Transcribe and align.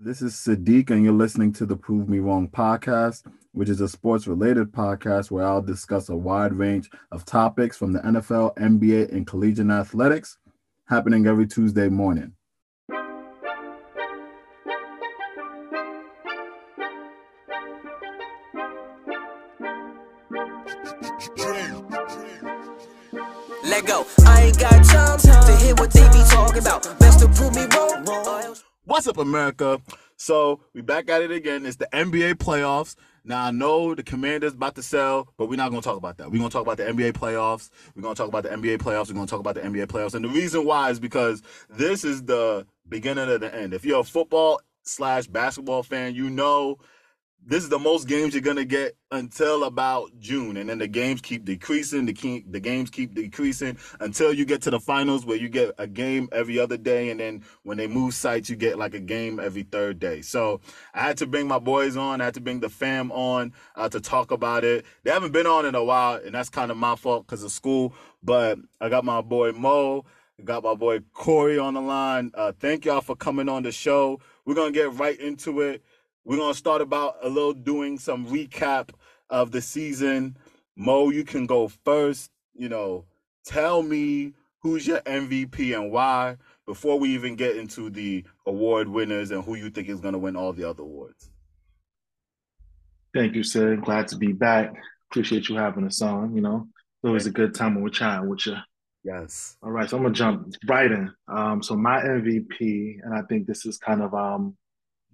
This 0.00 0.22
is 0.22 0.34
Siddiq, 0.34 0.90
and 0.90 1.04
you're 1.04 1.12
listening 1.12 1.52
to 1.52 1.64
the 1.64 1.76
Prove 1.76 2.08
Me 2.08 2.18
Wrong 2.18 2.48
podcast, 2.48 3.22
which 3.52 3.68
is 3.68 3.80
a 3.80 3.88
sports 3.88 4.26
related 4.26 4.72
podcast 4.72 5.30
where 5.30 5.46
I'll 5.46 5.62
discuss 5.62 6.08
a 6.08 6.16
wide 6.16 6.52
range 6.52 6.90
of 7.12 7.24
topics 7.24 7.76
from 7.76 7.92
the 7.92 8.00
NFL, 8.00 8.56
NBA, 8.56 9.12
and 9.12 9.24
collegiate 9.24 9.70
athletics 9.70 10.36
happening 10.86 11.28
every 11.28 11.46
Tuesday 11.46 11.88
morning. 11.88 12.32
Let 23.62 23.86
go. 23.86 24.04
I 24.26 24.42
ain't 24.46 24.58
got 24.58 24.84
time 24.84 25.18
to 25.18 25.56
hear 25.64 25.76
what 25.76 25.92
they 25.92 26.08
be 26.08 26.24
talking 26.28 26.58
about. 26.58 27.03
What's 28.94 29.08
up, 29.08 29.18
America? 29.18 29.80
So 30.16 30.60
we 30.72 30.80
back 30.80 31.10
at 31.10 31.20
it 31.20 31.32
again. 31.32 31.66
It's 31.66 31.74
the 31.74 31.88
NBA 31.92 32.34
playoffs. 32.34 32.94
Now 33.24 33.46
I 33.46 33.50
know 33.50 33.92
the 33.92 34.04
Commanders 34.04 34.54
about 34.54 34.76
to 34.76 34.84
sell, 34.84 35.26
but 35.36 35.48
we're 35.48 35.56
not 35.56 35.70
gonna 35.70 35.82
talk 35.82 35.96
about 35.96 36.16
that. 36.18 36.30
We're 36.30 36.38
gonna 36.38 36.48
talk 36.48 36.62
about 36.62 36.76
the 36.76 36.84
NBA 36.84 37.14
playoffs. 37.14 37.70
We're 37.96 38.02
gonna 38.02 38.14
talk 38.14 38.28
about 38.28 38.44
the 38.44 38.50
NBA 38.50 38.78
playoffs. 38.78 39.08
We're 39.08 39.14
gonna 39.14 39.26
talk 39.26 39.40
about 39.40 39.56
the 39.56 39.62
NBA 39.62 39.86
playoffs. 39.86 40.14
And 40.14 40.24
the 40.24 40.28
reason 40.28 40.64
why 40.64 40.90
is 40.90 41.00
because 41.00 41.42
this 41.68 42.04
is 42.04 42.22
the 42.22 42.68
beginning 42.88 43.28
of 43.28 43.40
the 43.40 43.52
end. 43.52 43.74
If 43.74 43.84
you're 43.84 43.98
a 43.98 44.04
football 44.04 44.60
slash 44.84 45.26
basketball 45.26 45.82
fan, 45.82 46.14
you 46.14 46.30
know 46.30 46.78
this 47.46 47.62
is 47.62 47.68
the 47.68 47.78
most 47.78 48.08
games 48.08 48.32
you're 48.32 48.40
gonna 48.40 48.64
get 48.64 48.96
until 49.10 49.64
about 49.64 50.10
June, 50.18 50.56
and 50.56 50.68
then 50.68 50.78
the 50.78 50.88
games 50.88 51.20
keep 51.20 51.44
decreasing. 51.44 52.06
The 52.06 52.12
key, 52.12 52.44
the 52.48 52.60
games 52.60 52.90
keep 52.90 53.14
decreasing 53.14 53.76
until 54.00 54.32
you 54.32 54.44
get 54.44 54.62
to 54.62 54.70
the 54.70 54.80
finals, 54.80 55.26
where 55.26 55.36
you 55.36 55.48
get 55.48 55.74
a 55.78 55.86
game 55.86 56.28
every 56.32 56.58
other 56.58 56.76
day, 56.76 57.10
and 57.10 57.20
then 57.20 57.44
when 57.62 57.76
they 57.76 57.86
move 57.86 58.14
sites, 58.14 58.48
you 58.48 58.56
get 58.56 58.78
like 58.78 58.94
a 58.94 59.00
game 59.00 59.38
every 59.38 59.62
third 59.62 59.98
day. 59.98 60.22
So 60.22 60.60
I 60.94 61.02
had 61.02 61.18
to 61.18 61.26
bring 61.26 61.46
my 61.46 61.58
boys 61.58 61.96
on. 61.96 62.20
I 62.20 62.24
had 62.24 62.34
to 62.34 62.40
bring 62.40 62.60
the 62.60 62.70
fam 62.70 63.12
on 63.12 63.52
uh, 63.76 63.88
to 63.90 64.00
talk 64.00 64.30
about 64.30 64.64
it. 64.64 64.86
They 65.02 65.10
haven't 65.10 65.32
been 65.32 65.46
on 65.46 65.66
in 65.66 65.74
a 65.74 65.84
while, 65.84 66.20
and 66.24 66.34
that's 66.34 66.48
kind 66.48 66.70
of 66.70 66.76
my 66.78 66.96
fault 66.96 67.26
because 67.26 67.42
of 67.42 67.52
school. 67.52 67.94
But 68.22 68.58
I 68.80 68.88
got 68.88 69.04
my 69.04 69.20
boy 69.20 69.52
Mo. 69.52 70.04
Got 70.42 70.64
my 70.64 70.74
boy 70.74 70.98
Corey 71.12 71.58
on 71.58 71.74
the 71.74 71.80
line. 71.80 72.32
Uh, 72.34 72.50
thank 72.58 72.84
y'all 72.84 73.00
for 73.00 73.14
coming 73.14 73.48
on 73.48 73.62
the 73.62 73.70
show. 73.70 74.18
We're 74.44 74.56
gonna 74.56 74.72
get 74.72 74.92
right 74.94 75.18
into 75.18 75.60
it. 75.60 75.84
We're 76.24 76.38
gonna 76.38 76.54
start 76.54 76.80
about 76.80 77.16
a 77.22 77.28
little 77.28 77.52
doing 77.52 77.98
some 77.98 78.26
recap 78.26 78.90
of 79.28 79.50
the 79.50 79.60
season. 79.60 80.38
Mo, 80.74 81.10
you 81.10 81.22
can 81.22 81.46
go 81.46 81.68
first. 81.68 82.30
You 82.54 82.70
know, 82.70 83.04
tell 83.44 83.82
me 83.82 84.32
who's 84.60 84.86
your 84.86 85.00
MVP 85.00 85.76
and 85.76 85.92
why 85.92 86.36
before 86.66 86.98
we 86.98 87.10
even 87.10 87.36
get 87.36 87.56
into 87.56 87.90
the 87.90 88.24
award 88.46 88.88
winners 88.88 89.32
and 89.32 89.44
who 89.44 89.54
you 89.54 89.68
think 89.68 89.88
is 89.88 90.00
gonna 90.00 90.18
win 90.18 90.34
all 90.34 90.54
the 90.54 90.68
other 90.68 90.82
awards. 90.82 91.30
Thank 93.12 93.34
you, 93.34 93.44
sir. 93.44 93.76
Glad 93.76 94.08
to 94.08 94.16
be 94.16 94.32
back. 94.32 94.74
Appreciate 95.10 95.50
you 95.50 95.56
having 95.56 95.84
us 95.84 96.00
on. 96.00 96.34
You 96.34 96.40
know, 96.40 96.68
it 97.02 97.08
was 97.08 97.26
a 97.26 97.30
good 97.30 97.54
time 97.54 97.74
when 97.74 97.84
we're 97.84 97.90
chatting 97.90 98.30
with 98.30 98.46
you. 98.46 98.56
Yes. 99.04 99.58
All 99.62 99.70
right, 99.70 99.88
so 99.90 99.98
I'm 99.98 100.02
gonna 100.04 100.14
jump 100.14 100.54
right 100.66 100.90
in. 100.90 101.12
Um, 101.28 101.62
so 101.62 101.76
my 101.76 102.00
MVP, 102.00 103.00
and 103.02 103.12
I 103.12 103.20
think 103.28 103.46
this 103.46 103.66
is 103.66 103.76
kind 103.76 104.00
of 104.00 104.14
um 104.14 104.56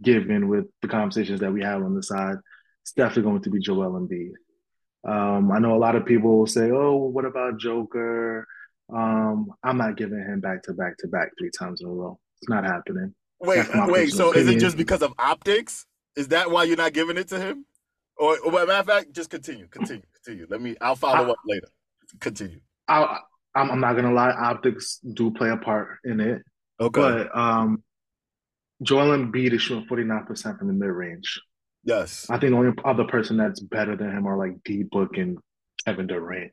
given 0.03 0.49
with 0.49 0.67
the 0.83 0.89
conversations 0.89 1.41
that 1.41 1.53
we 1.53 1.63
have 1.63 1.83
on 1.83 1.95
the 1.95 2.03
side, 2.03 2.37
it's 2.83 2.93
definitely 2.93 3.31
going 3.31 3.43
to 3.43 3.51
be 3.51 3.61
Joel 3.61 3.93
Embiid. 3.93 4.33
Um, 5.03 5.51
I 5.51 5.59
know 5.59 5.75
a 5.75 5.79
lot 5.79 5.97
of 5.97 6.05
people 6.05 6.39
will 6.39 6.47
say, 6.47 6.71
"Oh, 6.71 6.97
what 6.97 7.25
about 7.25 7.59
Joker?" 7.59 8.47
Um, 8.93 9.53
I'm 9.63 9.79
not 9.79 9.97
giving 9.97 10.19
him 10.19 10.41
back 10.41 10.63
to 10.65 10.73
back 10.73 10.97
to 10.99 11.09
back 11.09 11.31
three 11.39 11.51
times 11.57 11.81
in 11.81 11.89
a 11.89 11.91
row. 11.91 12.19
It's 12.41 12.49
not 12.49 12.65
happening. 12.65 13.15
Wait, 13.41 13.67
wait. 13.75 14.11
So 14.11 14.33
is 14.33 14.49
it 14.49 14.59
just 14.59 14.77
because 14.77 15.03
of 15.03 15.13
optics? 15.19 15.87
Is 16.17 16.29
that 16.29 16.51
why 16.51 16.65
you're 16.65 16.77
not 16.77 16.93
giving 16.93 17.17
it 17.17 17.29
to 17.29 17.39
him? 17.39 17.65
Or, 18.17 18.39
or 18.41 18.53
matter 18.53 18.73
of 18.73 18.87
fact, 18.87 19.13
just 19.13 19.31
continue, 19.31 19.67
continue, 19.69 20.03
continue. 20.23 20.47
Let 20.51 20.61
me. 20.61 20.77
I'll 20.81 20.97
follow 20.97 21.31
up 21.31 21.39
later. 21.47 21.69
Continue. 22.19 22.61
I, 22.87 23.19
I'm, 23.55 23.71
I'm 23.71 23.81
not 23.81 23.95
gonna 23.97 24.13
lie, 24.13 24.31
optics 24.31 24.99
do 25.15 25.31
play 25.31 25.51
a 25.51 25.57
part 25.57 25.99
in 26.05 26.21
it. 26.21 26.43
Okay. 26.79 27.01
But 27.01 27.37
um, 27.37 27.83
Joel 28.83 29.17
Embiid 29.17 29.53
is 29.53 29.63
shooting 29.63 29.87
49% 29.89 30.59
from 30.59 30.69
the 30.69 30.73
mid 30.73 30.89
range. 30.89 31.41
yes. 31.85 32.27
I 32.31 32.39
think 32.39 32.53
the 32.53 32.59
only 32.59 32.73
other 32.85 33.05
person 33.05 33.37
that's 33.37 33.61
better 33.61 33.97
than 33.97 34.11
him 34.11 34.27
are 34.27 34.37
like 34.39 34.63
D 34.65 34.83
Book 34.85 35.17
and 35.17 35.39
Kevin 35.85 36.07
Durant. 36.07 36.53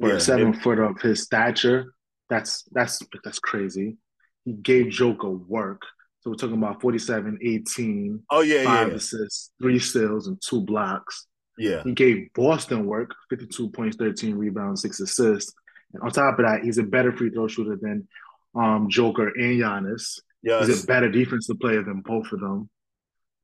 For 0.00 0.08
Yeah, 0.08 0.14
a 0.16 0.20
seven 0.20 0.52
foot 0.54 0.78
of 0.78 1.00
his 1.00 1.22
stature, 1.22 1.92
that's 2.28 2.64
that's 2.72 3.00
that's 3.24 3.38
crazy. 3.38 3.96
He 4.44 4.52
gave 4.52 4.90
Joker 4.90 5.30
work. 5.30 5.82
So 6.20 6.30
we're 6.30 6.36
talking 6.36 6.56
about 6.58 6.80
47, 6.80 7.38
18, 7.42 8.22
Oh 8.30 8.40
yeah, 8.40 8.64
five 8.64 8.88
yeah, 8.88 8.94
assists, 8.94 9.52
three 9.62 9.78
steals, 9.78 10.26
and 10.26 10.40
two 10.42 10.60
blocks. 10.62 11.26
yeah. 11.56 11.82
He 11.84 11.92
gave 11.92 12.28
Boston 12.34 12.84
work, 12.86 13.12
52 13.30 13.70
points, 13.70 13.96
13 13.96 14.34
rebounds, 14.34 14.82
six 14.82 14.98
assists. 15.00 15.52
And 15.94 16.02
on 16.02 16.10
top 16.10 16.38
of 16.38 16.44
that, 16.44 16.62
he's 16.64 16.78
a 16.78 16.82
better 16.82 17.12
free 17.16 17.30
throw 17.30 17.46
shooter 17.48 17.76
than 17.80 18.08
um, 18.56 18.88
Joker 18.90 19.28
and 19.28 19.60
Giannis. 19.60 20.18
He's 20.46 20.68
Yes. 20.68 20.84
a 20.84 20.86
better 20.86 21.10
defensive 21.10 21.58
player 21.58 21.82
than 21.82 22.02
both 22.02 22.30
of 22.30 22.38
them. 22.40 22.70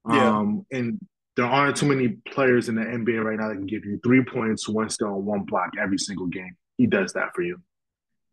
Yeah. 0.09 0.39
Um, 0.39 0.67
and 0.71 1.01
there 1.37 1.47
aren't 1.47 1.77
too 1.77 1.87
many 1.87 2.11
players 2.29 2.69
in 2.69 2.77
the 2.77 2.83
NBA 2.83 3.25
right 3.25 3.39
now 3.39 3.49
that 3.49 3.57
can 3.57 3.67
give 3.67 3.85
you 3.85 3.99
three 4.05 4.23
points, 4.23 4.69
one 4.69 4.89
steal, 4.89 5.21
one 5.21 5.43
block 5.43 5.71
every 5.81 5.99
single 5.99 6.27
game. 6.27 6.57
He 6.79 6.87
does 6.87 7.13
that 7.15 7.35
for 7.35 7.43
you. 7.43 7.61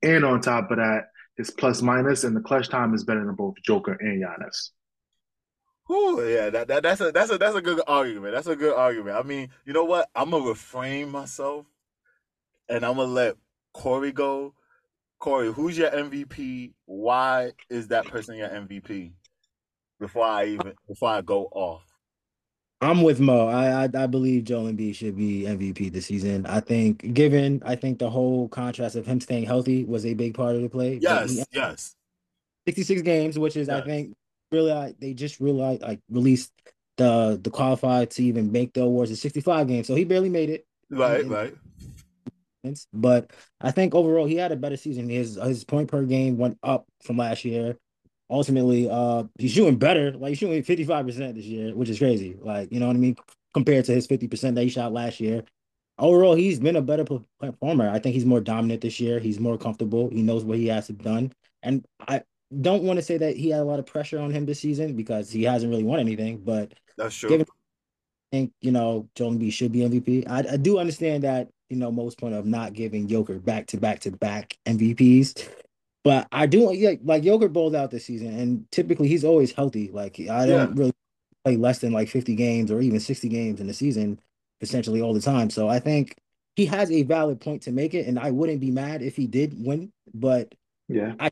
And 0.03 0.23
on 0.23 0.41
top 0.41 0.69
of 0.69 0.77
that, 0.77 1.07
his 1.35 1.49
plus 1.49 1.81
minus 1.81 2.23
and 2.23 2.35
the 2.35 2.41
clutch 2.41 2.69
time 2.69 2.93
is 2.93 3.03
better 3.03 3.25
than 3.25 3.35
both 3.35 3.55
Joker 3.63 3.93
and 3.93 4.21
Giannis. 4.21 4.69
Whew, 5.87 6.23
yeah, 6.27 6.51
that, 6.51 6.67
that 6.67 6.83
that's 6.83 7.01
a 7.01 7.11
that's 7.11 7.31
a 7.31 7.37
that's 7.39 7.55
a 7.55 7.61
good 7.61 7.81
argument. 7.87 8.35
That's 8.35 8.45
a 8.47 8.55
good 8.55 8.75
argument. 8.75 9.17
I 9.17 9.23
mean, 9.23 9.49
you 9.65 9.73
know 9.73 9.85
what? 9.85 10.07
I'm 10.15 10.29
gonna 10.29 10.45
refrain 10.45 11.09
myself, 11.09 11.65
and 12.67 12.85
I'm 12.85 12.97
gonna 12.97 13.11
let 13.11 13.37
Corey 13.73 14.11
go. 14.11 14.53
Corey, 15.19 15.51
who's 15.51 15.77
your 15.77 15.91
MVP? 15.91 16.73
Why 16.85 17.51
is 17.69 17.89
that 17.89 18.05
person 18.05 18.35
your 18.35 18.49
MVP? 18.49 19.11
Before 19.99 20.25
I 20.25 20.45
even 20.45 20.73
before 20.87 21.09
I 21.09 21.21
go 21.21 21.45
off. 21.51 21.83
I'm 22.81 23.01
with 23.01 23.19
Mo. 23.19 23.47
I, 23.49 23.83
I 23.83 23.89
I 23.93 24.07
believe 24.07 24.45
Joel 24.45 24.71
Embiid 24.71 24.95
should 24.95 25.17
be 25.17 25.41
MVP 25.41 25.91
this 25.91 26.05
season. 26.05 26.45
I 26.45 26.61
think, 26.61 27.13
given 27.13 27.61
I 27.65 27.75
think 27.75 27.99
the 27.99 28.09
whole 28.09 28.47
contrast 28.47 28.95
of 28.95 29.05
him 29.05 29.19
staying 29.19 29.45
healthy 29.45 29.83
was 29.83 30.05
a 30.05 30.13
big 30.13 30.33
part 30.33 30.55
of 30.55 30.61
the 30.61 30.69
play. 30.69 30.97
Yes, 31.01 31.45
yes. 31.51 31.95
66 32.67 33.01
games, 33.01 33.37
which 33.37 33.57
is 33.57 33.67
I 33.67 33.81
think 33.81 34.15
really 34.53 34.71
I, 34.71 34.93
they 34.99 35.13
just 35.13 35.41
realized 35.41 35.81
like 35.81 35.99
released 36.09 36.53
the 36.95 37.37
the 37.43 37.49
qualified 37.49 38.11
to 38.11 38.23
even 38.23 38.53
make 38.53 38.71
the 38.73 38.83
awards 38.83 39.11
is 39.11 39.19
65 39.21 39.67
games. 39.67 39.87
So 39.87 39.95
he 39.95 40.05
barely 40.05 40.29
made 40.29 40.49
it. 40.49 40.65
Right, 40.89 41.21
And- 41.21 41.31
right. 41.31 41.55
But 42.93 43.31
I 43.61 43.71
think 43.71 43.95
overall 43.95 44.25
he 44.25 44.35
had 44.35 44.51
a 44.51 44.55
better 44.55 44.77
season. 44.77 45.09
His 45.09 45.35
his 45.35 45.63
point 45.63 45.89
per 45.89 46.03
game 46.03 46.37
went 46.37 46.57
up 46.63 46.85
from 47.03 47.17
last 47.17 47.45
year. 47.45 47.77
Ultimately, 48.29 48.87
uh, 48.89 49.23
he's 49.39 49.51
shooting 49.51 49.77
better. 49.77 50.11
Like 50.11 50.29
he's 50.29 50.37
shooting 50.39 50.61
fifty 50.63 50.83
five 50.83 51.05
percent 51.05 51.35
this 51.35 51.45
year, 51.45 51.75
which 51.75 51.89
is 51.89 51.97
crazy. 51.97 52.37
Like 52.39 52.71
you 52.71 52.79
know 52.79 52.87
what 52.87 52.95
I 52.95 52.99
mean, 52.99 53.15
compared 53.53 53.85
to 53.85 53.93
his 53.93 54.07
fifty 54.07 54.27
percent 54.27 54.55
that 54.55 54.63
he 54.63 54.69
shot 54.69 54.93
last 54.93 55.19
year. 55.19 55.43
Overall, 55.97 56.35
he's 56.35 56.59
been 56.59 56.77
a 56.77 56.81
better 56.81 57.03
performer. 57.39 57.89
I 57.89 57.99
think 57.99 58.13
he's 58.13 58.25
more 58.25 58.39
dominant 58.39 58.81
this 58.81 58.99
year. 59.01 59.19
He's 59.19 59.39
more 59.39 59.57
comfortable. 59.57 60.09
He 60.09 60.21
knows 60.21 60.45
what 60.45 60.57
he 60.57 60.67
has 60.67 60.87
to 60.87 60.93
done. 60.93 61.33
And 61.61 61.85
I 62.07 62.21
don't 62.61 62.83
want 62.83 62.97
to 62.97 63.03
say 63.03 63.17
that 63.17 63.35
he 63.35 63.49
had 63.49 63.59
a 63.59 63.65
lot 63.65 63.79
of 63.79 63.85
pressure 63.85 64.17
on 64.19 64.31
him 64.31 64.45
this 64.45 64.61
season 64.61 64.95
because 64.95 65.29
he 65.29 65.43
hasn't 65.43 65.69
really 65.69 65.83
won 65.83 65.99
anything. 65.99 66.37
But 66.37 66.73
That's 66.97 67.15
true. 67.15 67.29
Given- 67.29 67.47
I 68.31 68.35
think 68.35 68.53
you 68.61 68.71
know 68.71 69.09
Joel 69.15 69.31
Embiid 69.31 69.53
should 69.53 69.71
be 69.71 69.79
MVP. 69.79 70.29
I, 70.29 70.53
I 70.53 70.57
do 70.57 70.77
understand 70.77 71.23
that 71.23 71.49
you 71.69 71.77
know 71.77 71.91
most 71.91 72.19
point 72.19 72.35
of 72.35 72.45
not 72.45 72.73
giving 72.73 73.07
Joker 73.07 73.39
back 73.39 73.67
to 73.67 73.77
back 73.77 73.99
to 74.01 74.11
back 74.11 74.57
MVPs, 74.65 75.49
but 76.03 76.27
I 76.31 76.45
do 76.45 76.71
yeah, 76.73 76.93
like 77.03 77.23
Joker 77.23 77.49
bowled 77.49 77.75
out 77.75 77.91
this 77.91 78.05
season, 78.05 78.37
and 78.37 78.65
typically 78.71 79.07
he's 79.07 79.23
always 79.23 79.51
healthy. 79.51 79.89
Like 79.91 80.19
I 80.29 80.45
don't 80.45 80.75
really 80.75 80.93
play 81.43 81.55
less 81.57 81.79
than 81.79 81.93
like 81.93 82.09
fifty 82.09 82.35
games 82.35 82.71
or 82.71 82.81
even 82.81 82.99
sixty 82.99 83.29
games 83.29 83.59
in 83.59 83.67
the 83.67 83.73
season, 83.73 84.19
essentially 84.61 85.01
all 85.01 85.13
the 85.13 85.21
time. 85.21 85.49
So 85.49 85.67
I 85.67 85.79
think 85.79 86.17
he 86.55 86.65
has 86.65 86.91
a 86.91 87.03
valid 87.03 87.41
point 87.41 87.63
to 87.63 87.71
make 87.71 87.93
it, 87.93 88.07
and 88.07 88.19
I 88.19 88.31
wouldn't 88.31 88.59
be 88.59 88.71
mad 88.71 89.01
if 89.01 89.15
he 89.15 89.27
did 89.27 89.63
win. 89.65 89.91
But 90.13 90.53
Yeah. 90.87 91.13
I 91.19 91.29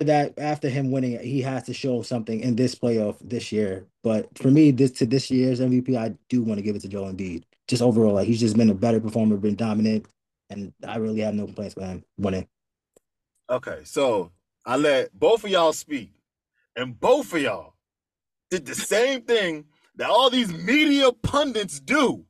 that 0.00 0.34
after 0.38 0.68
him 0.68 0.90
winning, 0.90 1.18
he 1.20 1.40
has 1.42 1.64
to 1.64 1.74
show 1.74 2.02
something 2.02 2.40
in 2.40 2.56
this 2.56 2.74
playoff 2.74 3.16
this 3.20 3.52
year. 3.52 3.86
But 4.02 4.36
for 4.36 4.50
me, 4.50 4.70
this 4.70 4.90
to 4.92 5.06
this 5.06 5.30
year's 5.30 5.60
MVP, 5.60 5.96
I 5.96 6.14
do 6.28 6.42
want 6.42 6.58
to 6.58 6.62
give 6.62 6.76
it 6.76 6.82
to 6.82 6.88
Joel 6.88 7.12
Embiid. 7.12 7.44
Just 7.68 7.82
overall, 7.82 8.14
like 8.14 8.26
he's 8.26 8.40
just 8.40 8.56
been 8.56 8.70
a 8.70 8.74
better 8.74 9.00
performer, 9.00 9.36
been 9.36 9.56
dominant, 9.56 10.06
and 10.50 10.72
I 10.86 10.96
really 10.96 11.20
have 11.20 11.34
no 11.34 11.46
complaints 11.46 11.76
with 11.76 11.86
him 11.86 12.04
winning. 12.18 12.46
Okay, 13.50 13.80
so 13.84 14.32
I 14.66 14.76
let 14.76 15.18
both 15.18 15.44
of 15.44 15.50
y'all 15.50 15.72
speak, 15.72 16.12
and 16.76 16.98
both 16.98 17.32
of 17.32 17.40
y'all 17.40 17.74
did 18.50 18.66
the 18.66 18.74
same 18.74 19.22
thing 19.22 19.64
that 19.96 20.10
all 20.10 20.30
these 20.30 20.52
media 20.52 21.12
pundits 21.12 21.80
do, 21.80 22.26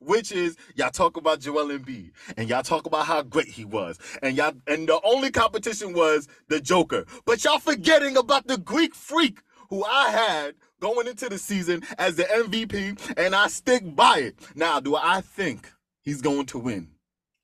which 0.00 0.32
is 0.32 0.56
y'all 0.74 0.90
talk 0.90 1.16
about 1.16 1.40
Joel 1.40 1.68
Embiid 1.68 2.12
and 2.36 2.48
y'all 2.48 2.62
talk 2.62 2.86
about 2.86 3.06
how 3.06 3.22
great 3.22 3.48
he 3.48 3.64
was, 3.64 3.98
and 4.22 4.36
y'all 4.36 4.52
and 4.66 4.88
the 4.88 5.00
only 5.02 5.30
competition 5.30 5.94
was 5.94 6.28
the 6.48 6.60
Joker, 6.60 7.06
but 7.24 7.42
y'all 7.44 7.58
forgetting 7.58 8.16
about 8.16 8.46
the 8.46 8.58
Greek 8.58 8.94
freak 8.94 9.40
who 9.70 9.82
I 9.84 10.10
had 10.10 10.54
going 10.84 11.08
into 11.08 11.30
the 11.30 11.38
season 11.38 11.82
as 11.96 12.16
the 12.16 12.24
MVP, 12.24 13.14
and 13.16 13.34
I 13.34 13.46
stick 13.46 13.96
by 13.96 14.18
it. 14.18 14.34
Now, 14.54 14.80
do 14.80 14.94
I 14.96 15.22
think 15.22 15.72
he's 16.02 16.20
going 16.20 16.44
to 16.46 16.58
win? 16.58 16.90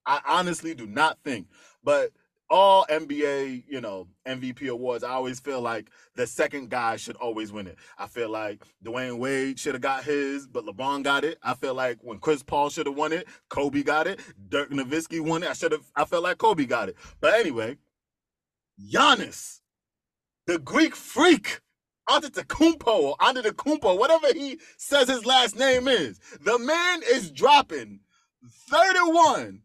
I 0.04 0.20
honestly 0.26 0.74
do 0.74 0.86
not 0.86 1.16
think. 1.24 1.46
But 1.82 2.10
all 2.50 2.84
NBA, 2.90 3.64
you 3.66 3.80
know, 3.80 4.08
MVP 4.28 4.68
awards, 4.68 5.02
I 5.02 5.12
always 5.12 5.40
feel 5.40 5.62
like 5.62 5.88
the 6.16 6.26
second 6.26 6.68
guy 6.68 6.96
should 6.96 7.16
always 7.16 7.50
win 7.50 7.66
it. 7.66 7.78
I 7.96 8.08
feel 8.08 8.28
like 8.28 8.62
Dwyane 8.84 9.18
Wade 9.18 9.58
should 9.58 9.72
have 9.72 9.80
got 9.80 10.04
his, 10.04 10.46
but 10.46 10.66
LeBron 10.66 11.02
got 11.02 11.24
it. 11.24 11.38
I 11.42 11.54
feel 11.54 11.72
like 11.72 11.96
when 12.02 12.18
Chris 12.18 12.42
Paul 12.42 12.68
should 12.68 12.86
have 12.86 12.96
won 12.96 13.14
it, 13.14 13.26
Kobe 13.48 13.82
got 13.82 14.06
it. 14.06 14.20
Dirk 14.50 14.70
Nowitzki 14.70 15.18
won 15.18 15.44
it. 15.44 15.48
I 15.48 15.54
should 15.54 15.72
have. 15.72 15.90
I 15.96 16.04
felt 16.04 16.24
like 16.24 16.36
Kobe 16.36 16.66
got 16.66 16.90
it. 16.90 16.96
But 17.22 17.40
anyway, 17.40 17.78
Giannis, 18.78 19.60
the 20.46 20.58
Greek 20.58 20.94
freak, 20.94 21.60
Antetokounmpo 22.10 22.86
or 22.86 23.16
Antetokounmpo, 23.18 23.98
whatever 23.98 24.32
he 24.34 24.58
says 24.76 25.08
his 25.08 25.24
last 25.24 25.56
name 25.56 25.88
is, 25.88 26.18
the 26.44 26.58
man 26.58 27.02
is 27.10 27.30
dropping 27.30 28.00
31 28.68 29.62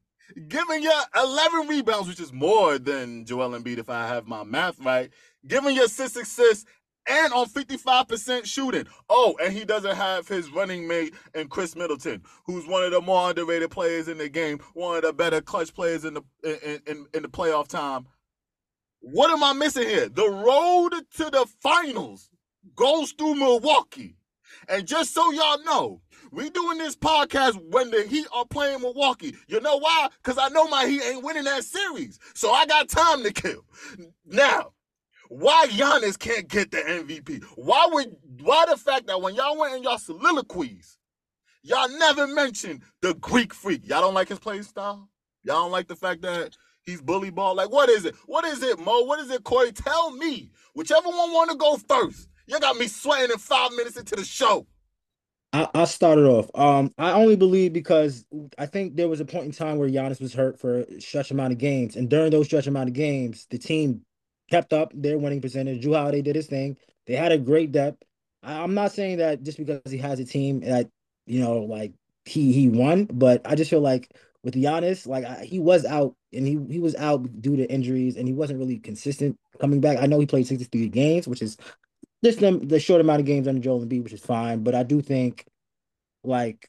giving 0.48 0.84
you 0.84 0.92
11 1.16 1.68
rebounds, 1.68 2.08
which 2.08 2.20
is 2.20 2.34
more 2.34 2.78
than 2.78 3.26
Joel 3.26 3.52
Embiid 3.52 3.78
if 3.78 3.90
I 3.90 4.08
have 4.08 4.28
my 4.28 4.44
math 4.44 4.80
right, 4.80 5.10
giving 5.48 5.76
you 5.76 5.88
six 5.88 6.16
assists 6.16 6.66
and 7.08 7.34
on 7.34 7.46
55% 7.48 8.46
shooting. 8.46 8.86
Oh, 9.10 9.36
and 9.42 9.54
he 9.54 9.64
doesn't 9.64 9.96
have 9.96 10.28
his 10.28 10.50
running 10.52 10.88
mate 10.88 11.14
and 11.34 11.50
Khris 11.50 11.76
Middleton, 11.76 12.24
who's 12.46 12.68
one 12.68 12.84
of 12.84 12.92
the 12.92 13.02
more 13.02 13.30
underrated 13.30 13.70
players 13.72 14.08
in 14.08 14.18
the 14.18 14.30
game, 14.30 14.60
one 14.74 14.98
of 14.98 15.04
the 15.04 15.14
better 15.14 15.42
clutch 15.42 15.74
players 15.74 16.06
in 16.06 16.16
the 16.16 16.22
in, 16.44 16.82
in, 16.88 17.06
in 17.14 17.22
the 17.22 17.30
playoff 17.30 17.68
time. 17.68 18.08
What 19.02 19.30
am 19.30 19.44
I 19.44 19.54
missing 19.54 19.88
here? 19.88 20.10
The 20.10 20.28
road 20.28 20.92
to 21.18 21.30
the 21.30 21.46
finals 21.62 22.32
goes 22.76 23.12
through 23.12 23.36
Milwaukee. 23.36 24.18
And 24.68 24.88
just 24.88 25.14
so 25.14 25.32
y'all 25.32 25.64
know, 25.64 26.02
we 26.32 26.50
doing 26.50 26.78
this 26.78 26.96
podcast 26.96 27.60
when 27.72 27.92
the 27.92 28.04
Heat 28.04 28.28
are 28.34 28.46
playing 28.46 28.82
Milwaukee. 28.82 29.36
You 29.48 29.62
know 29.62 29.78
why? 29.78 30.10
Because 30.24 30.38
I 30.38 30.50
know 30.50 30.68
my 30.68 30.86
Heat 30.86 31.02
ain't 31.04 31.24
winning 31.24 31.44
that 31.46 31.64
series. 31.64 32.20
So 32.34 32.52
I 32.52 32.66
got 32.66 32.90
time 32.90 33.24
to 33.24 33.32
kill. 33.32 33.66
Now, 34.26 34.72
why 35.30 35.68
Giannis 35.70 36.18
can't 36.18 36.48
get 36.48 36.72
the 36.72 36.78
MVP? 36.78 37.44
Why 37.56 37.88
would 37.92 38.16
why 38.42 38.66
the 38.70 38.78
fact 38.78 39.08
that 39.08 39.22
when 39.22 39.36
y'all 39.36 39.58
went 39.58 39.76
in 39.76 39.84
y'all 39.84 39.98
soliloquies, 39.98 40.98
y'all 41.64 41.90
never 41.90 42.28
mentioned 42.28 42.84
the 43.02 43.14
Greek 43.16 43.54
freak? 43.54 43.88
Y'all 43.88 44.02
don't 44.02 44.14
like 44.14 44.30
his 44.30 44.40
play 44.40 44.62
style? 44.62 45.10
Y'all 45.44 45.64
don't 45.64 45.72
like 45.72 45.88
the 45.88 45.96
fact 45.96 46.22
that 46.24 46.58
he's 46.84 47.02
bully 47.02 47.30
ball? 47.30 47.56
Like, 47.56 47.72
what 47.72 47.90
is 47.90 48.06
it? 48.06 48.16
What 48.26 48.46
is 48.46 48.62
it, 48.62 48.80
Mo? 48.80 49.02
What 49.04 49.20
is 49.20 49.30
it, 49.30 49.44
Corey? 49.44 49.72
Tell 49.72 50.12
me. 50.12 50.52
Whichever 50.74 51.08
one 51.08 51.32
want 51.32 51.52
to 51.52 51.58
go 51.58 51.78
first. 51.78 52.30
You 52.48 52.60
got 52.60 52.78
me 52.78 52.88
sweating 52.88 53.32
in 53.32 53.38
five 53.38 53.72
minutes 53.72 53.98
into 53.98 54.16
the 54.16 54.24
show. 54.24 54.68
I, 55.54 55.68
I 55.74 55.86
started 55.86 56.26
off. 56.26 56.50
Um, 56.54 56.92
I 56.98 57.14
only 57.14 57.36
believe 57.36 57.74
because 57.74 58.26
I 58.58 58.66
think 58.66 58.96
there 58.96 59.08
was 59.08 59.20
a 59.20 59.26
point 59.26 59.46
in 59.46 59.52
time 59.52 59.78
where 59.78 59.90
Giannis 59.90 60.20
was 60.20 60.34
hurt 60.34 60.60
for 60.60 60.82
a 60.82 61.02
stretch 61.02 61.32
amount 61.32 61.54
of 61.54 61.60
games, 61.60 61.96
and 61.96 62.10
during 62.10 62.32
those 62.32 62.48
stretch 62.48 62.68
amount 62.68 62.90
of 62.90 62.94
games, 62.94 63.48
the 63.50 63.58
team 63.58 64.02
kept 64.50 64.74
up 64.74 64.92
their 64.94 65.18
winning 65.18 65.42
percentage. 65.42 65.84
Jrue 65.84 65.96
Holiday 65.96 66.22
did 66.22 66.36
his 66.36 66.48
thing. 66.48 66.78
They 67.08 67.16
had 67.16 67.32
a 67.32 67.38
great 67.38 67.72
depth. 67.72 68.04
I, 68.44 68.62
I'm 68.62 68.74
not 68.74 68.92
saying 68.92 69.18
that 69.18 69.44
just 69.44 69.58
because 69.58 69.82
he 69.90 69.98
has 70.00 70.20
a 70.20 70.26
team 70.26 70.60
that 70.62 70.90
you 71.26 71.40
know, 71.42 71.60
like 71.60 71.94
he 72.26 72.52
he 72.52 72.68
won, 72.68 73.06
but 73.06 73.42
I 73.46 73.56
just 73.56 73.70
feel 73.70 73.82
like 73.82 74.12
with 74.44 74.56
Giannis, 74.56 75.08
like 75.08 75.24
I, 75.26 75.46
he 75.46 75.60
was 75.60 75.86
out 75.86 76.16
and 76.34 76.46
he 76.46 76.60
he 76.70 76.80
was 76.80 76.96
out 76.96 77.42
due 77.42 77.56
to 77.56 77.72
injuries, 77.72 78.18
and 78.18 78.28
he 78.28 78.34
wasn't 78.34 78.60
really 78.60 78.78
consistent 78.78 79.40
coming 79.60 79.80
back. 79.80 80.00
I 80.00 80.06
know 80.06 80.20
he 80.20 80.26
played 80.26 80.48
63 80.48 80.90
games, 80.90 81.28
which 81.28 81.42
is 81.42 81.58
just 82.26 82.40
the, 82.40 82.58
the 82.58 82.80
short 82.80 83.02
amount 83.02 83.20
of 83.20 83.26
games 83.26 83.48
under 83.48 83.62
Joel 83.62 83.86
Embiid, 83.86 84.04
which 84.04 84.14
is 84.14 84.22
fine. 84.22 84.64
But 84.64 84.76
I 84.76 84.84
do 84.84 85.02
think, 85.02 85.46
like 86.24 86.68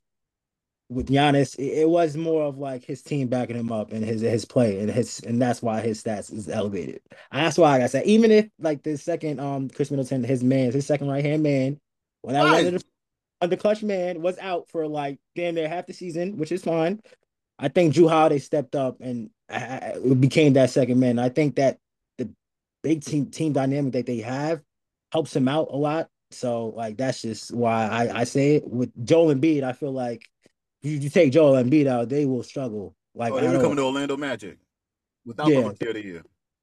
with 0.88 1.08
Giannis, 1.08 1.56
it, 1.58 1.80
it, 1.80 1.88
was 1.88 2.16
more 2.16 2.44
of 2.44 2.58
like 2.58 2.84
his 2.84 3.02
team 3.02 3.28
backing 3.28 3.56
him 3.56 3.72
up 3.72 3.92
and 3.92 4.04
his 4.04 4.20
his 4.20 4.44
play 4.44 4.78
and 4.78 4.90
his 4.90 5.20
and 5.20 5.40
that's 5.40 5.62
why 5.62 5.80
his 5.80 6.02
stats 6.02 6.32
is 6.32 6.48
elevated. 6.48 7.00
that's 7.32 7.58
why 7.58 7.72
like 7.72 7.82
I 7.82 7.86
said, 7.86 8.06
even 8.06 8.30
if 8.30 8.48
like 8.58 8.82
the 8.82 8.96
second 8.96 9.40
um 9.40 9.68
Khris 9.68 9.90
Middleton, 9.90 10.22
his 10.22 10.44
man, 10.44 10.72
his 10.72 10.86
second 10.86 11.08
right 11.08 11.24
hand 11.24 11.42
man, 11.42 11.80
when 12.22 12.36
I 12.36 12.42
right. 12.42 12.72
was 12.72 12.84
the 13.40 13.56
clutch 13.56 13.82
man 13.82 14.22
was 14.22 14.38
out 14.38 14.68
for 14.68 14.86
like 14.86 15.18
damn 15.34 15.54
near 15.54 15.68
half 15.68 15.86
the 15.86 15.92
season, 15.92 16.36
which 16.36 16.52
is 16.52 16.62
fine. 16.62 17.00
I 17.58 17.68
think 17.68 17.94
Jrue 17.94 18.08
Holiday 18.08 18.38
stepped 18.38 18.74
up 18.76 19.00
and 19.00 19.30
uh, 19.48 19.98
became 20.20 20.52
that 20.52 20.70
second 20.70 21.00
man. 21.00 21.18
I 21.18 21.30
think 21.30 21.56
that 21.56 21.78
the 22.18 22.28
big 22.82 23.02
team 23.02 23.26
team 23.26 23.54
dynamic 23.54 23.94
that 23.94 24.06
they 24.06 24.18
have 24.18 24.60
helps 25.12 25.34
him 25.34 25.48
out 25.48 25.68
a 25.70 25.76
lot. 25.76 26.08
So 26.30 26.68
like 26.68 26.96
that's 26.96 27.22
just 27.22 27.54
why 27.54 27.86
I, 27.86 28.20
I 28.20 28.24
say 28.24 28.56
it 28.56 28.68
with 28.68 28.92
Joel 29.04 29.34
Embiid. 29.34 29.62
I 29.62 29.72
feel 29.72 29.92
like 29.92 30.28
you, 30.82 30.92
you 30.92 31.08
take 31.08 31.32
Joel 31.32 31.62
Embiid 31.62 31.86
out, 31.86 32.08
they 32.08 32.26
will 32.26 32.42
struggle. 32.42 32.94
Like 33.14 33.32
oh, 33.32 33.40
they're 33.40 33.60
coming 33.60 33.76
to 33.76 33.84
Orlando 33.84 34.16
Magic 34.16 34.58
without 35.24 35.48
yeah, 35.48 35.62
the 35.62 35.88
of 35.88 35.94
the 35.94 36.04
year. 36.04 36.22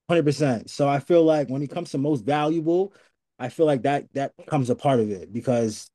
Hundred 0.09 0.23
percent. 0.23 0.69
So 0.69 0.87
I 0.87 0.99
feel 0.99 1.23
like 1.23 1.49
when 1.49 1.61
it 1.61 1.71
comes 1.71 1.91
to 1.91 1.97
most 1.97 2.25
valuable, 2.25 2.93
I 3.39 3.49
feel 3.49 3.65
like 3.65 3.83
that 3.83 4.05
that 4.13 4.33
comes 4.47 4.69
a 4.69 4.75
part 4.75 4.99
of 4.99 5.09
it 5.09 5.31
because 5.31 5.89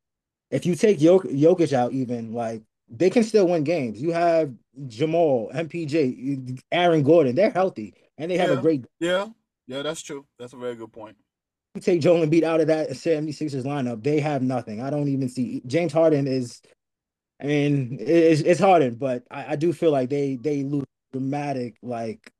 if 0.50 0.64
you 0.64 0.74
take 0.74 0.98
Jok- 0.98 1.38
Jokic 1.38 1.72
out, 1.72 1.92
even 1.92 2.32
like 2.32 2.62
they 2.88 3.10
can 3.10 3.22
still 3.22 3.46
win 3.46 3.64
games. 3.64 4.00
You 4.00 4.12
have 4.12 4.52
Jamal, 4.86 5.50
MPJ, 5.54 6.62
Aaron 6.72 7.02
Gordon. 7.02 7.34
They're 7.34 7.50
healthy 7.50 7.94
and 8.16 8.30
they 8.30 8.38
have 8.38 8.48
yeah, 8.48 8.58
a 8.58 8.62
great. 8.62 8.86
Yeah, 8.98 9.26
yeah, 9.66 9.82
that's 9.82 10.00
true. 10.00 10.24
That's 10.38 10.54
a 10.54 10.56
very 10.56 10.74
good 10.74 10.92
point 10.92 11.16
you 11.78 11.92
take 11.92 12.00
Joel 12.00 12.26
Embiid 12.26 12.42
out 12.42 12.60
of 12.60 12.66
that 12.66 12.90
76ers 12.90 13.64
lineup, 13.64 14.02
they 14.02 14.20
have 14.20 14.42
nothing. 14.42 14.82
I 14.82 14.90
don't 14.90 15.08
even 15.08 15.28
see 15.28 15.62
James 15.66 15.92
Harden 15.92 16.26
is 16.26 16.60
I 17.40 17.46
mean, 17.46 17.98
it's, 18.00 18.40
it's 18.40 18.60
Harden, 18.60 18.96
but 18.96 19.22
I, 19.30 19.52
I 19.52 19.56
do 19.56 19.72
feel 19.72 19.92
like 19.92 20.10
they 20.10 20.36
they 20.36 20.64
lose 20.64 20.84
dramatic 21.12 21.76
like 21.82 22.30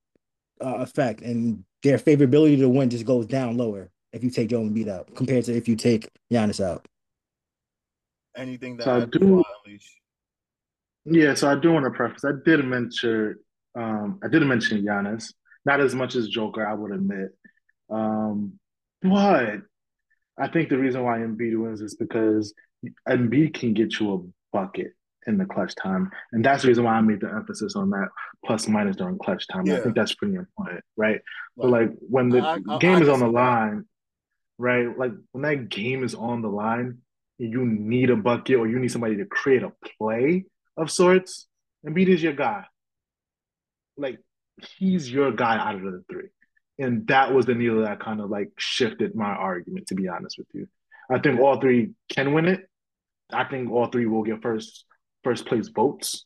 uh, 0.61 0.77
effect 0.79 1.23
and 1.23 1.65
their 1.83 1.99
favorability 1.99 2.59
to 2.59 2.69
win 2.69 2.91
just 2.91 3.07
goes 3.07 3.27
down 3.27 3.57
lower 3.57 3.91
if 4.13 4.25
you 4.25 4.31
take 4.31 4.49
Joel 4.49 4.65
Embiid 4.65 4.89
out 4.89 5.15
compared 5.15 5.45
to 5.45 5.57
if 5.57 5.69
you 5.69 5.77
take 5.77 6.09
Giannis 6.33 6.63
out. 6.63 6.87
Anything 8.37 8.77
that 8.79 8.85
so 8.85 8.97
I 8.97 9.05
do, 9.05 9.45
Yeah, 11.05 11.35
so 11.35 11.49
I 11.51 11.55
do 11.55 11.73
want 11.73 11.85
to 11.85 11.91
preface. 11.91 12.25
I 12.25 12.33
did 12.45 12.65
mention 12.65 13.37
um 13.77 14.19
I 14.25 14.29
did 14.29 14.43
mention 14.43 14.85
Giannis, 14.85 15.33
not 15.65 15.81
as 15.81 15.95
much 15.95 16.17
as 16.17 16.29
Joker, 16.29 16.67
I 16.67 16.75
would 16.75 16.93
admit. 16.93 17.31
Um, 17.89 18.59
but 19.03 19.63
I 20.39 20.49
think 20.49 20.69
the 20.69 20.79
reason 20.79 21.03
why 21.03 21.19
Embiid 21.19 21.61
wins 21.61 21.81
is 21.81 21.97
because 21.97 22.55
Embiid 23.09 23.55
can 23.55 23.75
get 23.75 23.99
you 23.99 24.15
a 24.15 24.57
bucket 24.57 24.93
in 25.27 25.37
the 25.37 25.45
clutch 25.45 25.75
time. 25.75 26.11
And 26.33 26.45
that's 26.45 26.63
the 26.63 26.69
reason 26.69 26.85
why 26.85 26.95
I 26.95 27.01
made 27.01 27.21
the 27.21 27.29
emphasis 27.29 27.77
on 27.77 27.91
that 27.91 28.09
plus 28.45 28.69
minus 28.69 28.97
during 28.97 29.19
clutch 29.19 29.47
time. 29.49 29.67
Yeah. 29.67 29.77
I 29.77 29.81
think 29.81 29.95
that's 29.95 30.15
pretty 30.15 30.35
important, 30.35 30.83
right? 30.97 31.21
But 31.57 31.71
like 31.71 31.91
when 32.01 32.29
the 32.31 32.41
I, 32.41 32.59
I, 32.69 32.79
game 32.79 32.99
I, 32.99 33.01
is 33.01 33.09
on 33.09 33.21
the 33.21 33.29
line, 33.29 33.85
right? 34.57 34.97
Like 34.97 35.13
when 35.33 35.43
that 35.43 35.69
game 35.69 36.05
is 36.05 36.15
on 36.15 36.41
the 36.41 36.49
line, 36.49 36.99
you 37.39 37.65
need 37.67 38.11
a 38.11 38.17
bucket 38.17 38.57
or 38.57 38.67
you 38.67 38.79
need 38.79 38.91
somebody 38.91 39.17
to 39.17 39.27
create 39.27 39.63
a 39.63 39.73
play 39.99 40.45
of 40.77 40.91
sorts. 40.91 41.47
Embiid 41.87 42.09
is 42.09 42.23
your 42.23 42.33
guy. 42.33 42.65
Like 43.97 44.19
he's 44.79 45.13
your 45.13 45.33
guy 45.33 45.59
out 45.59 45.75
of 45.75 45.83
the 45.83 46.05
three 46.11 46.29
and 46.79 47.07
that 47.09 47.33
was 47.33 47.47
the 47.47 47.55
needle 47.55 47.83
that 47.83 48.01
kind 48.01 48.21
of 48.21 48.31
like 48.31 48.51
shifted 48.59 49.15
my 49.15 49.31
argument 49.31 49.89
to 49.89 49.95
be 49.95 50.09
honest 50.09 50.39
with 50.39 50.47
you. 50.53 50.67
I 51.11 51.19
think 51.19 51.41
all 51.41 51.61
three 51.61 51.93
can 52.09 52.33
win 52.33 52.47
it. 52.47 52.69
I 53.33 53.45
think 53.45 53.71
all 53.71 53.87
three 53.87 54.07
will 54.07 54.23
get 54.23 54.43
first 54.43 54.85
first 55.25 55.47
place 55.47 55.69
votes. 55.69 56.25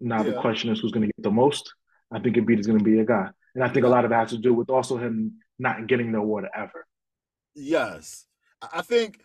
Now 0.00 0.18
yeah. 0.18 0.30
the 0.30 0.40
question 0.40 0.70
is 0.70 0.80
who's 0.80 0.92
going 0.92 1.06
to 1.06 1.12
get 1.16 1.22
the 1.22 1.30
most. 1.30 1.72
I 2.10 2.18
think 2.20 2.36
Embiid 2.36 2.60
is 2.60 2.66
going 2.66 2.78
to 2.78 2.84
be 2.84 2.98
a 3.00 3.04
guy. 3.04 3.28
And 3.54 3.64
i 3.64 3.68
think 3.68 3.86
a 3.86 3.88
lot 3.88 4.04
of 4.04 4.10
that 4.10 4.20
has 4.20 4.30
to 4.30 4.38
do 4.38 4.52
with 4.52 4.68
also 4.68 4.98
him 4.98 5.38
not 5.58 5.86
getting 5.86 6.12
the 6.12 6.18
award 6.18 6.46
ever. 6.54 6.86
Yes. 7.54 8.26
I 8.72 8.82
think 8.82 9.20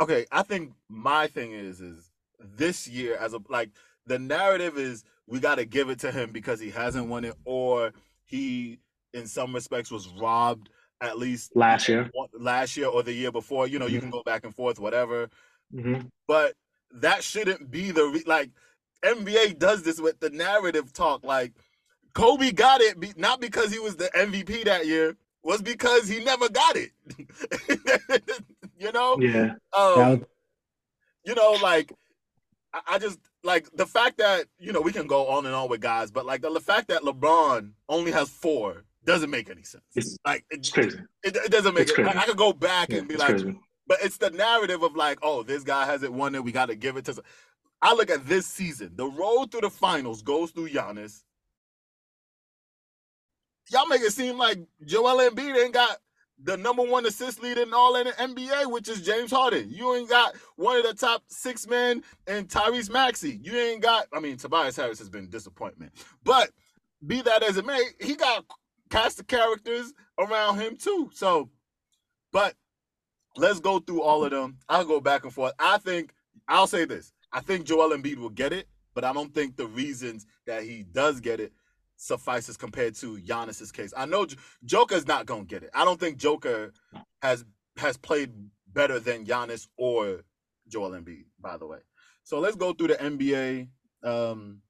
okay 0.00 0.26
i 0.32 0.42
think 0.42 0.72
my 0.88 1.26
thing 1.26 1.52
is 1.52 1.80
is 1.80 2.10
this 2.40 2.88
year 2.88 3.16
as 3.16 3.34
a 3.34 3.40
like 3.48 3.70
the 4.06 4.18
narrative 4.18 4.76
is 4.76 5.04
we 5.26 5.38
got 5.38 5.56
to 5.56 5.64
give 5.64 5.88
it 5.88 6.00
to 6.00 6.10
him 6.10 6.32
because 6.32 6.58
he 6.58 6.70
hasn't 6.70 7.06
won 7.06 7.24
it 7.24 7.34
or 7.44 7.92
he 8.24 8.78
in 9.12 9.26
some 9.26 9.54
respects 9.54 9.90
was 9.90 10.08
robbed 10.08 10.68
at 11.00 11.18
least 11.18 11.54
last 11.56 11.88
year, 11.88 12.10
last 12.32 12.76
year 12.76 12.86
or 12.86 13.02
the 13.02 13.12
year 13.12 13.32
before. 13.32 13.66
You 13.66 13.78
know, 13.78 13.86
mm-hmm. 13.86 13.94
you 13.94 14.00
can 14.00 14.10
go 14.10 14.22
back 14.22 14.44
and 14.44 14.54
forth, 14.54 14.78
whatever. 14.78 15.28
Mm-hmm. 15.74 16.06
But 16.28 16.54
that 16.94 17.24
shouldn't 17.24 17.70
be 17.70 17.90
the 17.90 18.04
re- 18.04 18.24
like 18.26 18.50
NBA 19.04 19.58
does 19.58 19.82
this 19.82 20.00
with 20.00 20.20
the 20.20 20.30
narrative 20.30 20.92
talk. 20.92 21.24
Like 21.24 21.52
Kobe 22.14 22.52
got 22.52 22.80
it 22.80 23.00
be- 23.00 23.14
not 23.16 23.40
because 23.40 23.72
he 23.72 23.78
was 23.78 23.96
the 23.96 24.10
MVP 24.14 24.64
that 24.64 24.86
year, 24.86 25.16
was 25.42 25.60
because 25.60 26.08
he 26.08 26.22
never 26.22 26.48
got 26.48 26.76
it. 26.76 26.92
you 28.78 28.92
know? 28.92 29.18
Yeah. 29.20 29.54
Um, 29.76 30.24
you 31.24 31.34
know, 31.34 31.56
like 31.62 31.92
I, 32.72 32.80
I 32.92 32.98
just 32.98 33.18
like 33.42 33.68
the 33.74 33.86
fact 33.86 34.18
that 34.18 34.46
you 34.58 34.72
know 34.72 34.80
we 34.80 34.92
can 34.92 35.06
go 35.06 35.28
on 35.28 35.46
and 35.46 35.54
on 35.54 35.68
with 35.68 35.80
guys, 35.80 36.10
but 36.10 36.26
like 36.26 36.42
the, 36.42 36.50
the 36.50 36.60
fact 36.60 36.88
that 36.88 37.02
LeBron 37.02 37.72
only 37.88 38.12
has 38.12 38.28
four 38.28 38.84
doesn't 39.04 39.30
make 39.30 39.50
any 39.50 39.62
sense. 39.62 39.84
It's, 39.94 40.16
like 40.24 40.44
it's 40.50 40.70
crazy. 40.70 40.98
It, 41.22 41.36
it 41.36 41.50
doesn't 41.50 41.74
make 41.74 41.88
it's 41.88 41.98
it. 41.98 42.06
I, 42.06 42.20
I, 42.20 42.24
could 42.24 42.36
go 42.36 42.52
back 42.52 42.90
yeah, 42.90 42.98
and 42.98 43.08
be 43.08 43.16
like, 43.16 43.30
crazy. 43.30 43.58
but 43.86 43.98
it's 44.02 44.18
the 44.18 44.30
narrative 44.30 44.82
of 44.82 44.94
like, 44.94 45.18
oh, 45.22 45.42
this 45.42 45.64
guy 45.64 45.86
hasn't 45.86 46.12
won 46.12 46.34
it. 46.34 46.44
We 46.44 46.52
got 46.52 46.66
to 46.66 46.76
give 46.76 46.96
it 46.96 47.04
to. 47.06 47.14
Some. 47.14 47.24
I 47.80 47.94
look 47.94 48.10
at 48.10 48.26
this 48.26 48.46
season. 48.46 48.92
The 48.94 49.06
road 49.06 49.50
through 49.50 49.62
the 49.62 49.70
finals 49.70 50.22
goes 50.22 50.50
through 50.52 50.68
Giannis. 50.68 51.22
Y'all 53.70 53.86
make 53.86 54.02
it 54.02 54.12
seem 54.12 54.38
like 54.38 54.58
Joel 54.84 55.30
Embiid 55.30 55.56
ain't 55.56 55.74
got 55.74 55.98
the 56.44 56.56
number 56.56 56.82
one 56.82 57.06
assist 57.06 57.42
leader 57.42 57.62
in 57.62 57.72
all 57.72 57.96
in 57.96 58.06
the 58.06 58.12
NBA, 58.12 58.70
which 58.70 58.88
is 58.88 59.02
James 59.02 59.30
Harden. 59.30 59.70
You 59.70 59.94
ain't 59.94 60.08
got 60.08 60.34
one 60.56 60.76
of 60.76 60.84
the 60.84 60.94
top 60.94 61.22
six 61.28 61.66
men 61.66 62.02
in 62.26 62.46
Tyrese 62.46 62.90
Maxey. 62.90 63.40
You 63.42 63.56
ain't 63.56 63.82
got, 63.82 64.06
I 64.12 64.20
mean, 64.20 64.36
Tobias 64.36 64.76
Harris 64.76 64.98
has 64.98 65.08
been 65.08 65.28
disappointment. 65.28 65.92
But 66.24 66.50
be 67.06 67.22
that 67.22 67.42
as 67.42 67.56
it 67.56 67.66
may, 67.66 67.80
he 68.00 68.16
got 68.16 68.44
cast 68.92 69.18
of 69.18 69.26
characters 69.26 69.94
around 70.18 70.60
him 70.60 70.76
too. 70.76 71.10
So, 71.14 71.48
but 72.30 72.54
let's 73.36 73.58
go 73.58 73.78
through 73.78 74.02
all 74.02 74.24
of 74.24 74.30
them. 74.30 74.58
I'll 74.68 74.84
go 74.84 75.00
back 75.00 75.24
and 75.24 75.32
forth. 75.32 75.54
I 75.58 75.78
think 75.78 76.12
I'll 76.46 76.66
say 76.66 76.84
this. 76.84 77.12
I 77.32 77.40
think 77.40 77.64
Joel 77.64 77.96
Embiid 77.96 78.18
will 78.18 78.28
get 78.28 78.52
it, 78.52 78.68
but 78.94 79.04
I 79.04 79.12
don't 79.14 79.34
think 79.34 79.56
the 79.56 79.66
reasons 79.66 80.26
that 80.46 80.64
he 80.64 80.82
does 80.82 81.20
get 81.20 81.40
it 81.40 81.52
suffices 81.96 82.58
compared 82.58 82.94
to 82.96 83.16
Giannis's 83.16 83.72
case. 83.72 83.94
I 83.96 84.04
know 84.04 84.26
Joker's 84.64 85.06
not 85.06 85.24
gonna 85.24 85.44
get 85.44 85.62
it. 85.62 85.70
I 85.72 85.86
don't 85.86 85.98
think 85.98 86.18
Joker 86.18 86.72
has 87.22 87.44
has 87.78 87.96
played 87.96 88.30
better 88.74 89.00
than 89.00 89.24
Giannis 89.24 89.68
or 89.78 90.20
Joel 90.68 90.90
Embiid. 90.90 91.24
By 91.40 91.56
the 91.56 91.66
way, 91.66 91.78
so 92.24 92.40
let's 92.40 92.56
go 92.56 92.74
through 92.74 92.88
the 92.88 92.96
NBA 92.96 93.68
um, 94.02 94.60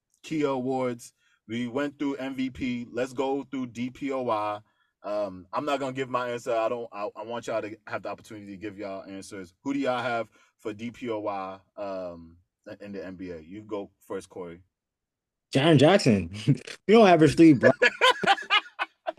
awards. 0.44 1.12
We 1.48 1.66
went 1.66 1.98
through 1.98 2.16
MVP. 2.16 2.88
Let's 2.90 3.12
go 3.12 3.44
through 3.50 3.68
DPOY. 3.68 4.62
Um, 5.04 5.46
I'm 5.52 5.64
not 5.64 5.80
gonna 5.80 5.92
give 5.92 6.08
my 6.08 6.30
answer. 6.30 6.54
I 6.54 6.68
don't. 6.68 6.88
I, 6.92 7.08
I, 7.16 7.24
want 7.24 7.48
y'all 7.48 7.60
to 7.60 7.76
have 7.88 8.04
the 8.04 8.08
opportunity 8.08 8.52
to 8.52 8.56
give 8.56 8.78
y'all 8.78 9.04
answers. 9.04 9.52
Who 9.64 9.74
do 9.74 9.80
y'all 9.80 10.02
have 10.02 10.28
for 10.60 10.72
DPOY 10.72 11.60
um, 11.76 12.36
in 12.80 12.92
the 12.92 13.00
NBA? 13.00 13.48
You 13.48 13.62
go 13.62 13.90
first, 14.06 14.28
Corey. 14.28 14.60
Jaren 15.52 15.76
Jackson. 15.76 16.30
you 16.46 16.94
don't 16.94 17.08
average 17.08 17.36
three 17.36 17.52
blocks. 17.52 17.78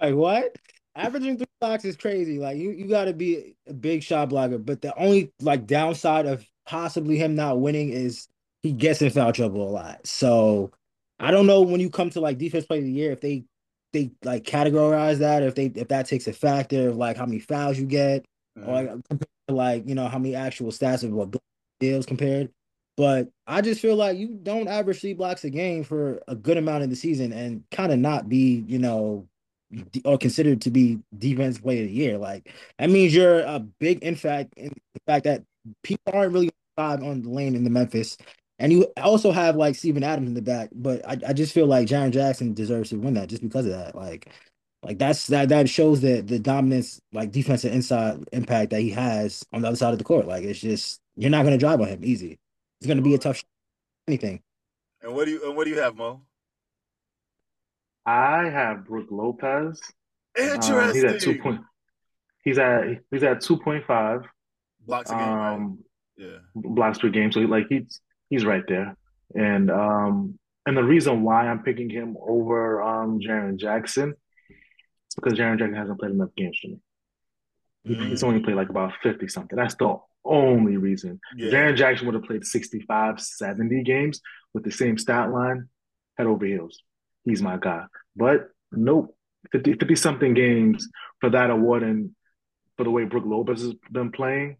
like 0.00 0.14
what? 0.14 0.56
Averaging 0.96 1.38
three 1.38 1.46
blocks 1.60 1.84
is 1.84 1.96
crazy. 1.96 2.38
Like 2.38 2.56
you, 2.56 2.70
you 2.70 2.88
got 2.88 3.06
to 3.06 3.12
be 3.12 3.56
a 3.68 3.72
big 3.72 4.02
shot 4.02 4.28
blocker. 4.28 4.58
But 4.58 4.82
the 4.82 4.96
only 4.96 5.32
like 5.40 5.66
downside 5.66 6.26
of 6.26 6.44
possibly 6.66 7.16
him 7.16 7.34
not 7.34 7.60
winning 7.60 7.90
is 7.90 8.28
he 8.62 8.72
gets 8.72 9.00
in 9.00 9.10
foul 9.10 9.32
trouble 9.32 9.68
a 9.68 9.70
lot. 9.70 10.06
So 10.06 10.72
I 11.18 11.30
don't 11.30 11.46
know 11.46 11.62
when 11.62 11.80
you 11.80 11.90
come 11.90 12.10
to 12.10 12.20
like 12.20 12.38
defense 12.38 12.66
play 12.66 12.78
of 12.78 12.84
the 12.84 12.90
year 12.90 13.12
if 13.12 13.20
they 13.20 13.44
they 13.92 14.10
like 14.24 14.44
categorize 14.44 15.18
that 15.18 15.42
if 15.42 15.54
they 15.54 15.66
if 15.66 15.88
that 15.88 16.06
takes 16.06 16.26
a 16.26 16.32
factor 16.32 16.88
of 16.88 16.96
like 16.96 17.16
how 17.16 17.26
many 17.26 17.38
fouls 17.38 17.78
you 17.78 17.86
get 17.86 18.24
mm-hmm. 18.58 18.68
or 18.68 19.02
like, 19.10 19.28
like 19.48 19.88
you 19.88 19.94
know 19.94 20.08
how 20.08 20.18
many 20.18 20.34
actual 20.34 20.70
stats 20.70 21.04
of 21.04 21.12
what 21.12 21.34
deals 21.80 22.06
compared. 22.06 22.50
But 22.96 23.28
I 23.46 23.60
just 23.60 23.80
feel 23.80 23.96
like 23.96 24.18
you 24.18 24.38
don't 24.42 24.68
average 24.68 25.00
three 25.00 25.14
blocks 25.14 25.44
a 25.44 25.50
game 25.50 25.82
for 25.82 26.22
a 26.28 26.36
good 26.36 26.56
amount 26.56 26.84
of 26.84 26.90
the 26.90 26.96
season 26.96 27.32
and 27.32 27.64
kind 27.72 27.92
of 27.92 27.98
not 27.98 28.28
be, 28.28 28.64
you 28.68 28.78
know, 28.78 29.26
or 30.04 30.16
considered 30.16 30.60
to 30.60 30.70
be 30.70 31.00
defense 31.18 31.58
player 31.58 31.82
of 31.82 31.88
the 31.88 31.94
year. 31.94 32.18
Like 32.18 32.52
that 32.78 32.90
means 32.90 33.14
you're 33.14 33.40
a 33.40 33.58
big 33.58 34.02
in 34.02 34.14
fact 34.14 34.54
in 34.56 34.68
the 34.68 35.00
fact 35.06 35.24
that 35.24 35.42
people 35.82 36.12
aren't 36.12 36.32
really 36.32 36.50
five 36.76 37.02
on 37.02 37.22
the 37.22 37.30
lane 37.30 37.56
in 37.56 37.64
the 37.64 37.70
Memphis. 37.70 38.16
And 38.58 38.72
you 38.72 38.86
also 38.96 39.32
have 39.32 39.56
like 39.56 39.74
Steven 39.74 40.04
Adams 40.04 40.28
in 40.28 40.34
the 40.34 40.42
back, 40.42 40.70
but 40.72 41.06
I, 41.08 41.18
I 41.28 41.32
just 41.32 41.52
feel 41.52 41.66
like 41.66 41.88
Jaren 41.88 42.12
Jackson 42.12 42.54
deserves 42.54 42.90
to 42.90 42.96
win 42.96 43.14
that 43.14 43.28
just 43.28 43.42
because 43.42 43.66
of 43.66 43.72
that. 43.72 43.94
Like, 43.94 44.30
like 44.82 44.98
that's 44.98 45.26
that 45.28 45.48
that 45.48 45.68
shows 45.68 46.02
that 46.02 46.28
the 46.28 46.38
dominance, 46.38 47.00
like 47.12 47.32
defensive 47.32 47.72
inside 47.72 48.24
impact 48.32 48.70
that 48.70 48.80
he 48.80 48.90
has 48.90 49.44
on 49.52 49.62
the 49.62 49.68
other 49.68 49.76
side 49.76 49.92
of 49.92 49.98
the 49.98 50.04
court. 50.04 50.26
Like 50.26 50.44
it's 50.44 50.60
just 50.60 51.00
you're 51.16 51.30
not 51.30 51.44
gonna 51.44 51.58
drive 51.58 51.80
on 51.80 51.88
him 51.88 52.04
easy. 52.04 52.38
It's 52.80 52.86
going 52.86 52.98
to 52.98 53.02
be 53.02 53.14
a 53.14 53.18
tough 53.18 53.42
anything. 54.06 54.42
And 55.00 55.14
what 55.14 55.24
do 55.24 55.30
you 55.30 55.46
and 55.46 55.56
what 55.56 55.64
do 55.64 55.70
you 55.70 55.80
have, 55.80 55.96
Mo? 55.96 56.20
I 58.04 58.50
have 58.50 58.84
Brook 58.84 59.06
Lopez. 59.10 59.80
Interesting. 60.36 60.74
Um, 60.74 60.92
he's 60.92 61.04
at 61.04 61.20
two 61.20 61.38
point. 61.38 61.60
He's 62.44 62.58
at 62.58 62.84
he's 63.10 63.22
at 63.22 63.40
two 63.40 63.56
point 63.56 63.86
five 63.86 64.26
blocks 64.86 65.10
a 65.10 65.14
game. 65.14 65.22
Um, 65.22 65.78
right? 66.18 66.26
Yeah, 66.26 66.38
blocks 66.54 66.98
per 66.98 67.08
game. 67.08 67.32
So 67.32 67.40
he, 67.40 67.46
like 67.46 67.66
he's 67.70 68.00
he's 68.34 68.44
right 68.44 68.64
there. 68.66 68.96
And 69.34 69.70
um 69.70 70.38
and 70.66 70.76
the 70.76 70.84
reason 70.84 71.22
why 71.22 71.46
I'm 71.46 71.62
picking 71.62 71.90
him 71.90 72.16
over 72.20 72.82
um 72.82 73.20
Jaren 73.20 73.56
Jackson 73.56 74.10
is 74.10 75.14
because 75.14 75.34
Jaren 75.34 75.58
Jackson 75.58 75.76
hasn't 75.76 76.00
played 76.00 76.12
enough 76.12 76.34
games 76.36 76.58
for 76.60 76.68
me. 76.68 76.78
Mm-hmm. 77.86 78.08
He's 78.08 78.22
only 78.22 78.40
played 78.40 78.56
like 78.56 78.70
about 78.70 78.92
fifty 79.02 79.28
something. 79.28 79.56
That's 79.56 79.76
the 79.76 79.98
only 80.24 80.76
reason. 80.76 81.20
Yeah. 81.36 81.50
Jaren 81.50 81.76
Jackson 81.76 82.06
would 82.06 82.14
have 82.14 82.24
played 82.24 82.44
65, 82.46 83.20
70 83.20 83.82
games 83.82 84.20
with 84.54 84.64
the 84.64 84.70
same 84.70 84.96
stat 84.96 85.30
line, 85.30 85.68
head 86.16 86.26
over 86.26 86.46
heels. 86.46 86.80
He's 87.24 87.42
my 87.42 87.58
guy. 87.58 87.84
But 88.16 88.48
nope, 88.72 89.14
50, 89.52 89.74
50 89.74 89.96
something 89.96 90.32
games 90.32 90.88
for 91.20 91.28
that 91.30 91.50
award 91.50 91.82
and 91.82 92.10
for 92.78 92.84
the 92.84 92.90
way 92.90 93.04
Brook 93.04 93.24
Lopez 93.26 93.62
has 93.62 93.74
been 93.92 94.12
playing, 94.12 94.56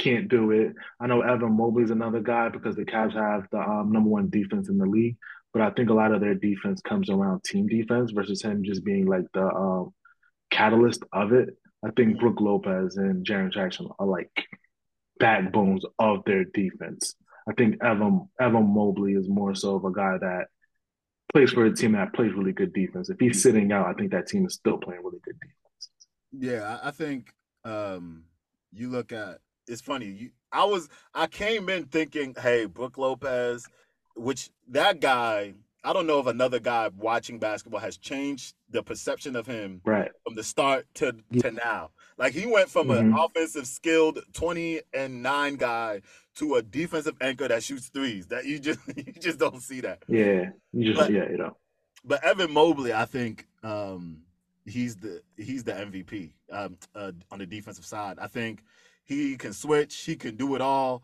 can't 0.00 0.28
do 0.28 0.50
it. 0.50 0.74
I 0.98 1.06
know 1.06 1.20
Evan 1.20 1.56
Mobley's 1.56 1.90
another 1.90 2.20
guy 2.20 2.48
because 2.48 2.74
the 2.74 2.84
Cavs 2.84 3.14
have 3.14 3.46
the 3.52 3.58
um, 3.58 3.92
number 3.92 4.08
one 4.08 4.30
defense 4.30 4.68
in 4.68 4.78
the 4.78 4.86
league, 4.86 5.16
but 5.52 5.62
I 5.62 5.70
think 5.70 5.90
a 5.90 5.94
lot 5.94 6.12
of 6.12 6.20
their 6.20 6.34
defense 6.34 6.80
comes 6.80 7.10
around 7.10 7.44
team 7.44 7.68
defense 7.68 8.10
versus 8.10 8.42
him 8.42 8.64
just 8.64 8.84
being 8.84 9.06
like 9.06 9.26
the 9.34 9.44
um, 9.46 9.92
catalyst 10.50 11.02
of 11.12 11.32
it. 11.32 11.50
I 11.84 11.90
think 11.90 12.18
Brook 12.18 12.40
Lopez 12.40 12.96
and 12.96 13.24
Jaren 13.24 13.52
Jackson 13.52 13.88
are 13.98 14.06
like 14.06 14.30
backbones 15.18 15.84
of 15.98 16.24
their 16.24 16.44
defense. 16.44 17.14
I 17.48 17.52
think 17.52 17.82
Evan 17.84 18.28
Evan 18.40 18.74
Mobley 18.74 19.14
is 19.14 19.28
more 19.28 19.54
so 19.54 19.76
of 19.76 19.84
a 19.84 19.92
guy 19.92 20.16
that 20.18 20.46
plays 21.32 21.52
for 21.52 21.66
a 21.66 21.74
team 21.74 21.92
that 21.92 22.14
plays 22.14 22.32
really 22.32 22.52
good 22.52 22.72
defense. 22.72 23.10
If 23.10 23.20
he's 23.20 23.42
sitting 23.42 23.70
out, 23.72 23.86
I 23.86 23.92
think 23.94 24.12
that 24.12 24.28
team 24.28 24.46
is 24.46 24.54
still 24.54 24.78
playing 24.78 25.02
really 25.02 25.20
good 25.24 25.36
defense. 25.40 25.88
Yeah, 26.32 26.78
I 26.82 26.90
think 26.90 27.32
um, 27.64 28.24
you 28.72 28.88
look 28.88 29.12
at 29.12 29.38
it's 29.70 29.80
funny. 29.80 30.06
You, 30.06 30.30
I 30.52 30.64
was 30.64 30.88
I 31.14 31.26
came 31.26 31.68
in 31.68 31.84
thinking, 31.84 32.34
hey, 32.40 32.66
Brook 32.66 32.98
Lopez, 32.98 33.66
which 34.14 34.50
that 34.68 35.00
guy 35.00 35.54
I 35.82 35.92
don't 35.92 36.06
know 36.06 36.20
if 36.20 36.26
another 36.26 36.60
guy 36.60 36.90
watching 36.96 37.38
basketball 37.38 37.80
has 37.80 37.96
changed 37.96 38.54
the 38.68 38.82
perception 38.82 39.34
of 39.34 39.46
him 39.46 39.80
right. 39.84 40.10
from 40.24 40.34
the 40.34 40.44
start 40.44 40.86
to 40.94 41.16
yeah. 41.30 41.42
to 41.42 41.50
now. 41.52 41.90
Like 42.18 42.34
he 42.34 42.46
went 42.46 42.68
from 42.68 42.88
mm-hmm. 42.88 43.14
an 43.14 43.18
offensive 43.18 43.66
skilled 43.66 44.18
20 44.34 44.82
and 44.92 45.22
9 45.22 45.56
guy 45.56 46.02
to 46.36 46.56
a 46.56 46.62
defensive 46.62 47.16
anchor 47.20 47.48
that 47.48 47.62
shoots 47.62 47.88
threes. 47.88 48.26
That 48.26 48.44
you 48.44 48.58
just 48.58 48.80
you 48.96 49.12
just 49.18 49.38
don't 49.38 49.62
see 49.62 49.80
that. 49.80 50.02
Yeah. 50.06 50.50
You 50.72 50.92
just 50.92 51.00
but, 51.00 51.12
yeah, 51.12 51.28
you 51.30 51.38
know. 51.38 51.56
But 52.04 52.24
Evan 52.24 52.52
Mobley, 52.52 52.92
I 52.92 53.04
think 53.06 53.46
um, 53.62 54.22
he's 54.66 54.96
the 54.96 55.22
he's 55.36 55.64
the 55.64 55.72
MVP 55.72 56.32
um, 56.50 56.76
uh, 56.94 57.12
on 57.30 57.38
the 57.38 57.46
defensive 57.46 57.84
side. 57.86 58.18
I 58.18 58.26
think 58.26 58.62
he 59.10 59.36
can 59.36 59.52
switch, 59.52 59.96
he 60.04 60.14
can 60.14 60.36
do 60.36 60.54
it 60.54 60.60
all. 60.60 61.02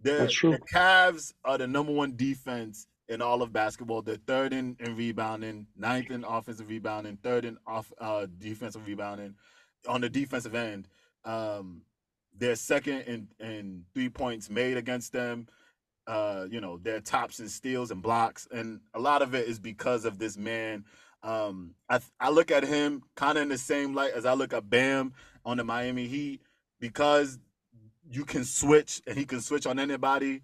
The, 0.00 0.26
the 0.52 0.58
Cavs 0.72 1.34
are 1.44 1.58
the 1.58 1.66
number 1.66 1.92
one 1.92 2.16
defense 2.16 2.86
in 3.08 3.20
all 3.20 3.42
of 3.42 3.52
basketball. 3.52 4.00
They're 4.00 4.16
third 4.16 4.52
in, 4.52 4.76
in 4.80 4.96
rebounding, 4.96 5.66
ninth 5.76 6.10
in 6.10 6.24
offensive 6.24 6.68
rebounding, 6.68 7.18
third 7.22 7.44
in 7.44 7.58
off 7.66 7.92
uh, 8.00 8.26
defensive 8.38 8.86
rebounding. 8.86 9.34
On 9.86 10.00
the 10.00 10.08
defensive 10.08 10.54
end, 10.54 10.88
um, 11.24 11.82
they're 12.36 12.56
second 12.56 13.02
in, 13.02 13.28
in 13.38 13.84
three 13.94 14.08
points 14.08 14.48
made 14.48 14.78
against 14.78 15.12
them. 15.12 15.46
Uh, 16.06 16.46
you 16.50 16.60
know, 16.60 16.78
they're 16.82 17.00
tops 17.00 17.38
in 17.38 17.48
steals 17.48 17.90
and 17.90 18.02
blocks, 18.02 18.48
and 18.50 18.80
a 18.94 18.98
lot 18.98 19.22
of 19.22 19.34
it 19.34 19.46
is 19.46 19.58
because 19.58 20.04
of 20.04 20.18
this 20.18 20.36
man. 20.38 20.84
Um, 21.22 21.74
I 21.88 22.00
I 22.18 22.30
look 22.30 22.50
at 22.50 22.64
him 22.64 23.02
kind 23.14 23.36
of 23.36 23.42
in 23.42 23.50
the 23.50 23.58
same 23.58 23.94
light 23.94 24.12
as 24.14 24.24
I 24.24 24.32
look 24.32 24.52
at 24.52 24.68
Bam 24.68 25.12
on 25.44 25.58
the 25.58 25.64
Miami 25.64 26.08
Heat 26.08 26.40
because 26.82 27.38
you 28.10 28.24
can 28.24 28.44
switch 28.44 29.00
and 29.06 29.16
he 29.16 29.24
can 29.24 29.40
switch 29.40 29.66
on 29.66 29.78
anybody. 29.78 30.42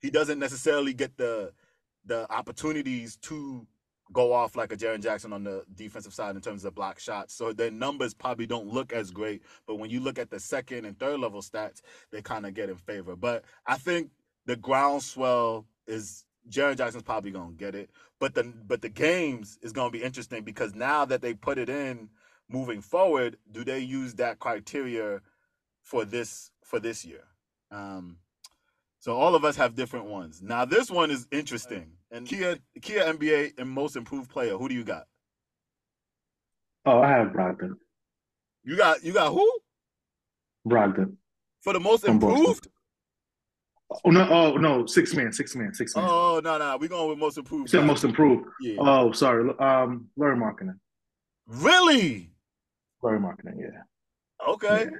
He 0.00 0.10
doesn't 0.10 0.40
necessarily 0.40 0.94
get 0.94 1.16
the 1.18 1.52
the 2.06 2.28
opportunities 2.32 3.16
to 3.18 3.66
go 4.12 4.32
off 4.32 4.56
like 4.56 4.72
a 4.72 4.76
Jaren 4.76 5.02
Jackson 5.02 5.32
on 5.32 5.44
the 5.44 5.64
defensive 5.74 6.14
side 6.14 6.34
in 6.34 6.40
terms 6.40 6.64
of 6.64 6.74
block 6.74 6.98
shots. 6.98 7.34
So 7.34 7.52
their 7.52 7.70
numbers 7.70 8.14
probably 8.14 8.46
don't 8.46 8.68
look 8.68 8.92
as 8.92 9.10
great, 9.10 9.42
but 9.66 9.76
when 9.76 9.90
you 9.90 10.00
look 10.00 10.18
at 10.18 10.30
the 10.30 10.40
second 10.40 10.86
and 10.86 10.98
third 10.98 11.20
level 11.20 11.42
stats, 11.42 11.82
they 12.10 12.22
kind 12.22 12.46
of 12.46 12.54
get 12.54 12.70
in 12.70 12.76
favor. 12.76 13.14
But 13.14 13.44
I 13.66 13.76
think 13.76 14.10
the 14.46 14.56
groundswell 14.56 15.66
is 15.86 16.24
Jaren 16.48 16.78
Jackson's 16.78 17.02
probably 17.02 17.32
gonna 17.32 17.52
get 17.52 17.74
it. 17.74 17.90
But 18.18 18.34
the 18.34 18.44
but 18.66 18.80
the 18.80 18.88
games 18.88 19.58
is 19.60 19.72
gonna 19.72 19.90
be 19.90 20.02
interesting 20.02 20.42
because 20.42 20.74
now 20.74 21.04
that 21.04 21.20
they 21.20 21.34
put 21.34 21.58
it 21.58 21.68
in 21.68 22.08
moving 22.48 22.80
forward, 22.80 23.36
do 23.52 23.62
they 23.62 23.80
use 23.80 24.14
that 24.14 24.38
criteria 24.38 25.20
for 25.86 26.04
this 26.04 26.50
for 26.64 26.80
this 26.80 27.04
year? 27.04 27.24
Um, 27.70 28.18
so 28.98 29.16
all 29.16 29.34
of 29.34 29.44
us 29.44 29.56
have 29.56 29.74
different 29.76 30.06
ones. 30.06 30.42
Now 30.42 30.64
this 30.64 30.90
one 30.90 31.10
is 31.10 31.26
interesting. 31.30 31.92
And 32.10 32.26
Kia 32.26 32.58
Kia 32.82 33.04
NBA 33.04 33.58
and 33.58 33.70
most 33.70 33.96
improved 33.96 34.28
player. 34.30 34.56
Who 34.56 34.68
do 34.68 34.74
you 34.74 34.84
got? 34.84 35.06
Oh, 36.84 37.00
I 37.00 37.08
have 37.08 37.28
Brogdon. 37.28 37.74
You 38.64 38.76
got 38.76 39.02
you 39.04 39.12
got 39.12 39.32
who? 39.32 39.50
Brogdon. 40.68 41.14
For 41.62 41.72
the 41.72 41.80
most 41.80 42.04
improved? 42.04 42.68
Oh 44.04 44.10
no! 44.10 44.28
Oh 44.28 44.56
no! 44.56 44.84
Six 44.86 45.14
man, 45.14 45.32
six 45.32 45.54
man, 45.54 45.72
six 45.72 45.94
man. 45.94 46.04
Oh 46.08 46.40
no, 46.42 46.58
no, 46.58 46.76
we 46.76 46.88
going 46.88 47.08
with 47.08 47.18
most 47.18 47.36
you 47.36 47.42
improved. 47.42 47.70
said 47.70 47.84
most 47.84 48.02
improved. 48.02 48.48
Yeah. 48.60 48.76
Oh, 48.80 49.12
sorry. 49.12 49.48
Um, 49.60 50.08
Larry 50.16 50.36
Markkanen. 50.36 50.78
really? 51.46 52.32
Larry 53.02 53.20
Markkanen. 53.20 53.54
Yeah. 53.58 53.82
Okay. 54.48 54.88
Yeah. 54.90 54.98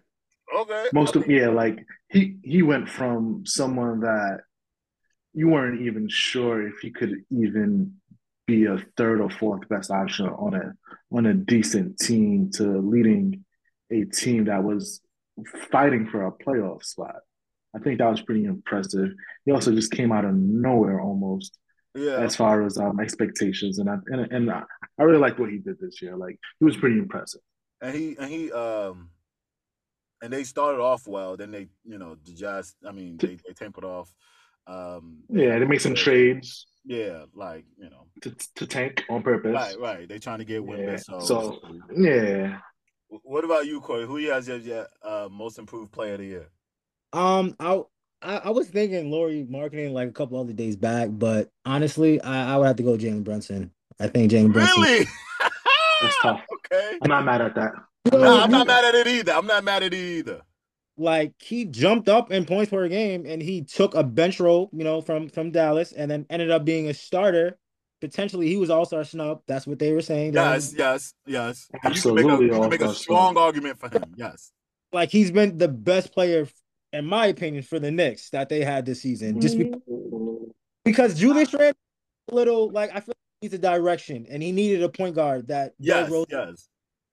Okay. 0.55 0.87
Most 0.93 1.17
of 1.17 1.29
yeah, 1.29 1.49
like 1.49 1.85
he 2.09 2.37
he 2.43 2.63
went 2.63 2.89
from 2.89 3.45
someone 3.47 4.01
that 4.01 4.41
you 5.35 5.49
weren't 5.49 5.83
even 5.83 6.09
sure 6.09 6.67
if 6.67 6.79
he 6.81 6.91
could 6.91 7.15
even 7.31 7.95
be 8.47 8.67
a 8.67 8.79
third 8.97 9.21
or 9.21 9.29
fourth 9.29 9.69
best 9.69 9.91
option 9.91 10.27
on 10.27 10.55
a 10.55 10.73
on 11.13 11.27
a 11.27 11.35
decent 11.35 11.99
team 11.99 12.51
to 12.55 12.79
leading 12.79 13.45
a 13.93 14.05
team 14.05 14.45
that 14.45 14.63
was 14.63 15.01
fighting 15.71 16.07
for 16.07 16.27
a 16.27 16.33
playoff 16.33 16.83
spot. 16.85 17.17
I 17.75 17.79
think 17.81 17.99
that 17.99 18.11
was 18.11 18.23
pretty 18.23 18.45
impressive. 18.45 19.11
He 19.45 19.53
also 19.53 19.73
just 19.73 19.93
came 19.93 20.13
out 20.13 20.25
of 20.25 20.35
nowhere 20.35 21.01
almost 21.01 21.59
yeah. 21.95 22.19
as 22.19 22.37
far 22.37 22.65
as 22.65 22.79
um 22.79 23.01
expectations, 23.01 23.79
and 23.79 23.91
I 23.91 23.97
and, 24.07 24.33
and 24.33 24.51
I, 24.51 24.63
I 24.99 25.03
really 25.03 25.19
like 25.19 25.39
what 25.39 25.51
he 25.51 25.59
did 25.59 25.79
this 25.81 26.01
year. 26.01 26.17
Like 26.17 26.39
he 26.61 26.65
was 26.65 26.77
pretty 26.77 26.99
impressive. 26.99 27.41
and 27.83 27.95
he 27.95 28.17
and 28.19 28.31
he 28.31 28.53
um 28.53 29.11
and 30.27 30.33
they 30.33 30.43
started 30.43 30.81
off 30.81 31.07
well 31.07 31.37
then 31.37 31.53
they 31.53 31.69
you 31.85 31.99
know 31.99 32.17
the 32.25 32.33
jazz 32.33 32.75
i 32.85 32.91
mean 32.91 33.17
they, 33.17 33.39
they 33.47 33.55
tempered 33.55 33.85
off 33.85 34.13
um 34.67 35.23
Yeah, 35.31 35.57
they 35.61 35.65
made 35.65 35.81
some 35.81 35.95
trades 35.95 36.67
yeah 36.85 37.25
like 37.33 37.65
you 37.79 37.89
know 37.89 38.07
to 38.23 38.35
to 38.57 38.67
tank 38.67 39.05
on 39.09 39.23
purpose. 39.23 39.55
right 39.55 39.79
right 39.79 40.09
they 40.09 40.19
trying 40.19 40.39
to 40.41 40.45
get 40.45 40.63
Wemby, 40.67 40.87
Yeah. 40.87 40.97
so, 40.97 41.21
So 41.21 41.61
yeah, 41.97 42.59
what 43.09 43.45
about 43.45 43.67
you 43.67 43.81
corey 43.81 44.05
who 44.05 44.19
you 44.19 44.33
has 44.33 44.49
as 44.49 44.67
your 44.67 44.89
uh, 45.05 45.29
most 45.31 45.59
improved 45.61 45.93
player 45.93 46.15
of 46.15 46.19
the 46.19 46.27
year 46.27 46.49
Um, 47.13 47.55
I, 47.61 47.83
I 48.21 48.37
I 48.39 48.51
was 48.51 48.67
thinking 48.69 49.11
Lauri 49.13 49.47
Markkanen 49.49 49.93
like 49.93 50.09
a 50.09 50.13
couple 50.13 50.41
other 50.41 50.53
days 50.53 50.75
back, 50.75 51.09
but 51.13 51.51
honestly, 51.65 52.21
I, 52.21 52.55
I 52.55 52.57
would 52.57 52.67
have 52.67 52.77
to 52.77 52.83
go 52.83 52.97
Jalen 52.99 53.23
Brunson. 53.23 53.71
I 54.01 54.09
think 54.09 54.33
Jalen 54.33 54.53
Brunson. 54.53 54.83
really 54.83 55.07
that's 56.03 56.19
tough. 56.23 56.41
okay 56.53 56.99
I'm 57.01 57.09
not 57.11 57.25
mad 57.25 57.43
at 57.43 57.55
that. 57.55 57.73
You 58.07 58.19
no, 58.19 58.25
know, 58.25 58.41
i'm 58.41 58.51
not 58.51 58.67
mad 58.67 58.85
at 58.85 58.95
it 58.95 59.07
either 59.07 59.33
i'm 59.33 59.47
not 59.47 59.65
mad 59.65 59.83
at 59.83 59.93
it 59.93 59.97
either 59.97 60.43
like 60.99 61.35
he 61.39 61.65
jumped 61.67 62.09
up 62.09 62.33
in 62.33 62.45
points 62.45 62.71
per 62.71 62.89
game 62.89 63.27
and 63.27 63.43
he 63.43 63.63
took 63.63 63.95
a 63.95 64.03
bench 64.03 64.41
role, 64.41 64.71
you 64.73 64.85
know, 64.85 65.01
from 65.01 65.29
from 65.29 65.51
Dallas 65.51 65.93
and 65.93 66.11
then 66.11 66.27
ended 66.31 66.51
up 66.51 66.65
being 66.65 66.89
a 66.89 66.95
starter. 66.95 67.59
Potentially, 68.01 68.49
he 68.49 68.57
was 68.57 68.71
all 68.71 68.85
star 68.85 69.05
snub. 69.05 69.41
That's 69.47 69.67
what 69.67 69.79
they 69.79 69.93
were 69.93 70.03
saying. 70.03 70.35
yes 70.35 70.75
yes 70.77 71.15
yes 71.27 71.69
And 71.73 71.75
you 71.75 71.81
can 71.81 71.93
Absolutely 71.93 72.47
make 72.47 72.53
a, 72.53 72.61
can 72.61 72.71
make 72.71 72.81
a 72.81 72.87
all-star 72.87 73.03
strong 73.03 73.37
argument 73.39 73.79
for 73.79 73.89
him 73.89 74.05
yes 74.17 74.53
Like 74.93 75.11
he's 75.11 75.31
been 75.31 75.59
the 75.59 75.69
best 75.69 76.13
player, 76.13 76.47
in 76.93 77.07
my 77.07 77.27
opinion, 77.27 77.63
for 77.63 77.79
the 77.79 77.91
Knicks 77.91 78.31
that 78.31 78.49
they 78.49 78.65
had 78.65 78.87
this 78.87 79.03
season. 79.03 79.41
Just 79.41 79.59
because, 79.59 79.81
mm-hmm. 79.91 80.51
because 80.85 81.19
Julius 81.19 81.53
Randle, 81.53 81.75
a 82.31 82.35
little 82.35 82.71
like 82.71 82.91
I 82.91 83.01
feel 83.01 83.09
like 83.09 83.41
he 83.41 83.47
needs 83.47 83.55
a 83.55 83.59
direction 83.59 84.27
and 84.31 84.43
he 84.43 84.53
needed 84.53 84.83
a 84.83 84.89
point 84.89 85.15
guard 85.15 85.49
that 85.49 85.75
yes 85.79 86.11
Rose 86.11 86.27
yes 86.31 86.69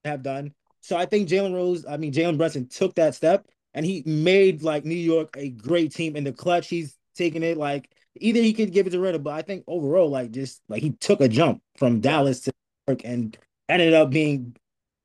have 0.06 0.24
done. 0.24 0.54
So 0.84 0.98
I 0.98 1.06
think 1.06 1.30
Jalen 1.30 1.54
Rose, 1.54 1.86
I 1.86 1.96
mean 1.96 2.12
Jalen 2.12 2.38
Brunson 2.38 2.68
took 2.68 2.96
that 2.96 3.16
step 3.16 3.48
and 3.74 3.86
he 3.86 4.04
made 4.06 4.64
like 4.64 4.84
New 4.84 4.96
York 4.96 5.36
a 5.38 5.50
great 5.50 5.94
team 5.94 6.18
in 6.18 6.26
the 6.26 6.34
clutch. 6.34 6.68
He's 6.68 6.98
taking 7.16 7.42
it 7.42 7.58
like 7.58 7.90
either 8.18 8.42
he 8.42 8.54
could 8.54 8.74
give 8.74 8.86
it 8.86 8.90
to 8.90 9.00
Randle, 9.00 9.22
but 9.22 9.34
I 9.34 9.44
think 9.44 9.64
overall, 9.66 10.10
like 10.10 10.32
just 10.32 10.62
like 10.68 10.82
he 10.82 10.92
took 10.92 11.22
a 11.22 11.30
jump 11.30 11.62
from 11.78 12.02
Dallas 12.02 12.42
to 12.42 12.52
New 12.52 12.92
York 12.92 13.02
and 13.06 13.38
ended 13.70 13.94
up 13.94 14.10
being 14.10 14.56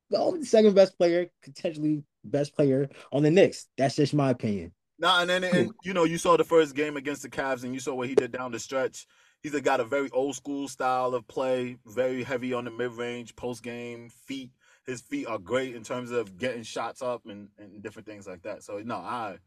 the 0.09 0.19
only 0.19 0.43
second 0.43 0.75
best 0.75 0.97
player, 0.97 1.27
potentially 1.43 2.03
best 2.25 2.55
player 2.55 2.89
on 3.13 3.23
the 3.23 3.31
Knicks. 3.31 3.67
That's 3.77 3.95
just 3.95 4.13
my 4.13 4.31
opinion. 4.31 4.73
No, 4.99 5.17
and 5.21 5.29
then 5.29 5.45
and, 5.45 5.71
you 5.85 5.93
know 5.93 6.03
you 6.03 6.17
saw 6.17 6.35
the 6.35 6.43
first 6.43 6.75
game 6.75 6.97
against 6.97 7.21
the 7.21 7.29
Cavs, 7.29 7.63
and 7.63 7.73
you 7.73 7.79
saw 7.79 7.95
what 7.95 8.09
he 8.09 8.15
did 8.15 8.33
down 8.33 8.51
the 8.51 8.59
stretch. 8.59 9.07
He's 9.41 9.57
got 9.61 9.79
a 9.79 9.85
very 9.85 10.09
old 10.11 10.35
school 10.35 10.67
style 10.67 11.15
of 11.15 11.25
play, 11.29 11.77
very 11.85 12.23
heavy 12.23 12.53
on 12.53 12.65
the 12.65 12.71
mid 12.71 12.91
range, 12.91 13.33
post 13.37 13.63
game 13.63 14.09
feet. 14.09 14.51
His 14.89 15.01
feet 15.01 15.27
are 15.27 15.37
great 15.39 15.75
in 15.75 15.83
terms 15.83 16.11
of 16.11 16.37
getting 16.37 16.63
shots 16.63 17.01
up 17.01 17.21
and, 17.27 17.49
and 17.57 17.81
different 17.83 18.07
things 18.07 18.27
like 18.27 18.41
that. 18.43 18.63
So 18.63 18.79
no, 18.83 18.95
I, 18.95 19.37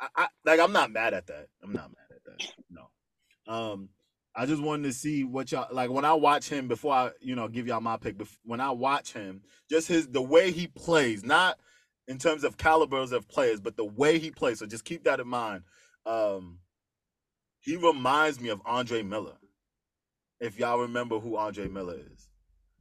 I, 0.00 0.08
I 0.16 0.28
like 0.44 0.60
I'm 0.60 0.72
not 0.72 0.90
mad 0.92 1.14
at 1.14 1.26
that. 1.28 1.48
I'm 1.62 1.72
not 1.72 1.90
mad 1.90 2.16
at 2.16 2.24
that. 2.24 2.40
No, 2.70 3.52
um, 3.52 3.88
I 4.34 4.46
just 4.46 4.62
wanted 4.62 4.84
to 4.84 4.92
see 4.92 5.24
what 5.24 5.52
y'all 5.52 5.68
like 5.74 5.90
when 5.90 6.04
I 6.04 6.14
watch 6.14 6.48
him 6.48 6.68
before 6.68 6.94
I 6.94 7.10
you 7.20 7.34
know 7.34 7.48
give 7.48 7.66
y'all 7.66 7.80
my 7.80 7.96
pick. 7.96 8.18
bef- 8.18 8.38
When 8.44 8.60
I 8.60 8.70
watch 8.70 9.12
him, 9.12 9.42
just 9.70 9.88
his 9.88 10.08
the 10.08 10.22
way 10.22 10.52
he 10.52 10.66
plays, 10.68 11.24
not 11.24 11.58
in 12.08 12.18
terms 12.18 12.44
of 12.44 12.56
calibers 12.56 13.12
of 13.12 13.28
players, 13.28 13.60
but 13.60 13.76
the 13.76 13.84
way 13.84 14.18
he 14.18 14.30
plays. 14.30 14.58
So 14.58 14.66
just 14.66 14.84
keep 14.84 15.04
that 15.04 15.20
in 15.20 15.28
mind. 15.28 15.64
Um, 16.06 16.58
he 17.60 17.76
reminds 17.76 18.40
me 18.40 18.48
of 18.50 18.60
Andre 18.66 19.02
Miller. 19.02 19.36
If 20.40 20.58
y'all 20.58 20.80
remember 20.80 21.20
who 21.20 21.36
Andre 21.36 21.68
Miller 21.68 21.96
is, 22.12 22.28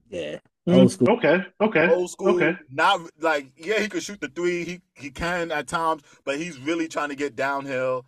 Yeah. 0.09 0.39
Mm, 0.69 0.75
Old 0.77 0.91
school. 0.91 1.09
Okay, 1.11 1.43
okay, 1.59 1.89
old 1.89 2.09
school. 2.11 2.35
okay. 2.35 2.55
Not 2.69 3.01
like 3.19 3.51
yeah, 3.57 3.79
he 3.79 3.89
could 3.89 4.03
shoot 4.03 4.21
the 4.21 4.27
three. 4.27 4.63
He 4.63 4.81
he 4.95 5.09
can 5.09 5.51
at 5.51 5.67
times, 5.67 6.03
but 6.23 6.37
he's 6.37 6.59
really 6.59 6.87
trying 6.87 7.09
to 7.09 7.15
get 7.15 7.35
downhill. 7.35 8.05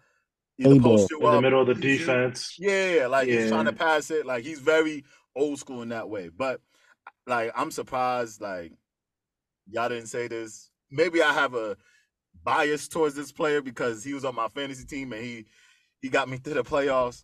Either 0.59 0.79
post 0.79 1.09
you 1.09 1.17
In 1.25 1.31
the 1.33 1.41
middle 1.41 1.61
of 1.61 1.67
the 1.67 1.73
he's- 1.87 1.99
defense. 1.99 2.55
Yeah, 2.59 3.07
like 3.09 3.27
he's 3.27 3.49
trying 3.49 3.65
to 3.65 3.73
pass 3.73 4.11
it. 4.11 4.25
Like 4.27 4.43
he's 4.43 4.59
very 4.59 5.03
old 5.35 5.57
school 5.57 5.81
in 5.81 5.89
that 5.89 6.09
way. 6.09 6.29
But 6.29 6.61
like 7.25 7.51
I'm 7.55 7.71
surprised, 7.71 8.39
like 8.39 8.71
y'all 9.67 9.89
didn't 9.89 10.07
say 10.07 10.27
this. 10.27 10.69
Maybe 10.91 11.23
I 11.23 11.33
have 11.33 11.55
a 11.55 11.75
bias 12.43 12.87
towards 12.87 13.15
this 13.15 13.31
player 13.31 13.63
because 13.63 14.03
he 14.03 14.13
was 14.13 14.25
on 14.25 14.35
my 14.35 14.47
fantasy 14.49 14.85
team 14.85 15.11
and 15.13 15.23
he 15.23 15.45
he 16.03 16.09
got 16.09 16.29
me 16.29 16.37
to 16.37 16.53
the 16.53 16.63
playoffs. 16.63 17.23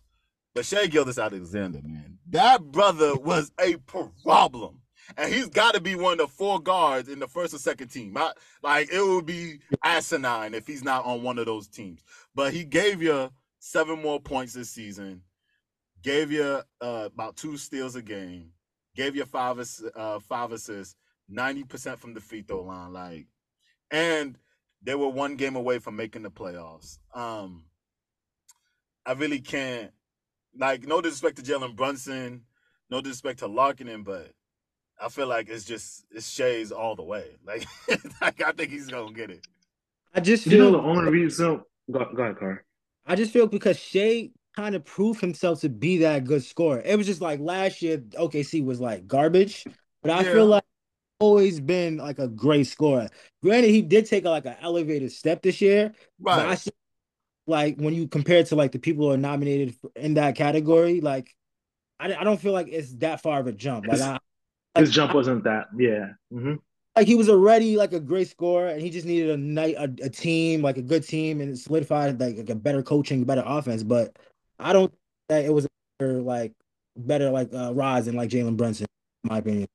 But 0.56 0.64
Shai 0.66 0.88
Gilgeous-Alexander, 0.88 1.80
man, 1.84 2.18
that 2.30 2.60
brother 2.72 3.14
was 3.14 3.52
a 3.60 3.76
problem. 4.24 4.80
And 5.16 5.32
he's 5.32 5.48
got 5.48 5.74
to 5.74 5.80
be 5.80 5.94
one 5.94 6.12
of 6.12 6.18
the 6.18 6.26
four 6.28 6.60
guards 6.60 7.08
in 7.08 7.18
the 7.18 7.28
first 7.28 7.54
or 7.54 7.58
second 7.58 7.88
team. 7.88 8.16
I, 8.16 8.32
like 8.62 8.92
it 8.92 9.00
would 9.02 9.26
be 9.26 9.58
asinine 9.84 10.54
if 10.54 10.66
he's 10.66 10.84
not 10.84 11.04
on 11.04 11.22
one 11.22 11.38
of 11.38 11.46
those 11.46 11.68
teams. 11.68 12.02
But 12.34 12.52
he 12.52 12.64
gave 12.64 13.02
you 13.02 13.30
seven 13.58 14.00
more 14.00 14.20
points 14.20 14.54
this 14.54 14.70
season, 14.70 15.22
gave 16.02 16.30
you 16.30 16.62
uh, 16.80 17.08
about 17.12 17.36
two 17.36 17.56
steals 17.56 17.96
a 17.96 18.02
game, 18.02 18.50
gave 18.96 19.16
you 19.16 19.24
five 19.24 19.58
uh, 19.94 20.18
five 20.20 20.52
assists, 20.52 20.96
ninety 21.28 21.64
percent 21.64 21.98
from 21.98 22.14
the 22.14 22.20
free 22.20 22.42
throw 22.42 22.62
line, 22.62 22.92
like, 22.92 23.26
and 23.90 24.38
they 24.82 24.94
were 24.94 25.08
one 25.08 25.36
game 25.36 25.56
away 25.56 25.78
from 25.78 25.96
making 25.96 26.22
the 26.22 26.30
playoffs. 26.30 26.98
Um, 27.14 27.64
I 29.04 29.12
really 29.12 29.40
can't, 29.40 29.90
like, 30.56 30.86
no 30.86 31.00
disrespect 31.00 31.36
to 31.36 31.42
Jalen 31.42 31.76
Brunson, 31.76 32.42
no 32.88 33.00
disrespect 33.00 33.40
to 33.40 33.48
Markkanen, 33.48 34.04
but 34.04 34.32
I 35.02 35.08
feel 35.08 35.26
like 35.26 35.48
it's 35.48 35.64
just 35.64 36.04
it's 36.10 36.28
Shai's 36.28 36.72
all 36.72 36.94
the 36.94 37.02
way. 37.02 37.36
Like, 37.46 37.66
like 38.20 38.42
I 38.42 38.52
think 38.52 38.70
he's 38.70 38.88
gonna 38.88 39.12
get 39.12 39.30
it. 39.30 39.46
I 40.14 40.20
just 40.20 40.44
You 40.44 40.58
know 40.58 40.70
feel 40.70 40.72
the 40.72 40.78
only 40.78 41.10
reason. 41.10 41.62
Go, 41.90 42.04
go 42.14 42.22
ahead, 42.22 42.38
Car. 42.38 42.64
I 43.06 43.16
just 43.16 43.32
feel 43.32 43.46
because 43.46 43.78
Shai 43.78 44.30
kind 44.54 44.74
of 44.74 44.84
proved 44.84 45.20
himself 45.20 45.60
to 45.60 45.68
be 45.68 45.98
that 45.98 46.24
good 46.24 46.44
scorer. 46.44 46.82
It 46.84 46.96
was 46.96 47.06
just 47.06 47.20
like 47.20 47.40
last 47.40 47.82
year, 47.82 48.02
OKC 48.16 48.62
was 48.64 48.80
like 48.80 49.06
garbage, 49.06 49.66
but 50.02 50.10
I 50.10 50.22
Yeah. 50.22 50.30
feel 50.32 50.46
like 50.46 50.64
always 51.20 51.60
been 51.60 51.98
like 51.98 52.18
a 52.18 52.28
great 52.28 52.66
scorer. 52.66 53.08
Granted, 53.42 53.70
he 53.70 53.82
did 53.82 54.06
take 54.06 54.24
a, 54.24 54.30
like 54.30 54.46
an 54.46 54.56
elevated 54.60 55.12
step 55.12 55.42
this 55.42 55.60
year, 55.60 55.92
but 56.30 56.46
I 56.46 56.54
Right. 56.54 56.58
see 56.58 56.70
like 57.46 57.76
when 57.78 57.94
you 57.94 58.08
compare 58.08 58.38
it 58.38 58.46
to 58.48 58.56
like 58.56 58.72
the 58.72 58.78
people 58.78 59.06
who 59.06 59.12
are 59.14 59.16
nominated 59.18 59.76
in 59.96 60.14
that 60.14 60.36
category, 60.36 61.00
like 61.00 61.34
I, 62.00 62.14
I 62.14 62.24
don't 62.24 62.40
feel 62.40 62.52
like 62.52 62.68
it's 62.70 62.94
that 62.96 63.22
far 63.22 63.40
of 63.40 63.46
a 63.46 63.52
jump. 63.52 63.86
Like 63.86 64.00
I, 64.00 64.18
His 64.76 64.90
jump 64.90 65.14
wasn't 65.14 65.44
that. 65.44 65.66
Yeah. 65.76 66.10
hmm 66.30 66.54
like 66.96 67.06
he 67.06 67.14
was 67.14 67.28
already 67.28 67.76
like 67.76 67.92
a 67.92 68.00
great 68.00 68.28
scorer, 68.28 68.66
and 68.66 68.82
he 68.82 68.90
just 68.90 69.06
needed 69.06 69.30
a 69.30 69.36
night 69.36 69.76
a, 69.76 69.84
a 70.02 70.10
team 70.10 70.60
like 70.60 70.76
a 70.76 70.82
good 70.82 71.06
team 71.06 71.40
and 71.40 71.52
it 71.52 71.56
solidified 71.56 72.20
like, 72.20 72.36
like 72.36 72.50
a 72.50 72.54
better 72.54 72.82
coaching, 72.82 73.24
better 73.24 73.44
offense. 73.46 73.82
But 73.82 74.16
I 74.58 74.72
don't 74.72 74.90
think 74.90 75.00
that 75.28 75.44
it 75.44 75.54
was 75.54 75.66
a 75.66 75.68
better, 75.98 76.20
like 76.20 76.52
better 76.96 77.30
like 77.30 77.54
uh, 77.54 77.72
rise 77.74 78.06
than 78.06 78.16
like 78.16 78.28
Jalen 78.28 78.56
Brunson, 78.56 78.86
in 79.24 79.30
my 79.30 79.38
opinion. 79.38 79.68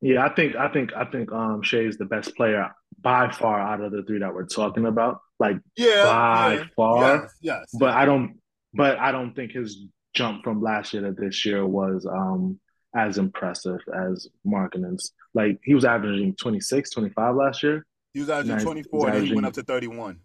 Yeah, 0.00 0.24
I 0.24 0.28
think 0.34 0.56
I 0.56 0.68
think 0.68 0.92
I 0.94 1.04
think 1.04 1.32
um 1.32 1.62
Shai 1.62 1.78
is 1.78 1.96
the 1.96 2.04
best 2.04 2.34
player 2.36 2.70
by 3.00 3.30
far 3.30 3.58
out 3.60 3.80
of 3.80 3.92
the 3.92 4.02
three 4.02 4.18
that 4.18 4.34
we're 4.34 4.46
talking 4.46 4.86
about. 4.86 5.20
Like, 5.38 5.58
Yeah. 5.76 6.04
By 6.04 6.54
yeah. 6.54 6.64
far, 6.74 7.00
Yes. 7.22 7.34
Yes. 7.40 7.64
but 7.78 7.90
I 7.94 8.04
don't 8.04 8.40
but 8.74 8.98
I 8.98 9.12
don't 9.12 9.34
think 9.34 9.52
his 9.52 9.78
jump 10.12 10.44
from 10.44 10.60
last 10.60 10.92
year 10.92 11.02
to 11.02 11.12
this 11.12 11.46
year 11.46 11.64
was 11.66 12.04
um 12.04 12.58
as 12.96 13.18
impressive 13.18 13.78
as 13.94 14.28
Markkanen's. 14.46 15.12
Like 15.34 15.60
he 15.62 15.74
was 15.74 15.84
averaging 15.84 16.34
26, 16.36 16.90
25 16.90 17.34
last 17.34 17.62
year, 17.62 17.84
he 18.14 18.20
was 18.20 18.30
averaging 18.30 18.56
Nice. 18.56 18.64
24, 18.64 19.10
then 19.10 19.26
he 19.26 19.34
went 19.34 19.46
up 19.46 19.52
to 19.54 19.62
31. 19.62 20.18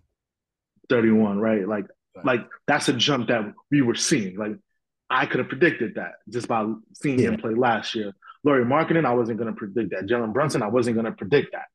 31, 0.90 1.40
right? 1.40 1.68
Like 1.68 1.86
Right. 2.14 2.26
like 2.26 2.48
that's 2.68 2.90
a 2.90 2.94
jump 2.94 3.30
that 3.30 3.54
we 3.72 3.82
were 3.82 3.96
seeing. 3.96 4.36
Like 4.38 4.58
I 5.10 5.26
could 5.26 5.40
have 5.40 5.48
predicted 5.48 5.96
that 5.96 6.14
just 6.28 6.48
by 6.50 6.66
seeing 7.02 7.18
him 7.20 7.38
play 7.38 7.54
last 7.54 7.96
year. 7.96 8.12
Lauri 8.44 8.66
Markkanen, 8.66 9.06
I 9.06 9.14
wasn't 9.14 9.38
going 9.38 9.54
to 9.54 9.58
predict 9.58 9.92
that. 9.92 10.08
Jalen 10.08 10.34
Brunson, 10.34 10.62
I 10.62 10.68
wasn't 10.68 10.96
going 10.96 11.06
to 11.06 11.14
predict 11.14 11.54
that. 11.54 11.66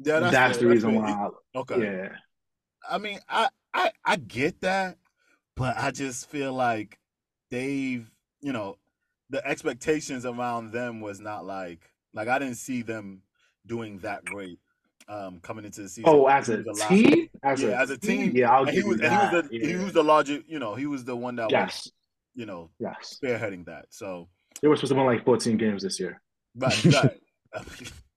Yeah, 0.00 0.18
That's, 0.20 0.32
that's, 0.32 0.58
fair, 0.58 0.66
the 0.66 0.74
reason 0.74 0.94
why. 0.96 1.10
I, 1.12 1.58
Okay. 1.58 1.82
Yeah, 1.84 2.08
I 2.88 2.98
mean, 2.98 3.20
I, 3.28 3.48
I 3.72 3.92
I 4.04 4.16
get 4.16 4.60
that, 4.62 4.98
but 5.56 5.76
I 5.76 5.92
just 5.92 6.28
feel 6.28 6.52
like 6.52 6.98
they've, 7.52 8.10
you 8.40 8.52
know, 8.52 8.76
the 9.30 9.46
expectations 9.46 10.26
around 10.26 10.72
them 10.72 11.00
was 11.00 11.20
not 11.20 11.44
like 11.46 11.90
like 12.12 12.28
I 12.28 12.38
didn't 12.38 12.56
see 12.56 12.82
them 12.82 13.22
doing 13.66 13.98
that 13.98 14.24
great 14.24 14.58
um 15.08 15.40
coming 15.40 15.64
into 15.64 15.82
the 15.82 15.88
season. 15.88 16.04
Oh, 16.12 16.26
as 16.26 16.48
a 16.48 16.58
last- 16.58 16.88
team, 16.88 17.28
as 17.42 17.62
yeah, 17.62 17.68
a 17.70 17.76
as 17.76 17.90
a 17.90 17.98
team, 17.98 18.32
yeah, 18.34 18.50
I'll 18.50 18.64
and 18.64 18.70
he 18.76 18.82
was 18.82 19.00
you 19.00 19.08
he 19.08 19.16
was 19.16 19.30
the 19.30 19.48
he 19.68 19.76
was 19.76 19.92
the 19.92 20.04
larger, 20.04 20.40
you 20.46 20.58
know, 20.58 20.74
he 20.74 20.86
was 20.86 21.04
the 21.04 21.16
one 21.16 21.36
that 21.36 21.50
was, 21.50 21.90
you 22.34 22.46
know, 22.46 22.70
yes. 22.78 23.18
spearheading 23.22 23.66
that. 23.66 23.86
So 23.90 24.28
They 24.62 24.68
were 24.68 24.76
supposed 24.76 24.92
to 24.92 24.96
win 24.96 25.06
like 25.06 25.24
14 25.24 25.56
games 25.56 25.82
this 25.82 25.98
year. 26.00 26.20
right, 26.56 26.84
right. 26.84 27.20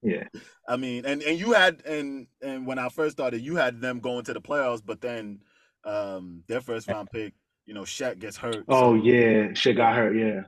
Yeah, 0.01 0.25
I 0.67 0.75
mean, 0.75 1.05
and 1.05 1.21
and 1.23 1.39
you 1.39 1.53
had 1.53 1.81
and 1.85 2.27
and 2.41 2.67
when 2.67 2.77
I 2.77 2.89
first 2.89 3.13
started, 3.15 3.41
you 3.41 3.55
had 3.55 3.79
them 3.79 3.99
going 4.01 4.25
to 4.25 4.33
the 4.33 4.41
playoffs, 4.41 4.81
but 4.85 4.99
then 4.99 5.39
um 5.85 6.43
their 6.47 6.59
first 6.61 6.89
round 6.89 7.09
pick, 7.11 7.33
you 7.65 7.73
know, 7.73 7.83
Shaq 7.83 8.19
gets 8.19 8.35
hurt. 8.35 8.65
Oh 8.67 8.97
so- 8.97 9.03
yeah, 9.03 9.53
Chet 9.53 9.77
got 9.77 9.95
hurt. 9.95 10.15
Yeah, 10.15 10.41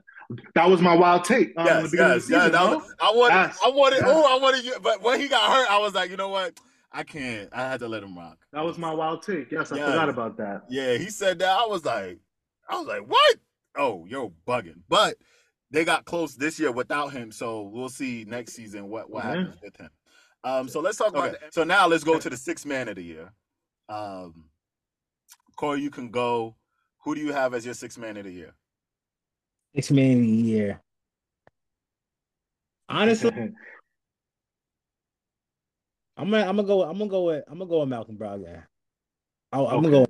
that 0.54 0.68
was 0.68 0.80
my 0.80 0.94
wild 0.94 1.24
take. 1.24 1.52
Um, 1.56 1.66
Yes, 1.66 1.90
yes, 1.94 2.30
yes. 2.30 2.52
was, 2.52 2.94
I 3.00 3.10
wanted, 3.14 3.34
Yes, 3.34 3.58
I 3.64 3.68
wanted, 3.70 3.96
yes. 3.96 4.04
oh, 4.06 4.36
I 4.36 4.42
wanted 4.42 4.64
you, 4.64 4.74
but 4.82 5.02
when 5.02 5.20
he 5.20 5.28
got 5.28 5.50
hurt, 5.52 5.70
I 5.70 5.78
was 5.78 5.94
like, 5.94 6.10
you 6.10 6.16
know 6.16 6.28
what? 6.28 6.58
I 6.92 7.02
can't. 7.02 7.48
I 7.52 7.62
had 7.70 7.80
to 7.80 7.88
let 7.88 8.02
him 8.02 8.16
rock. 8.16 8.38
That 8.52 8.64
was 8.64 8.78
my 8.78 8.92
wild 8.92 9.22
take. 9.22 9.50
Yes, 9.52 9.70
I 9.72 9.76
Yes. 9.76 9.88
forgot 9.90 10.08
about 10.08 10.36
that. 10.38 10.62
Yeah, 10.70 10.96
he 10.96 11.10
said 11.10 11.38
that. 11.40 11.50
I 11.50 11.66
was 11.66 11.84
like, 11.84 12.18
I 12.68 12.78
was 12.78 12.86
like, 12.86 13.02
what? 13.06 13.36
Oh, 13.76 14.06
you're 14.08 14.32
bugging. 14.46 14.80
But 14.88 15.16
they 15.70 15.84
got 15.84 16.04
close 16.06 16.34
this 16.34 16.58
year 16.58 16.72
without 16.72 17.08
him, 17.12 17.30
so 17.30 17.62
we'll 17.62 17.88
see 17.90 18.24
next 18.26 18.54
season 18.54 18.88
what 18.88 19.10
what 19.10 19.24
Yeah. 19.24 19.30
happens 19.30 19.56
with 19.62 19.76
him. 19.76 19.90
Um, 20.44 20.68
so 20.68 20.80
let's 20.80 20.96
talk 20.96 21.08
about. 21.08 21.32
the- 21.32 21.38
so 21.50 21.64
now 21.64 21.86
let's 21.86 22.04
go 22.04 22.18
to 22.18 22.30
the 22.30 22.36
sixth 22.36 22.64
man 22.64 22.88
of 22.88 22.96
the 22.96 23.02
year. 23.02 23.32
Um, 23.88 24.48
Corey, 25.56 25.80
you 25.82 25.90
can 25.90 26.10
go. 26.10 26.56
Who 27.04 27.14
do 27.14 27.20
you 27.20 27.32
have 27.32 27.52
as 27.54 27.64
your 27.64 27.74
sixth 27.74 27.98
man 27.98 28.16
of 28.16 28.24
the 28.24 28.32
year? 28.32 28.54
Six 29.76 29.90
man 29.90 30.12
of 30.12 30.22
the 30.22 30.26
year. 30.26 30.80
Honestly, 32.88 33.30
I'm 36.16 36.30
gonna 36.30 36.48
I'm 36.48 36.56
gonna 36.56 36.66
go 36.66 36.82
I'm 36.82 36.96
gonna 36.96 37.10
go 37.10 37.24
with 37.24 37.44
I'm 37.46 37.58
gonna 37.58 37.68
go 37.68 37.80
with 37.80 37.88
Malcolm 37.90 38.16
Brogdon. 38.16 38.62
I, 39.52 39.58
I'm 39.58 39.82
gonna 39.82 39.90
go. 39.90 40.06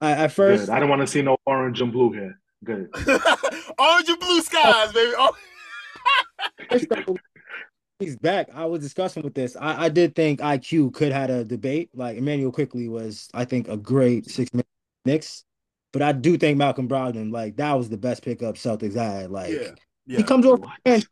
I, 0.00 0.10
at 0.12 0.32
first, 0.32 0.66
Good. 0.66 0.72
I 0.74 0.80
don't 0.80 0.90
want 0.90 1.00
to 1.00 1.06
see 1.06 1.22
no 1.22 1.38
orange 1.46 1.80
and 1.80 1.90
blue 1.92 2.12
here. 2.12 2.38
Good. 2.62 2.90
Orange 3.78 4.08
and 4.08 4.20
blue 4.20 4.40
skies, 4.42 4.92
baby. 4.92 5.12
Oh, 5.16 5.34
first 6.70 6.88
couple 6.88 7.18
back, 8.20 8.48
I 8.52 8.66
was 8.66 8.80
discussing 8.80 9.22
with 9.22 9.34
this. 9.34 9.56
I, 9.56 9.84
I 9.84 9.88
did 9.88 10.14
think 10.14 10.40
IQ 10.40 10.92
could 10.92 11.12
had 11.12 11.30
a 11.30 11.44
debate. 11.44 11.90
Like 11.94 12.18
Immanuel 12.18 12.52
Quickley 12.52 12.88
was, 12.88 13.28
I 13.32 13.44
think, 13.46 13.68
a 13.68 13.76
great 13.76 14.30
six 14.30 14.52
man 14.52 14.64
Knicks. 15.04 15.44
But 15.94 16.02
I 16.02 16.10
do 16.10 16.36
think 16.36 16.58
Malcolm 16.58 16.88
Brogdon, 16.88 17.32
like 17.32 17.54
that 17.58 17.72
was 17.74 17.88
the 17.88 17.96
best 17.96 18.24
pickup 18.24 18.56
Celtics 18.56 18.96
had. 18.96 19.30
Like 19.30 19.52
yeah, 19.52 19.70
yeah. 20.06 20.16
he 20.16 20.24
comes 20.24 20.44
over 20.44 20.66
and 20.84 21.06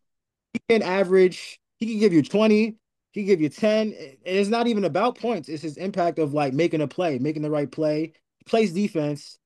he 0.52 0.60
can 0.68 0.82
average, 0.82 1.60
he 1.78 1.86
can 1.86 2.00
give 2.00 2.12
you 2.12 2.20
20, 2.20 2.74
he 3.12 3.20
can 3.20 3.24
give 3.24 3.40
you 3.40 3.48
10. 3.48 3.92
And 3.96 4.16
it's 4.24 4.48
not 4.48 4.66
even 4.66 4.84
about 4.84 5.16
points. 5.16 5.48
It's 5.48 5.62
his 5.62 5.76
impact 5.76 6.18
of 6.18 6.34
like 6.34 6.52
making 6.52 6.80
a 6.80 6.88
play, 6.88 7.20
making 7.20 7.42
the 7.42 7.50
right 7.50 7.70
play. 7.70 8.12
He 8.38 8.44
plays 8.44 8.72
defense. 8.72 9.38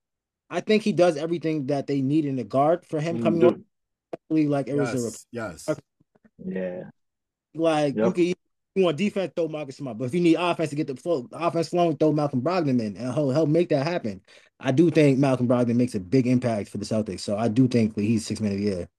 I 0.49 0.59
think 0.59 0.81
he 0.81 0.91
does 0.91 1.17
everything 1.17 1.67
that 1.67 1.85
they 1.85 2.01
need 2.01 2.25
in 2.25 2.35
the 2.35 2.43
guard 2.43 2.83
for 2.87 2.99
him 2.99 3.21
coming 3.21 3.41
Do- 3.41 3.47
over. 4.31 4.49
Like 4.49 4.67
it 4.67 4.75
was 4.75 4.95
a 4.95 5.17
yes, 5.31 5.65
yes. 5.67 5.79
Yeah. 6.43 6.83
like 7.53 7.95
you 7.95 8.11
can 8.11 8.33
you 8.77 8.85
want 8.85 8.97
defense, 8.97 9.33
throw 9.35 9.47
Marcus 9.47 9.77
Smart. 9.77 9.99
But 9.99 10.05
if 10.05 10.15
you 10.15 10.21
need 10.21 10.37
offense 10.39 10.71
to 10.71 10.75
get 10.75 10.87
the 10.87 10.95
flow, 10.95 11.27
offense 11.31 11.69
flowing, 11.69 11.97
throw 11.97 12.11
Malcolm 12.11 12.41
Brogdon 12.41 12.79
in 12.79 12.97
and 12.97 13.13
he'll 13.13 13.29
help 13.29 13.49
make 13.49 13.69
that 13.69 13.85
happen. 13.85 14.21
I 14.59 14.71
do 14.71 14.89
think 14.89 15.19
Malcolm 15.19 15.47
Brogdon 15.47 15.75
makes 15.75 15.95
a 15.95 15.99
big 15.99 16.27
impact 16.27 16.69
for 16.69 16.77
the 16.77 16.85
Celtics. 16.85 17.19
So 17.19 17.37
I 17.37 17.47
do 17.47 17.67
think 17.67 17.95
that 17.95 18.01
he's 18.01 18.25
six 18.25 18.39
man 18.39 18.53
of 18.53 18.57
the 18.57 18.63
year. 18.63 18.89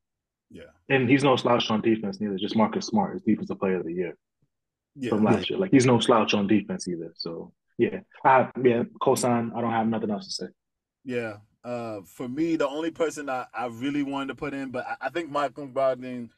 Yeah, 0.50 0.62
And 0.88 1.08
he's 1.08 1.24
no 1.24 1.36
slouch 1.36 1.70
on 1.70 1.80
defense 1.80 2.20
neither. 2.20 2.36
Just 2.36 2.56
Marcus 2.56 2.86
Smart 2.86 3.16
is 3.16 3.22
defensive 3.22 3.58
player 3.58 3.76
of 3.76 3.84
the 3.84 3.92
year 3.92 4.16
yeah. 4.94 5.10
from 5.10 5.24
last 5.24 5.50
year. 5.50 5.58
Like 5.58 5.70
he's 5.70 5.86
no 5.86 6.00
slouch 6.00 6.34
on 6.34 6.46
defense 6.46 6.86
either. 6.88 7.12
So 7.16 7.52
yeah, 7.76 8.00
I 8.24 8.50
yeah, 8.62 8.84
cosign. 9.02 9.54
I 9.54 9.60
don't 9.60 9.72
have 9.72 9.88
nothing 9.88 10.10
else 10.10 10.26
to 10.26 10.32
say. 10.32 10.52
Yeah. 11.04 11.36
Uh, 11.64 12.00
for 12.06 12.28
me, 12.28 12.56
the 12.56 12.68
only 12.68 12.90
person 12.90 13.28
I, 13.28 13.46
I 13.52 13.66
really 13.66 14.02
wanted 14.02 14.28
to 14.28 14.34
put 14.36 14.54
in, 14.54 14.70
but 14.70 14.86
I, 14.86 15.06
I 15.06 15.10
think 15.10 15.30
Malcolm 15.30 15.72
Brogdon 15.72 16.30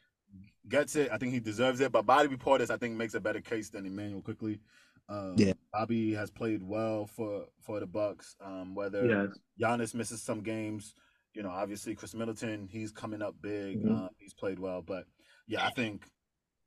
gets 0.67 0.95
it. 0.95 1.11
I 1.11 1.17
think 1.17 1.33
he 1.33 1.39
deserves 1.39 1.79
it. 1.79 1.91
But 1.91 2.05
Bobby 2.05 2.35
Portis, 2.37 2.69
I 2.69 2.77
think, 2.77 2.95
makes 2.95 3.13
a 3.13 3.19
better 3.19 3.41
case 3.41 3.69
than 3.69 3.85
Immanuel 3.85 4.21
Quickley. 4.21 4.59
Um, 5.09 5.35
Yeah. 5.37 5.53
Bobby 5.73 6.13
has 6.13 6.29
played 6.31 6.63
well 6.63 7.05
for 7.07 7.45
for 7.61 7.79
the 7.79 7.87
Bucks. 7.87 8.35
Um, 8.41 8.75
whether 8.75 9.05
Yes. 9.05 9.37
Giannis 9.59 9.93
misses 9.93 10.21
some 10.23 10.41
games, 10.41 10.93
you 11.33 11.43
know, 11.43 11.49
obviously 11.49 11.95
Khris 11.95 12.13
Middleton, 12.15 12.67
he's 12.67 12.91
coming 12.91 13.21
up 13.21 13.35
big. 13.41 13.83
Mhm. 13.83 14.05
Uh, 14.05 14.09
he's 14.17 14.33
played 14.33 14.59
well, 14.59 14.81
but 14.81 15.05
yeah, 15.47 15.65
I 15.65 15.69
think 15.71 16.05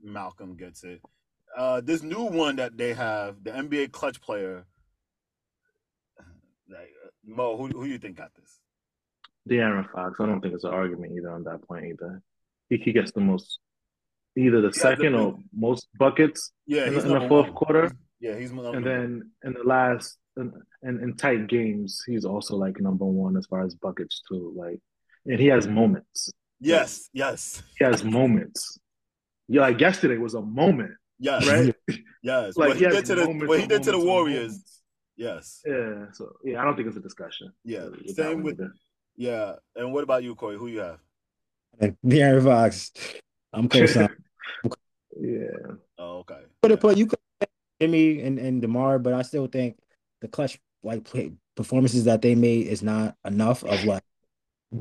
Malcolm 0.00 0.56
gets 0.56 0.84
it. 0.84 1.00
Uh, 1.56 1.80
this 1.80 2.02
new 2.02 2.24
one 2.24 2.56
that 2.56 2.76
they 2.76 2.92
have, 2.94 3.42
the 3.44 3.50
NBA 3.52 3.88
clutch 3.92 4.20
player, 4.20 4.66
like 6.68 6.90
uh, 7.04 7.08
Mo, 7.24 7.56
who 7.56 7.68
who 7.68 7.84
do 7.84 7.90
you 7.90 7.98
think 7.98 8.16
got 8.16 8.34
this? 8.34 8.60
De'Aaron 9.48 9.90
Fox. 9.92 10.18
I 10.20 10.26
don't 10.26 10.40
think 10.40 10.54
it's 10.54 10.64
an 10.64 10.72
argument 10.72 11.12
either 11.16 11.30
on 11.30 11.44
that 11.44 11.62
point 11.68 11.84
either. 11.86 12.22
He, 12.70 12.78
he 12.78 12.92
gets 12.92 13.12
the 13.12 13.20
most, 13.20 13.58
either 14.36 14.60
the 14.62 14.68
the 14.68 14.74
second 14.74 15.14
or 15.14 15.38
most 15.52 15.88
buckets 15.98 16.52
Yeah, 16.66 16.86
in, 16.86 16.94
the- 16.94 17.00
in 17.00 17.08
the 17.08 17.12
number 17.14 17.28
fourth 17.28 17.46
one. 17.48 17.54
quarter. 17.54 17.96
Yeah, 18.24 18.38
he's 18.38 18.52
number 18.52 18.74
And 18.74 18.86
then 18.86 19.30
in 19.44 19.52
the 19.52 19.62
last, 19.64 20.16
in, 20.38 20.50
in, 20.82 20.94
in 21.04 21.14
tight 21.16 21.46
games, 21.46 22.02
he's 22.06 22.24
also 22.24 22.56
like 22.56 22.80
number 22.80 23.04
one 23.04 23.36
as 23.36 23.44
far 23.46 23.60
as 23.66 23.74
buckets 23.74 24.22
too. 24.28 24.54
Like, 24.56 24.80
and 25.26 25.38
he 25.38 25.48
has 25.48 25.66
moments. 25.66 26.30
yes, 26.58 27.10
yes, 27.12 27.62
He 27.78 27.84
has 27.84 28.02
moments. 28.02 28.78
Yeah, 29.46 29.60
like 29.60 29.78
yesterday 29.78 30.16
was 30.16 30.32
a 30.32 30.40
moment, 30.40 30.92
yes, 31.18 31.46
right? 31.46 31.74
yes. 32.22 32.56
Like 32.56 32.68
what 32.70 32.76
he 32.78 32.84
has 32.84 32.94
did 32.94 33.04
to 33.06 33.14
the 33.16 33.24
moments 33.26 33.48
what 33.48 33.60
he 33.60 33.66
did 33.66 33.82
to 33.82 33.92
the 33.92 34.00
Warriors. 34.00 34.54
Yes, 35.16 35.60
Yeah, 35.66 36.06
so 36.12 36.32
yeah, 36.42 36.60
I 36.60 36.64
don't 36.64 36.76
think 36.76 36.88
it's 36.88 36.96
a 36.96 37.00
discussion. 37.00 37.52
yeah. 37.62 37.80
really, 37.80 38.08
Same 38.14 38.42
with 38.42 38.54
either. 38.58 38.72
yeah. 39.16 39.52
And 39.76 39.92
what 39.92 40.02
about 40.02 40.22
you, 40.24 40.34
Corey? 40.34 40.56
Who 40.56 40.66
you 40.68 40.80
have? 40.80 40.98
And 41.78 41.94
De'Aaron 42.06 42.42
Fox. 42.44 42.90
I'm 43.52 43.68
co-signing. 43.68 44.08
yeah, 45.20 45.76
Oh, 45.98 46.18
okay. 46.20 46.40
Could 46.62 46.70
it, 46.72 46.74
have 46.74 46.80
put 46.80 46.96
you 46.96 47.06
could 47.06 47.18
put 47.18 47.23
Jimmy 47.80 48.20
and, 48.22 48.38
and 48.38 48.62
DeMar, 48.62 48.98
but 48.98 49.14
I 49.14 49.22
still 49.22 49.46
think 49.46 49.78
the 50.20 50.28
clutch 50.28 50.58
like 50.82 51.04
play 51.04 51.32
performances 51.56 52.04
that 52.04 52.22
they 52.22 52.34
made 52.34 52.66
is 52.66 52.82
not 52.82 53.16
enough 53.24 53.64
of 53.64 53.84
like 53.84 54.02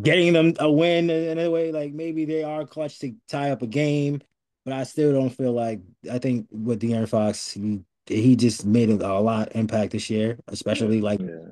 getting 0.02 0.34
them 0.34 0.54
a 0.60 0.72
win 0.72 1.10
in 1.10 1.40
a 1.40 1.50
way. 1.50 1.72
Like 1.72 1.94
maybe 1.94 2.26
they 2.26 2.44
are 2.44 2.66
clutch 2.66 3.00
to 3.00 3.14
tie 3.28 3.52
up 3.52 3.62
a 3.62 3.68
game, 3.68 4.22
but 4.66 4.74
I 4.74 4.84
still 4.84 5.14
don't 5.14 5.30
feel 5.30 5.54
like 5.54 5.82
I 6.12 6.20
think 6.20 6.48
with 6.52 6.82
De'Aaron 6.82 7.10
Fox, 7.10 7.52
he 7.52 7.82
he 8.06 8.36
just 8.36 8.66
made 8.66 8.90
a, 8.90 8.96
a 8.96 9.20
lot 9.20 9.56
impact 9.56 9.92
this 9.92 10.10
year, 10.10 10.38
especially 10.48 11.02
like 11.02 11.22
yeah. 11.22 11.50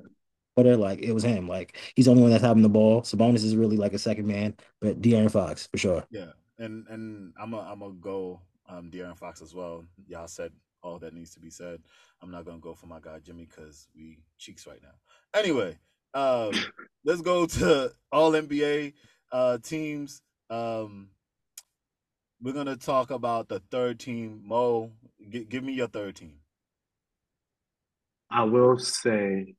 quarter. 0.56 0.75
Like 0.77 0.99
it 0.99 1.13
was 1.13 1.23
him. 1.23 1.47
Like 1.47 1.77
he's 1.95 2.06
the 2.06 2.12
only 2.12 2.23
one 2.23 2.32
that's 2.32 2.43
having 2.43 2.63
the 2.63 2.69
ball. 2.69 3.01
Sabonis 3.01 3.43
is 3.43 3.56
really 3.56 3.77
like 3.77 3.93
a 3.93 3.99
second 3.99 4.27
man, 4.27 4.56
but 4.80 5.01
De'Aaron 5.01 5.32
Fox 5.32 5.67
for 5.67 5.77
sure. 5.77 6.06
Yeah, 6.10 6.32
and 6.60 6.88
and 6.88 7.34
I'm 7.39 7.54
a 7.54 7.60
I'm 7.60 7.80
gonna 7.80 7.93
go 7.93 8.41
um 8.67 8.89
De'Aaron 8.91 9.17
Fox 9.17 9.41
as 9.41 9.54
well. 9.54 9.84
Y'all 10.08 10.27
said 10.27 10.51
all 10.84 11.00
that 11.00 11.13
needs 11.13 11.34
to 11.34 11.39
be 11.39 11.50
said. 11.50 11.82
I'm 12.22 12.32
not 12.32 12.46
gonna 12.46 12.60
go 12.60 12.74
for 12.74 12.88
my 12.88 13.00
guy 13.00 13.20
Jimmy 13.20 13.48
because 13.50 13.88
we 13.96 14.20
cheeks 14.38 14.67
right 14.67 14.82
now. 14.82 15.39
Anyway, 15.39 15.78
um, 16.13 16.52
let's 17.06 17.22
go 17.22 17.46
to 17.46 17.91
all 18.12 18.32
NBA 18.32 18.94
uh 19.32 19.58
teams. 19.60 20.22
Um, 20.50 21.10
we're 22.41 22.54
gonna 22.54 22.76
talk 22.76 23.12
about 23.12 23.48
the 23.48 23.60
third 23.72 24.00
team. 24.00 24.41
Mo, 24.46 24.91
g- 25.30 25.46
give 25.46 25.63
me 25.63 25.74
your 25.74 25.88
third 25.88 26.15
team. 26.15 26.36
I 28.30 28.44
will 28.44 28.78
say 28.78 29.56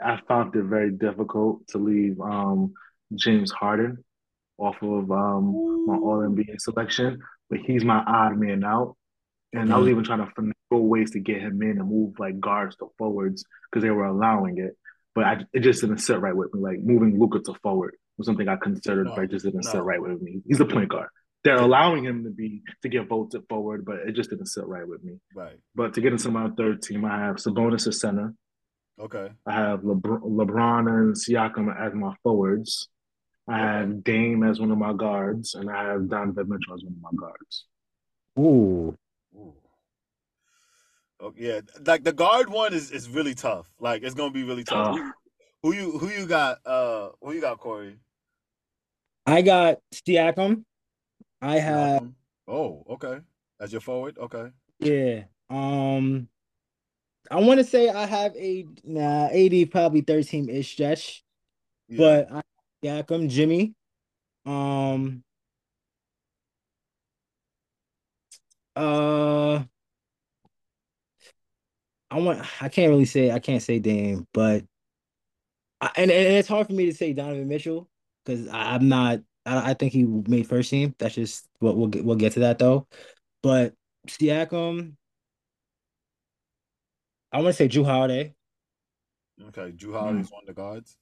I 0.00 0.20
found 0.28 0.54
it 0.54 0.64
very 0.64 0.92
difficult 0.92 1.66
to 1.68 1.78
leave 1.78 2.20
um, 2.20 2.72
James 3.14 3.50
Harden 3.50 4.04
off 4.58 4.76
of 4.82 5.10
um, 5.10 5.86
my 5.86 5.96
All 5.96 6.18
NBA 6.18 6.60
selection, 6.60 7.20
but 7.50 7.58
he's 7.60 7.84
my 7.84 8.02
odd 8.06 8.38
man 8.38 8.64
out. 8.64 8.96
And 9.52 9.72
I 9.72 9.76
was 9.76 9.84
mm-hmm. 9.84 9.92
even 9.92 10.04
trying 10.04 10.26
to 10.26 10.32
finagle 10.32 10.88
ways 10.88 11.10
to 11.12 11.20
get 11.20 11.40
him 11.40 11.60
in 11.62 11.78
and 11.78 11.88
move 11.88 12.18
like 12.18 12.40
guards 12.40 12.76
to 12.76 12.90
forwards 12.96 13.44
because 13.70 13.82
they 13.82 13.90
were 13.90 14.06
allowing 14.06 14.58
it. 14.58 14.76
But 15.14 15.24
I, 15.24 15.44
it 15.52 15.60
just 15.60 15.82
didn't 15.82 15.98
sit 15.98 16.20
right 16.20 16.34
with 16.34 16.54
me. 16.54 16.60
Like 16.60 16.80
moving 16.80 17.20
Luka 17.20 17.40
to 17.40 17.54
forward 17.62 17.96
was 18.16 18.26
something 18.26 18.48
I 18.48 18.56
considered, 18.56 19.06
No, 19.06 19.14
but 19.14 19.24
it 19.24 19.30
just 19.30 19.44
didn't 19.44 19.64
sit 19.64 19.82
right 19.82 20.00
with 20.00 20.22
me. 20.22 20.40
He's 20.46 20.60
a 20.60 20.64
point 20.64 20.88
guard. 20.88 21.08
They're 21.44 21.56
allowing 21.56 22.04
him 22.04 22.24
to 22.24 22.30
be 22.30 22.62
to 22.82 22.88
get 22.88 23.08
votes 23.08 23.34
at 23.34 23.48
forward, 23.48 23.84
but 23.84 23.96
it 24.06 24.12
just 24.12 24.30
didn't 24.30 24.46
sit 24.46 24.64
right 24.66 24.86
with 24.86 25.02
me. 25.02 25.14
Right. 25.34 25.58
But 25.74 25.94
to 25.94 26.00
get 26.00 26.12
into 26.12 26.30
my 26.30 26.48
third 26.50 26.82
team, 26.82 27.04
I 27.04 27.18
have 27.18 27.36
Sabonis 27.36 27.86
as 27.88 28.00
center. 28.00 28.32
Okay. 29.00 29.28
I 29.44 29.52
have 29.52 29.80
LeBron, 29.80 30.22
LeBron 30.22 30.88
and 30.88 31.14
Siakam 31.14 31.74
as 31.76 31.94
my 31.94 32.14
forwards. 32.22 32.88
I 33.48 33.58
have 33.58 34.04
Dame 34.04 34.44
as 34.44 34.60
one 34.60 34.70
of 34.70 34.78
my 34.78 34.92
guards, 34.92 35.54
and 35.54 35.68
I 35.68 35.84
have 35.84 36.08
Donovan 36.08 36.48
Mitchell 36.48 36.74
as 36.74 36.84
one 36.84 36.94
of 36.94 37.02
my 37.02 37.10
guards. 37.18 37.66
Ooh. 38.38 38.96
Ooh. 39.34 39.54
Oh, 41.20 41.32
yeah, 41.36 41.60
like 41.86 42.02
the 42.02 42.12
guard 42.12 42.50
one 42.50 42.74
is 42.74 42.90
is 42.90 43.08
really 43.08 43.34
tough. 43.34 43.66
Like 43.78 44.02
it's 44.02 44.14
gonna 44.14 44.32
be 44.32 44.42
really 44.42 44.64
tough. 44.64 44.96
Tough. 44.96 45.12
Who, 45.62 45.70
who 45.70 45.72
you 45.72 45.98
who 45.98 46.08
you 46.08 46.26
got? 46.26 46.58
Uh, 46.66 47.10
who 47.22 47.32
you 47.32 47.40
got, 47.40 47.58
Corey? 47.58 47.96
I 49.24 49.42
got 49.42 49.78
Siakam. 49.94 50.64
I 51.40 51.58
have 51.58 52.02
Siakam? 52.02 52.12
Oh, 52.48 52.84
okay. 52.90 53.20
As 53.60 53.70
your 53.70 53.80
forward, 53.80 54.18
okay. 54.18 54.50
yeah. 54.80 55.24
Um, 55.48 56.28
I 57.30 57.38
want 57.40 57.58
to 57.58 57.64
say 57.64 57.88
I 57.88 58.06
have 58.06 58.34
a 58.36 58.66
nah. 58.82 59.28
AD 59.28 59.70
probably 59.70 60.00
thirteen 60.00 60.48
ish 60.48 60.72
stretch, 60.72 61.22
Yeah. 61.88 61.98
but 61.98 62.32
I 62.32 62.42
Siakam, 62.84 63.28
Jimmy. 63.28 63.74
Um. 64.44 65.22
Uh. 68.74 69.11
I 72.12 72.18
want. 72.18 72.40
I 72.62 72.68
can't 72.68 72.90
really 72.90 73.06
say. 73.06 73.30
I 73.30 73.38
can't 73.38 73.62
say 73.62 73.78
Dame, 73.78 74.26
but 74.34 74.64
I, 75.80 75.90
and, 75.96 76.10
and 76.10 76.34
it's 76.34 76.48
hard 76.48 76.66
for 76.66 76.74
me 76.74 76.84
to 76.86 76.94
say 76.94 77.14
Donovan 77.14 77.48
Mitchell 77.48 77.88
because 78.24 78.48
I'm 78.48 78.88
not. 78.90 79.20
I, 79.46 79.70
I 79.70 79.74
think 79.74 79.94
he 79.94 80.04
made 80.04 80.46
first 80.46 80.68
team. 80.68 80.94
That's 80.98 81.14
just 81.14 81.48
what 81.60 81.74
we'll 81.74 81.86
get. 81.86 82.04
We'll 82.04 82.16
get 82.16 82.34
to 82.34 82.40
that 82.40 82.58
though. 82.58 82.86
But 83.42 83.72
Siakam, 84.08 84.92
I 87.32 87.38
want 87.38 87.48
to 87.48 87.52
say 87.54 87.68
Jrue 87.68 87.86
Holiday. 87.86 88.34
okay. 89.48 89.72
Jrue 89.72 89.98
Holiday's 89.98 90.30
one 90.30 90.42
of 90.42 90.46
the 90.46 90.52
guards. 90.52 90.94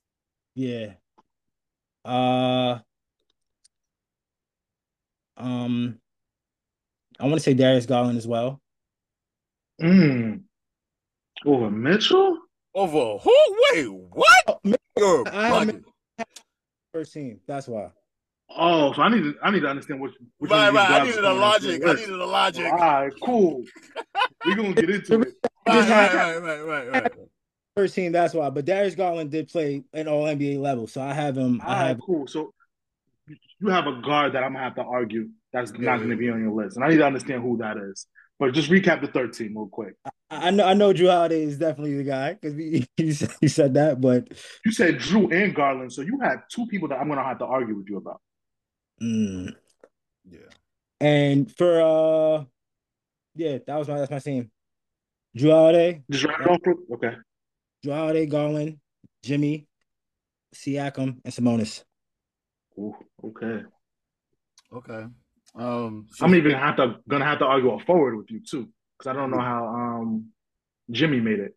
Yeah. 0.55 0.93
Uh. 2.05 2.79
Um. 5.37 5.99
I 7.19 7.25
want 7.25 7.35
to 7.35 7.41
say 7.41 7.55
Darius 7.55 7.87
Garland 7.87 8.17
as 8.17 8.29
well. 8.29 8.61
Mm. 9.83 10.45
Over 11.47 11.71
Mitchell? 11.71 12.39
Over 12.75 13.19
who? 13.19 13.35
Wait, 13.73 13.87
what? 13.89 14.61
Oh, 14.99 15.25
I 15.33 15.49
have. 15.49 16.27
First 16.93 17.13
team. 17.15 17.41
That's 17.47 17.67
why. 17.69 17.91
Oh, 18.57 18.93
so 18.93 19.03
I 19.03 19.09
need 19.09 19.23
to 19.23 19.35
I 19.43 19.51
need 19.51 19.61
to 19.61 19.69
understand 19.69 20.01
what. 20.01 20.11
which 20.39 20.51
Right, 20.51 20.59
one 20.59 20.69
of 20.69 20.75
right. 20.75 20.91
I 20.91 20.99
guys 20.99 21.07
needed 21.07 21.19
is 21.21 21.25
a 21.25 21.33
logic. 21.33 21.83
I 21.83 21.87
list. 21.87 22.01
needed 22.03 22.21
a 22.21 22.27
logic. 22.27 22.67
All 22.67 22.79
right, 22.79 23.13
cool. 23.23 23.63
We're 24.45 24.57
gonna 24.57 24.75
get 24.75 24.91
into 24.91 25.21
it. 25.23 25.35
Right, 25.67 25.89
right, 25.89 26.15
right, 26.15 26.41
right, 26.43 26.63
right, 26.67 27.03
right. 27.03 27.13
First 27.77 27.95
team. 27.95 28.11
That's 28.13 28.35
why. 28.35 28.51
But 28.51 28.65
Darius 28.65 28.97
Garland 28.97 29.31
did 29.31 29.49
play 29.49 29.85
an 29.93 30.09
All 30.09 30.25
NBA 30.25 30.59
level, 30.59 30.89
so 30.89 31.01
I 31.01 31.13
have 31.13 31.37
him. 31.39 31.61
All 31.61 31.71
I 31.71 31.81
right, 31.81 31.89
have. 31.89 32.01
cool. 32.05 32.27
So 32.27 32.53
you 33.61 33.69
have 33.69 33.87
a 33.87 34.01
guard 34.01 34.33
that 34.33 34.43
I'm 34.43 34.53
gonna 34.55 34.65
have 34.65 34.75
to 34.77 34.83
argue 34.83 35.29
that's 35.53 35.71
Yeah, 35.73 35.79
not 35.93 35.99
gonna 36.01 36.17
be 36.17 36.29
on 36.31 36.41
your 36.41 36.51
list, 36.53 36.77
and 36.77 36.85
I 36.85 36.89
need 36.89 36.97
to 36.97 37.07
understand 37.07 37.43
who 37.43 37.59
that 37.59 37.77
is. 37.77 38.07
But 38.41 38.53
just 38.53 38.69
recap 38.71 39.01
the 39.01 39.07
third 39.07 39.33
team 39.35 39.57
real 39.57 39.69
quick. 39.69 39.95
I 40.31 40.49
I 40.49 40.51
know. 40.51 40.65
I 40.65 40.75
know 40.75 40.93
Jrue 40.93 41.11
Holiday 41.11 41.43
is 41.43 41.59
definitely 41.59 41.97
the 41.97 42.05
guy 42.05 42.35
because 42.35 42.57
he, 42.57 42.87
he 42.97 43.13
said- 43.13 43.31
he 43.41 43.49
said 43.49 43.75
that, 43.75 44.01
but 44.01 44.29
You 44.65 44.73
said 44.73 44.97
Jrue 44.97 45.33
and 45.33 45.55
Garland, 45.55 45.93
so 45.93 46.03
you 46.03 46.19
have 46.21 46.47
two 46.49 46.67
people 46.67 46.89
that 46.89 46.97
I'm 47.01 47.09
gonna 47.09 47.25
have 47.25 47.39
to 47.39 47.47
argue 47.47 47.77
with 47.77 47.89
you 47.89 47.97
about. 47.99 48.21
mm. 49.03 49.55
Yeah. 50.31 50.39
and 51.01 51.51
for 51.57 51.81
uh, 51.81 52.45
yeah, 53.35 53.59
that 53.67 53.77
was 53.77 53.89
my 53.89 53.99
that's 53.99 54.11
my 54.11 54.19
team. 54.21 54.51
Jrue 55.37 55.51
Holiday, 55.53 56.03
Just 56.11 56.25
write 56.25 56.47
off. 56.47 56.59
Okay. 56.95 57.15
Jrue 57.85 57.95
Holiday, 57.95 58.27
Garland, 58.27 58.79
Jimmy, 59.23 59.67
Siakam, 60.55 61.21
and 61.25 61.33
Sabonis. 61.35 61.83
Ooh, 62.79 62.95
okay. 63.25 63.63
Okay. 64.73 65.05
Um. 65.57 66.07
I'm 66.21 66.35
even 66.37 66.53
have 66.53 66.77
to 66.77 66.97
gonna 67.09 67.25
have 67.25 67.39
to 67.41 67.47
argue 67.47 67.71
a 67.73 67.81
forward 67.85 68.17
with 68.17 68.31
you 68.31 68.41
too, 68.41 68.69
because 69.01 69.17
I 69.17 69.19
don't 69.19 69.31
know 69.31 69.41
how 69.41 69.67
um 69.67 70.27
Jimmy 70.91 71.21
made 71.21 71.41
it. 71.41 71.57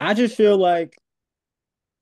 I 0.00 0.14
just 0.14 0.36
feel 0.36 0.58
like 0.58 0.98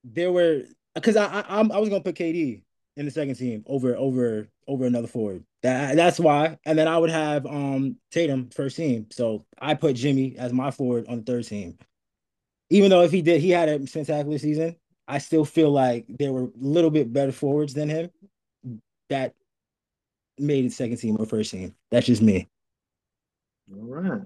there 0.03 0.31
were 0.31 0.63
because 0.95 1.15
I, 1.15 1.41
I 1.41 1.59
I 1.59 1.79
was 1.79 1.89
gonna 1.89 2.01
put 2.01 2.15
KD 2.15 2.63
in 2.97 3.05
the 3.05 3.11
second 3.11 3.35
team 3.35 3.63
over 3.67 3.95
over 3.95 4.49
over 4.67 4.85
another 4.85 5.07
forward. 5.07 5.43
That 5.61 5.95
that's 5.95 6.19
why. 6.19 6.57
And 6.65 6.77
then 6.77 6.87
I 6.87 6.97
would 6.97 7.11
have 7.11 7.45
um 7.45 7.97
Tatum 8.11 8.49
first 8.49 8.77
team. 8.77 9.07
So 9.11 9.45
I 9.59 9.75
put 9.75 9.95
Jimmy 9.95 10.35
as 10.37 10.51
my 10.51 10.71
forward 10.71 11.05
on 11.07 11.17
the 11.17 11.23
third 11.23 11.45
team. 11.45 11.77
Even 12.71 12.89
though 12.89 13.03
if 13.03 13.11
he 13.11 13.21
did 13.21 13.41
he 13.41 13.51
had 13.51 13.69
a 13.69 13.85
spectacular 13.85 14.39
season, 14.39 14.75
I 15.07 15.19
still 15.19 15.45
feel 15.45 15.69
like 15.69 16.05
there 16.09 16.33
were 16.33 16.45
a 16.45 16.51
little 16.55 16.89
bit 16.89 17.13
better 17.13 17.31
forwards 17.31 17.75
than 17.75 17.89
him 17.89 18.09
that 19.09 19.35
made 20.39 20.65
it 20.65 20.73
second 20.73 20.97
team 20.97 21.17
or 21.19 21.25
first 21.25 21.51
team. 21.51 21.75
That's 21.91 22.07
just 22.07 22.21
me. 22.21 22.49
All 23.71 23.83
right. 23.87 24.21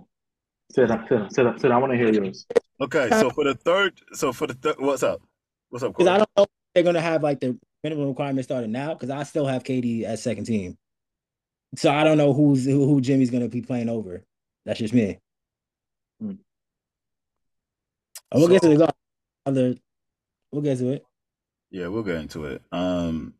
Said 0.72 0.92
I 0.92 1.08
said 1.08 1.22
I 1.22 1.28
said 1.30 1.48
I, 1.48 1.58
said 1.58 1.72
I 1.72 1.78
want 1.78 1.94
to 1.94 1.98
hear 1.98 2.12
yours. 2.14 2.46
Okay. 2.82 3.10
So 3.10 3.30
for 3.30 3.44
the 3.44 3.56
third, 3.56 4.00
so 4.14 4.32
for 4.34 4.48
the 4.48 4.54
third, 4.54 4.76
what's 4.80 5.04
up? 5.04 5.22
What's 5.70 5.84
up, 5.84 5.94
Because 5.94 6.08
I 6.08 6.18
don't 6.18 6.30
know 6.38 6.44
if 6.44 6.50
they're 6.74 6.84
gonna 6.84 7.02
have 7.02 7.24
like 7.24 7.40
the 7.40 7.58
minimum 7.84 8.08
requirement 8.10 8.46
starting 8.46 8.72
now 8.72 8.94
because 8.94 9.10
I 9.10 9.24
still 9.24 9.46
have 9.48 9.64
KD 9.64 10.04
as 10.04 10.22
second 10.22 10.46
team. 10.46 10.78
So 11.76 11.92
I 11.92 12.04
don't 12.04 12.18
know 12.18 12.34
who's 12.34 12.66
who, 12.66 12.86
who 12.86 13.02
Jimmy's 13.02 13.30
gonna 13.30 13.48
be 13.48 13.62
playing 13.62 13.90
over. 13.90 14.24
That's 14.66 14.80
just 14.80 14.94
me. 14.94 15.20
Hmm. 16.20 16.34
And 18.32 18.42
we'll 18.42 18.48
get 18.48 18.62
to 18.62 18.72
So- 18.72 18.78
the 18.78 18.94
other. 19.46 19.76
We'll 20.52 20.64
get 20.64 20.80
to 20.80 20.90
it. 20.94 21.06
Yeah, 21.72 21.88
we'll 21.88 22.04
get 22.04 22.16
into 22.16 22.46
it. 22.46 22.64
Um, 22.72 23.36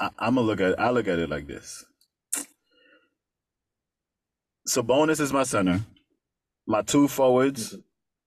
I, 0.00 0.10
I'm 0.18 0.34
gonna 0.34 0.46
look 0.46 0.60
at. 0.60 0.78
I 0.80 0.90
look 0.90 1.06
at 1.06 1.18
it 1.20 1.30
like 1.30 1.46
this. 1.46 1.84
Sabonis 4.74 5.18
is 5.20 5.32
my 5.32 5.42
center. 5.42 5.80
My 6.64 6.82
two 6.82 7.08
forwards 7.08 7.76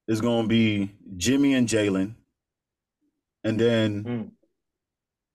is 0.09 0.19
gonna 0.19 0.45
be 0.47 0.91
Jimmy 1.15 1.53
and 1.53 1.69
Jalen, 1.69 2.15
and 3.45 3.57
then 3.57 4.03
Mm. 4.03 4.31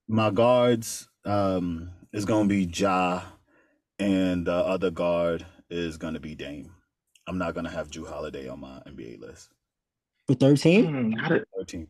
my 0.07 0.31
guards 0.31 1.09
um 1.25 1.91
is 2.13 2.27
gonna 2.27 2.47
be 2.49 2.65
Ja, 2.65 3.23
and 3.99 4.47
the 4.47 4.53
other 4.53 4.91
guard 4.91 5.47
is 5.71 5.97
gonna 5.97 6.21
be 6.21 6.35
Dame. 6.35 6.75
I'm 7.27 7.39
not 7.39 7.55
gonna 7.55 7.71
have 7.71 7.89
Jrue 7.91 8.07
Holiday 8.07 8.47
on 8.49 8.61
my 8.61 8.83
NBA 8.87 9.17
list. 9.19 9.51
For 10.27 10.35
13? 10.35 10.85
Hmm, 10.85 11.13
how 11.13 11.29
did 11.31 11.45
Thirteen. 11.57 11.89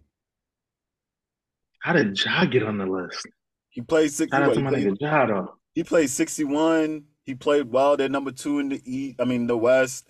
how 1.81 1.93
did 1.93 2.17
Ja 2.25 2.45
get 2.45 2.63
on 2.63 2.79
the 2.79 2.87
list? 2.87 3.27
He 3.71 3.81
played 3.81 4.13
six. 4.13 4.31
Shout 4.31 4.43
out 4.43 4.49
what, 4.49 4.55
to 4.55 4.61
he 4.61 4.65
my 4.65 4.71
played- 4.71 4.97
Ja 5.01 5.27
though. 5.27 5.59
He 5.75 5.83
played 5.83 6.09
61. 6.09 7.05
He 7.29 7.35
played 7.35 7.71
well. 7.71 7.95
They're 7.95 8.09
number 8.09 8.33
two 8.33 8.59
in 8.59 8.71
the 8.71 8.81
East. 8.91 9.17
I 9.21 9.25
mean, 9.27 9.49
the 9.49 9.59
West. 9.59 10.09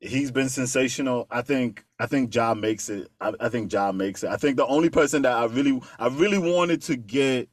He's 0.00 0.32
been 0.32 0.48
sensational. 0.48 1.28
I 1.30 1.40
think. 1.40 1.84
I 2.00 2.06
think 2.06 2.34
Ja 2.34 2.52
makes 2.52 2.88
it. 2.88 3.06
I, 3.20 3.32
I 3.38 3.48
think 3.48 3.72
Ja 3.72 3.92
makes 3.92 4.24
it. 4.24 4.30
I 4.30 4.36
think 4.36 4.56
the 4.56 4.66
only 4.66 4.90
person 4.90 5.22
that 5.22 5.36
I 5.36 5.44
really, 5.44 5.80
I 6.00 6.08
really 6.08 6.38
wanted 6.38 6.82
to 6.82 6.96
get 6.96 7.48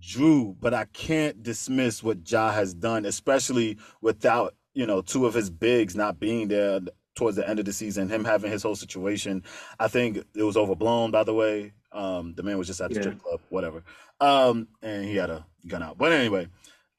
Jrue, 0.00 0.56
but 0.58 0.72
I 0.72 0.86
can't 0.86 1.42
dismiss 1.42 2.02
what 2.02 2.30
Ja 2.32 2.52
has 2.52 2.72
done, 2.72 3.04
especially 3.04 3.76
without 4.00 4.54
you 4.72 4.86
know 4.86 5.02
two 5.02 5.26
of 5.26 5.34
his 5.34 5.50
bigs 5.50 5.94
not 5.94 6.18
being 6.18 6.48
there 6.48 6.80
towards 7.16 7.36
the 7.36 7.46
end 7.46 7.58
of 7.58 7.66
the 7.66 7.74
season. 7.74 8.08
Him 8.08 8.24
having 8.24 8.50
his 8.50 8.62
whole 8.62 8.76
situation. 8.76 9.42
I 9.78 9.88
think 9.88 10.24
it 10.34 10.42
was 10.42 10.56
overblown. 10.56 11.10
By 11.10 11.24
the 11.24 11.34
way, 11.34 11.74
um, 11.92 12.32
the 12.34 12.42
man 12.42 12.56
was 12.56 12.66
just 12.66 12.80
at 12.80 12.88
the 12.88 12.94
Yeah. 12.94 13.02
strip 13.02 13.22
club, 13.22 13.40
whatever. 13.50 13.84
Um, 14.20 14.68
and 14.80 15.04
he 15.04 15.16
had 15.16 15.28
a 15.28 15.44
gun 15.66 15.82
out. 15.82 15.98
But 15.98 16.12
anyway, 16.12 16.48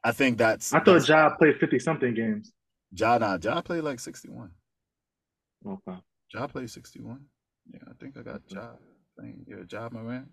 I 0.04 0.12
think 0.12 0.38
that's. 0.38 0.74
I 0.74 0.80
thought 0.80 0.86
that's- 1.00 1.10
Ja 1.10 1.30
played 1.38 1.58
fifty 1.60 1.80
something 1.80 2.14
games. 2.14 2.54
Ja, 2.94 3.18
nah, 3.18 3.38
Ja 3.42 3.62
played 3.62 3.84
like 3.84 4.00
61. 4.00 4.52
Okay. 5.66 5.98
Ja 6.34 6.48
played 6.48 6.70
61. 6.70 7.20
Yeah, 7.72 7.80
I 7.88 7.94
think 8.00 8.18
I 8.18 8.22
got 8.24 8.42
Ja 8.50 8.72
playing. 9.18 9.46
Yeah, 9.48 9.64
Ja 9.72 9.90
Morant. 9.92 10.28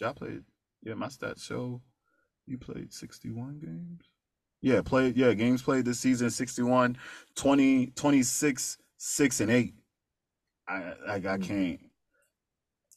Ja 0.00 0.12
played. 0.12 0.44
Yeah, 0.82 0.94
my 0.94 1.06
stats 1.06 1.42
show 1.44 1.80
you 2.46 2.58
played 2.58 2.92
61 2.92 3.60
games. 3.60 4.02
Yeah, 4.60 4.82
played. 4.82 5.16
Yeah, 5.16 5.32
games 5.34 5.62
played 5.62 5.84
this 5.84 6.00
season 6.00 6.30
61, 6.30 6.96
20, 7.36 7.86
26, 7.88 8.78
6, 8.96 9.40
and 9.40 9.50
8. 9.50 9.74
I, 10.68 10.74
I, 10.74 11.14
I 11.14 11.20
Mm. 11.20 11.42
can't. 11.42 11.80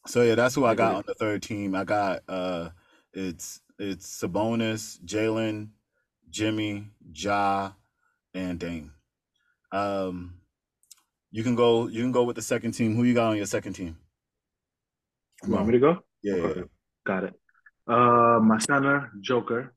So 0.07 0.23
yeah, 0.23 0.35
that's 0.35 0.55
who 0.55 0.65
I 0.65 0.73
got 0.75 0.95
on 0.95 1.03
the 1.05 1.13
third 1.13 1.43
team. 1.43 1.75
I 1.75 1.83
got 1.83 2.23
uh 2.27 2.69
it's 3.13 3.61
it's 3.77 4.07
Sabonis, 4.21 4.99
Jalen, 5.05 5.69
Jimmy, 6.29 6.89
Ja, 7.13 7.71
and 8.33 8.59
Dame. 8.59 8.93
Um 9.71 10.35
you 11.31 11.43
can 11.43 11.55
go 11.55 11.87
you 11.87 12.01
can 12.01 12.11
go 12.11 12.23
with 12.23 12.35
the 12.35 12.41
second 12.41 12.71
team. 12.71 12.95
Who 12.95 13.03
you 13.03 13.13
got 13.13 13.29
on 13.29 13.37
your 13.37 13.45
second 13.45 13.73
team? 13.73 13.97
You 15.45 15.53
want 15.53 15.67
me 15.67 15.73
to 15.73 15.79
go? 15.79 16.03
Yeah, 16.21 16.35
yeah, 16.35 16.43
Okay. 16.43 16.63
Got 17.05 17.23
it. 17.23 17.33
Uh, 17.87 18.39
my 18.43 18.57
center, 18.59 19.11
Joker. 19.21 19.73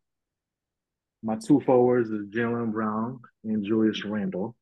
My 1.23 1.37
two 1.37 1.61
forwards 1.61 2.11
is 2.11 2.27
Jaylen 2.27 2.73
Brown 2.73 3.21
and 3.45 3.65
Julius 3.65 4.05
Randle. 4.05 4.57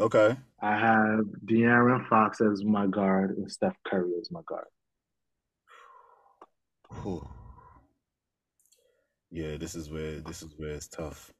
Okay. 0.00 0.36
I 0.60 0.76
have 0.76 1.20
De'Aaron 1.44 2.08
Fox 2.08 2.40
as 2.40 2.64
my 2.64 2.86
guard 2.86 3.36
and 3.36 3.50
Steph 3.50 3.76
Curry 3.86 4.12
as 4.20 4.30
my 4.30 4.40
guard. 4.46 4.66
Yeah, 9.30 9.56
this 9.56 9.74
is 9.74 9.90
where 9.90 10.20
this 10.20 10.42
is 10.42 10.54
where 10.56 10.70
it's 10.70 10.88
tough. 10.88 11.32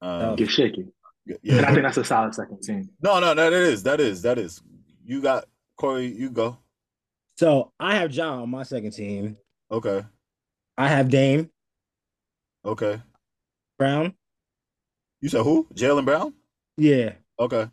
Um, 0.00 0.36
Get 0.36 0.50
shaky. 0.50 0.86
Yeah, 1.24 1.56
And 1.58 1.66
I 1.66 1.70
think 1.70 1.82
that's 1.82 1.96
a 1.96 2.04
solid 2.04 2.34
second 2.34 2.62
team. 2.62 2.90
No, 3.00 3.20
no, 3.20 3.32
no, 3.32 3.50
that 3.50 3.52
is, 3.52 3.84
that 3.84 4.00
is, 4.00 4.22
that 4.22 4.38
is. 4.38 4.60
You 5.04 5.20
got 5.22 5.44
Corey. 5.76 6.06
You 6.06 6.30
go. 6.30 6.58
So 7.36 7.72
I 7.78 7.96
have 7.96 8.10
John 8.10 8.40
on 8.40 8.50
my 8.50 8.64
second 8.64 8.92
team. 8.92 9.36
Okay, 9.70 10.04
I 10.76 10.88
have 10.88 11.08
Dame 11.10 11.50
okay. 12.64 13.00
Brown. 13.78 14.14
You 15.20 15.28
said 15.28 15.42
who? 15.42 15.68
Jaylen 15.74 16.04
Brown. 16.04 16.34
Yeah. 16.76 17.12
Okay. 17.38 17.68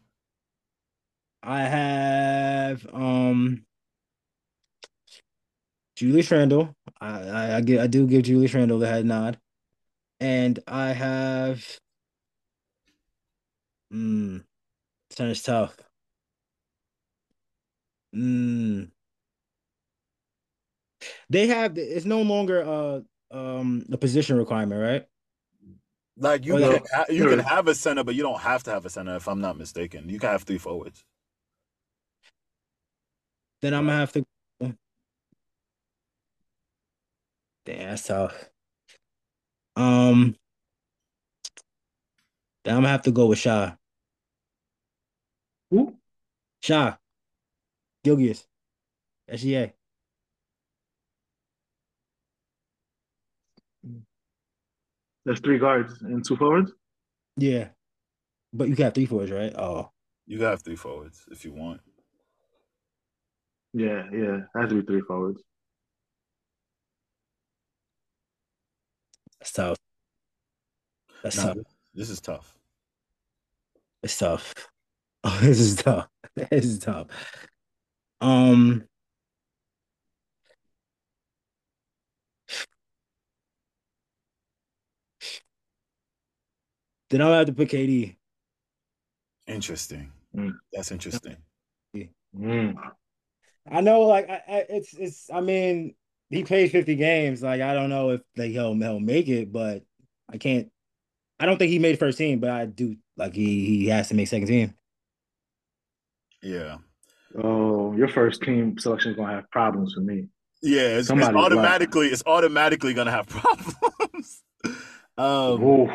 I 1.42 1.62
have 1.62 2.86
um 2.94 3.66
Julius 5.96 6.32
Randle. 6.32 6.76
I, 7.02 7.08
I 7.08 7.56
I 7.58 7.62
give 7.62 7.82
I 7.82 7.88
do 7.88 8.08
give 8.08 8.24
Julius 8.24 8.54
Randle 8.54 8.80
the 8.80 8.88
head 8.88 9.06
nod. 9.06 9.40
And 10.20 10.60
I 10.68 10.90
have 10.94 11.80
mm 13.94 14.44
it's 15.18 15.42
tough. 15.42 15.76
Mm. 18.16 18.92
They 21.30 21.48
have 21.48 21.78
it's 21.78 22.06
no 22.06 22.22
longer 22.22 22.64
uh 22.64 23.02
um 23.36 23.86
a 23.92 23.98
position 23.98 24.38
requirement, 24.38 24.82
right? 24.82 25.06
Like 26.18 26.46
you 26.46 26.56
Oh, 26.56 26.60
can 26.60 26.72
yeah. 26.72 26.80
ha- 26.94 27.06
you 27.10 27.28
can 27.28 27.40
have 27.40 27.68
a 27.68 27.76
center, 27.76 28.04
but 28.04 28.16
you 28.16 28.24
don't 28.24 28.40
have 28.42 28.64
to 28.64 28.72
have 28.72 28.86
a 28.86 28.90
center. 28.90 29.16
If 29.16 29.28
I'm 29.28 29.42
not 29.42 29.58
mistaken, 29.58 30.10
you 30.10 30.20
can 30.20 30.30
have 30.30 30.44
three 30.44 30.58
forwards. 30.58 31.04
Then 33.62 33.74
I'm 33.74 33.86
gonna 33.86 33.98
have 33.98 34.12
to 34.14 34.26
Damn, 37.66 37.90
that's 37.90 38.04
tough. 38.04 38.50
Um 39.80 40.36
then 42.66 42.76
I'm 42.76 42.82
gonna 42.82 42.90
have 42.90 43.04
to 43.04 43.12
go 43.12 43.28
with 43.28 43.40
Shai. 43.40 43.76
Who? 45.72 45.96
Shai. 46.62 46.98
Gilgeous. 48.04 48.46
SGA. 49.32 49.72
There's 55.26 55.40
three 55.40 55.60
guards 55.60 56.02
and 56.02 56.26
two 56.26 56.36
forwards. 56.36 56.74
Yeah. 57.38 57.70
But 58.52 58.68
you 58.68 58.76
got 58.76 58.96
three 58.96 59.06
forwards, 59.06 59.32
right? 59.32 59.54
Oh. 59.56 59.92
You 60.26 60.40
got 60.40 60.62
three 60.62 60.76
forwards 60.76 61.24
if 61.32 61.46
you 61.46 61.54
want. 61.54 61.80
Yeah, 63.74 64.04
yeah. 64.12 64.40
Has 64.56 64.70
to 64.70 64.82
be 64.82 64.86
three 64.86 65.02
forwards. 65.02 65.42
That's 69.40 69.52
tough. 69.54 69.78
That's 71.24 71.38
Nah, 71.38 71.44
tough. 71.44 71.56
this, 71.56 71.66
this 71.94 72.10
is 72.10 72.22
tough. 72.22 72.58
It's 74.04 74.18
tough. 74.18 74.54
Oh, 75.24 75.40
this 75.44 75.60
is 75.60 75.76
tough. 75.76 76.08
This 76.50 76.66
is 76.66 76.80
tough. 76.80 77.08
Um 78.22 78.86
then 87.10 87.22
I'll 87.22 87.34
have 87.34 87.48
to 87.48 87.54
put 87.54 87.70
KD. 87.70 88.16
Interesting. 89.48 90.12
Mm. 90.36 90.54
That's 90.72 90.92
interesting. 90.92 91.38
Mm. 92.38 92.76
I 93.72 93.82
know, 93.82 94.02
like, 94.02 94.30
I, 94.30 94.42
I, 94.48 94.66
it's, 94.70 94.94
it's. 94.94 95.30
I 95.32 95.42
mean, 95.42 95.96
he 96.30 96.44
played 96.44 96.72
fifty 96.72 96.96
games. 96.96 97.42
Like, 97.42 97.62
I 97.62 97.74
don't 97.74 97.90
know 97.90 98.12
if 98.12 98.22
like 98.38 98.52
he'll 98.52 98.76
he'll 98.76 99.00
make 99.00 99.28
it, 99.28 99.52
but 99.52 99.84
I 100.32 100.38
can't. 100.38 100.70
I 101.40 101.46
don't 101.46 101.58
think 101.58 101.72
he 101.72 101.80
made 101.80 101.98
first 102.00 102.18
team, 102.18 102.40
but 102.40 102.50
I 102.52 102.66
do 102.66 102.96
like 103.18 103.34
he 103.34 103.66
he 103.66 103.88
has 103.88 104.10
to 104.10 104.16
make 104.16 104.28
second 104.28 104.48
team. 104.48 104.74
Yeah. 106.42 106.78
Oh, 107.42 107.96
your 107.96 108.08
first 108.08 108.42
team 108.42 108.78
selection 108.78 109.12
is 109.12 109.18
gonna 109.18 109.34
have 109.34 109.50
problems 109.52 109.94
for 109.94 110.02
me. 110.02 110.28
Yeah, 110.62 110.98
it's, 110.98 111.08
it's 111.08 111.08
Somebody's 111.08 111.34
lying. 111.36 111.46
automatically 111.46 112.08
it's 112.08 112.24
automatically 112.26 112.94
gonna 112.94 113.12
have 113.12 113.28
problems. 113.30 114.44
um, 115.18 115.64
Ooh. 115.64 115.90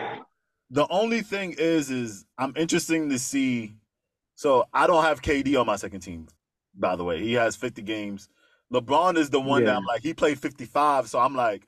the 0.70 0.86
only 0.90 1.22
thing 1.22 1.54
is, 1.58 1.90
is 1.90 2.24
I'm 2.38 2.54
interesting 2.56 3.10
to 3.10 3.18
see. 3.18 3.74
So 4.36 4.64
I 4.72 4.86
don't 4.86 5.04
have 5.04 5.22
KD 5.22 5.58
on 5.60 5.66
my 5.66 5.76
second 5.76 6.00
team. 6.00 6.26
By 6.74 6.96
the 6.96 7.04
way, 7.04 7.20
he 7.22 7.34
has 7.34 7.54
50 7.54 7.82
games. 7.82 8.28
LeBron 8.72 9.16
is 9.16 9.30
the 9.30 9.40
one 9.40 9.64
that 9.64 9.76
I'm 9.76 9.84
like 9.84 10.02
he 10.02 10.14
played 10.14 10.38
55, 10.38 11.08
so 11.08 11.18
I'm 11.18 11.34
like, 11.34 11.66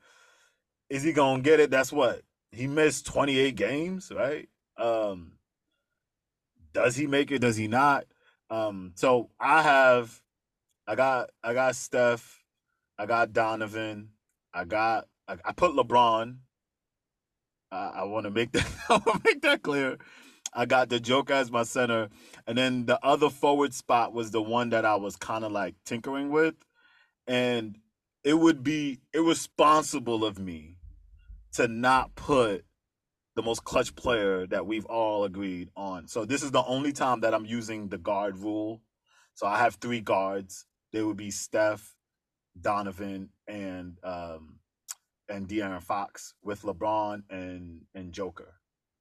is 0.88 1.02
he 1.02 1.12
gonna 1.12 1.42
get 1.42 1.60
it? 1.60 1.70
That's 1.70 1.92
what 1.92 2.22
he 2.52 2.66
missed 2.66 3.06
28 3.06 3.54
games, 3.54 4.10
right? 4.14 4.48
Um, 4.76 5.32
does 6.72 6.96
he 6.96 7.06
make 7.06 7.30
it? 7.30 7.40
Does 7.40 7.56
he 7.56 7.68
not? 7.68 8.04
Um, 8.50 8.92
so 8.94 9.30
I 9.40 9.62
have, 9.62 10.20
I 10.86 10.94
got, 10.94 11.30
I 11.42 11.54
got 11.54 11.74
Steph, 11.76 12.44
I 12.98 13.06
got 13.06 13.32
Donovan, 13.32 14.10
I 14.54 14.64
got, 14.64 15.06
I, 15.28 15.36
I 15.44 15.52
put 15.52 15.72
LeBron. 15.72 16.36
I, 17.72 17.76
I 17.96 18.02
want 18.04 18.24
to 18.24 18.30
make 18.30 18.52
that, 18.52 18.66
I 18.88 18.94
want 18.94 19.24
to 19.24 19.28
make 19.28 19.42
that 19.42 19.62
clear. 19.62 19.98
I 20.54 20.64
got 20.64 20.88
the 20.88 21.00
Joker 21.00 21.34
as 21.34 21.50
my 21.50 21.64
center, 21.64 22.08
and 22.46 22.56
then 22.56 22.86
the 22.86 23.04
other 23.04 23.28
forward 23.28 23.74
spot 23.74 24.14
was 24.14 24.30
the 24.30 24.40
one 24.40 24.70
that 24.70 24.84
I 24.84 24.94
was 24.94 25.16
kind 25.16 25.44
of 25.44 25.52
like 25.52 25.74
tinkering 25.84 26.30
with, 26.30 26.54
and 27.26 27.78
it 28.24 28.34
would 28.34 28.62
be 28.62 29.00
irresponsible 29.14 30.24
of 30.24 30.38
me 30.38 30.76
to 31.52 31.68
not 31.68 32.14
put 32.14 32.64
the 33.36 33.42
most 33.42 33.64
clutch 33.64 33.94
player 33.94 34.46
that 34.46 34.66
we've 34.66 34.86
all 34.86 35.24
agreed 35.24 35.70
on. 35.76 36.08
So 36.08 36.24
this 36.24 36.42
is 36.42 36.50
the 36.50 36.64
only 36.64 36.92
time 36.92 37.20
that 37.20 37.34
I'm 37.34 37.44
using 37.44 37.88
the 37.88 37.98
guard 37.98 38.36
rule. 38.38 38.82
So 39.34 39.46
I 39.46 39.58
have 39.58 39.76
three 39.76 40.00
guards. 40.00 40.66
They 40.92 41.02
would 41.02 41.18
be 41.18 41.30
Steph, 41.30 41.94
Donovan, 42.60 43.28
and 43.46 43.98
um 44.02 44.60
and 45.28 45.48
De'Aaron 45.48 45.82
Fox 45.82 46.34
with 46.42 46.62
LeBron 46.62 47.22
and 47.28 47.82
and 47.94 48.12
Joker. 48.12 48.54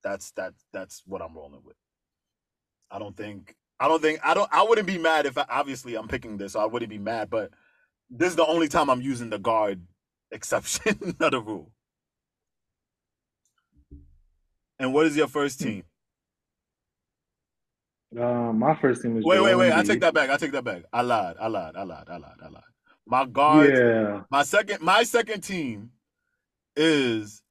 That's 0.03 0.31
that's 0.31 0.65
that's 0.73 1.01
what 1.05 1.21
I'm 1.21 1.35
rolling 1.35 1.63
with. 1.63 1.77
I 2.91 2.99
don't 2.99 3.15
think 3.15 3.55
I 3.79 3.87
don't 3.87 4.01
think 4.01 4.19
I 4.23 4.33
don't 4.33 4.51
I 4.51 4.63
wouldn't 4.63 4.87
be 4.87 4.97
mad 4.97 5.25
if 5.25 5.37
I, 5.37 5.45
obviously 5.49 5.95
I'm 5.95 6.07
picking 6.07 6.37
this, 6.37 6.53
so 6.53 6.59
I 6.59 6.65
wouldn't 6.65 6.89
be 6.89 6.97
mad, 6.99 7.29
but 7.29 7.51
this 8.09 8.29
is 8.29 8.35
the 8.35 8.45
only 8.45 8.67
time 8.67 8.89
I'm 8.89 9.01
using 9.01 9.29
the 9.29 9.39
guard 9.39 9.81
exception 10.31 11.15
of 11.19 11.31
the 11.31 11.41
rule. 11.41 11.71
And 14.77 14.93
what 14.93 15.05
is 15.05 15.15
your 15.15 15.27
first 15.27 15.59
team? 15.59 15.83
Uh, 18.17 18.53
my 18.53 18.75
first 18.75 19.01
team 19.01 19.17
is 19.17 19.25
Wait, 19.25 19.41
wait, 19.41 19.55
wait. 19.55 19.71
I 19.71 19.83
take 19.83 20.01
that 20.01 20.13
back. 20.13 20.29
I 20.29 20.37
take 20.37 20.51
that 20.51 20.63
back. 20.63 20.83
I 20.91 21.01
lied. 21.01 21.35
I 21.39 21.47
lied. 21.47 21.75
I 21.75 21.83
lied. 21.83 22.05
I 22.09 22.17
lied. 22.17 22.37
I 22.43 22.47
lied. 22.49 22.63
My 23.07 23.25
guard. 23.25 23.75
Yeah. 23.75 24.21
My 24.29 24.43
second. 24.43 24.81
My 24.81 25.03
second 25.03 25.41
team 25.41 25.91
is 26.75 27.41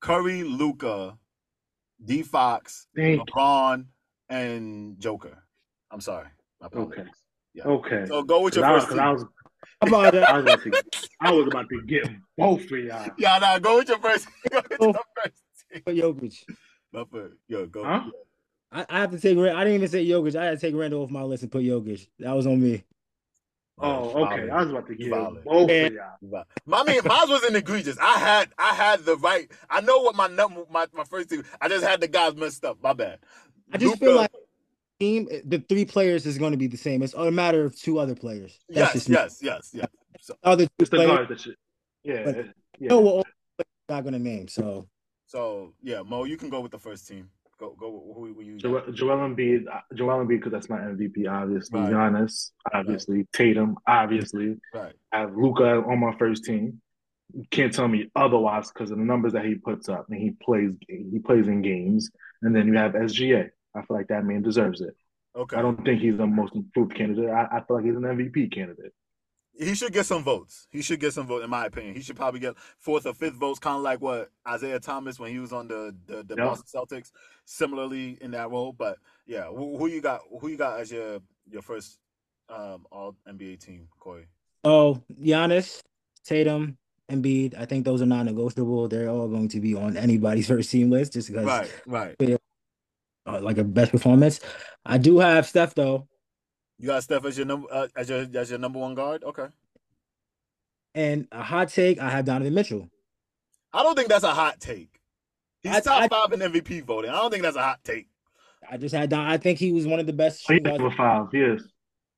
Curry, 0.00 0.42
Luka, 0.42 1.16
D. 2.04 2.22
Fox, 2.22 2.86
Thank 2.96 3.28
LeBron, 3.28 3.86
and 4.28 4.98
Joker. 4.98 5.42
I'm 5.90 6.00
sorry. 6.00 6.28
Okay. 6.74 7.04
Yeah. 7.54 7.64
Okay. 7.64 8.04
So 8.06 8.22
go 8.22 8.42
with 8.42 8.56
your 8.56 8.66
first. 8.66 8.90
I 8.92 9.12
was, 9.12 9.24
about 9.80 10.12
that? 10.12 10.28
I 10.28 10.36
was 10.38 10.44
about 10.44 10.62
to, 10.62 10.82
I 11.20 11.30
was 11.32 11.46
about 11.46 11.68
to 11.68 11.82
get 11.82 12.08
both 12.38 12.62
of 12.64 12.70
y'all. 12.70 13.08
Yeah, 13.18 13.38
nah. 13.38 13.58
Go 13.58 13.76
with 13.78 13.88
your 13.88 13.98
first. 13.98 14.26
Go 14.50 14.60
with 14.70 14.76
Oh. 14.80 14.86
your 14.86 14.94
first 15.22 15.42
team. 15.86 15.96
Jokic. 16.02 16.44
My 16.92 17.04
first. 17.10 17.34
Yo, 17.48 17.66
go. 17.66 17.84
Huh? 17.84 18.02
I, 18.72 18.86
I 18.88 19.00
have 19.00 19.10
to 19.12 19.20
take. 19.20 19.36
Rand- 19.38 19.56
I 19.56 19.64
didn't 19.64 19.74
even 19.76 19.88
say 19.88 20.04
Jokic. 20.06 20.36
I 20.36 20.44
had 20.46 20.60
to 20.60 20.66
take 20.66 20.74
Randle 20.78 21.02
off 21.02 21.10
my 21.10 21.22
list 21.22 21.42
and 21.42 21.52
put 21.52 21.62
Jokic. 21.64 22.06
That 22.20 22.32
was 22.32 22.46
on 22.46 22.60
me. 22.60 22.84
Oh, 23.76 24.24
okay. 24.26 24.48
I 24.50 24.60
was 24.62 24.70
about 24.70 24.86
to 24.86 24.94
get 24.94 25.10
Valid. 25.10 25.42
both 25.44 25.68
Yeah. 25.68 25.74
of 25.86 25.92
y'all. 25.92 26.04
But- 26.22 26.46
I 26.72 26.84
mean, 26.84 27.00
mine 27.04 27.28
wasn't 27.28 27.56
egregious. 27.56 27.98
I 28.00 28.18
had 28.18 28.50
I 28.58 28.72
had 28.74 29.00
the 29.04 29.16
right. 29.16 29.50
I 29.68 29.80
know 29.80 29.98
what 30.00 30.14
my 30.14 30.28
number 30.28 30.62
my, 30.70 30.86
my 30.92 31.04
first 31.04 31.30
team. 31.30 31.44
I 31.60 31.68
just 31.68 31.84
had 31.84 32.00
the 32.00 32.06
guys 32.08 32.36
messed 32.36 32.64
up. 32.64 32.78
My 32.82 32.92
bad. 32.92 33.18
I 33.72 33.78
just 33.78 33.94
Luka- 34.00 34.04
feel 34.04 34.16
like 34.16 34.30
team 35.00 35.28
the 35.44 35.58
three 35.68 35.84
players 35.84 36.26
is 36.26 36.38
going 36.38 36.52
to 36.52 36.58
be 36.58 36.66
the 36.66 36.76
same. 36.76 37.02
It's 37.02 37.14
a 37.14 37.30
matter 37.30 37.64
of 37.64 37.78
two 37.78 37.98
other 37.98 38.14
players. 38.14 38.58
That's 38.68 38.78
yes, 38.78 38.92
just 38.92 39.08
me. 39.08 39.14
yes, 39.14 39.38
yes, 39.42 39.70
yes. 39.72 39.88
So, 40.20 40.34
Other 40.42 40.64
two 40.66 40.70
It's 40.78 40.90
the 40.90 40.96
players. 40.96 41.10
guard 41.10 41.28
that 41.28 41.40
shit. 41.40 41.56
Yeah. 42.02 42.22
But- 42.24 42.36
yeah. 42.36 42.42
You 42.78 42.88
know 42.88 43.00
what 43.00 43.12
all 43.14 43.22
players 43.24 43.66
I'm 43.88 43.94
not 43.96 44.00
going 44.02 44.12
to 44.14 44.18
name. 44.18 44.48
So 44.48 44.88
so 45.26 45.72
yeah, 45.82 46.02
Mo, 46.02 46.24
you 46.24 46.36
can 46.36 46.48
go 46.48 46.60
with 46.60 46.72
the 46.72 46.78
first 46.78 47.06
team. 47.08 47.28
Go 47.58 47.76
go. 47.78 48.12
Who, 48.16 48.34
who 48.34 48.42
you? 48.42 48.56
Joel, 48.58 48.82
Joel 48.92 49.18
Embiid, 49.18 49.64
uh, 49.72 49.80
Joel 49.94 50.24
Embiid, 50.24 50.38
because 50.40 50.52
that's 50.52 50.68
my 50.68 50.78
MVP, 50.78 51.28
obviously. 51.30 51.80
Right. 51.80 51.92
Giannis, 51.92 52.50
obviously. 52.72 53.26
Tatum, 53.32 53.76
obviously. 53.86 54.56
Right. 54.74 54.92
I 55.12 55.20
have 55.20 55.36
Luka 55.36 55.82
on 55.84 56.00
my 56.00 56.16
first 56.18 56.44
team. 56.44 56.80
You 57.32 57.44
can't 57.50 57.72
tell 57.72 57.88
me 57.88 58.10
otherwise 58.16 58.70
because 58.72 58.90
of 58.90 58.98
the 58.98 59.04
numbers 59.04 59.32
that 59.32 59.44
he 59.44 59.54
puts 59.54 59.88
up 59.88 60.06
and 60.10 60.20
he 60.20 60.32
plays. 60.32 60.74
He 60.88 61.20
plays 61.24 61.46
in 61.46 61.62
games, 61.62 62.10
and 62.42 62.54
then 62.54 62.66
you 62.66 62.74
have 62.74 62.92
SGA. 62.92 63.50
I 63.74 63.80
feel 63.82 63.96
like 63.96 64.08
that 64.08 64.24
man 64.24 64.42
deserves 64.42 64.80
it. 64.80 64.94
Okay. 65.36 65.56
I 65.56 65.62
don't 65.62 65.82
think 65.84 66.00
he's 66.00 66.16
the 66.16 66.26
most 66.26 66.54
improved 66.54 66.94
candidate. 66.94 67.28
I, 67.30 67.46
I 67.56 67.60
feel 67.66 67.76
like 67.76 67.84
he's 67.84 67.96
an 67.96 68.02
MVP 68.02 68.52
candidate. 68.54 68.92
he 69.58 69.74
should 69.74 69.92
get 69.92 70.06
some 70.06 70.22
votes. 70.22 70.68
He 70.70 70.80
should 70.80 71.00
get 71.00 71.12
some 71.12 71.26
votes, 71.26 71.44
in 71.44 71.50
my 71.50 71.66
opinion. 71.66 71.94
He 71.96 72.02
should 72.02 72.14
probably 72.16 72.38
get 72.40 72.54
fourth 72.78 73.04
or 73.06 73.14
fifth 73.14 73.34
votes, 73.34 73.58
kind 73.58 73.76
of 73.76 73.82
like 73.82 74.00
what 74.00 74.30
Isaiah 74.46 74.78
Thomas 74.78 75.18
when 75.18 75.30
he 75.32 75.38
was 75.40 75.52
on 75.52 75.66
the 75.68 75.94
the, 76.06 76.22
the 76.22 76.36
Yeah. 76.36 76.44
Boston 76.44 76.66
Celtics, 76.80 77.10
similarly 77.46 78.16
in 78.20 78.30
that 78.32 78.50
role. 78.50 78.72
But 78.72 78.98
yeah, 79.26 79.46
who, 79.46 79.76
who 79.76 79.88
you 79.88 80.00
got? 80.00 80.20
Who 80.40 80.48
you 80.48 80.56
got 80.56 80.78
as 80.80 80.90
your 80.92 81.18
your 81.50 81.62
first 81.62 81.98
um, 82.48 82.86
All 82.92 83.16
NBA 83.28 83.58
team, 83.60 83.88
Corey? 83.98 84.26
Oh, 84.62 85.02
Giannis, 85.20 85.80
Tatum, 86.24 86.78
Embiid. 87.10 87.54
I 87.58 87.64
think 87.66 87.84
those 87.84 88.00
are 88.02 88.06
non-negotiable. 88.06 88.88
They're 88.88 89.08
all 89.10 89.28
going 89.28 89.48
to 89.48 89.60
be 89.60 89.74
on 89.74 89.96
anybody's 89.96 90.46
first 90.48 90.70
team 90.70 90.90
list 90.90 91.12
just 91.14 91.28
because 91.28 91.44
Right, 91.44 91.82
right. 91.86 92.40
Uh, 93.26 93.40
like 93.40 93.58
a 93.58 93.64
best 93.64 93.90
performance. 93.92 94.40
I 94.84 94.98
do 94.98 95.18
have 95.18 95.46
Steph 95.46 95.74
though, 95.74 96.08
You 96.78 96.88
got 96.88 97.02
Steph 97.02 97.24
as 97.24 97.36
your 97.38 97.46
number 97.46 97.66
uh, 97.70 97.88
as 97.96 98.08
your 98.10 98.26
as 98.34 98.50
your 98.50 98.58
number 98.58 98.78
one 98.78 98.94
guard. 98.94 99.24
Okay, 99.24 99.46
and 100.94 101.26
a 101.32 101.42
hot 101.42 101.68
take. 101.70 101.98
I 101.98 102.10
have 102.10 102.24
Donovan 102.24 102.54
Mitchell. 102.54 102.88
I 103.72 103.82
don't 103.82 103.96
think 103.96 104.08
that's 104.08 104.24
a 104.24 104.32
hot 104.34 104.60
take. 104.60 105.00
He's 105.62 105.74
I- 105.74 105.80
top 105.80 106.02
I- 106.02 106.08
five 106.08 106.32
in 106.32 106.40
MVP 106.52 106.84
voting. 106.84 107.10
I 107.10 107.14
don't 107.14 107.30
think 107.30 107.42
that's 107.42 107.56
a 107.56 107.62
hot 107.62 107.80
take. 107.84 108.08
I 108.70 108.76
just 108.78 108.94
had 108.94 109.10
Don. 109.10 109.26
I 109.26 109.36
think 109.36 109.58
he 109.58 109.72
was 109.72 109.86
one 109.86 110.00
of 110.00 110.06
the 110.06 110.12
best 110.12 110.44
He's 110.48 110.60
number 110.62 110.90
five. 110.90 111.26
Yes. 111.32 111.60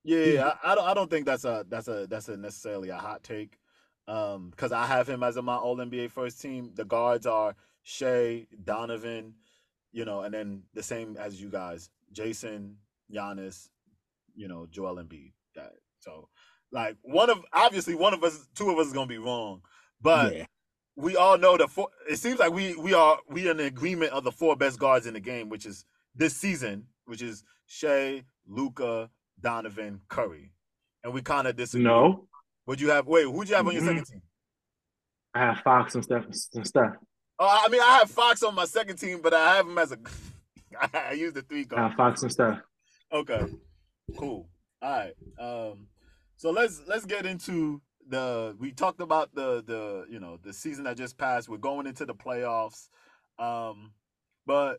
Yeah, 0.04 0.24
yeah, 0.24 0.52
I, 0.62 0.72
I 0.72 0.74
don't. 0.76 0.84
I 0.88 0.94
don't 0.94 1.10
think 1.10 1.26
that's 1.26 1.44
a 1.44 1.64
that's 1.68 1.88
a 1.88 2.06
that's 2.08 2.28
a 2.28 2.36
necessarily 2.36 2.90
a 2.90 2.96
hot 2.96 3.24
take. 3.24 3.58
Um, 4.06 4.50
because 4.50 4.70
I 4.70 4.86
have 4.86 5.08
him 5.08 5.24
as 5.24 5.36
a 5.36 5.42
my 5.42 5.56
All 5.56 5.76
NBA 5.76 6.12
first 6.12 6.40
team. 6.40 6.70
The 6.74 6.84
guards 6.84 7.26
are 7.26 7.56
Shai, 7.82 8.46
Donovan, 8.64 9.34
you 9.96 10.04
know, 10.04 10.20
and 10.20 10.34
then 10.34 10.62
the 10.74 10.82
same 10.82 11.16
as 11.16 11.40
you 11.40 11.48
guys, 11.48 11.88
Jayson, 12.12 12.74
Giannis, 13.10 13.70
you 14.34 14.46
know, 14.46 14.66
Joel 14.70 14.96
Embiid. 14.96 15.32
That 15.54 15.72
so 16.00 16.28
like 16.70 16.98
one 17.00 17.30
of 17.30 17.38
obviously 17.50 17.94
one 17.94 18.12
of 18.12 18.22
us, 18.22 18.46
two 18.54 18.68
of 18.70 18.78
us 18.78 18.88
is 18.88 18.92
gonna 18.92 19.06
be 19.06 19.16
wrong, 19.16 19.62
but 20.02 20.36
yeah, 20.36 20.44
we 20.96 21.16
all 21.16 21.38
know 21.38 21.56
the 21.56 21.66
four. 21.66 21.88
It 22.10 22.18
seems 22.18 22.38
like 22.38 22.52
we 22.52 22.76
we 22.76 22.92
are 22.92 23.18
we 23.30 23.48
are 23.48 23.52
in 23.52 23.60
agreement 23.60 24.12
of 24.12 24.22
the 24.22 24.30
four 24.32 24.54
best 24.54 24.78
guards 24.78 25.06
in 25.06 25.14
the 25.14 25.20
game, 25.20 25.48
which 25.48 25.64
is 25.64 25.86
this 26.14 26.36
season, 26.36 26.88
which 27.06 27.22
is 27.22 27.42
Shai, 27.64 28.24
Luka, 28.46 29.08
Donovan, 29.40 30.02
Curry, 30.10 30.52
and 31.04 31.14
we 31.14 31.22
kind 31.22 31.48
of 31.48 31.56
disagree. 31.56 31.84
No. 31.84 32.28
Would 32.66 32.82
you 32.82 32.90
have? 32.90 33.06
Wait, 33.06 33.24
who'd 33.24 33.48
you 33.48 33.54
have 33.54 33.66
on 33.66 33.72
your 33.72 33.82
Mhm. 33.82 33.86
second 33.86 34.04
team? 34.04 34.22
I 35.32 35.38
have 35.38 35.60
Fox 35.60 35.94
and 35.94 36.04
Steph 36.04 36.24
and 36.26 36.66
Steph. 36.66 36.96
Oh, 37.38 37.62
I 37.64 37.68
mean, 37.68 37.80
I 37.82 37.98
have 37.98 38.10
Fox 38.10 38.42
on 38.42 38.54
my 38.54 38.64
second 38.64 38.96
team, 38.96 39.20
but 39.22 39.34
I 39.34 39.56
have 39.56 39.66
him 39.66 39.78
as 39.78 39.92
a. 39.92 39.98
I 41.08 41.12
use 41.12 41.32
the 41.32 41.42
three 41.42 41.64
guard. 41.64 41.82
have 41.82 41.94
Fox 41.96 42.22
and 42.22 42.32
stuff. 42.32 42.58
Okay, 43.12 43.46
cool. 44.18 44.48
All 44.82 44.90
right. 44.90 45.14
Um, 45.38 45.88
so 46.36 46.50
let's 46.50 46.82
let's 46.86 47.04
get 47.04 47.26
into 47.26 47.80
the. 48.08 48.56
We 48.58 48.72
talked 48.72 49.00
about 49.00 49.34
the 49.34 49.62
the 49.62 50.06
you 50.10 50.18
know 50.18 50.38
the 50.42 50.52
season 50.52 50.84
that 50.84 50.96
just 50.96 51.18
passed. 51.18 51.48
We're 51.48 51.58
going 51.58 51.86
into 51.86 52.06
the 52.06 52.14
playoffs, 52.14 52.88
um, 53.38 53.92
but 54.46 54.78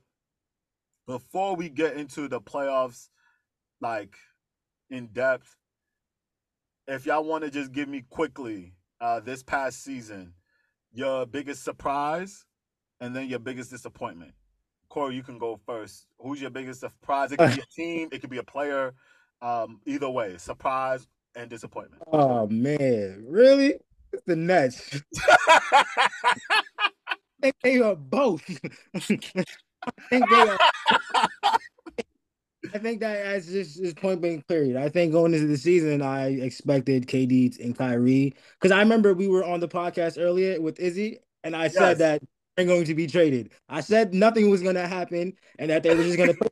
before 1.05 1.55
we 1.55 1.69
get 1.69 1.95
into 1.95 2.27
the 2.27 2.41
playoffs, 2.41 3.09
like 3.81 4.15
in 4.89 5.07
depth, 5.07 5.55
if 6.87 7.05
y'all 7.05 7.23
want 7.23 7.43
to 7.43 7.51
just 7.51 7.71
give 7.71 7.87
me 7.87 8.03
quickly 8.09 8.73
uh 8.99 9.19
this 9.19 9.43
past 9.43 9.83
season, 9.83 10.33
your 10.93 11.25
biggest 11.25 11.63
surprise, 11.63 12.45
and 12.99 13.15
then 13.15 13.27
your 13.27 13.39
biggest 13.39 13.69
disappointment. 13.69 14.33
Corey, 14.89 15.15
you 15.15 15.23
can 15.23 15.37
go 15.37 15.59
first. 15.65 16.07
Who's 16.19 16.41
your 16.41 16.49
biggest 16.49 16.79
surprise? 16.79 17.31
It 17.31 17.37
could 17.37 17.55
be 17.55 17.61
a 17.61 17.65
team, 17.75 18.09
it 18.11 18.21
could 18.21 18.29
be 18.29 18.37
a 18.37 18.43
player. 18.43 18.93
Um, 19.41 19.81
either 19.85 20.09
way, 20.09 20.37
surprise 20.37 21.07
and 21.35 21.49
disappointment. 21.49 22.01
Oh 22.11 22.47
man, 22.47 23.23
really? 23.27 23.75
It's 24.13 24.23
the 24.25 24.35
Nets. 24.35 25.01
I 25.27 26.33
think 27.41 27.55
they 27.61 27.79
are 27.81 27.95
both. 27.95 28.43
I 28.95 28.99
think 28.99 30.29
they 30.29 30.41
are. 30.41 30.57
I 32.73 32.79
think 32.79 32.99
that 32.99 33.17
as 33.17 33.47
just 33.47 33.79
is 33.79 33.93
point 33.93 34.21
blank 34.21 34.47
period. 34.47 34.75
I 34.75 34.89
think 34.89 35.11
going 35.11 35.33
into 35.33 35.47
the 35.47 35.57
season, 35.57 36.01
I 36.01 36.29
expected 36.29 37.07
KD 37.07 37.59
and 37.63 37.77
Kyrie 37.77 38.33
because 38.59 38.71
I 38.71 38.79
remember 38.79 39.13
we 39.13 39.27
were 39.27 39.43
on 39.45 39.59
the 39.59 39.67
podcast 39.67 40.21
earlier 40.21 40.59
with 40.61 40.79
Izzy, 40.79 41.19
and 41.43 41.55
I 41.55 41.69
Yes. 41.73 41.73
said 41.77 41.97
that 41.99 42.21
they're 42.55 42.65
going 42.65 42.85
to 42.85 42.95
be 42.95 43.07
traded. 43.07 43.51
I 43.69 43.81
said 43.81 44.13
nothing 44.13 44.49
was 44.49 44.61
going 44.61 44.75
to 44.75 44.87
happen, 44.87 45.33
and 45.59 45.69
that 45.69 45.83
they 45.83 45.95
were 45.95 46.03
just 46.03 46.17
going 46.17 46.29
to. 46.37 46.49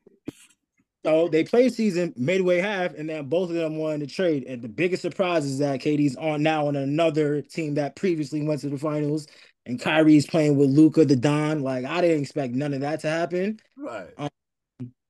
So 1.05 1.27
they 1.27 1.43
played 1.43 1.73
season 1.73 2.13
midway 2.17 2.57
half, 2.59 2.93
and 2.95 3.07
then 3.07 3.27
both 3.29 3.49
of 3.49 3.55
them 3.55 3.77
wanted 3.77 4.09
to 4.09 4.15
trade. 4.15 4.43
And 4.45 4.61
the 4.61 4.67
biggest 4.69 5.03
surprise 5.03 5.45
is 5.45 5.59
that 5.59 5.79
KD's 5.79 6.15
on 6.15 6.41
now 6.41 6.67
on 6.67 6.75
another 6.75 7.41
team 7.43 7.75
that 7.75 7.95
previously 7.95 8.41
went 8.41 8.61
to 8.61 8.69
the 8.69 8.77
finals, 8.77 9.27
and 9.67 9.79
Kyrie's 9.79 10.25
playing 10.25 10.57
with 10.57 10.69
Luka 10.71 11.05
the 11.05 11.15
Don. 11.15 11.61
Like 11.61 11.85
I 11.85 12.01
didn't 12.01 12.21
expect 12.23 12.55
none 12.55 12.73
of 12.73 12.81
that 12.81 13.01
to 13.01 13.09
happen. 13.09 13.59
right. 13.77 14.13
Um, 14.17 14.29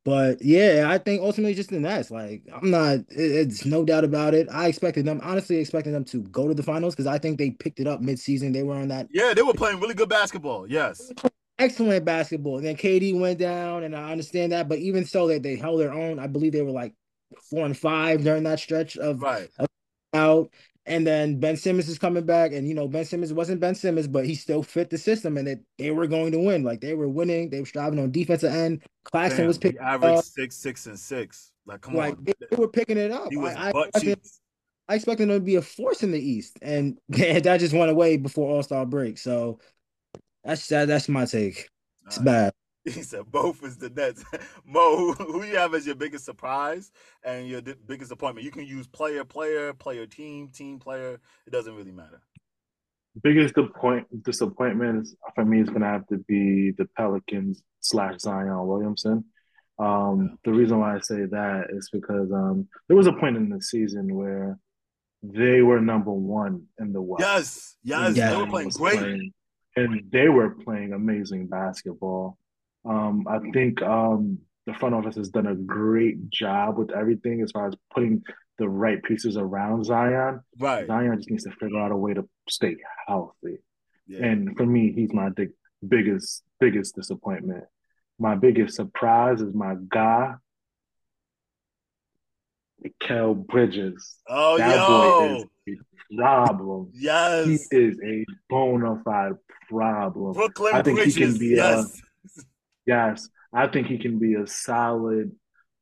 But 0.05 0.39
yeah, 0.41 0.85
I 0.87 0.99
think 0.99 1.21
ultimately 1.23 1.55
just 1.55 1.71
the 1.71 1.79
Nets. 1.79 2.11
Like 2.11 2.43
I'm 2.53 2.69
not, 2.69 2.99
it- 2.99 3.07
it's 3.09 3.65
no 3.65 3.83
doubt 3.83 4.03
about 4.03 4.33
it. 4.35 4.47
I 4.51 4.67
expected 4.67 5.03
them, 5.05 5.19
honestly, 5.23 5.57
expecting 5.57 5.93
them 5.93 6.05
to 6.05 6.21
go 6.23 6.47
to 6.47 6.53
the 6.53 6.61
finals 6.63 6.93
because 6.93 7.07
I 7.07 7.17
think 7.17 7.39
they 7.39 7.49
picked 7.51 7.79
it 7.79 7.87
up 7.87 8.01
mid-season. 8.01 8.51
They 8.51 8.61
were 8.63 8.75
on 8.75 8.87
that 8.89 9.07
Yeah, 9.11 9.33
they 9.33 9.41
were 9.41 9.53
playing 9.53 9.79
really 9.79 9.95
good 9.95 10.07
basketball. 10.09 10.67
Yes. 10.67 11.11
excellent 11.57 12.05
basketball. 12.05 12.57
And 12.57 12.65
then 12.67 12.75
KD 12.77 13.19
went 13.19 13.39
down, 13.39 13.83
and 13.83 13.95
I 13.95 14.11
understand 14.11 14.51
that. 14.51 14.69
But 14.69 14.77
even 14.79 15.05
so, 15.05 15.27
that 15.29 15.41
they 15.41 15.55
held 15.55 15.79
their 15.79 15.93
own. 15.93 16.19
I 16.19 16.27
believe 16.27 16.51
they 16.51 16.61
were 16.61 16.69
like 16.71 16.93
four 17.49 17.65
and 17.65 17.75
five 17.77 18.23
during 18.23 18.43
that 18.43 18.59
stretch 18.59 18.97
of 18.97 19.21
Right. 19.21 19.49
out. 20.13 20.51
And 20.87 21.05
then 21.05 21.39
Ben 21.39 21.57
Simmons 21.57 21.89
is 21.89 21.97
coming 21.97 22.25
back, 22.25 22.51
and 22.51 22.67
you 22.67 22.75
know 22.75 22.87
Ben 22.87 23.05
Simmons 23.05 23.33
wasn't 23.33 23.59
Ben 23.59 23.73
Simmons, 23.73 24.07
but 24.07 24.25
he 24.25 24.35
still 24.35 24.61
fit 24.61 24.89
the 24.91 24.97
system, 24.97 25.37
and 25.37 25.47
that 25.47 25.59
they 25.79 25.89
were 25.89 26.05
going 26.05 26.31
to 26.31 26.39
win. 26.39 26.63
Like 26.63 26.81
they 26.81 26.93
were 26.93 27.09
winning, 27.09 27.49
they 27.49 27.59
were 27.59 27.65
striving 27.65 27.97
on 27.97 28.11
defensive 28.11 28.53
end. 28.53 28.83
Claxton 29.03 29.39
Damn, 29.39 29.47
was 29.47 29.57
picking 29.57 29.81
averaged 29.81 30.19
up. 30.19 30.23
six, 30.25 30.55
six, 30.55 30.85
and 30.85 30.99
six. 30.99 31.51
Like, 31.65 31.81
come 31.81 31.95
like 31.95 32.17
on. 32.17 32.23
they, 32.23 32.33
they 32.51 32.55
were 32.55 32.67
picking 32.67 32.97
it 32.97 33.11
up. 33.11 33.29
He 33.31 33.37
was 33.37 33.55
I, 33.55 33.71
I, 33.71 33.81
expected. 33.85 34.19
I 34.87 34.95
expected 34.95 35.29
them 35.29 35.39
to 35.39 35.43
be 35.43 35.55
a 35.55 35.61
force 35.63 36.03
in 36.03 36.11
the 36.11 36.19
East, 36.19 36.59
and 36.61 36.99
that 37.09 37.59
just 37.59 37.73
went 37.73 37.89
away 37.89 38.17
before 38.17 38.51
All 38.51 38.61
Star 38.61 38.85
break. 38.85 39.17
So 39.17 39.59
that's 40.43 40.67
that, 40.67 40.87
that's 40.87 41.09
my 41.09 41.25
take. 41.25 41.67
It's 42.05 42.17
right. 42.19 42.25
bad. 42.25 42.53
He 42.93 43.01
said 43.01 43.31
both 43.31 43.63
is 43.63 43.77
the 43.77 43.89
Nets. 43.89 44.23
Mo, 44.65 45.13
who, 45.13 45.43
you 45.43 45.55
have 45.57 45.73
as 45.73 45.87
your 45.87 45.95
biggest 45.95 46.23
surprise 46.23 46.91
and 47.23 47.47
your 47.47 47.61
biggest 47.61 48.11
appointment? 48.11 48.45
You 48.45 48.51
can 48.51 48.65
use 48.65 48.85
player, 48.87 49.23
player, 49.23 49.73
player, 49.73 50.05
team, 50.05 50.49
team, 50.49 50.77
player. 50.77 51.19
It 51.47 51.49
doesn't 51.49 51.75
really 51.75 51.91
matter. 51.91 52.21
Biggest 53.23 53.55
disappoint 53.55 54.23
disappointment 54.23 55.07
for 55.33 55.45
me 55.45 55.61
is 55.61 55.69
going 55.69 55.81
to 55.81 55.87
have 55.87 56.05
to 56.07 56.17
be 56.27 56.71
the 56.77 56.85
Pelicans 56.97 57.63
slash 57.79 58.19
Zion 58.19 58.67
Williamson. 58.67 59.25
Um, 59.79 60.37
the 60.45 60.51
reason 60.51 60.79
why 60.79 60.95
I 60.95 60.99
say 60.99 61.25
that 61.25 61.67
is 61.69 61.89
because 61.91 62.31
um, 62.31 62.67
there 62.87 62.95
was 62.97 63.07
a 63.07 63.13
point 63.13 63.35
in 63.37 63.49
the 63.49 63.61
season 63.61 64.13
where 64.13 64.59
they 65.23 65.61
were 65.61 65.81
number 65.81 66.11
one 66.11 66.67
in 66.79 66.93
the 66.93 67.01
West. 67.01 67.21
Yes, 67.21 67.75
yes, 67.83 68.15
they 68.15 68.37
were 68.37 68.47
playing 68.47 68.69
great. 68.69 68.99
playing- 68.99 69.33
and 69.77 70.09
they 70.11 70.29
were 70.29 70.51
playing 70.51 70.93
amazing 70.93 71.47
basketball. 71.47 72.37
Um, 72.87 73.25
I 73.27 73.39
think 73.51 73.81
um, 73.81 74.39
the 74.65 74.73
front 74.73 74.95
office 74.95 75.15
has 75.15 75.29
done 75.29 75.47
a 75.47 75.55
great 75.55 76.29
job 76.29 76.77
with 76.77 76.91
everything 76.91 77.41
as 77.41 77.51
far 77.51 77.67
as 77.67 77.75
putting 77.93 78.23
the 78.57 78.69
right 78.69 79.01
pieces 79.03 79.37
around 79.37 79.85
Zion. 79.85 80.41
Right. 80.59 80.87
Zion 80.87 81.17
just 81.17 81.29
needs 81.29 81.43
to 81.43 81.51
figure 81.51 81.79
out 81.79 81.91
a 81.91 81.97
way 81.97 82.13
to 82.13 82.27
stay 82.49 82.77
healthy. 83.07 83.57
Yeah. 84.07 84.25
And 84.25 84.55
for 84.55 84.65
me, 84.65 84.91
he's 84.93 85.11
my 85.13 85.29
big, 85.29 85.49
biggest, 85.87 86.43
biggest 86.59 86.95
disappointment. 86.95 87.65
My 88.19 88.35
biggest 88.35 88.75
surprise 88.75 89.41
is 89.41 89.53
my 89.53 89.75
guy, 89.89 90.35
Kel 93.01 93.33
Bridges. 93.33 94.15
oh, 94.29 94.57
that 94.57 94.75
yo. 94.75 94.87
boy 94.87 95.43
is 95.67 95.79
a 96.11 96.15
problem. 96.15 96.91
Yes, 96.93 97.45
he 97.45 97.77
is 97.77 97.99
a 98.05 98.25
bona 98.49 99.01
fide 99.03 99.33
problem. 99.69 100.33
Brooklyn 100.33 100.75
I 100.75 100.81
think 100.81 100.99
he 100.99 101.05
Bridges. 101.05 101.33
can 101.33 101.39
be, 101.39 101.47
yes. 101.55 102.01
Yes, 102.85 103.29
I 103.53 103.67
think 103.67 103.87
he 103.87 103.97
can 103.97 104.19
be 104.19 104.35
a 104.35 104.45
solid 104.47 105.31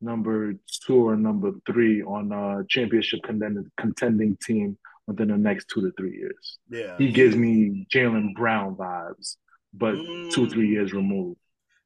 number 0.02 0.54
two 0.86 1.08
or 1.08 1.16
number 1.16 1.52
three 1.66 2.02
on 2.04 2.32
a 2.32 2.64
championship 2.68 3.22
contending, 3.24 3.70
contending 3.78 4.38
team 4.46 4.78
within 5.08 5.30
the 5.30 5.38
next 5.38 5.68
two 5.74 5.82
to 5.82 5.92
three 5.98 6.14
years. 6.16 6.60
yeah. 6.70 6.98
He 6.98 7.12
gives 7.12 7.36
me 7.36 7.86
Jaylen 7.94 8.34
Brown 8.36 8.76
vibes, 8.76 9.38
but 9.74 9.96
two, 10.32 10.50
three 10.50 10.68
Mm. 10.68 10.72
years 10.72 10.94
removed. 10.94 11.40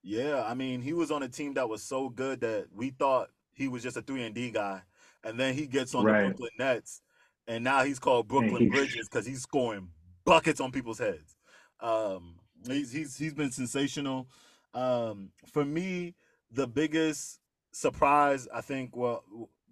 Yeah, 0.04 0.44
I 0.46 0.54
mean, 0.54 0.82
he 0.82 0.94
was 0.94 1.12
on 1.12 1.24
a 1.24 1.28
team 1.30 1.56
that 1.56 1.68
was 1.68 1.84
so 1.84 2.10
good 2.10 2.42
that 2.42 2.68
we 2.72 2.92
thought 2.92 3.30
he 3.54 3.68
was 3.68 3.82
just 3.84 3.98
a 3.98 4.02
three 4.02 4.24
and 4.24 4.34
D 4.36 4.52
guy, 4.52 4.82
and 5.24 5.40
then 5.40 5.54
he 5.56 5.66
gets 5.68 5.94
on 5.96 6.06
Right. 6.06 6.22
the 6.22 6.28
Brooklyn 6.30 6.52
Nets, 6.60 7.02
and 7.48 7.64
now 7.64 7.84
he's 7.84 8.00
called 8.00 8.28
Brooklyn 8.28 8.64
he- 8.64 8.70
Bridges 8.70 9.10
because 9.10 9.26
he's 9.26 9.42
scoring 9.42 9.90
buckets 10.24 10.62
on 10.62 10.72
people's 10.72 11.00
heads. 11.00 11.36
Um, 11.80 12.36
he's 12.68 12.92
he's 12.92 13.18
he's 13.18 13.34
been 13.34 13.52
sensational. 13.52 14.30
Um, 14.74 15.32
for 15.52 15.66
me, 15.66 16.16
the 16.52 16.68
biggest 16.68 17.40
surprise, 17.72 18.48
I 18.54 18.62
think, 18.62 18.96
well, 18.96 19.24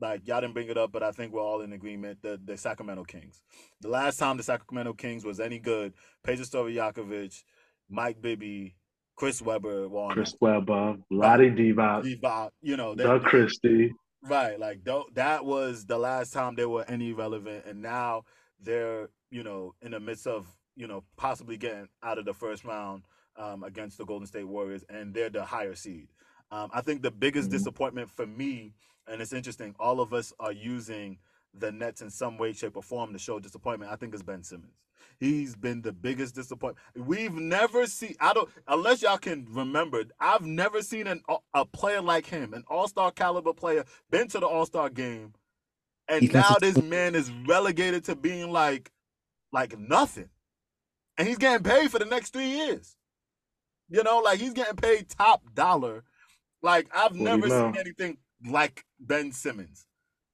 like 0.01 0.27
y'all 0.27 0.41
didn't 0.41 0.53
bring 0.53 0.69
it 0.69 0.77
up, 0.77 0.91
but 0.91 1.03
I 1.03 1.11
think 1.11 1.33
we're 1.33 1.41
all 1.41 1.61
in 1.61 1.73
agreement. 1.73 2.21
The 2.21 2.39
the 2.43 2.57
Sacramento 2.57 3.03
Kings. 3.05 3.41
The 3.81 3.89
last 3.89 4.17
time 4.17 4.37
the 4.37 4.43
Sacramento 4.43 4.93
Kings 4.93 5.23
was 5.23 5.39
any 5.39 5.59
good, 5.59 5.93
Peja 6.25 6.41
Stojakovic, 6.41 7.43
Mike 7.89 8.21
Bibby, 8.21 8.75
Chris 9.15 9.41
Webber, 9.41 9.87
Chris. 10.11 10.35
Webber, 10.41 10.97
Lottie 11.09 11.49
Divac, 11.49 12.03
Divac, 12.03 12.49
you 12.61 12.77
know, 12.77 12.95
Doug 12.95 13.23
Christie. 13.23 13.93
Right, 14.21 14.59
like 14.59 14.83
that 15.13 15.45
was 15.45 15.85
the 15.85 15.97
last 15.97 16.33
time 16.33 16.55
they 16.55 16.65
were 16.65 16.85
any 16.87 17.13
relevant, 17.13 17.65
and 17.65 17.81
now 17.81 18.23
they're 18.59 19.09
you 19.29 19.43
know 19.43 19.75
in 19.81 19.91
the 19.91 19.99
midst 19.99 20.27
of 20.27 20.47
you 20.75 20.87
know 20.87 21.03
possibly 21.15 21.57
getting 21.57 21.87
out 22.03 22.17
of 22.17 22.25
the 22.25 22.33
first 22.33 22.65
round 22.65 23.03
um, 23.37 23.63
against 23.63 23.97
the 23.97 24.05
Golden 24.05 24.27
State 24.27 24.45
Warriors, 24.47 24.83
and 24.89 25.13
they're 25.13 25.29
the 25.29 25.43
higher 25.43 25.75
seed. 25.75 26.07
Um, 26.51 26.69
I 26.73 26.81
think 26.81 27.01
the 27.01 27.11
biggest 27.11 27.49
Mhm. 27.49 27.53
disappointment 27.53 28.09
for 28.09 28.25
me, 28.25 28.73
and 29.07 29.21
it's 29.21 29.33
interesting, 29.33 29.75
all 29.79 29.99
of 29.99 30.13
us 30.13 30.33
are 30.39 30.51
using 30.51 31.17
the 31.53 31.71
Nets 31.71 32.01
in 32.01 32.09
some 32.09 32.37
way, 32.37 32.53
shape, 32.53 32.75
or 32.75 32.83
form 32.83 33.13
to 33.13 33.19
show 33.19 33.39
disappointment. 33.39 33.91
I 33.91 33.95
think 33.95 34.13
is 34.13 34.21
Ben 34.23 34.43
Simmons. 34.43 34.73
He's 35.19 35.55
been 35.55 35.81
the 35.81 35.93
biggest 35.93 36.35
disappointment. 36.35 36.77
We've 37.07 37.33
never 37.33 37.87
seen. 37.87 38.15
I 38.19 38.33
don't 38.33 38.49
unless 38.67 39.01
y'all 39.01 39.17
can 39.17 39.45
remember. 39.49 40.03
I've 40.19 40.45
never 40.45 40.81
seen 40.81 41.07
an 41.07 41.21
a 41.53 41.65
player 41.65 42.01
like 42.01 42.25
him, 42.25 42.53
an 42.53 42.63
All 42.67 42.87
Star 42.87 43.11
caliber 43.11 43.53
player, 43.53 43.85
been 44.09 44.27
to 44.29 44.39
the 44.39 44.47
All 44.47 44.65
Star 44.65 44.89
game, 44.89 45.33
and 46.07 46.21
now 46.33 46.55
Defensive- 46.55 46.75
this 46.75 46.83
man 46.83 47.15
is 47.15 47.31
relegated 47.31 48.03
to 48.05 48.15
being 48.15 48.51
like, 48.51 48.91
like 49.53 49.77
nothing, 49.79 50.29
and 51.17 51.27
he's 51.27 51.37
getting 51.37 51.63
paid 51.63 51.89
for 51.91 51.99
the 51.99 52.05
next 52.05 52.31
three 52.33 52.49
years. 52.49 52.97
You 53.89 54.03
know, 54.03 54.19
like 54.19 54.39
he's 54.39 54.53
getting 54.53 54.75
paid 54.75 55.09
top 55.09 55.43
dollar. 55.53 56.03
Like 56.61 56.87
I've 56.95 57.15
Well, 57.17 57.29
you 57.31 57.41
never 57.41 57.49
know. 57.49 57.73
seen 57.73 57.77
anything 57.79 58.17
like 58.45 58.85
Ben 58.99 59.31
Simmons. 59.31 59.85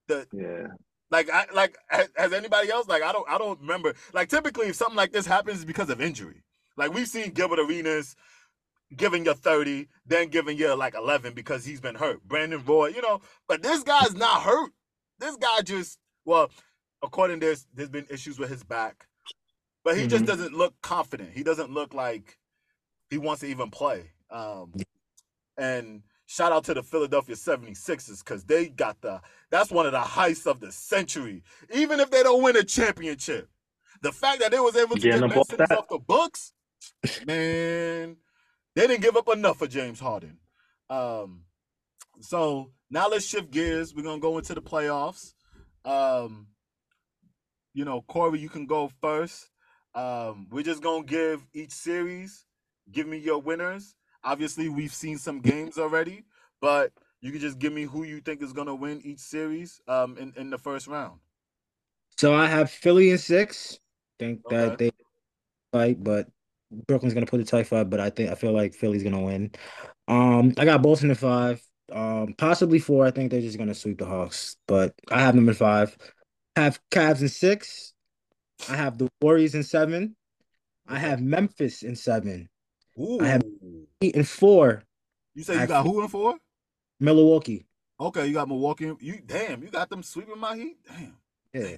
The 0.07 0.27
Yeah. 0.31 0.67
like 1.11 1.29
I 1.29 1.45
like 1.53 1.77
has, 1.89 2.33
anybody 2.33 2.71
else 2.71 2.87
like 2.87 3.03
I 3.03 3.11
don't 3.11 3.29
I 3.29 3.37
don't 3.37 3.59
remember 3.61 3.93
like 4.13 4.29
typically 4.29 4.67
if 4.67 4.75
something 4.75 4.97
like 4.97 5.11
this 5.11 5.25
happens 5.25 5.57
it's 5.57 5.65
because 5.65 5.89
of 5.89 6.01
injury. 6.01 6.43
Like 6.77 6.93
we've 6.93 7.07
seen 7.07 7.31
Gilbert 7.31 7.59
Arenas 7.59 8.15
giving 8.95 9.25
you 9.25 9.33
30, 9.33 9.87
then 10.05 10.29
giving 10.29 10.57
you 10.57 10.73
like 10.75 10.95
11 10.95 11.33
because 11.33 11.65
he's 11.65 11.81
been 11.81 11.95
hurt. 11.95 12.23
Brandon 12.27 12.63
Roy, 12.65 12.87
you 12.89 13.01
know, 13.01 13.21
but 13.47 13.61
this 13.63 13.83
guy's 13.83 14.15
not 14.15 14.43
hurt. 14.43 14.71
This 15.19 15.37
guy 15.37 15.61
just 15.63 15.99
well, 16.25 16.51
according 17.03 17.39
to 17.41 17.45
this, 17.47 17.67
there's 17.73 17.89
been 17.89 18.07
issues 18.09 18.39
with 18.39 18.49
his 18.49 18.63
back. 18.63 19.07
But 19.83 19.97
he 19.97 20.07
just 20.07 20.25
Mhm. 20.25 20.27
doesn't 20.27 20.53
look 20.53 20.75
confident. 20.81 21.31
He 21.33 21.43
doesn't 21.43 21.71
look 21.71 21.93
like 21.93 22.37
he 23.11 23.19
wants 23.19 23.41
to 23.41 23.47
even 23.47 23.69
play. 23.69 24.09
Um 24.31 24.73
and 25.57 26.01
shout 26.25 26.51
out 26.51 26.63
to 26.63 26.73
the 26.73 26.81
Philadelphia 26.81 27.35
76ers 27.35 28.23
because 28.23 28.45
they 28.45 28.69
got 28.69 28.99
the 29.01 29.21
that's 29.51 29.69
one 29.69 29.85
of 29.85 29.91
the 29.91 29.99
heists 29.99 30.47
of 30.47 30.59
the 30.59 30.71
century. 30.71 31.43
Even 31.73 31.99
if 31.99 32.09
they 32.09 32.23
don't 32.23 32.41
win 32.41 32.55
a 32.55 32.63
championship, 32.63 33.49
the 34.01 34.11
fact 34.11 34.39
that 34.39 34.51
they 34.51 34.59
was 34.59 34.75
able 34.75 34.95
to 34.95 35.01
Getting 35.01 35.27
get 35.27 35.35
Ben 35.35 35.43
Simmons 35.43 35.71
off 35.71 35.87
the 35.89 35.99
books, 35.99 36.53
man, 37.25 38.15
they 38.75 38.87
didn't 38.87 39.01
give 39.01 39.17
up 39.17 39.27
enough 39.29 39.57
for 39.57 39.67
James 39.67 39.99
Harden. 39.99 40.37
Um, 40.89 41.43
so 42.21 42.71
now 42.89 43.07
let's 43.09 43.25
shift 43.25 43.51
gears. 43.51 43.93
We're 43.93 44.03
gonna 44.03 44.19
go 44.19 44.37
into 44.37 44.53
the 44.53 44.61
playoffs. 44.61 45.33
Um, 45.85 46.47
you 47.73 47.85
know, 47.85 48.01
Corey, 48.01 48.39
you 48.39 48.49
can 48.49 48.65
go 48.65 48.91
first. 49.01 49.49
Um, 49.93 50.47
we're 50.49 50.63
just 50.63 50.81
gonna 50.81 51.03
give 51.03 51.45
each 51.53 51.71
series. 51.71 52.45
Give 52.91 53.07
me 53.07 53.17
your 53.17 53.39
winners. 53.39 53.95
Obviously, 54.23 54.69
we've 54.69 54.93
seen 54.93 55.17
some 55.17 55.39
games 55.39 55.77
already, 55.77 56.23
but 56.59 56.91
you 57.21 57.31
can 57.31 57.41
just 57.41 57.59
give 57.59 57.73
me 57.73 57.83
who 57.83 58.03
you 58.03 58.19
think 58.21 58.41
is 58.41 58.53
gonna 58.53 58.75
win 58.75 59.01
each 59.03 59.19
series 59.19 59.79
um 59.87 60.17
in, 60.17 60.33
in 60.35 60.49
the 60.49 60.57
first 60.57 60.87
round. 60.87 61.19
So 62.17 62.33
I 62.33 62.47
have 62.47 62.69
Philly 62.69 63.11
in 63.11 63.17
six. 63.17 63.79
Think 64.19 64.41
that 64.49 64.77
they 64.77 64.91
fight, 65.71 66.03
but 66.03 66.27
Brooklyn's 66.87 67.13
gonna 67.13 67.25
put 67.25 67.39
a 67.39 67.45
tight 67.45 67.67
fight. 67.67 67.89
But 67.89 67.99
I 67.99 68.09
think 68.09 68.29
I 68.29 68.35
feel 68.35 68.51
like 68.51 68.73
Philly's 68.73 69.03
gonna 69.03 69.21
win. 69.21 69.51
Um, 70.07 70.53
I 70.57 70.65
got 70.65 70.83
Boston 70.83 71.09
in 71.09 71.15
five. 71.15 71.61
Um, 71.91 72.33
possibly 72.37 72.79
four. 72.79 73.05
I 73.05 73.11
think 73.11 73.31
they're 73.31 73.41
just 73.41 73.57
gonna 73.57 73.73
sweep 73.73 73.97
the 73.97 74.05
Hawks, 74.05 74.57
but 74.67 74.93
I 75.09 75.21
have 75.21 75.35
them 75.35 75.49
in 75.49 75.55
five. 75.55 75.97
I 76.55 76.61
have 76.61 76.79
Cavs 76.91 77.21
in 77.21 77.29
six. 77.29 77.93
I 78.69 78.75
have 78.75 78.97
the 78.97 79.07
Warriors 79.21 79.55
in 79.55 79.63
seven. 79.63 80.15
I 80.87 80.99
have 80.99 81.21
Memphis 81.21 81.83
in 81.83 81.95
seven. 81.95 82.49
Ooh. 82.99 83.19
I 83.21 83.27
have- 83.27 83.43
Eight 84.03 84.15
and 84.15 84.27
four. 84.27 84.83
you 85.35 85.43
say 85.43 85.53
you 85.55 85.59
I- 85.61 85.65
got 85.67 85.85
who 85.85 86.01
in 86.01 86.07
four? 86.07 86.37
Milwaukee. 86.99 87.65
Okay, 87.99 88.25
you 88.27 88.33
got 88.33 88.47
Milwaukee. 88.47 88.91
You 88.99 89.21
damn, 89.25 89.61
you 89.61 89.69
got 89.69 89.89
them 89.89 90.01
sweeping 90.03 90.39
my 90.39 90.55
heat. 90.55 90.77
Damn. 90.87 91.17
Yeah. 91.53 91.77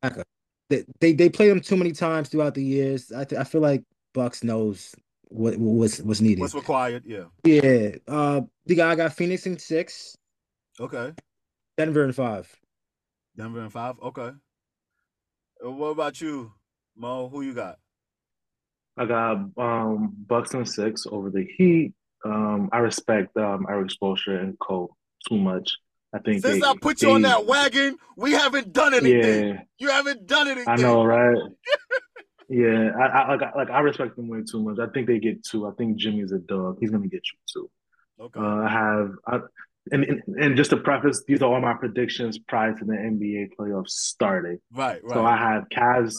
Backup. 0.00 0.26
They, 0.70 0.84
they 1.00 1.12
they 1.12 1.28
play 1.28 1.48
them 1.48 1.60
too 1.60 1.76
many 1.76 1.92
times 1.92 2.28
throughout 2.30 2.54
the 2.54 2.64
years. 2.64 3.12
I 3.12 3.24
th- 3.24 3.38
I 3.38 3.44
feel 3.44 3.60
like 3.60 3.84
Bucks 4.14 4.42
knows 4.42 4.94
what 5.28 5.58
what's 5.58 6.00
what's 6.00 6.22
needed. 6.22 6.40
What's 6.40 6.54
required? 6.54 7.04
Yeah. 7.04 7.24
Yeah. 7.44 7.96
Uh, 8.08 8.42
the 8.64 8.74
guy 8.74 8.94
got 8.94 9.12
Phoenix 9.12 9.46
in 9.46 9.58
six, 9.58 10.16
Okay. 10.80 11.12
Denver 11.76 12.04
in 12.04 12.12
five. 12.12 12.54
Denver 13.36 13.62
in 13.62 13.68
five. 13.70 13.96
Okay. 14.00 14.30
Uh, 15.64 15.70
What 15.70 15.88
about 15.88 16.20
you, 16.22 16.52
Mo? 16.96 17.28
Who 17.28 17.42
you 17.42 17.52
got? 17.52 17.78
I 19.02 19.06
got 19.06 19.32
um 19.58 20.12
Bucks 20.26 20.54
and 20.54 20.68
six 20.68 21.06
over 21.10 21.30
the 21.30 21.46
Heat. 21.56 21.92
Um, 22.24 22.68
I 22.72 22.78
respect 22.78 23.36
um 23.36 23.66
Erik 23.68 23.88
Spoelstra 23.90 24.40
and 24.40 24.58
Cole 24.58 24.96
too 25.28 25.38
much. 25.38 25.68
I 26.14 26.18
think 26.18 26.42
Since 26.42 26.60
they, 26.62 26.68
I 26.68 26.74
put 26.80 27.00
you 27.02 27.10
on 27.12 27.22
that 27.22 27.46
wagon, 27.46 27.96
we 28.16 28.32
haven't 28.32 28.72
done 28.72 28.92
anything. 28.94 29.48
Yeah, 29.54 29.60
You 29.78 29.88
haven't 29.88 30.26
done 30.26 30.46
anything. 30.48 30.68
I 30.68 30.76
know, 30.76 31.04
right? 31.04 31.36
Yeah, 32.48 32.90
I, 33.00 33.06
I 33.06 33.28
like 33.34 33.42
I- 33.42 33.56
like 33.56 33.70
I 33.70 33.80
respect 33.80 34.16
them 34.16 34.28
way 34.28 34.40
too 34.50 34.62
much. 34.62 34.78
I 34.78 34.86
think 34.92 35.06
they 35.06 35.18
get 35.18 35.42
two. 35.42 35.66
I 35.66 35.70
think 35.78 35.96
Jimmy's 35.96 36.32
a 36.32 36.38
dog. 36.38 36.76
He's 36.80 36.90
gonna 36.90 37.06
get 37.08 37.22
you 37.32 37.38
two. 37.50 37.70
Okay. 38.20 38.38
Uh, 38.38 38.44
I 38.44 38.68
have, 38.68 39.10
I, 39.26 39.38
and, 39.90 40.04
and 40.04 40.22
and 40.38 40.56
just 40.56 40.68
to 40.70 40.76
preface, 40.76 41.22
these 41.26 41.40
are 41.40 41.50
all 41.50 41.60
my 41.62 41.72
predictions 41.72 42.38
prior 42.38 42.74
to 42.74 42.84
the 42.84 42.92
NBA 42.92 43.50
playoffs 43.58 43.90
starting. 43.90 44.58
right. 44.72 45.02
Right. 45.02 45.14
So 45.14 45.24
I 45.24 45.36
have 45.38 45.64
Cavs. 45.70 46.16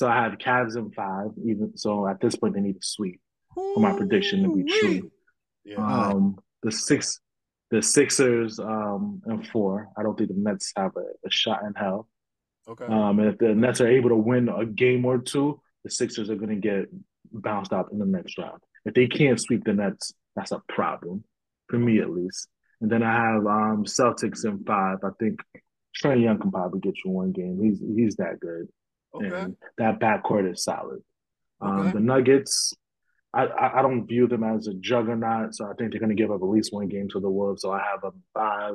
So 0.00 0.08
I 0.08 0.22
have 0.22 0.38
Cavs 0.38 0.78
in 0.78 0.90
five. 0.92 1.26
Even 1.44 1.76
so, 1.76 2.08
at 2.08 2.22
this 2.22 2.34
point, 2.34 2.54
they 2.54 2.62
need 2.62 2.76
a 2.76 2.82
sweep 2.82 3.20
for 3.54 3.80
my 3.80 3.94
prediction 3.94 4.42
to 4.44 4.56
be 4.56 4.64
true. 4.64 5.10
Yeah. 5.62 5.76
Um, 5.76 6.38
the 6.62 6.72
six, 6.72 7.20
the 7.70 7.82
Sixers, 7.82 8.58
um, 8.58 9.20
and 9.26 9.46
four. 9.46 9.90
I 9.98 10.02
don't 10.02 10.16
think 10.16 10.30
the 10.30 10.36
Nets 10.38 10.72
have 10.74 10.92
a, 10.96 11.04
a 11.26 11.30
shot 11.30 11.64
in 11.64 11.74
hell. 11.74 12.08
okay. 12.66 12.86
Um, 12.86 13.18
and 13.18 13.28
if 13.28 13.36
the 13.36 13.54
Nets 13.54 13.82
are 13.82 13.88
able 13.88 14.08
to 14.08 14.16
win 14.16 14.48
a 14.48 14.64
game 14.64 15.04
or 15.04 15.18
two, 15.18 15.60
the 15.84 15.90
Sixers 15.90 16.30
are 16.30 16.36
going 16.36 16.48
to 16.48 16.66
get 16.66 16.86
bounced 17.30 17.74
out 17.74 17.92
in 17.92 17.98
the 17.98 18.06
next 18.06 18.38
round. 18.38 18.62
If 18.86 18.94
they 18.94 19.06
can't 19.06 19.38
sweep 19.38 19.64
the 19.64 19.74
Nets, 19.74 20.14
that's 20.34 20.52
a 20.52 20.62
problem 20.66 21.24
for 21.68 21.78
me 21.78 21.98
at 21.98 22.08
least. 22.08 22.48
And 22.80 22.90
then 22.90 23.02
I 23.02 23.12
have 23.12 23.44
um 23.44 23.84
Celtics 23.84 24.46
in 24.46 24.64
five. 24.64 24.96
I 25.04 25.10
think 25.18 25.40
Trae 26.02 26.22
Young 26.22 26.38
can 26.38 26.50
probably 26.50 26.80
get 26.80 26.94
you 27.04 27.10
one 27.10 27.32
game. 27.32 27.60
He's 27.62 27.80
he's 27.80 28.16
that 28.16 28.40
good, 28.40 28.66
okay. 29.14 29.26
and 29.28 29.56
that 29.78 29.98
backcourt 30.00 30.50
is 30.52 30.64
solid. 30.64 31.00
Um, 31.60 31.80
Okay. 31.80 31.92
The 31.92 32.00
Nuggets, 32.00 32.74
I, 33.34 33.44
I 33.46 33.78
I 33.78 33.82
don't 33.82 34.06
view 34.06 34.26
them 34.26 34.42
as 34.44 34.66
a 34.66 34.74
juggernaut, 34.74 35.54
so 35.54 35.64
I 35.66 35.74
think 35.74 35.90
they're 35.90 36.00
going 36.00 36.14
to 36.16 36.20
give 36.20 36.30
up 36.30 36.42
at 36.42 36.48
least 36.48 36.72
one 36.72 36.88
game 36.88 37.08
to 37.10 37.20
the 37.20 37.30
Wolves. 37.30 37.62
So 37.62 37.70
I 37.72 37.80
have 37.90 38.00
them 38.00 38.22
five. 38.34 38.74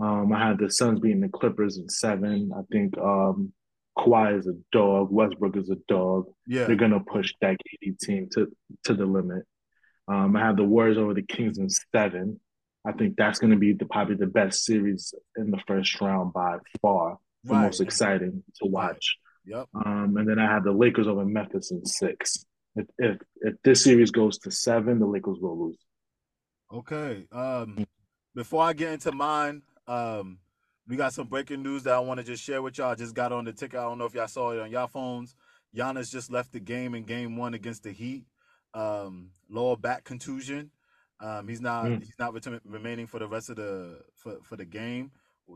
Um, 0.00 0.32
I 0.32 0.38
have 0.46 0.58
the 0.58 0.70
Suns 0.70 1.00
beating 1.00 1.20
the 1.20 1.28
Clippers 1.28 1.78
in 1.78 1.88
seven. 1.88 2.50
I 2.56 2.62
think 2.72 2.96
um, 2.98 3.52
Kawhi 3.96 4.38
is 4.38 4.46
a 4.46 4.54
dog. 4.72 5.10
Westbrook 5.10 5.56
is 5.56 5.70
a 5.70 5.76
dog. 5.88 6.26
Yeah. 6.46 6.64
They're 6.66 6.76
gonna 6.76 7.00
push 7.00 7.32
that 7.40 7.56
KD 7.82 7.98
team 7.98 8.28
to 8.34 8.46
to 8.84 8.94
the 8.94 9.06
limit. 9.06 9.44
Um, 10.06 10.34
I 10.36 10.40
have 10.40 10.56
the 10.56 10.64
Warriors 10.64 10.98
over 10.98 11.14
the 11.14 11.22
Kings 11.22 11.58
in 11.58 11.68
seven. 11.68 12.40
I 12.86 12.92
think 12.92 13.16
that's 13.16 13.38
gonna 13.38 13.56
be 13.56 13.74
the 13.74 13.86
probably 13.86 14.14
the 14.16 14.26
best 14.26 14.64
series 14.64 15.12
in 15.36 15.50
the 15.50 15.60
first 15.66 16.00
round 16.00 16.32
by 16.32 16.58
far. 16.80 17.18
The 17.44 17.52
Right. 17.54 17.62
most 17.64 17.80
exciting 17.80 18.42
to 18.62 18.68
watch. 18.68 19.18
Yep. 19.48 19.68
Um, 19.74 20.16
and 20.16 20.28
then 20.28 20.38
I 20.38 20.46
have 20.46 20.64
the 20.64 20.72
Lakers 20.72 21.08
over 21.08 21.24
Memphis 21.24 21.70
in 21.70 21.84
six. 21.84 22.44
If 22.76 22.86
if 22.98 23.18
if 23.40 23.54
this 23.64 23.82
series 23.82 24.10
goes 24.10 24.38
to 24.40 24.50
seven, 24.50 24.98
the 24.98 25.06
Lakers 25.06 25.38
will 25.40 25.66
lose. 25.68 25.78
Okay. 26.72 27.26
Um, 27.32 27.86
before 28.34 28.62
I 28.62 28.74
get 28.74 28.92
into 28.92 29.10
mine, 29.12 29.62
um, 29.86 30.38
we 30.86 30.96
got 30.96 31.14
some 31.14 31.26
breaking 31.28 31.62
news 31.62 31.82
that 31.84 31.94
I 31.94 31.98
want 32.00 32.18
to 32.18 32.24
just 32.24 32.44
share 32.44 32.60
with 32.60 32.78
y'all. 32.78 32.90
I 32.90 32.94
just 32.94 33.14
got 33.14 33.32
on 33.32 33.46
the 33.46 33.52
ticker. 33.52 33.78
I 33.78 33.82
don't 33.82 33.98
know 33.98 34.04
if 34.04 34.14
y'all 34.14 34.28
saw 34.28 34.50
it 34.52 34.60
on 34.60 34.70
y'all 34.70 34.86
phones. 34.86 35.34
Giannis 35.74 36.10
just 36.10 36.30
left 36.30 36.52
the 36.52 36.60
game 36.60 36.94
in 36.94 37.04
game 37.04 37.36
one 37.36 37.54
against 37.54 37.82
the 37.84 37.92
Heat. 37.92 38.24
Um, 38.74 39.30
lower 39.48 39.76
back 39.76 40.04
contusion. 40.04 40.70
Um, 41.20 41.48
he's 41.48 41.60
not 41.60 41.86
Mm. 41.86 42.02
he's 42.02 42.18
not 42.18 42.32
return, 42.32 42.60
remaining 42.64 43.06
for 43.06 43.18
the 43.18 43.26
rest 43.26 43.50
of 43.50 43.56
the 43.56 44.00
for, 44.14 44.38
for 44.42 44.56
the 44.56 44.64
game. 44.64 45.10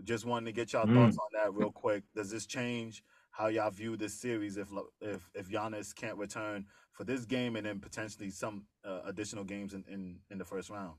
Just 0.04 0.24
wanted 0.24 0.46
to 0.46 0.52
get 0.52 0.72
y'all 0.72 0.86
Mm. 0.86 0.94
thoughts 0.94 1.18
on 1.18 1.28
that 1.34 1.52
real 1.54 1.70
quick. 1.70 2.04
Does 2.16 2.30
this 2.30 2.46
change 2.46 3.04
how 3.32 3.48
y'all 3.48 3.70
view 3.70 3.96
this 3.96 4.14
series 4.14 4.56
if 4.56 4.68
if 5.00 5.28
if 5.34 5.48
Giannis 5.48 5.94
can't 5.94 6.16
return 6.16 6.66
for 6.92 7.04
this 7.04 7.24
game 7.24 7.56
and 7.56 7.66
then 7.66 7.80
potentially 7.80 8.30
some 8.30 8.64
uh, 8.84 9.00
additional 9.06 9.44
games 9.44 9.74
in, 9.74 9.84
in 9.88 10.18
in 10.30 10.38
the 10.38 10.44
first 10.44 10.70
round? 10.70 10.94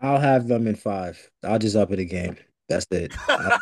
I'll 0.00 0.20
have 0.20 0.48
them 0.48 0.66
in 0.66 0.76
five. 0.76 1.30
I'll 1.44 1.58
just 1.58 1.76
up 1.76 1.90
it 1.90 1.98
a 1.98 2.04
game. 2.04 2.36
That's 2.68 2.86
it. 2.90 3.12
I, 3.28 3.58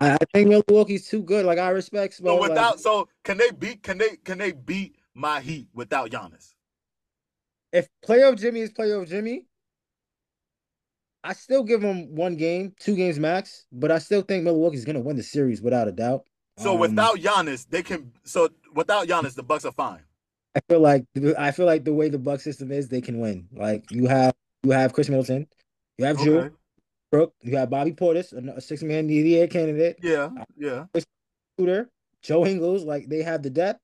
I 0.00 0.18
think 0.32 0.48
Milwaukee's 0.48 1.08
too 1.08 1.22
good. 1.22 1.46
Like 1.46 1.58
I 1.58 1.70
respect. 1.70 2.14
So 2.14 2.40
without, 2.40 2.72
like, 2.72 2.78
so 2.78 3.08
can 3.24 3.38
they 3.38 3.50
beat? 3.50 3.82
Can 3.82 3.98
they? 3.98 4.16
Can 4.24 4.38
they 4.38 4.52
beat 4.52 4.96
my 5.14 5.40
Heat 5.40 5.68
without 5.72 6.10
Giannis? 6.10 6.54
if 7.72 7.88
playoff 8.06 8.38
Jimmy 8.38 8.60
is 8.60 8.72
playoff 8.72 9.08
Jimmy, 9.08 9.46
I 11.24 11.32
still 11.32 11.62
give 11.62 11.82
him 11.82 12.14
one 12.14 12.36
game, 12.36 12.74
two 12.78 12.96
games 12.96 13.18
max, 13.18 13.66
but 13.72 13.90
I 13.90 13.98
still 13.98 14.22
think 14.22 14.44
Milwaukee's 14.44 14.84
gonna 14.84 15.00
win 15.00 15.16
the 15.16 15.22
series 15.22 15.62
without 15.62 15.88
a 15.88 15.92
doubt. 15.92 16.26
So 16.62 16.74
Um, 16.74 16.80
without 16.80 17.16
Giannis, 17.18 17.66
they 17.68 17.82
can. 17.82 18.12
So 18.24 18.48
without 18.74 19.06
Giannis, 19.08 19.34
the 19.34 19.42
Bucks 19.42 19.64
are 19.64 19.72
fine. 19.72 20.00
I 20.54 20.60
feel 20.68 20.80
like 20.80 21.04
I 21.38 21.50
feel 21.50 21.66
like 21.66 21.84
the 21.84 21.94
way 21.94 22.08
the 22.08 22.18
Buck 22.18 22.40
system 22.40 22.70
is, 22.72 22.88
they 22.88 23.00
can 23.00 23.18
win. 23.20 23.48
Like 23.52 23.90
you 23.90 24.06
have 24.06 24.34
you 24.62 24.70
have 24.70 24.92
Khris 24.92 25.08
Middleton, 25.08 25.46
you 25.98 26.04
have 26.04 26.16
Jrue 26.18 26.44
Okay. 26.44 26.54
Brook, 27.10 27.34
you 27.42 27.56
have 27.56 27.68
Bobby 27.70 27.92
Portis, 27.92 28.32
a 28.32 28.60
six 28.60 28.82
man 28.82 29.08
year 29.08 29.46
candidate, 29.46 29.98
Yeah. 30.02 30.30
Yeah. 30.56 30.86
shooter, 31.58 31.90
Joe 32.22 32.46
Ingles. 32.46 32.84
Like 32.84 33.08
they 33.08 33.22
have 33.22 33.42
the 33.42 33.50
depth, 33.50 33.80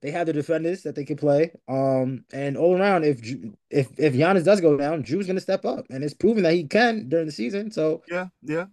they 0.00 0.10
have 0.10 0.26
the 0.26 0.32
defenders 0.32 0.82
that 0.82 0.94
they 0.94 1.04
can 1.04 1.16
play. 1.16 1.52
Um, 1.68 2.24
and 2.32 2.56
all 2.56 2.76
around, 2.80 3.04
if 3.04 3.20
Jrue- 3.20 3.52
if 3.70 3.88
if 3.98 4.14
Giannis 4.14 4.44
does 4.44 4.60
go 4.60 4.76
down, 4.76 5.02
Jrue's 5.02 5.26
gonna 5.26 5.40
step 5.40 5.64
up, 5.64 5.86
and 5.90 6.02
it's 6.02 6.14
proven 6.14 6.42
that 6.44 6.54
he 6.54 6.64
can 6.64 7.08
during 7.08 7.26
the 7.26 7.32
season. 7.32 7.70
So 7.72 8.02
Yeah. 8.08 8.28
Yeah. 8.42 8.66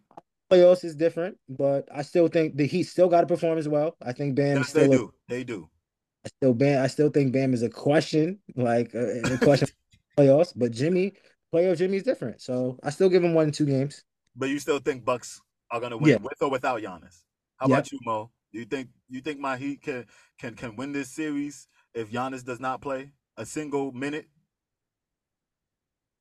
Playoffs 0.50 0.84
is 0.84 0.95
different, 0.95 1.38
but 1.47 1.88
I 1.93 2.02
still 2.02 2.28
think 2.28 2.56
the 2.58 2.66
Heat 2.66 2.84
still 2.84 3.08
got 3.10 3.22
to 3.22 3.28
perform 3.28 3.58
as 3.58 3.68
well. 3.68 3.95
I 4.02 4.14
think 4.14 4.36
Bam 4.36 4.58
Yes, 4.58 4.70
still 4.70 4.89
they 4.89 4.95
a- 4.95 4.97
do. 4.97 5.14
They 5.28 5.43
do. 5.43 5.70
I 6.26 6.30
still 6.30 6.54
Bam. 6.54 6.84
I 6.84 6.88
still 6.88 7.10
think 7.10 7.32
Bam 7.34 7.54
is 7.54 7.64
a 7.64 7.70
question, 7.70 8.39
like 8.56 8.93
uh, 8.93 9.22
a 9.34 9.38
question 9.38 9.68
for 9.68 10.24
playoffs. 10.24 10.54
But 10.56 10.72
Jimmy, 10.72 11.14
playoff 11.54 11.78
Jimmy 11.78 11.97
is 11.97 12.04
different. 12.04 12.41
So 12.41 12.78
I 12.84 12.89
still 12.89 13.10
give 13.10 13.24
him 13.24 13.34
one, 13.34 13.52
two 13.52 13.66
games. 13.66 14.04
But 14.36 14.50
you 14.50 14.60
still 14.60 14.80
think 14.80 15.06
Bucks 15.06 15.39
are 15.72 15.80
gonna 15.80 15.97
win 15.97 16.10
Yeah. 16.12 16.18
with 16.22 16.41
or 16.41 16.50
without 16.50 16.82
Giannis? 16.82 17.24
How 17.58 17.68
Yeah. 17.68 17.76
about 17.76 17.91
you, 17.91 18.00
Mo? 18.06 18.32
Do 18.52 18.60
you 18.60 18.66
think 18.66 18.89
you 19.10 19.22
think 19.22 19.39
my 19.39 19.56
Heat 19.58 19.82
can 19.82 20.06
can 20.39 20.56
can 20.56 20.76
win 20.76 20.91
this 20.91 21.10
series 21.10 21.68
if 21.93 22.12
Giannis 22.12 22.43
does 22.43 22.60
not 22.60 22.82
play 22.82 23.12
a 23.38 23.45
single 23.45 23.91
minute? 23.91 24.28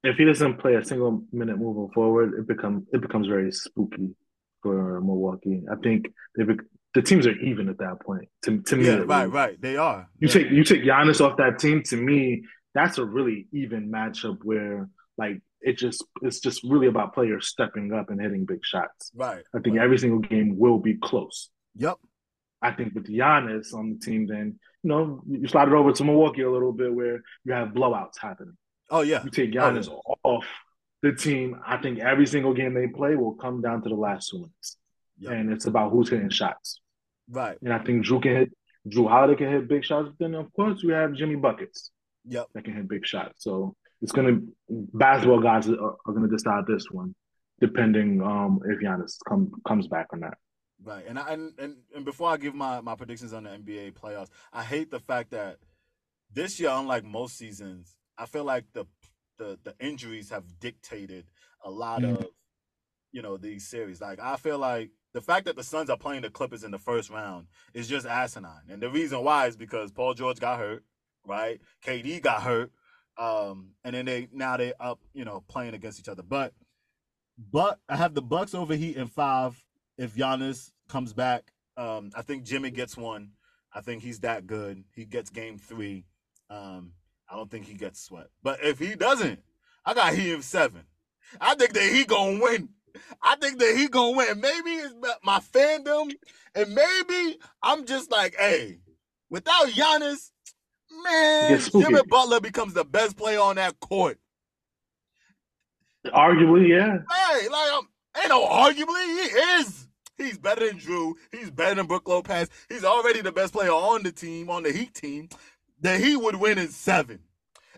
If 0.05 0.17
he 0.17 0.25
doesn't 0.25 0.59
play 0.59 0.77
a 0.77 0.85
single 0.85 1.25
minute 1.33 1.59
moving 1.59 1.91
forward, 1.93 2.35
it 2.39 2.47
becomes 2.47 2.85
it 2.93 3.01
becomes 3.01 3.27
very 3.27 3.51
spooky 3.51 4.15
for 4.63 5.01
Milwaukee. 5.01 5.63
I 5.71 5.77
think 5.77 6.07
they 6.37 6.45
the 6.95 7.03
teams 7.03 7.27
are 7.27 7.39
even 7.39 7.69
at 7.69 7.79
that 7.79 8.01
point. 8.01 8.29
To 8.45 8.61
to 8.63 8.77
me, 8.77 8.87
Yeah, 8.87 8.95
at 9.01 9.07
right, 9.09 9.25
least. 9.25 9.35
right. 9.35 9.61
They 9.61 9.77
are. 9.77 10.09
You 10.19 10.29
Yeah. 10.29 10.35
take 10.35 10.51
you 10.51 10.65
take 10.65 10.83
Giannis 10.83 11.21
off 11.21 11.37
that 11.37 11.59
team. 11.59 11.83
To 11.85 11.97
me, 11.97 12.45
that's 12.75 12.99
a 12.99 13.05
really 13.05 13.47
even 13.53 13.91
matchup 13.91 14.39
where 14.43 14.89
like 15.17 15.41
it 15.61 15.77
just 15.77 16.05
it's 16.23 16.41
just 16.41 16.63
really 16.65 16.87
about 16.87 17.15
players 17.15 17.47
stepping 17.49 17.93
up 17.93 18.11
and 18.11 18.21
hitting 18.21 18.45
big 18.45 18.61
shots. 18.65 19.11
right. 19.15 19.43
I 19.55 19.59
think 19.61 19.77
right. 19.77 19.85
every 19.85 19.99
single 19.99 20.21
game 20.21 20.57
will 20.59 20.79
be 20.79 20.95
close. 20.95 21.51
Yep. 21.77 21.97
I 22.63 22.73
think 22.73 22.95
with 22.95 23.07
Giannis 23.09 23.75
on 23.75 23.93
the 23.95 23.99
team, 23.99 24.27
then 24.27 24.59
you 24.83 24.89
know 24.89 25.23
you 25.29 25.47
slide 25.49 25.69
it 25.69 25.75
over 25.75 25.93
to 25.93 26.05
Milwaukee 26.05 26.43
a 26.43 26.51
little 26.51 26.73
bit 26.73 26.93
where 26.95 27.23
you 27.45 27.53
have 27.53 27.69
blowouts 27.69 28.19
happening. 28.21 28.57
Oh 28.91 29.03
yeah. 29.03 29.23
You 29.25 29.31
take 29.31 29.51
Oh, 29.51 29.59
Giannis 29.59 29.89
off 30.25 30.47
the 31.03 31.13
team. 31.13 31.61
I 31.67 31.77
think 31.79 31.99
every 31.99 32.27
single 32.27 32.55
game 32.55 32.75
they 32.75 32.87
play 32.87 33.15
will 33.17 33.35
come 33.35 33.61
down 33.61 33.83
to 33.83 33.89
the 33.89 33.95
last 33.95 34.29
two 34.31 34.39
minutes, 34.39 34.77
Yep. 35.19 35.33
and 35.33 35.53
it's 35.53 35.67
about 35.67 35.93
who's 35.93 36.09
hitting 36.09 36.31
shots. 36.31 36.81
Right. 37.31 37.59
And 37.63 37.73
I 37.73 37.79
think 37.79 38.05
Jrue 38.07 38.23
can 38.23 38.37
hit. 38.37 38.53
Jrue 38.89 39.09
Holiday 39.09 39.37
can 39.37 39.51
hit 39.51 39.69
big 39.69 39.85
shots. 39.85 40.09
but 40.09 40.19
Then 40.19 40.35
of 40.35 40.53
course 40.55 40.83
we 40.83 40.93
have 40.93 41.13
Jimmy 41.13 41.37
buckets 41.37 41.91
Yep. 42.25 42.47
that 42.55 42.65
can 42.65 42.75
hit 42.75 42.89
big 42.89 43.05
shots. 43.07 43.43
So 43.45 43.75
it's 44.01 44.13
gonna 44.13 44.41
basketball 44.69 45.41
guys 45.41 45.69
are, 45.69 45.97
are 46.07 46.13
gonna 46.13 46.29
decide 46.29 46.65
this 46.67 46.87
one, 46.91 47.15
depending 47.61 48.23
um 48.23 48.61
if 48.65 48.79
Giannis 48.81 49.19
come 49.29 49.51
comes 49.67 49.89
back 49.89 50.07
or 50.13 50.19
not. 50.19 50.35
Right. 50.83 51.05
And 51.09 51.19
I 51.19 51.33
and, 51.33 51.53
and 51.59 51.77
and 51.95 52.05
before 52.05 52.31
I 52.31 52.37
give 52.37 52.55
my 52.55 52.81
my 52.81 52.95
predictions 52.95 53.33
on 53.33 53.43
the 53.45 53.51
NBA 53.51 53.93
playoffs, 53.95 54.29
I 54.53 54.63
hate 54.63 54.91
the 54.91 55.01
fact 55.01 55.31
that 55.33 55.59
this 56.33 56.61
year, 56.61 56.71
unlike 56.73 57.05
most 57.05 57.37
seasons, 57.37 57.97
I 58.17 58.27
feel 58.27 58.45
like 58.45 58.65
the 58.73 58.85
the 59.39 59.59
the 59.65 59.75
injuries 59.81 60.31
have 60.31 60.59
dictated 60.61 61.27
a 61.65 61.71
lot 61.71 62.03
Mm. 62.03 62.19
of 62.19 62.27
you 63.13 63.23
know 63.23 63.37
these 63.37 63.67
series. 63.67 64.01
Like 64.01 64.21
I 64.21 64.37
feel 64.37 64.59
like 64.59 64.91
the 65.15 65.21
fact 65.23 65.47
that 65.47 65.57
the 65.57 65.63
Suns 65.63 65.89
are 65.91 65.97
playing 65.97 66.23
the 66.23 66.31
Clippers 66.31 66.65
in 66.65 66.71
the 66.71 66.79
first 66.79 67.09
round 67.11 67.47
is 67.73 67.89
just 67.89 68.07
asinine. 68.07 68.69
And 68.69 68.83
the 68.83 68.91
reason 68.91 69.23
why 69.25 69.47
is 69.47 69.57
because 69.57 69.91
Paul 69.91 70.15
George 70.15 70.39
got 70.39 70.59
hurt, 70.59 70.85
right? 71.27 71.61
KD 71.85 72.21
got 72.23 72.43
hurt. 72.43 72.71
Um, 73.17 73.71
and 73.85 73.95
then 73.97 74.05
they 74.05 74.29
now 74.33 74.57
they 74.57 74.75
up, 74.79 75.01
you 75.15 75.25
know, 75.25 75.43
playing 75.49 75.75
against 75.75 75.99
each 75.99 76.09
other. 76.09 76.23
But 76.23 76.53
but 77.39 77.79
I 77.89 77.97
have 77.97 78.15
the 78.15 78.23
Bucks 78.23 78.55
over 78.55 78.75
Heat 78.75 78.97
in 78.97 79.07
five 79.07 79.65
if 79.97 80.15
Giannis 80.15 80.71
comes 80.89 81.13
back. 81.13 81.53
Um, 81.77 82.11
I 82.15 82.23
think 82.23 82.45
Jimmy 82.45 82.71
gets 82.71 82.97
one. 82.97 83.31
I 83.73 83.81
think 83.81 84.03
he's 84.03 84.21
that 84.21 84.47
good. 84.47 84.85
He 84.95 85.05
gets 85.05 85.31
game 85.31 85.59
three. 85.59 86.05
Um, 86.51 86.93
I 87.31 87.37
don't 87.37 87.51
think 87.51 87.67
he 87.67 87.75
gets 87.75 88.01
swept. 88.01 88.31
But 88.43 88.61
if 88.63 88.79
he 88.79 88.95
doesn't, 88.95 89.41
I 89.85 89.95
got 89.95 90.15
in 90.15 90.43
seven. 90.43 90.83
I 91.41 91.55
think 91.55 91.73
that 91.75 91.93
he 91.93 92.05
gonna 92.05 92.41
win. 92.43 92.71
I 93.23 93.37
think 93.37 93.59
that 93.59 93.77
he 93.77 93.89
gonna 93.89 94.17
win. 94.17 94.41
Maybe 94.41 94.71
it's 94.71 94.95
my 95.23 95.41
fandom, 95.41 96.11
and 96.55 96.75
maybe 96.75 97.39
I'm 97.63 97.87
just 97.87 98.11
like, 98.11 98.35
hey, 98.39 98.79
without 99.31 99.69
Giannis, 99.69 100.31
man, 101.05 101.59
Jimmy 101.61 102.01
Butler 102.09 102.41
becomes 102.41 102.75
the 102.75 102.85
best 102.85 103.17
player 103.17 103.41
on 103.41 103.57
that 103.57 103.79
court. 103.81 104.19
Arguably, 106.07 106.69
yeah. 106.69 106.99
Hey, 107.11 107.49
like, 107.49 107.73
um, 107.73 107.89
ain't 108.19 108.31
no 108.31 108.47
arguably, 108.47 109.05
he 109.05 109.39
is. 109.61 109.89
He's 110.17 110.39
better 110.39 110.67
than 110.67 110.79
Jrue. 110.81 111.15
He's 111.31 111.51
better 111.51 111.77
than 111.77 111.87
Brook 111.87 112.09
Lopez. 112.09 112.49
He's 112.69 112.85
already 112.85 113.21
the 113.21 113.31
best 113.31 113.53
player 113.53 113.71
on 113.71 114.03
the 114.03 114.11
team, 114.11 114.51
on 114.51 114.65
the 114.65 114.73
Heat 114.73 114.93
team. 114.95 115.29
The 115.81 115.97
he 115.99 116.17
would 116.17 116.37
win 116.37 116.59
in 116.59 116.69
seven. 116.69 117.21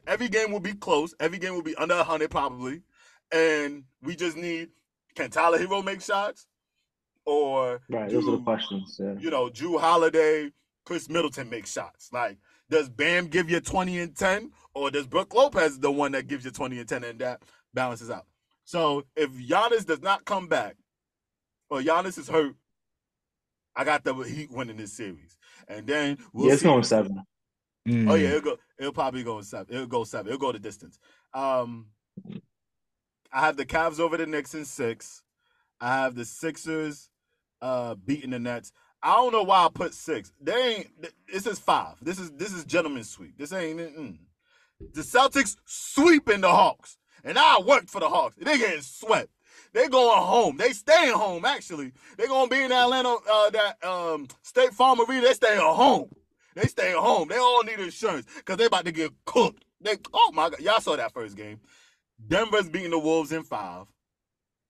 Every 0.06 0.28
game 0.28 0.52
will 0.52 0.60
be 0.60 0.72
close. 0.72 1.14
Every 1.20 1.38
game 1.38 1.54
will 1.54 1.62
be 1.62 1.76
under 1.76 1.96
100 1.96 2.30
probably. 2.30 2.82
And 3.32 3.84
we 4.02 4.16
just 4.16 4.36
need, 4.36 4.70
can 5.14 5.30
Tyler 5.30 5.58
Herro 5.58 5.84
make 5.84 6.00
shots? 6.00 6.46
Or 7.26 7.80
Right. 7.88 8.10
Those 8.10 8.26
are 8.26 8.32
the 8.32 8.42
questions. 8.42 8.98
Yeah. 8.98 9.14
you 9.20 9.30
know, 9.30 9.48
Jrue 9.50 9.78
Holiday, 9.78 10.50
Khris 10.84 11.08
Middleton 11.08 11.50
make 11.50 11.66
shots? 11.66 12.10
Like, 12.12 12.38
does 12.70 12.88
Bam 12.88 13.26
give 13.26 13.50
you 13.50 13.60
20 13.60 13.98
and 14.00 14.16
10? 14.16 14.50
Or 14.74 14.90
does 14.90 15.06
Brook 15.06 15.34
Lopez 15.34 15.78
the 15.78 15.90
one 15.90 16.12
that 16.12 16.26
gives 16.26 16.44
you 16.44 16.50
20 16.50 16.78
and 16.78 16.88
10 16.88 17.04
and 17.04 17.18
that 17.20 17.42
balances 17.74 18.10
out? 18.10 18.26
So 18.64 19.04
if 19.16 19.30
Giannis 19.32 19.84
does 19.84 20.00
not 20.00 20.24
come 20.24 20.46
back, 20.46 20.76
or 21.68 21.80
Giannis 21.80 22.18
is 22.18 22.28
hurt, 22.28 22.54
I 23.76 23.84
got 23.84 24.04
the 24.04 24.14
Heat 24.14 24.50
winning 24.50 24.76
this 24.76 24.92
series. 24.92 25.36
And 25.68 25.86
then 25.86 26.18
we'll 26.32 26.46
yeah, 26.46 26.52
it's 26.54 26.62
see. 26.62 26.68
going 26.68 26.82
seven. 26.82 27.22
Oh 27.88 27.90
Mm. 27.92 28.20
yeah, 28.20 28.28
it'll 28.28 28.40
go. 28.40 28.56
It'll 28.78 28.92
probably 28.92 29.22
go 29.22 29.40
seven. 29.40 29.74
It'll 29.74 29.86
go 29.86 30.04
seven. 30.04 30.28
It'll 30.28 30.38
go 30.38 30.52
the 30.52 30.58
distance. 30.58 30.98
Um, 31.34 31.86
I 33.32 33.40
have 33.40 33.56
the 33.56 33.64
Cavs 33.66 34.00
over 34.00 34.16
the 34.16 34.26
Knicks 34.26 34.54
in 34.54 34.64
six. 34.64 35.22
I 35.80 35.94
have 35.94 36.14
the 36.14 36.24
Sixers 36.24 37.08
uh 37.62 37.94
beating 37.94 38.30
the 38.30 38.38
Nets. 38.38 38.72
I 39.02 39.14
don't 39.16 39.32
know 39.32 39.42
why 39.42 39.64
I 39.64 39.68
put 39.72 39.94
six. 39.94 40.32
They 40.40 40.76
ain't. 40.76 40.88
This 41.32 41.46
is 41.46 41.58
five. 41.58 41.94
This 42.02 42.18
is 42.18 42.30
this 42.32 42.52
is 42.52 42.64
gentleman's 42.64 43.08
sweep. 43.10 43.38
This 43.38 43.52
ain't. 43.52 43.78
Mm. 43.80 44.18
The 44.94 45.02
Celtics 45.02 45.56
sweeping 45.64 46.40
the 46.42 46.50
Hawks, 46.50 46.98
and 47.24 47.38
I 47.38 47.60
worked 47.60 47.90
for 47.90 48.00
the 48.00 48.08
Hawks. 48.08 48.36
They 48.36 48.58
getting 48.58 48.82
swept. 48.82 49.28
They 49.72 49.88
going 49.88 50.18
home. 50.22 50.56
They 50.56 50.70
staying 50.72 51.14
home. 51.14 51.44
Actually, 51.44 51.92
they 52.18 52.26
gonna 52.26 52.48
be 52.48 52.62
in 52.62 52.72
Atlanta. 52.72 53.16
Uh, 53.30 53.50
that 53.50 53.84
um 53.84 54.28
State 54.42 54.72
Farm 54.74 55.00
Arena. 55.00 55.22
They 55.28 55.34
staying 55.34 55.60
home. 55.60 56.10
They 56.54 56.66
staying 56.66 56.96
home. 56.96 57.28
They 57.28 57.38
all 57.38 57.62
need 57.64 57.80
insurance 57.80 58.26
because 58.36 58.56
they 58.58 58.66
about 58.66 58.84
to 58.86 58.92
get 58.92 59.12
cooked. 59.26 59.64
They 59.80 59.96
oh 60.12 60.32
my 60.34 60.50
god, 60.50 60.60
y'all 60.60 60.80
saw 60.80 60.96
that 60.96 61.12
first 61.12 61.36
game. 61.36 61.60
Denver's 62.28 62.68
beating 62.68 62.90
the 62.90 62.98
Wolves 62.98 63.32
in 63.32 63.44
five. 63.44 63.86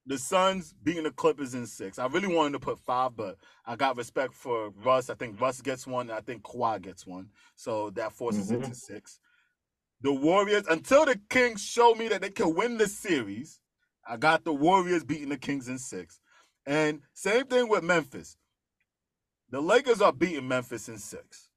The 0.06 0.18
Suns 0.18 0.74
beating 0.82 1.04
the 1.04 1.10
Clippers 1.12 1.54
in 1.54 1.66
six. 1.66 1.98
I 1.98 2.06
really 2.06 2.34
wanted 2.34 2.54
to 2.54 2.60
put 2.60 2.78
five, 2.80 3.16
but 3.16 3.36
I 3.66 3.76
got 3.76 3.96
respect 3.96 4.34
for 4.34 4.70
Russ. 4.84 5.10
I 5.10 5.14
think 5.14 5.40
Russ 5.40 5.60
gets 5.62 5.86
one. 5.86 6.10
And 6.10 6.18
I 6.18 6.20
think 6.22 6.42
Kawhi 6.42 6.82
gets 6.82 7.06
one. 7.06 7.30
So 7.56 7.90
that 7.90 8.12
forces 8.12 8.50
it 8.50 8.60
Mhm. 8.60 8.68
to 8.68 8.74
six. 8.74 9.20
The 10.02 10.12
Warriors, 10.12 10.66
until 10.68 11.06
the 11.06 11.20
Kings 11.30 11.62
show 11.62 11.94
me 11.94 12.08
that 12.08 12.22
they 12.22 12.30
can 12.30 12.54
win 12.54 12.78
the 12.78 12.88
series, 12.88 13.60
I 14.08 14.16
got 14.16 14.44
the 14.44 14.52
Warriors 14.54 15.04
beating 15.04 15.30
the 15.30 15.38
Kings 15.38 15.68
in 15.68 15.78
six. 15.78 16.20
And 16.66 17.02
same 17.14 17.46
thing 17.46 17.68
with 17.68 17.84
Memphis. 17.84 18.36
The 19.50 19.60
Lakers 19.62 20.00
are 20.02 20.12
beating 20.12 20.48
Memphis 20.48 20.88
in 20.88 20.98
six. 20.98 21.49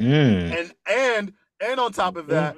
Mm. 0.00 0.58
And 0.60 0.74
and 0.88 1.32
and 1.60 1.80
on 1.80 1.92
top 1.92 2.16
of 2.16 2.28
that, 2.28 2.56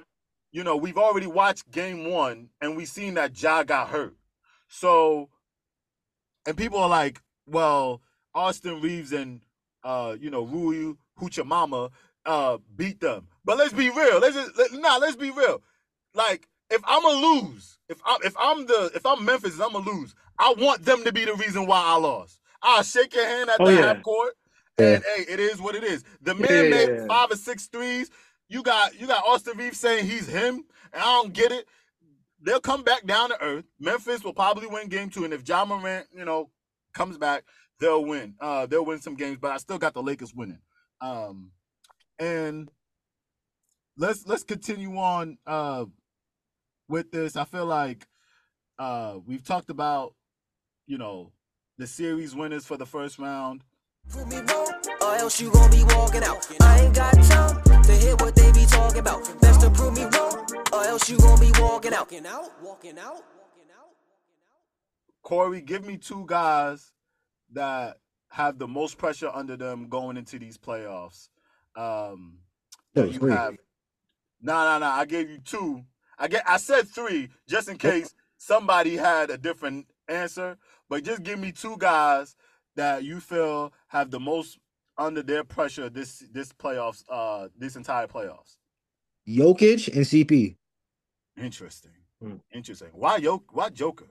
you 0.53 0.65
know, 0.65 0.77
we've 0.77 0.99
already 0.99 1.27
watched 1.27 1.71
game 1.71 2.11
one 2.11 2.51
and 2.61 2.77
we've 2.77 2.89
seen 2.89 3.15
that 3.15 3.41
Ja 3.41 3.63
got 3.65 3.89
hurt. 3.89 4.17
So 4.69 5.31
and 6.47 6.57
people 6.57 6.79
are 6.79 6.89
like, 6.89 7.21
well, 7.47 8.03
Austin 8.35 8.81
Reaves 8.81 9.13
and 9.13 9.41
uh, 9.85 10.17
you 10.21 10.31
know, 10.31 10.43
Rui 10.45 10.95
Hachimura 11.21 11.91
uh 12.27 12.59
beat 12.77 13.01
them. 13.01 13.29
But 13.45 13.59
let's 13.59 13.73
be 13.73 13.91
real. 13.91 14.21
Let's 14.21 14.37
just 14.37 14.57
let, 14.59 14.73
nah, 14.75 14.97
let's 14.99 15.17
be 15.17 15.31
real. 15.31 15.63
Like, 16.15 16.49
if 16.71 16.83
I'm 16.87 17.05
a 17.05 17.09
lose, 17.09 17.79
if 17.89 18.01
I'm 18.07 18.21
if 18.25 18.35
I'm 18.39 18.67
the 18.67 18.91
if 18.95 19.07
I'm 19.07 19.25
Memphis 19.25 19.55
and 19.55 19.63
I'm 19.63 19.73
gonna 19.73 19.91
lose, 19.91 20.15
I 20.39 20.55
want 20.59 20.85
them 20.85 21.05
to 21.05 21.13
be 21.13 21.25
the 21.25 21.35
reason 21.35 21.67
why 21.67 21.83
I 21.85 21.97
lost. 21.97 22.41
I'll 22.63 22.83
shake 22.83 23.15
your 23.15 23.27
hand 23.27 23.51
at 23.51 23.61
Oh, 23.61 23.65
the 23.65 23.73
yeah. 23.73 23.81
half 23.83 24.03
court, 24.03 24.35
and 24.81 25.05
hey, 25.05 25.25
it 25.33 25.41
is 25.41 25.61
what 25.61 25.75
it 25.75 25.85
is. 25.85 26.05
The 26.23 26.35
man 26.35 26.65
Yeah. 26.65 26.71
made 26.71 26.91
five 27.09 27.31
or 27.31 27.37
six 27.37 27.67
threes. 27.67 28.11
You 28.49 28.63
got 28.63 28.99
you 29.01 29.07
got 29.07 29.25
Austin 29.27 29.57
Reaves 29.57 29.79
saying 29.79 30.07
he's 30.07 30.27
him, 30.27 30.65
and 30.93 31.03
I 31.03 31.23
don't 31.23 31.33
get 31.33 31.53
it. 31.53 31.67
They'll 32.43 32.61
come 32.61 32.83
back 32.83 33.07
down 33.07 33.31
to 33.31 33.43
earth. 33.43 33.65
Memphis 33.79 34.25
will 34.25 34.33
probably 34.33 34.67
win 34.67 34.89
game 34.89 35.11
two, 35.11 35.25
and 35.25 35.33
if 35.35 35.47
Ja 35.47 35.65
Morant, 35.65 36.07
you 36.15 36.25
know, 36.25 36.51
comes 36.95 37.19
back, 37.19 37.45
they'll 37.81 38.05
win. 38.05 38.35
Uh, 38.41 38.67
they'll 38.67 38.85
win 38.85 39.01
some 39.01 39.15
games, 39.15 39.39
but 39.41 39.53
I 39.53 39.59
still 39.59 39.79
got 39.79 39.95
the 39.95 40.03
Lakers 40.03 40.35
winning. 40.35 40.61
Um, 41.01 41.51
and 42.19 42.71
let's 43.97 44.27
let's 44.27 44.43
continue 44.43 44.97
on 44.97 45.39
uh 45.47 45.85
with 46.89 47.11
this. 47.13 47.37
I 47.37 47.45
feel 47.45 47.67
like 47.67 48.07
uh 48.79 49.19
we've 49.27 49.45
talked 49.45 49.71
about 49.71 50.15
you 50.87 50.99
know 50.99 51.33
the 51.79 51.87
series 51.87 52.35
winners 52.35 52.67
for 52.67 52.77
the 52.77 52.87
first 52.87 53.19
round. 53.19 53.63
Prove 54.09 54.29
me 54.29 54.37
wrong, 54.37 54.73
or 55.03 55.15
else 55.17 55.41
you 55.41 55.51
gon' 55.51 55.71
be 55.71 55.85
walking 55.95 56.23
out. 56.25 56.47
I 56.63 56.81
ain't 56.81 56.95
got 56.95 57.13
time 57.25 57.83
to 57.83 57.93
hear 57.93 58.17
what 58.17 58.35
they 58.35 58.51
be 58.53 58.65
talking 58.67 58.99
about. 58.99 59.41
Best 59.41 59.61
to 59.61 59.71
prove 59.71 59.95
me 59.95 60.05
wrong, 60.05 60.47
or 60.73 60.85
else 60.85 61.09
you 61.09 61.19
gon' 61.19 61.39
be 61.41 61.53
walking 61.61 61.93
out. 61.93 62.11
Walking 62.11 62.27
out, 62.27 62.51
walking 62.63 62.99
out, 62.99 63.13
walking 63.15 63.71
out. 63.79 63.91
Corey, 65.23 65.61
give 65.61 65.85
me 65.85 65.97
two 65.97 66.25
guys 66.27 66.93
that 67.53 67.99
have 68.29 68.59
the 68.59 68.67
most 68.67 68.99
pressure 68.99 69.31
under 69.33 69.57
them 69.57 69.89
going 69.89 70.17
into 70.17 70.39
these 70.39 70.59
playoffs. 70.59 71.29
Um 71.77 72.39
That 72.95 73.03
that 73.03 73.13
you 73.13 73.21
three. 73.21 73.33
have. 73.33 73.57
No, 74.43 74.65
no, 74.65 74.79
no. 74.79 74.87
I 74.87 75.05
gave 75.05 75.31
you 75.31 75.39
two. 75.39 75.85
I 76.19 76.27
get. 76.27 76.43
I 76.49 76.57
said 76.57 76.89
three 76.89 77.29
just 77.47 77.69
in 77.69 77.79
case 77.79 78.13
somebody 78.39 78.97
had 78.97 79.31
a 79.31 79.39
different 79.39 79.87
answer. 80.09 80.59
But 80.89 81.05
just 81.05 81.23
give 81.23 81.39
me 81.39 81.53
two 81.53 81.77
guys 81.79 82.35
that 82.77 83.05
you 83.05 83.21
feel 83.21 83.73
have 83.89 84.11
the 84.11 84.21
most 84.21 84.59
under 84.99 85.23
their 85.23 85.45
pressure 85.45 85.89
this 85.89 86.25
this 86.33 86.53
playoffs. 86.53 87.05
Uh, 87.09 87.49
this 87.57 87.77
entire 87.77 88.07
playoffs. 88.07 88.57
Jokic 89.29 89.89
and 89.95 90.05
CP. 90.05 90.57
Interesting. 91.37 91.93
Hmm. 92.21 92.35
Interesting. 92.53 92.89
Why 92.93 93.17
Yo? 93.17 93.43
Why 93.53 93.69
Joker? 93.71 94.09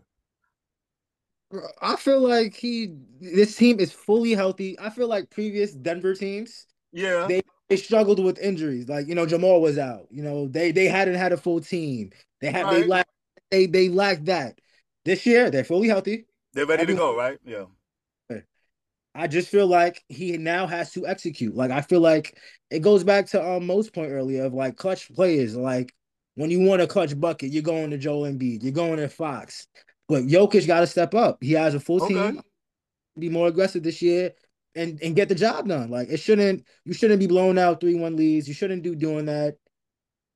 I 1.81 1.95
feel 1.95 2.21
like 2.21 2.53
he 2.55 2.93
this 3.19 3.55
team 3.55 3.79
is 3.79 3.91
fully 3.91 4.33
healthy. 4.33 4.79
I 4.79 4.89
feel 4.91 5.07
like 5.07 5.29
previous 5.29 5.73
Denver 5.73 6.13
teams 6.15 6.67
Yeah. 6.91 7.27
They- 7.27 7.41
they 7.69 7.77
struggled 7.77 8.23
with 8.23 8.39
injuries. 8.39 8.89
Like 8.89 9.07
you 9.07 9.13
know, 9.13 9.27
Jamal 9.27 9.61
was 9.61 9.77
out. 9.77 10.07
You 10.09 10.23
know, 10.23 10.47
they 10.47 10.71
they 10.71 10.85
hadn't 10.87 11.15
had 11.15 11.31
a 11.33 11.37
full 11.37 11.59
team. 11.61 12.11
They 12.41 12.51
had 12.51 12.65
they 12.67 12.81
Right. 12.81 12.87
lacked 12.87 13.11
they 13.51 13.65
they 13.67 13.89
lacked 13.89 14.25
that. 14.25 14.59
This 15.05 15.25
year 15.25 15.49
they're 15.51 15.63
fully 15.63 15.87
healthy. 15.87 16.25
They're 16.53 16.65
ready 16.65 16.85
to 16.87 16.93
go, 16.95 17.15
right? 17.15 17.39
Yeah. 17.45 17.65
I 19.15 19.27
just 19.27 19.49
feel 19.49 19.67
like 19.67 20.03
he 20.07 20.37
now 20.37 20.67
has 20.67 20.91
to 20.93 21.07
execute. 21.07 21.55
Like 21.55 21.71
I 21.71 21.81
feel 21.81 21.99
like 22.01 22.37
it 22.69 22.79
goes 22.79 23.03
back 23.03 23.27
to 23.27 23.43
um 23.43 23.65
most 23.65 23.93
point 23.93 24.11
earlier 24.11 24.45
of 24.45 24.53
like 24.53 24.77
clutch 24.77 25.13
players. 25.13 25.55
Like 25.55 25.93
when 26.35 26.51
you 26.51 26.61
want 26.61 26.81
a 26.81 26.87
clutch 26.87 27.19
bucket, 27.19 27.51
you're 27.51 27.63
going 27.63 27.89
to 27.89 27.97
Joel 27.97 28.31
Embiid, 28.31 28.63
you're 28.63 28.71
going 28.71 28.97
to 28.97 29.09
Fox. 29.09 29.67
But 30.07 30.23
Jokic 30.23 30.65
got 30.65 30.79
to 30.81 30.87
step 30.87 31.13
up. 31.13 31.37
He 31.41 31.53
has 31.53 31.75
a 31.75 31.79
full 31.79 32.01
Okay. 32.01 32.13
team. 32.31 32.41
Be 33.17 33.29
more 33.29 33.47
aggressive 33.47 33.83
this 33.83 34.01
year 34.01 34.31
and 34.75 34.99
and 35.01 35.15
get 35.15 35.27
the 35.27 35.35
job 35.35 35.67
done. 35.67 35.89
Like 35.89 36.09
it 36.09 36.17
shouldn't 36.17 36.65
you 36.85 36.93
shouldn't 36.93 37.19
be 37.19 37.27
blowing 37.27 37.59
out 37.59 37.81
three 37.81 37.95
one 37.95 38.15
leads. 38.15 38.47
You 38.47 38.53
shouldn't 38.53 38.83
do 38.83 38.95
doing 38.95 39.25
that. 39.25 39.57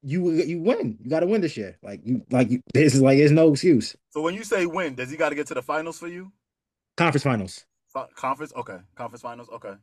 You 0.01 0.31
you 0.31 0.59
win. 0.59 0.97
You 1.01 1.09
got 1.09 1.21
to 1.21 1.27
win 1.27 1.41
this 1.41 1.55
year. 1.55 1.77
Like 1.81 2.01
you 2.03 2.25
like 2.29 2.49
you, 2.49 2.59
this 2.73 2.95
is 2.95 3.01
like 3.01 3.17
there's 3.19 3.31
no 3.31 3.51
excuse. 3.51 3.95
So 4.09 4.21
when 4.21 4.33
you 4.33 4.43
say 4.43 4.65
win, 4.65 4.95
does 4.95 5.09
he 5.09 5.15
got 5.15 5.29
to 5.29 5.35
get 5.35 5.47
to 5.47 5.53
the 5.53 5.61
finals 5.61 5.97
for 5.97 6.07
you? 6.07 6.31
Conference 6.97 7.23
finals. 7.23 7.65
Conference, 8.15 8.53
okay. 8.55 8.77
Conference 8.95 9.21
finals, 9.21 9.49
okay. 9.53 9.73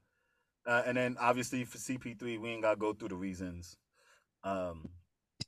Uh, 0.66 0.82
and 0.86 0.96
then 0.96 1.16
obviously 1.20 1.64
for 1.64 1.78
CP3, 1.78 2.38
we 2.40 2.50
ain't 2.50 2.62
gotta 2.62 2.76
go 2.76 2.92
through 2.92 3.08
the 3.08 3.16
reasons. 3.16 3.76
Um, 4.44 4.88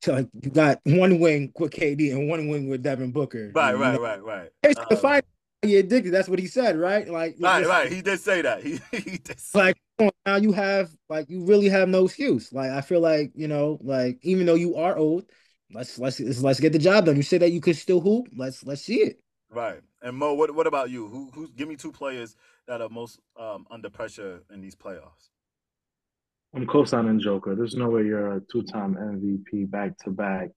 So 0.02 0.26
you 0.42 0.50
got 0.50 0.80
one 0.84 1.18
wing 1.20 1.52
with 1.58 1.72
KD 1.72 2.12
and 2.12 2.28
one 2.28 2.48
wing 2.48 2.68
with 2.68 2.82
Devin 2.82 3.12
Booker. 3.12 3.52
right, 3.54 3.74
right, 3.76 4.00
right, 4.00 4.22
right. 4.22 4.50
It's 4.62 4.80
the 4.88 4.96
final. 4.96 5.22
You 5.64 5.78
addicted. 5.78 6.10
That's 6.10 6.28
what 6.28 6.40
he 6.40 6.48
said, 6.48 6.76
right? 6.76 7.06
Like, 7.08 7.36
right, 7.38 7.60
it's- 7.62 7.68
right. 7.68 7.92
He 7.92 8.02
did 8.02 8.18
say 8.18 8.42
that. 8.42 8.64
He, 8.64 8.80
he 8.90 9.18
did 9.18 9.38
say 9.38 9.58
Like 9.58 9.76
now 10.26 10.36
you 10.36 10.50
have 10.52 10.90
like 11.08 11.30
you 11.30 11.44
really 11.44 11.68
have 11.68 11.88
no 11.88 12.06
excuse. 12.06 12.52
Like 12.52 12.70
I 12.70 12.80
feel 12.80 13.00
like 13.00 13.30
you 13.36 13.46
know, 13.46 13.78
like 13.82 14.18
even 14.22 14.46
though 14.46 14.56
you 14.56 14.74
are 14.76 14.96
old, 14.96 15.24
let's 15.72 15.98
let's 15.98 16.18
let's 16.18 16.58
get 16.58 16.72
the 16.72 16.78
job 16.80 17.04
done. 17.06 17.16
You 17.16 17.22
say 17.22 17.38
that 17.38 17.50
you 17.52 17.60
could 17.60 17.76
still 17.76 18.00
hoop. 18.00 18.26
Let's 18.36 18.64
let's 18.64 18.82
see 18.82 19.02
it. 19.02 19.20
right. 19.50 19.80
And 20.00 20.16
Mo, 20.16 20.34
what 20.34 20.52
what 20.52 20.66
about 20.66 20.90
you? 20.90 21.06
Who 21.06 21.30
who? 21.32 21.48
Give 21.54 21.68
me 21.68 21.76
two 21.76 21.92
players 21.92 22.34
that 22.66 22.80
are 22.80 22.88
most 22.88 23.20
um 23.38 23.66
under 23.70 23.90
pressure 23.90 24.42
in 24.52 24.60
these 24.60 24.74
playoffs. 24.74 25.30
I'm 26.54 26.66
co-signing 26.66 27.20
Joker. 27.20 27.54
There's 27.54 27.76
no 27.76 27.88
way 27.88 28.02
you're 28.04 28.36
a 28.36 28.40
two-time 28.52 28.94
MVP 28.96 29.70
back 29.70 29.96
to 30.04 30.10
back, 30.10 30.50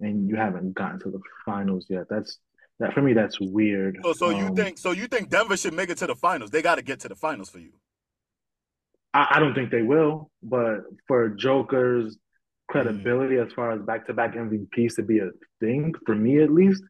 and 0.00 0.28
you 0.28 0.36
haven't 0.36 0.74
gotten 0.74 1.00
to 1.00 1.10
the 1.10 1.20
finals 1.44 1.86
yet. 1.88 2.04
That's 2.10 2.38
that 2.80 2.92
for 2.92 3.02
me. 3.02 3.12
That's 3.14 3.40
weird. 3.40 3.98
So 4.04 4.12
so 4.12 4.30
you 4.30 4.46
Um, 4.46 4.54
think 4.54 4.78
so 4.78 4.90
you 4.92 5.06
think 5.06 5.30
Denver 5.30 5.56
should 5.56 5.74
make 5.74 5.88
it 5.90 5.98
to 5.98 6.06
the 6.06 6.14
finals? 6.14 6.50
They 6.50 6.62
got 6.62 6.76
to 6.76 6.82
get 6.82 7.00
to 7.00 7.08
the 7.08 7.16
finals 7.16 7.48
for 7.50 7.58
you. 7.58 7.72
I, 9.14 9.26
I 9.36 9.38
don't 9.40 9.54
think 9.54 9.70
they 9.70 9.82
will, 9.82 10.30
but 10.42 10.82
for 11.06 11.30
Joker's 11.30 12.16
credibility 12.68 13.36
as 13.38 13.50
far 13.54 13.72
as 13.72 13.80
back-to-back 13.80 14.34
MVPs 14.34 14.96
to 14.96 15.02
be 15.02 15.20
a 15.20 15.30
thing, 15.60 15.94
for 16.04 16.14
me 16.14 16.42
at 16.42 16.52
least, 16.52 16.82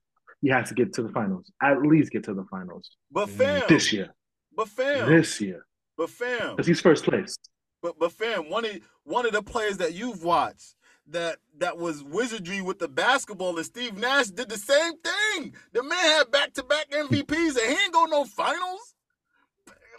he 0.42 0.48
has 0.48 0.68
to 0.68 0.74
get 0.74 0.92
to 0.94 1.02
the 1.02 1.10
finals. 1.10 1.50
At 1.62 1.82
least 1.82 2.10
get 2.10 2.24
to 2.24 2.34
the 2.34 2.44
finals 2.50 2.90
But 3.10 3.28
Mm, 3.28 3.38
fam, 3.38 3.68
this 3.68 3.92
year. 3.92 4.14
But 4.58 4.68
fam, 4.68 5.08
This 5.08 5.40
year, 5.40 5.64
but 5.96 6.10
fam, 6.10 6.56
because 6.56 6.66
he's 6.66 6.80
first 6.80 7.04
place. 7.04 7.36
But 7.80 7.96
but 7.96 8.10
fam, 8.10 8.50
one 8.50 8.64
of 8.64 8.72
one 9.04 9.24
of 9.24 9.30
the 9.32 9.40
players 9.42 9.76
that 9.76 9.94
you've 9.94 10.24
watched 10.24 10.74
that 11.06 11.36
that 11.58 11.78
was 11.78 12.02
wizardry 12.02 12.60
with 12.60 12.80
the 12.80 12.88
basketball 12.88 13.56
and 13.56 13.64
Steve 13.64 13.96
Nash 13.96 14.26
did 14.26 14.48
the 14.48 14.58
same 14.58 14.94
thing. 14.98 15.54
The 15.72 15.84
man 15.84 15.96
had 15.96 16.32
back 16.32 16.54
to 16.54 16.64
back 16.64 16.90
MVPs 16.90 17.56
and 17.56 17.66
he 17.72 17.84
ain't 17.84 17.92
go 17.92 18.06
no 18.06 18.24
finals. 18.24 18.94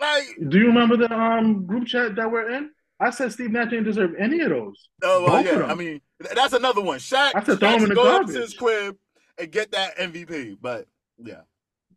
Like 0.01 0.24
Do 0.49 0.60
you 0.60 0.68
remember 0.68 0.97
the 0.97 1.12
um 1.14 1.66
group 1.66 1.88
chat 1.88 2.18
that 2.18 2.30
we're 2.30 2.51
in? 2.51 2.72
I 2.99 3.12
said 3.12 3.32
Steve 3.32 3.51
Nash 3.51 3.70
didn't 3.70 3.86
deserve 3.86 4.12
any 4.20 4.41
of 4.41 4.49
those. 4.49 4.89
oh 5.03 5.26
well, 5.26 5.43
yeah. 5.43 5.68
I 5.68 5.74
mean 5.74 6.01
that's 6.36 6.51
another 6.51 6.82
one. 6.82 6.99
Shaq, 6.99 7.32
I 7.34 7.43
said 7.43 7.60
throw 7.62 7.70
him 7.78 7.84
in 7.84 7.89
the 7.89 7.95
go 7.95 8.01
up 8.01 8.28
to 8.28 8.34
garbage. 8.34 8.36
his 8.36 8.53
crib 8.53 8.97
and 9.38 9.49
get 9.49 9.72
that 9.72 9.97
MVP. 9.97 10.57
But 10.62 10.86
yeah, 11.18 11.41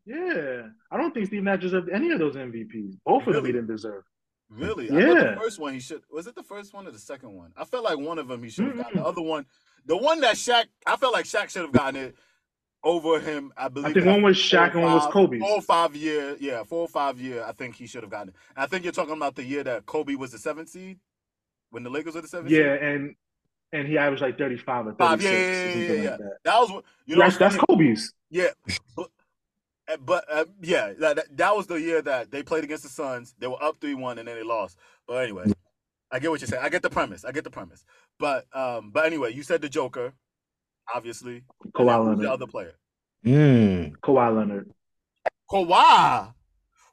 Yeah, 0.04 0.68
I 0.90 0.96
don't 0.96 1.14
think 1.14 1.26
Steve 1.26 1.42
Nash 1.42 1.60
deserved 1.60 1.88
any 1.90 2.10
of 2.10 2.18
those 2.18 2.34
MVPs. 2.34 2.98
Both 3.04 3.26
of 3.26 3.34
them 3.34 3.44
he 3.44 3.52
didn't 3.52 3.68
deserve. 3.68 4.02
really, 4.50 4.90
I 4.90 4.94
the 4.94 5.38
first 5.40 5.60
one 5.60 5.74
he 5.74 5.80
should 5.80 6.02
was 6.10 6.26
it 6.26 6.34
the 6.34 6.42
first 6.42 6.74
one 6.74 6.86
or 6.86 6.90
the 6.90 6.98
second 6.98 7.32
one? 7.32 7.52
I 7.56 7.64
felt 7.64 7.84
like 7.84 7.98
one 7.98 8.18
of 8.18 8.28
them 8.28 8.42
he 8.42 8.50
should 8.50 8.66
have 8.66 8.76
gotten. 8.76 8.98
The 8.98 9.06
other 9.06 9.22
one, 9.22 9.46
the 9.86 9.96
one 9.96 10.20
that 10.20 10.36
Shaq, 10.36 10.64
I 10.86 10.96
felt 10.96 11.12
like 11.12 11.24
Shaq 11.24 11.50
should 11.50 11.62
have 11.62 11.72
gotten 11.72 11.96
it 11.96 12.16
over 12.84 13.20
him. 13.20 13.52
I 13.56 13.68
believe 13.68 13.90
I 13.90 13.92
think 13.92 14.06
one 14.06 14.22
was 14.22 14.36
Shaq 14.36 14.72
and 14.74 14.82
one 14.82 14.94
was 14.94 15.06
Kobe. 15.06 15.38
Four 15.38 15.50
or 15.50 15.62
five 15.62 15.94
year, 15.94 16.36
yeah, 16.40 16.64
four 16.64 16.80
or 16.80 16.88
five 16.88 17.20
year. 17.20 17.44
I 17.44 17.52
think 17.52 17.76
he 17.76 17.86
should 17.86 18.02
have 18.02 18.10
gotten 18.10 18.30
it. 18.30 18.34
And 18.56 18.64
I 18.64 18.66
think 18.66 18.84
you're 18.84 18.92
talking 18.92 19.16
about 19.16 19.36
the 19.36 19.44
year 19.44 19.62
that 19.64 19.86
Kobe 19.86 20.14
was 20.14 20.32
the 20.32 20.38
seventh 20.38 20.68
seed 20.68 20.98
when 21.70 21.82
the 21.82 21.90
Lakers 21.90 22.14
were 22.14 22.22
the 22.22 22.28
seventh. 22.28 22.50
Yeah, 22.50 22.74
seed? 22.74 22.82
and 22.82 23.14
and 23.72 23.88
he 23.88 23.96
averaged 23.98 24.22
like 24.22 24.36
35 24.36 24.86
or 24.86 24.92
36 24.94 24.98
Five, 24.98 25.22
yeah, 25.22 25.30
yeah, 25.30 25.74
yeah, 25.74 25.92
yeah, 25.92 26.10
like 26.10 26.18
that. 26.18 26.36
that 26.44 26.58
was 26.58 26.82
you 27.06 27.16
know. 27.16 27.22
that's 27.22 27.38
that's? 27.38 27.56
Kobe's. 27.56 28.12
Yeah, 28.30 28.48
but, 28.96 29.08
but 30.04 30.24
uh, 30.30 30.44
yeah, 30.60 30.92
that, 30.98 31.16
that 31.16 31.36
that 31.36 31.56
was 31.56 31.66
the 31.66 31.74
year 31.74 32.02
that 32.02 32.30
they 32.30 32.42
played 32.42 32.64
against 32.64 32.82
the 32.84 32.88
Suns. 32.88 33.34
They 33.38 33.46
were 33.46 33.62
up 33.62 33.80
three 33.80 33.94
one 33.94 34.18
and 34.18 34.28
then 34.28 34.36
they 34.36 34.42
lost. 34.42 34.78
But 35.06 35.22
anyway, 35.22 35.52
I 36.10 36.18
get 36.18 36.30
what 36.30 36.40
you're 36.40 36.48
saying. 36.48 36.62
I 36.62 36.68
get 36.68 36.82
the 36.82 36.90
premise. 36.90 37.24
I 37.24 37.32
get 37.32 37.44
the 37.44 37.50
premise. 37.50 37.84
But 38.18 38.46
um, 38.54 38.90
but 38.92 39.06
anyway, 39.06 39.32
you 39.32 39.42
said 39.42 39.60
the 39.60 39.68
Joker, 39.68 40.14
obviously. 40.94 41.44
And 41.62 41.72
Kawhi 41.72 42.04
who's 42.04 42.20
the 42.20 42.32
other 42.32 42.46
player? 42.46 42.74
Mm. 43.24 43.94
Kawhi 44.02 44.36
Leonard. 44.36 44.70
Kawhi. 45.50 46.32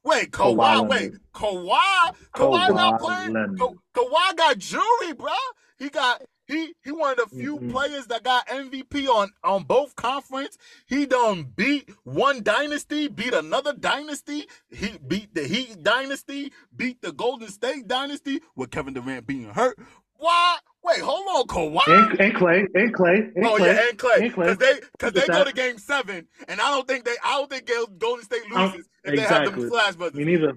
Wait, 0.04 0.32
Kawhi. 0.32 0.56
Kawhi 0.56 0.90
wait, 0.90 1.02
Leonard. 1.02 1.22
Kawhi. 1.34 2.16
Kawhi 2.34 2.76
not 2.76 3.00
playing. 3.00 3.34
Leonard. 3.34 3.60
Kawhi 3.96 4.36
got 4.36 4.58
jury, 4.58 5.14
bro. 5.18 5.34
He 5.78 5.90
got 5.90 6.22
he 6.50 6.74
he 6.84 6.92
one 6.92 7.12
of 7.12 7.18
the 7.30 7.36
few 7.36 7.58
Mm-mm. 7.60 7.72
players 7.72 8.08
that 8.08 8.24
got 8.24 8.48
MVP 8.48 9.08
on 9.08 9.30
on 9.44 9.64
both 9.64 9.96
conference. 9.96 10.58
He 10.88 11.06
done 11.06 11.44
beat 11.56 11.90
one 12.04 12.42
dynasty, 12.44 13.08
beat 13.08 13.34
another 13.34 13.72
dynasty. 13.74 14.48
He 14.72 14.98
beat 15.08 15.34
the 15.36 15.44
Heat 15.48 15.84
dynasty, 15.84 16.52
beat 16.76 17.02
the 17.02 17.12
Golden 17.12 17.50
State 17.50 17.88
dynasty 17.88 18.42
with 18.56 18.72
Kevin 18.72 18.96
Durant 18.96 19.28
being 19.28 19.46
hurt. 19.54 19.78
Why? 20.18 20.58
Wait, 20.84 21.00
hold 21.02 21.28
on, 21.28 21.46
Kawhi. 21.48 22.10
And, 22.10 22.20
and 22.20 22.36
Clay. 22.36 22.66
And 22.74 22.94
Clay. 22.94 23.30
And 23.36 23.46
Oh 23.46 23.58
Clay. 23.58 23.68
yeah, 23.76 23.88
and 23.90 23.98
Clay, 23.98 24.30
because 24.30 24.58
they 24.58 24.80
because 24.98 25.14
they 25.14 25.28
go 25.28 25.44
to 25.44 25.54
Game 25.54 25.78
Seven, 25.78 26.28
and 26.48 26.60
I 26.60 26.72
don't 26.72 26.88
think 26.88 27.06
they 27.06 27.16
I 27.24 27.38
don't 27.38 27.50
think 27.50 27.70
Golden 28.00 28.26
State 28.26 28.50
loses 28.50 28.90
if 29.04 29.16
they 29.16 29.22
have 29.22 29.30
them 29.30 29.44
exactly. 29.46 29.70
Flash 29.70 29.96
brothers. 29.96 30.16
Me 30.18 30.24
neither. 30.26 30.54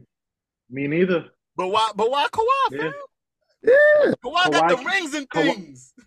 Me 0.70 0.86
neither. 0.88 1.26
But 1.56 1.68
why? 1.68 1.90
But 1.94 2.10
why 2.10 2.26
Kawhi? 2.32 2.44
Yeah. 2.70 2.78
fam? 2.82 2.92
Yeah. 3.62 4.12
Kawhi, 4.24 4.50
got 4.52 4.68
the 4.68 4.84
rings 4.84 5.14
and 5.14 5.28
Kawhi- 5.28 5.54
things. 5.54 5.92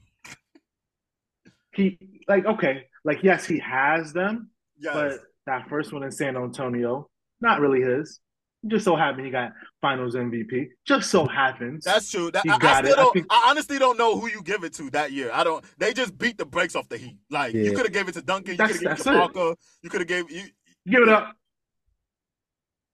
He 1.74 1.98
like 2.28 2.46
okay, 2.46 2.84
like 3.04 3.20
yes, 3.22 3.46
he 3.46 3.60
has 3.60 4.14
them, 4.14 4.50
Yes. 4.78 4.94
but 4.94 5.20
that 5.46 5.68
first 5.68 5.92
one 5.92 6.04
in 6.04 6.12
San 6.12 6.38
Antonio, 6.38 7.10
not 7.42 7.60
really 7.60 7.82
his. 7.82 8.20
Just 8.68 8.86
so 8.86 8.96
happened 8.96 9.26
he 9.26 9.32
got 9.32 9.52
Finals 9.82 10.16
MVP. 10.16 10.70
Just 10.88 11.12
so 11.12 11.28
happens. 11.28 11.84
That's 11.84 12.10
true. 12.10 12.32
That, 12.32 12.44
He 12.44 12.50
I, 12.50 12.56
I 12.56 12.58
got 12.60 12.86
still 12.86 12.94
it. 12.94 12.98
I 12.98 13.02
don't. 13.04 13.10
I, 13.10 13.12
think- 13.14 13.28
honestly 13.30 13.78
don't 13.78 13.98
know 13.98 14.18
who 14.20 14.28
you 14.30 14.42
give 14.42 14.64
it 14.64 14.74
to 14.76 14.90
that 14.92 15.12
year. 15.12 15.30
I 15.34 15.44
don't. 15.44 15.64
They 15.78 15.94
just 15.94 16.18
beat 16.18 16.38
the 16.38 16.46
brakes 16.46 16.76
off 16.76 16.88
the 16.90 16.98
Heat. 16.98 17.18
Like 17.30 17.54
you 17.54 17.72
could 17.74 17.86
have 17.86 17.92
gave 17.94 18.08
it 18.08 18.14
to 18.14 18.22
Duncan. 18.22 18.54
You 18.54 18.58
could 18.58 18.70
That's- 18.70 18.82
have 18.82 18.82
gave 18.82 18.92
it 18.94 18.98
to 18.98 19.04
that's 19.04 19.16
it. 19.18 19.34
Parker. 19.34 19.56
You 19.84 19.90
could 19.90 20.00
have 20.02 20.08
gave 20.08 20.32
you. 20.32 20.44
Give 20.90 21.02
it 21.04 21.10
up. 21.10 21.36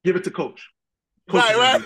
Give 0.03 0.15
it 0.15 0.23
to 0.23 0.31
Coach. 0.31 0.67
Right, 1.33 1.83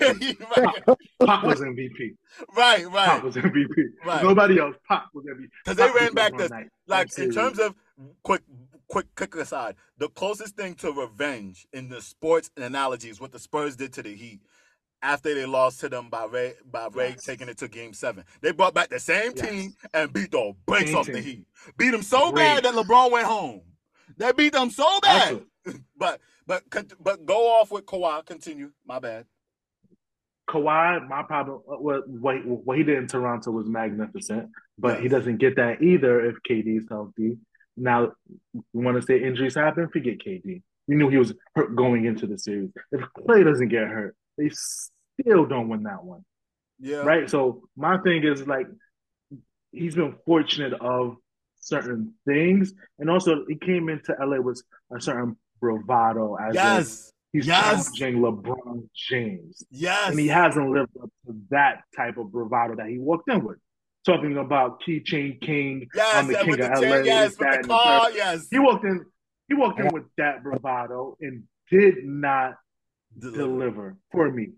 right, 0.56 0.96
Pop 1.24 1.44
was 1.44 1.60
MVP. 1.60 2.16
right, 2.56 2.84
right. 2.84 3.06
Pop 3.06 3.08
right. 3.08 3.24
was 3.24 3.36
MVP. 3.36 3.66
Right. 4.04 4.22
Nobody 4.22 4.58
else. 4.58 4.76
Pop 4.88 5.08
was 5.14 5.24
MVP. 5.24 5.48
Because 5.64 5.76
they 5.76 5.90
ran 5.98 6.12
back 6.14 6.36
the 6.36 6.48
night. 6.48 6.68
like 6.86 7.16
in 7.18 7.32
terms 7.32 7.58
of 7.58 7.74
quick, 8.22 8.42
quick, 8.88 9.06
quick 9.16 9.34
aside. 9.36 9.76
The 9.98 10.08
closest 10.10 10.56
thing 10.56 10.74
to 10.76 10.92
revenge 10.92 11.66
in 11.72 11.88
the 11.88 12.00
sports 12.02 12.50
analogies, 12.56 13.20
what 13.20 13.32
the 13.32 13.38
Spurs 13.38 13.76
did 13.76 13.92
to 13.94 14.02
the 14.02 14.14
Heat 14.14 14.40
after 15.02 15.34
they 15.34 15.46
lost 15.46 15.80
to 15.80 15.88
them 15.88 16.08
by 16.10 16.24
Ray, 16.24 16.54
by 16.70 16.88
Ray 16.92 17.10
Yes. 17.10 17.24
taking 17.24 17.48
it 17.48 17.58
to 17.58 17.68
Game 17.68 17.92
Seven. 17.92 18.24
They 18.40 18.52
brought 18.52 18.74
back 18.74 18.88
the 18.90 18.98
same 19.00 19.32
Yes. 19.36 19.48
team 19.48 19.74
and 19.94 20.12
beat 20.12 20.30
the 20.30 20.52
brakes 20.66 20.92
off 20.94 21.06
the. 21.06 21.20
Heat. 21.20 21.46
Beat 21.76 21.90
them 21.90 22.02
so 22.02 22.30
Great. 22.32 22.62
bad 22.62 22.64
that 22.64 22.74
LeBron 22.74 23.10
went 23.10 23.26
home. 23.26 23.62
They 24.16 24.32
beat 24.32 24.52
them 24.52 24.70
so 24.70 24.86
bad. 25.00 25.42
But 25.98 26.20
but 26.46 26.62
but 27.00 27.26
go 27.26 27.48
off 27.60 27.72
with 27.72 27.86
Kawhi. 27.86 28.24
Continue. 28.24 28.70
My 28.86 29.00
bad. 29.00 29.26
Kawhi, 30.48 31.08
my 31.08 31.22
problem, 31.24 31.60
what, 31.66 32.08
what, 32.08 32.36
what 32.46 32.78
he 32.78 32.84
did 32.84 32.98
in 32.98 33.06
Toronto 33.08 33.50
was 33.50 33.66
magnificent, 33.68 34.50
but 34.78 35.00
he 35.00 35.08
doesn't 35.08 35.38
get 35.38 35.56
that 35.56 35.82
either 35.82 36.24
if 36.24 36.36
KD 36.48 36.78
is 36.78 36.86
healthy. 36.88 37.38
Now, 37.76 38.12
you 38.54 38.62
want 38.72 38.96
to 39.00 39.02
say 39.02 39.22
injuries 39.22 39.54
happen? 39.56 39.88
Forget 39.88 40.18
KD. 40.18 40.62
We 40.88 40.94
knew 40.94 41.08
he 41.08 41.16
was 41.18 41.34
hurt 41.56 41.74
going 41.74 42.04
into 42.04 42.26
the 42.26 42.38
series. 42.38 42.70
If 42.92 43.00
Clay 43.26 43.42
doesn't 43.42 43.68
get 43.68 43.88
hurt, 43.88 44.14
they 44.38 44.50
still 44.50 45.46
don't 45.46 45.68
win 45.68 45.82
that 45.82 46.04
one, 46.04 46.24
Yeah. 46.78 46.98
right? 46.98 47.28
So 47.28 47.62
my 47.76 47.98
thing 47.98 48.22
is 48.24 48.46
like, 48.46 48.68
he's 49.72 49.96
been 49.96 50.14
fortunate 50.24 50.74
of 50.74 51.16
certain 51.58 52.14
things, 52.24 52.72
and 53.00 53.10
also 53.10 53.44
he 53.48 53.56
came 53.56 53.88
into 53.88 54.14
LA 54.24 54.40
with 54.40 54.62
a 54.96 55.00
certain 55.00 55.36
bravado 55.60 56.36
as 56.36 56.54
Yes. 56.54 57.12
He's 57.36 57.46
Yes. 57.46 57.92
challenging 57.96 58.22
LeBron 58.22 58.88
James 58.94 59.64
Yes. 59.70 60.10
and 60.10 60.18
he 60.18 60.28
hasn't 60.28 60.68
lived 60.70 60.96
up 61.02 61.10
to 61.26 61.36
that 61.50 61.82
type 61.96 62.16
of 62.16 62.32
bravado 62.32 62.76
that 62.76 62.88
he 62.88 62.98
walked 62.98 63.28
in 63.30 63.44
with. 63.44 63.58
Talking 64.04 64.36
about 64.38 64.80
Keychain 64.82 65.40
King, 65.40 65.86
Yes. 65.94 66.14
I'm 66.14 66.26
the 66.28 66.34
king 66.34 66.50
with 66.50 66.60
of 66.60 66.80
the 66.80 66.86
LA, 66.86 66.96
chain, 66.96 67.04
yes. 67.06 67.36
that 67.36 67.50
With 67.58 67.62
the 67.62 67.68
car. 67.68 68.10
Yes. 68.12 68.46
he 68.50 68.58
walked 68.58 68.84
in. 68.84 69.04
He 69.48 69.54
walked 69.54 69.78
in 69.80 69.88
with 69.92 70.04
that 70.16 70.42
bravado 70.42 71.16
and 71.20 71.44
did 71.70 72.04
not 72.04 72.56
Deliver. 73.18 73.36
deliver 73.38 73.96
for 74.12 74.30
me. 74.30 74.48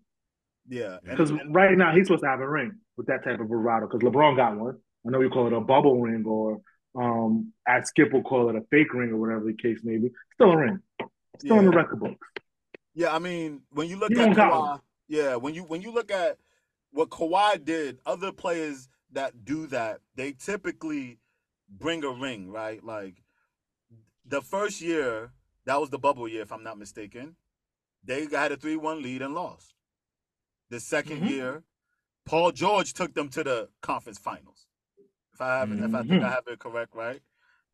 Yeah. 0.69 0.99
Because 1.03 1.33
right 1.51 1.77
now 1.77 1.95
he's 1.95 2.07
supposed 2.07 2.23
to 2.25 2.29
have 2.29 2.41
a 2.41 2.49
ring 2.49 2.73
with 2.97 3.07
that 3.07 3.25
type 3.25 3.41
of 3.41 3.49
bravado. 3.49 3.87
Because 3.87 4.01
LeBron 4.03 4.37
got 4.37 4.57
one. 4.59 4.77
I 5.07 5.11
know 5.11 5.21
you 5.21 5.31
call 5.31 5.47
it 5.47 5.53
a 5.55 5.61
bubble 5.61 6.01
ring, 6.01 6.25
or 6.27 6.61
um, 6.95 7.53
as 7.67 7.89
Skip 7.89 8.13
will 8.13 8.23
call 8.23 8.51
it 8.51 8.57
a 8.57 8.63
fake 8.71 8.93
ring, 8.93 9.11
or 9.11 9.17
whatever 9.17 9.45
the 9.45 9.55
case 9.55 9.81
may 9.85 9.97
be. 9.97 10.11
Still 10.35 10.53
a 10.53 10.57
ring. 10.59 10.81
Still 11.39 11.59
in 11.61 11.65
the 11.67 11.71
record 11.71 12.01
book. 12.01 12.17
Yeah, 12.99 13.15
I 13.15 13.21
mean, 13.21 13.63
when 13.71 13.89
you 13.89 13.97
look 13.97 14.11
You 14.11 14.23
at 14.23 14.37
Kawhi, 14.37 14.81
yeah, 15.07 15.37
when 15.37 15.55
you 15.55 15.63
when 15.63 15.83
you 15.83 15.93
look 15.93 16.11
at 16.11 16.39
what 16.91 17.11
Kawhi 17.11 17.65
did, 17.65 18.01
other 18.05 18.33
players 18.33 18.89
that 19.13 19.45
do 19.45 19.69
that, 19.69 20.01
they 20.17 20.33
typically 20.33 21.21
bring 21.69 22.03
a 22.03 22.11
ring, 22.11 22.51
right? 22.51 22.83
Like 22.83 23.23
the 24.27 24.43
first 24.43 24.81
year, 24.81 25.31
that 25.65 25.81
was 25.81 25.91
the 25.91 25.99
bubble 25.99 26.27
year, 26.27 26.43
if 26.43 26.51
I'm 26.51 26.65
not 26.65 26.77
mistaken. 26.77 27.37
They 28.03 28.27
had 28.27 28.51
a 28.51 28.57
three-one 28.57 29.01
lead 29.01 29.23
and 29.23 29.33
lost. 29.33 29.75
The 30.71 30.81
2nd 30.81 31.21
Mhm. 31.21 31.31
year, 31.31 31.63
Paul 32.27 32.51
George 32.51 32.95
took 32.95 33.15
them 33.15 33.29
to 33.29 33.45
the 33.45 33.69
conference 33.81 34.19
finals. 34.19 34.67
If 35.35 35.41
I 35.41 35.59
have, 35.59 35.71
it 35.71 35.79
if 35.85 35.95
I 35.95 36.03
think 36.03 36.23
I 36.25 36.31
Mhm. 36.31 36.35
have 36.35 36.49
it 36.49 36.59
correct, 36.59 36.97
right? 36.97 37.23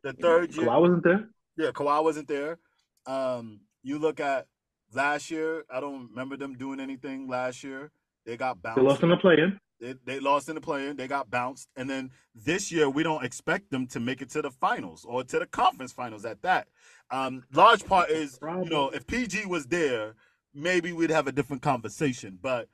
The 0.02 0.12
third 0.12 0.54
year, 0.54 0.66
Kawhi 0.68 0.80
wasn't 0.80 1.02
there. 1.04 1.30
yeah, 1.56 1.70
Kawhi 1.70 2.04
wasn't 2.04 2.28
there. 2.28 2.58
Um, 3.06 3.60
you 3.82 3.98
look 3.98 4.20
at 4.20 4.48
last 4.94 5.30
year. 5.30 5.64
I 5.72 5.80
don't 5.80 6.08
remember 6.08 6.36
them 6.36 6.54
doing 6.54 6.80
anything 6.80 7.28
last 7.28 7.64
year. 7.64 7.90
They 8.24 8.36
got 8.36 8.62
bounced. 8.62 8.76
They 8.76 8.82
bounced. 8.82 8.90
lost 8.90 9.02
in 9.02 9.08
the 9.10 9.16
play-in. 9.16 9.60
They, 9.80 9.94
they 10.04 10.20
lost 10.20 10.48
in 10.48 10.54
the 10.54 10.60
play-in. 10.60 10.96
They 10.96 11.08
got 11.08 11.30
bounced, 11.30 11.68
and 11.76 11.90
then 11.90 12.10
this 12.34 12.72
year 12.72 12.88
we 12.88 13.02
don't 13.02 13.24
expect 13.24 13.70
them 13.70 13.86
to 13.88 14.00
make 14.00 14.22
it 14.22 14.30
to 14.30 14.42
the 14.42 14.50
finals 14.50 15.04
or 15.04 15.24
to 15.24 15.38
the 15.38 15.46
conference 15.46 15.92
finals. 15.92 16.24
At 16.24 16.42
that, 16.42 16.68
um, 17.10 17.44
large 17.52 17.84
part 17.84 18.10
is 18.10 18.38
you 18.42 18.70
know 18.70 18.90
if 18.90 19.06
PG 19.06 19.46
was 19.46 19.66
there, 19.66 20.14
maybe 20.54 20.92
we'd 20.92 21.10
have 21.10 21.26
a 21.26 21.32
different 21.32 21.62
conversation. 21.62 22.38
But 22.40 22.68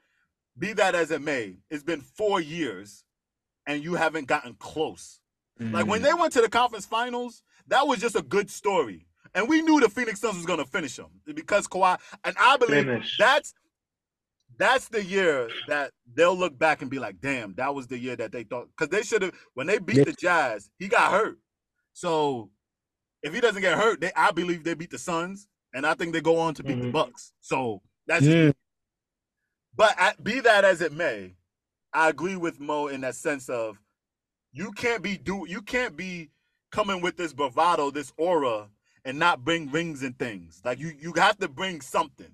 be 0.58 0.72
that 0.74 0.94
as 0.94 1.10
it 1.10 1.22
may, 1.22 1.56
it's 1.70 1.82
been 1.82 2.00
four 2.00 2.40
years, 2.40 3.04
and 3.66 3.82
you 3.82 3.94
haven't 3.94 4.26
gotten 4.26 4.54
close. 4.54 5.20
Like 5.58 5.86
when 5.86 6.00
they 6.00 6.14
went 6.14 6.32
to 6.34 6.40
the 6.40 6.48
conference 6.48 6.86
finals, 6.86 7.42
that 7.68 7.86
was 7.86 8.00
just 8.00 8.16
a 8.16 8.22
good 8.22 8.50
story. 8.50 9.06
And 9.34 9.48
we 9.48 9.62
knew 9.62 9.80
the 9.80 9.88
Phoenix 9.88 10.20
Suns 10.20 10.36
was 10.36 10.46
gonna 10.46 10.64
finish 10.64 10.96
them 10.96 11.10
because 11.34 11.66
Kawhi 11.68 11.98
and 12.24 12.36
I 12.38 12.56
believe 12.56 12.84
Finish. 12.86 13.16
that's 13.18 13.54
that's 14.58 14.88
the 14.88 15.02
year 15.02 15.52
that 15.68 15.92
they'll 16.14 16.36
look 16.36 16.58
back 16.58 16.82
and 16.82 16.90
be 16.90 16.98
like, 16.98 17.20
damn, 17.20 17.54
that 17.54 17.74
was 17.74 17.86
the 17.86 17.98
year 17.98 18.16
that 18.16 18.32
they 18.32 18.42
thought 18.42 18.68
because 18.76 18.88
they 18.88 19.02
should 19.02 19.22
have 19.22 19.34
when 19.54 19.66
they 19.66 19.78
beat 19.78 20.04
the 20.04 20.12
Jazz, 20.12 20.70
he 20.78 20.88
got 20.88 21.12
hurt. 21.12 21.38
So 21.92 22.50
if 23.22 23.32
he 23.34 23.40
doesn't 23.40 23.62
get 23.62 23.78
hurt, 23.78 24.00
they 24.00 24.12
I 24.16 24.32
believe 24.32 24.64
they 24.64 24.74
beat 24.74 24.90
the 24.90 24.98
Suns, 24.98 25.46
and 25.72 25.86
I 25.86 25.94
think 25.94 26.12
they 26.12 26.20
go 26.20 26.38
on 26.38 26.54
to 26.54 26.64
beat 26.64 26.80
the 26.80 26.86
Mhm. 26.88 26.92
Bucks. 26.92 27.32
So 27.40 27.82
that's 28.06 28.26
Yeah. 28.26 28.52
but 29.76 29.94
at, 29.98 30.22
be 30.22 30.40
that 30.40 30.64
as 30.64 30.80
it 30.80 30.92
may, 30.92 31.36
I 31.92 32.08
agree 32.08 32.36
with 32.36 32.60
Mo 32.60 32.88
in 32.88 33.00
that 33.02 33.14
sense 33.14 33.48
of 33.48 33.78
you 34.52 34.72
can't 34.72 35.02
be 35.02 35.16
do 35.16 35.46
you 35.48 35.62
can't 35.62 35.96
be 35.96 36.30
coming 36.70 37.00
with 37.00 37.16
this 37.16 37.32
bravado, 37.32 37.90
this 37.90 38.12
aura, 38.16 38.68
and 39.04 39.18
not 39.18 39.44
bring 39.44 39.70
rings 39.70 40.02
and 40.02 40.18
things. 40.18 40.62
Like 40.64 40.78
you 40.78 40.92
you 40.98 41.12
have 41.16 41.38
to 41.38 41.48
bring 41.48 41.80
something. 41.80 42.32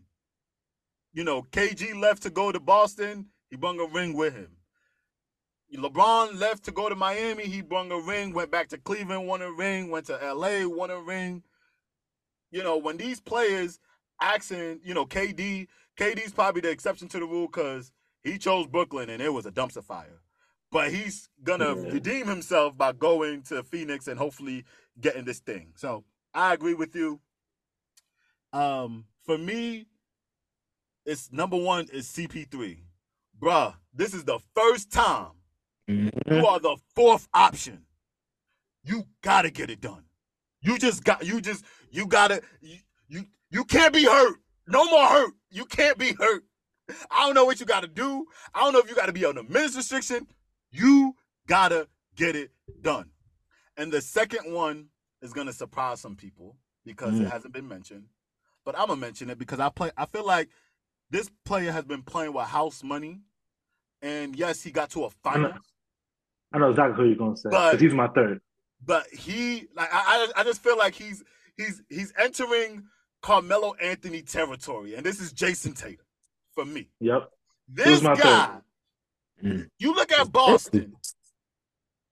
You 1.13 1.25
know, 1.25 1.43
KG 1.43 1.99
left 2.01 2.23
to 2.25 2.31
go 2.31 2.53
to 2.53 2.61
Boston, 2.61 3.27
he 3.51 3.57
brought 3.57 3.81
a 3.81 3.87
ring 3.93 4.15
with 4.15 4.35
him. 4.35 4.51
LeBron 5.75 6.39
left 6.39 6.65
to 6.65 6.73
go 6.73 6.89
to 6.89 6.95
Miami, 6.95 7.45
he 7.45 7.61
brought 7.63 7.91
a 7.91 8.01
ring, 8.01 8.33
went 8.33 8.51
back 8.51 8.69
to 8.69 8.79
Cleveland, 8.79 9.27
won 9.27 9.43
a 9.43 9.51
ring, 9.51 9.91
went 9.91 10.07
to 10.07 10.15
LA, 10.35 10.67
won 10.67 10.91
a 10.91 11.01
ring. 11.01 11.43
You 12.51 12.63
know, 12.63 12.77
when 12.79 12.97
these 12.97 13.21
players 13.21 13.81
asking, 14.21 14.81
you 14.85 14.95
know, 14.95 15.07
KD, 15.07 15.67
KD's 15.99 16.33
probably 16.33 16.61
the 16.63 16.71
exception 16.71 17.09
to 17.09 17.19
the 17.19 17.27
rule 17.27 17.49
because 17.49 17.93
he 18.23 18.39
chose 18.39 18.67
Brooklyn 18.67 19.11
and 19.11 19.23
it 19.23 19.33
was 19.33 19.47
a 19.47 19.53
dumpster 19.53 19.85
fire. 19.85 20.21
But 20.71 20.93
he's 20.93 21.29
gonna 21.43 21.75
Yeah. 21.75 21.93
redeem 21.93 22.27
himself 22.27 22.77
by 22.77 22.93
going 22.93 23.43
to 23.45 23.63
Phoenix 23.63 24.09
and 24.09 24.19
hopefully 24.19 24.65
getting 25.01 25.25
this 25.25 25.41
thing. 25.41 25.73
So 25.77 26.05
I 26.37 26.53
agree 26.53 26.75
with 26.75 26.95
you. 26.95 27.19
Um, 28.53 29.07
for 29.25 29.39
me, 29.39 29.87
it's 31.07 31.33
number 31.33 31.57
one 31.57 31.87
is 31.91 32.07
CP3. 32.09 32.77
Bruh, 33.41 33.75
this 33.95 34.13
is 34.13 34.25
the 34.25 34.39
first 34.55 34.93
time 34.93 35.31
you 35.89 36.47
are 36.47 36.61
the 36.61 36.77
fourth 36.95 37.27
option. 37.33 37.85
You 38.85 39.05
gotta 39.23 39.51
get 39.51 39.71
it 39.71 39.81
done. 39.81 40.05
You 40.61 40.79
just 40.79 41.05
got 41.05 41.25
you 41.25 41.41
just 41.41 41.65
you 41.91 42.07
gotta 42.07 42.43
you 42.61 42.77
you, 43.09 43.25
you 43.51 43.65
can't 43.65 43.95
be 43.95 44.05
hurt. 44.05 44.37
No 44.67 44.85
more 44.91 45.07
hurt. 45.07 45.33
You 45.51 45.65
can't 45.65 45.97
be 45.97 46.13
hurt. 46.13 46.45
I 47.11 47.25
don't 47.25 47.35
know 47.35 47.47
what 47.47 47.61
you 47.61 47.67
gotta 47.67 47.89
do. 47.89 48.27
I 48.55 48.61
don't 48.61 48.75
know 48.75 48.81
if 48.81 48.91
you 48.91 48.95
gotta 48.95 49.13
be 49.13 49.25
on 49.25 49.39
a 49.39 49.43
minutes 49.43 49.77
restriction. 49.77 50.27
You 50.71 51.15
gotta 51.47 51.89
get 52.15 52.37
it 52.37 52.51
done. 52.83 53.11
And 53.77 53.91
the 53.91 54.03
second 54.03 54.53
one 54.53 54.89
is 55.23 55.33
gonna 55.33 55.53
surprise 55.53 56.01
some 56.01 56.17
people 56.17 56.57
because 56.85 57.19
it 57.19 57.25
Mm. 57.27 57.31
hasn't 57.31 57.53
been 57.55 57.69
mentioned. 57.69 58.05
But 58.65 58.79
I'm 58.79 58.89
gonna 58.89 59.01
mention 59.01 59.31
it 59.31 59.39
because 59.39 59.61
I 59.61 59.69
play 59.71 59.91
I 59.97 60.07
feel 60.07 60.25
like 60.27 60.49
this 61.11 61.31
player 61.45 61.71
has 61.73 61.85
been 61.85 62.03
playing 62.03 62.33
with 62.33 62.47
house 62.47 62.83
money. 62.83 63.21
And 64.03 64.37
yes, 64.37 64.63
he 64.63 64.71
got 64.71 64.91
to 64.91 65.05
a 65.05 65.11
final. 65.11 65.53
I 66.53 66.59
know 66.59 66.71
exactly 66.71 66.97
who 66.97 67.09
you're 67.09 67.17
gonna 67.19 67.37
say 67.37 67.49
But- 67.51 67.73
because 67.73 67.83
he's 67.83 67.95
my 67.95 68.09
third. 68.09 68.41
but 68.85 69.07
he 69.09 69.69
like 69.75 69.89
I, 69.93 70.27
I 70.37 70.41
I 70.41 70.45
just 70.45 70.63
feel 70.63 70.77
like 70.77 70.95
he's 70.95 71.23
he's 71.57 71.83
he's 71.89 72.13
entering 72.19 72.87
Carmelo 73.23 73.75
Anthony 73.75 74.23
territory, 74.23 74.95
and 74.95 75.05
this 75.05 75.21
is 75.21 75.33
Jayson 75.33 75.75
Tatum 75.75 76.05
for 76.55 76.65
me. 76.65 76.91
Yep. 77.01 77.31
This 77.69 78.03
my 78.03 78.15
guy, 78.15 78.61
Mm. 79.43 79.69
you 79.79 79.95
look 79.95 80.13
at 80.13 80.31
Boston. 80.31 80.95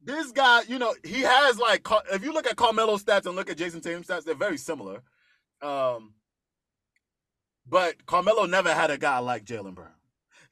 This 0.05 0.33
guy, 0.33 0.63
you 0.69 0.79
know, 0.79 0.95
he 1.03 1.23
has 1.23 1.59
like 1.59 1.87
if 2.13 2.23
you 2.23 2.33
look 2.33 2.47
at 2.47 2.57
Carmelo's 2.57 3.03
stats 3.03 3.27
and 3.27 3.35
look 3.37 3.49
at 3.51 3.57
Jayson 3.57 3.81
Tatum's 3.81 4.07
stats, 4.07 4.25
they're 4.25 4.35
very 4.35 4.59
similar. 4.59 5.03
Um, 5.63 6.15
but 7.67 8.05
Carmelo 8.07 8.45
never 8.47 8.73
had 8.75 8.91
a 8.91 8.99
guy 8.99 9.19
like 9.19 9.45
Jaylen 9.45 9.75
Brown. 9.75 9.89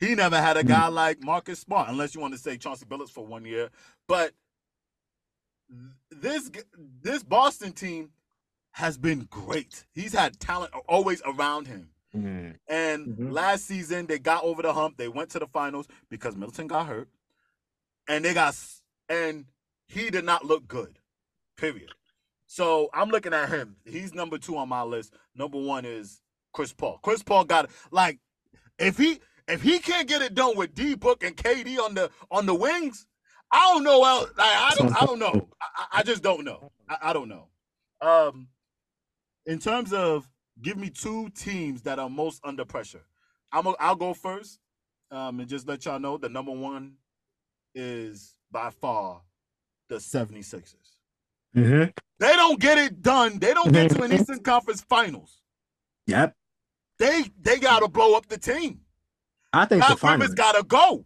He 0.01 0.15
never 0.15 0.41
had 0.41 0.57
a 0.57 0.65
guy 0.65 0.89
like 0.89 1.23
Marcus 1.23 1.61
Smart, 1.61 1.89
unless 1.91 2.15
you 2.15 2.21
want 2.21 2.33
to 2.35 2.41
say 2.41 2.57
Chauncey 2.57 2.87
Billups 2.87 3.11
for 3.11 3.25
one 3.27 3.45
year. 3.45 3.69
But 4.09 4.33
this 6.11 6.51
this 6.77 7.23
Boston 7.23 7.73
team, 7.73 8.11
has 8.73 8.97
been 8.97 9.27
great. 9.31 9.85
He's 9.93 10.13
had 10.15 10.41
talent 10.41 10.73
always 10.89 11.21
around 11.27 11.67
him. 11.67 11.91
Mm. 12.15 12.57
And 12.69 13.07
Mhm. 13.19 13.33
last 13.33 13.67
season 13.67 14.07
they 14.07 14.19
got 14.19 14.45
over 14.45 14.63
the 14.63 14.73
hump. 14.73 14.97
They 14.97 15.09
went 15.09 15.31
to 15.31 15.39
the 15.39 15.47
finals 15.47 15.87
because 16.09 16.37
Middleton 16.37 16.67
got 16.67 16.87
hurt, 16.87 17.09
and 18.09 18.25
they 18.25 18.35
got 18.35 18.49
s- 18.49 18.82
and 19.13 19.45
he 19.89 20.11
did 20.11 20.25
not 20.25 20.45
look 20.45 20.67
good. 20.67 20.99
Period. 21.59 21.91
So 22.47 22.89
I'm 22.95 23.11
looking 23.11 23.35
at 23.35 23.51
him. 23.51 23.77
He's 23.85 24.15
number 24.15 24.39
two 24.39 24.57
on 24.57 24.69
my 24.69 24.83
list. 24.83 25.15
Number 25.37 25.61
one 25.61 25.85
is 25.85 26.21
Chris 26.53 26.73
Paul. 26.73 26.99
Chris 27.03 27.23
Paul 27.23 27.45
got 27.45 27.71
like 27.91 28.19
if 28.79 28.97
he 28.99 29.21
if 29.49 29.63
he 29.63 29.79
can't 29.79 30.09
get 30.09 30.23
it 30.23 30.35
done 30.35 30.57
with 30.57 30.75
D 30.75 30.95
Book 30.95 31.23
and 31.23 31.37
KD 31.37 31.79
on 31.79 31.95
the 31.95 32.11
on 32.31 32.47
the 32.47 32.55
wings, 32.55 33.07
I 33.53 33.73
don't 33.75 33.85
know. 33.85 34.03
Else. 34.05 34.31
Like 34.37 34.49
I 34.49 34.75
don't 34.77 34.97
I 34.97 35.07
don't 35.07 35.19
know. 35.19 35.49
I, 35.61 36.01
I- 36.01 36.03
just 36.03 36.23
don't 36.23 36.45
know. 36.45 36.73
I, 36.89 36.97
I 37.03 37.13
don't 37.13 37.29
know. 37.29 37.49
Um, 38.01 38.49
in 39.47 39.59
terms 39.59 39.93
of 39.93 40.29
give 40.63 40.77
me 40.79 40.91
two 40.91 41.29
teams 41.31 41.83
that 41.83 41.99
are 41.99 42.11
most 42.11 42.41
under 42.45 42.65
pressure. 42.65 43.05
I'm 43.53 43.67
a, 43.67 43.75
I'll 43.79 43.97
go 43.97 44.15
first. 44.15 44.59
Um, 45.11 45.41
and 45.41 45.49
just 45.49 45.69
let 45.69 45.85
y'all 45.85 46.01
know 46.01 46.17
the 46.19 46.31
number 46.31 46.53
one 46.53 46.95
is 47.75 48.37
by 48.53 48.71
far 48.71 49.23
the 49.89 49.97
76ers. 49.97 50.75
hmm 51.55 51.85
They 52.19 52.37
don't 52.37 52.61
get 52.61 52.79
it 52.79 53.03
done. 53.03 53.39
They 53.39 53.55
don't 53.55 53.73
get 53.73 53.91
to 53.91 54.03
an 54.03 54.13
Eastern 54.21 54.41
Conference 54.41 54.83
Finals. 54.83 55.41
Yep. 56.07 56.35
They 56.99 57.25
they 57.41 57.59
gotta 57.59 57.89
blow 57.89 58.15
up 58.15 58.27
the 58.29 58.39
team. 58.39 58.81
I 59.53 59.65
think 59.67 59.83
the 59.83 59.97
Doc. 59.97 60.03
Rivers 60.03 60.35
gotta 60.35 60.63
go. 60.63 61.05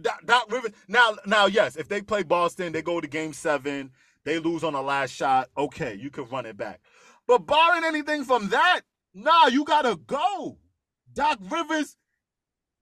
Doc, 0.00 0.20
Doc 0.24 0.50
Rivers 0.52 0.72
now 0.88 1.16
now 1.26 1.46
yes, 1.46 1.76
if 1.76 1.88
they 1.88 2.00
play 2.02 2.22
Boston, 2.22 2.72
they 2.72 2.82
go 2.82 3.00
to 3.00 3.08
Game 3.08 3.32
Seven, 3.32 3.90
they 4.24 4.38
lose 4.38 4.62
on 4.64 4.72
the 4.74 4.82
last 4.82 5.12
shot. 5.14 5.48
Okay, 5.56 5.94
you 5.94 6.10
can 6.10 6.24
run 6.26 6.46
it 6.46 6.56
back. 6.56 6.80
But 7.26 7.46
barring 7.46 7.84
anything 7.84 8.24
from 8.24 8.48
that, 8.50 8.82
nah, 9.14 9.46
you 9.48 9.64
gotta 9.64 9.96
go. 9.96 10.58
Doc 11.12 11.38
Rivers, 11.48 11.96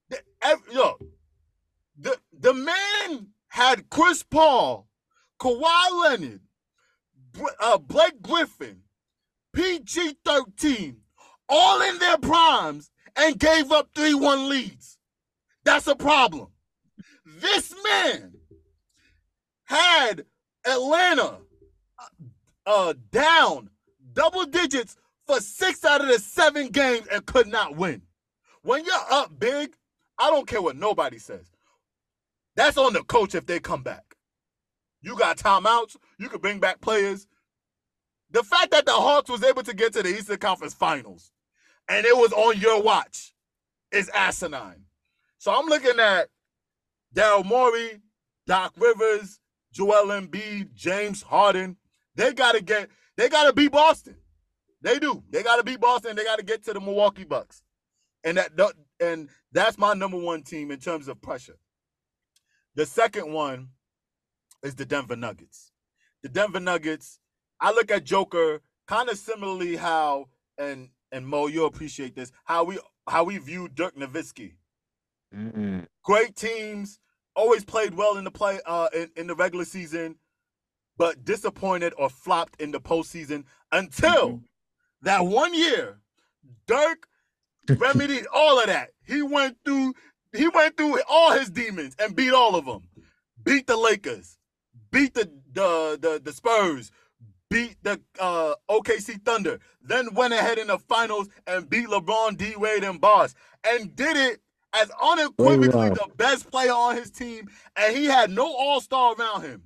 the, 0.09 0.19
ev- 0.43 0.63
yo, 0.73 0.99
the 2.03 2.19
the 2.39 2.55
man 2.55 3.29
had 3.49 3.89
Chris 3.91 4.23
Paul, 4.23 4.89
Kawhi 5.41 6.03
Leonard, 6.03 6.41
uh, 7.61 7.79
Blake 7.79 8.21
Griffin, 8.21 8.83
PG 9.53 10.17
thirteen, 10.25 10.99
all 11.49 11.81
in 11.83 11.99
their 11.99 12.19
primes, 12.19 12.91
and 13.17 13.39
gave 13.39 13.71
up 13.71 13.91
three 13.95 14.15
one 14.15 14.49
leads. 14.49 14.99
That's 15.65 15.87
a 15.87 15.95
problem. 15.95 16.49
This 17.25 17.73
man 17.85 18.35
had 19.65 20.25
Atlanta 20.67 21.39
uh, 21.99 22.07
uh, 22.67 22.95
down 23.11 23.71
double 24.13 24.45
digits 24.45 24.97
for 25.27 25.41
six 25.41 25.85
out 25.85 26.01
of 26.01 26.09
the 26.09 26.19
seven 26.19 26.69
games 26.69 27.07
and 27.13 27.25
could 27.27 27.47
not 27.47 27.77
win. 27.77 28.03
When 28.63 28.85
you're 28.85 28.95
up 29.11 29.39
big, 29.39 29.75
I 30.19 30.31
don't 30.31 30.47
care 30.47 30.63
what 30.63 30.77
nobody 30.77 31.19
says. 31.19 31.52
That's 32.57 32.79
on 32.79 32.93
the 32.93 33.03
coach 33.05 33.35
if 33.35 33.47
they 33.47 33.61
come 33.61 33.83
back. 33.83 34.17
You 35.01 35.17
got 35.17 35.39
timeouts. 35.39 35.97
You 36.19 36.29
can 36.29 36.41
bring 36.41 36.61
back 36.61 36.81
players. 36.81 37.27
The 38.31 38.43
fact 38.43 38.71
that 38.71 38.87
the 38.87 38.93
Hawks 38.93 39.31
was 39.31 39.43
able 39.43 39.63
to 39.65 39.75
get 39.75 39.93
to 39.95 40.03
the 40.03 40.11
Eastern 40.11 40.39
Conference 40.39 40.75
Finals 40.75 41.33
and 41.89 42.07
it 42.07 42.17
was 42.17 42.33
on 42.33 42.59
your 42.59 42.83
watch 42.83 43.35
is 43.91 44.09
asinine. 44.11 44.85
So 45.39 45.53
I'm 45.53 45.67
looking 45.67 45.99
at 45.99 46.29
Daryl 47.15 47.45
Morey, 47.45 48.01
Doc 48.47 48.75
Rivers, 48.77 49.41
Joel 49.73 50.07
Embiid, 50.09 50.75
James 50.75 51.23
Harden. 51.23 51.77
They 52.15 52.33
gotta 52.33 52.63
get. 52.63 52.89
They 53.17 53.29
gotta 53.29 53.53
beat 53.53 53.73
Boston. 53.73 54.17
They 54.81 54.99
do. 54.99 55.23
They 55.31 55.43
gotta 55.43 55.63
beat 55.63 55.81
Boston. 55.81 56.17
They 56.17 56.25
gotta 56.25 56.43
get 56.43 56.65
to 56.65 56.73
the 56.73 56.81
Milwaukee 56.81 57.25
Bucks, 57.25 57.63
and 58.25 58.37
that 58.37 58.53
and 59.01 59.29
that's 59.53 59.79
my 59.79 59.95
number 59.95 60.19
one 60.19 60.43
team 60.43 60.71
in 60.71 60.79
terms 60.79 61.09
of 61.09 61.21
pressure. 61.21 61.59
The 62.75 62.87
second 62.87 63.33
one 63.33 63.69
is 64.63 64.75
the 64.75 64.85
Denver 64.87 65.17
Nuggets. 65.17 65.73
The 66.23 66.29
Denver 66.29 66.61
Nuggets. 66.61 67.19
I 67.61 67.73
look 67.73 67.91
at 67.91 68.05
Joker 68.05 68.63
kind 68.87 69.09
of 69.09 69.19
similarly 69.19 69.77
how 69.77 70.29
and 70.59 70.91
and 71.11 71.27
Mo, 71.27 71.47
you 71.47 71.67
appreciate 71.67 72.15
this 72.17 72.33
how 72.45 72.65
we 72.65 72.79
how 73.09 73.25
we 73.25 73.39
view 73.39 73.69
Dirk 73.69 73.97
Nowitzki 73.97 74.55
Mm-mm. 75.35 75.87
great 76.03 76.37
teams, 76.37 76.99
always 77.37 77.65
played 77.65 77.95
well 77.95 78.17
in 78.17 78.25
the 78.25 78.31
play 78.31 78.61
uh 78.67 78.89
in, 78.95 79.11
in 79.17 79.27
the 79.27 79.35
regular 79.35 79.65
season, 79.65 80.17
but 80.97 81.25
disappointed 81.25 81.93
or 81.99 82.09
flopped 82.09 82.61
in 82.61 82.71
the 82.71 82.81
postseason 82.81 83.45
until 83.71 84.43
that 85.03 85.25
one 85.27 85.55
year, 85.55 85.99
Dirk 86.67 87.07
remedied 87.69 88.27
all 88.33 88.61
of 88.61 88.67
that. 88.67 88.91
He 89.05 89.23
went 89.23 89.59
through 89.65 89.95
he 90.33 90.49
went 90.49 90.77
through 90.77 91.01
all 91.09 91.33
his 91.33 91.51
demons 91.51 91.95
and 91.99 92.17
beat 92.17 92.33
all 92.33 92.57
of 92.57 92.65
them. 92.67 92.83
Beat 93.45 93.67
the 93.67 93.77
Lakers, 93.77 94.39
beat 94.91 95.15
the 95.15 95.31
the 95.53 95.99
the, 96.01 96.21
the 96.23 96.33
Spurs, 96.33 96.91
beat 97.51 97.77
the 97.83 98.01
uh, 98.21 98.55
OKC 98.71 99.25
Thunder, 99.25 99.59
then 99.83 100.15
went 100.15 100.33
ahead 100.35 100.59
in 100.59 100.69
the 100.69 100.79
finals 100.79 101.29
and 101.47 101.69
beat 101.69 101.89
LeBron, 101.89 102.37
D 102.37 102.55
Wade, 102.57 102.85
and 102.85 103.01
Boss, 103.01 103.35
and 103.65 103.95
did 103.97 104.17
it 104.17 104.41
as 104.75 104.91
unequivocally 105.03 105.91
the 105.91 106.09
best 106.17 106.51
player 106.51 106.73
on 106.73 106.97
his 106.97 107.11
team, 107.11 107.49
and 107.77 107.97
he 107.97 108.07
had 108.07 108.31
no 108.31 108.45
All 108.47 108.81
Star 108.81 109.15
around 109.15 109.43
him. 109.43 109.63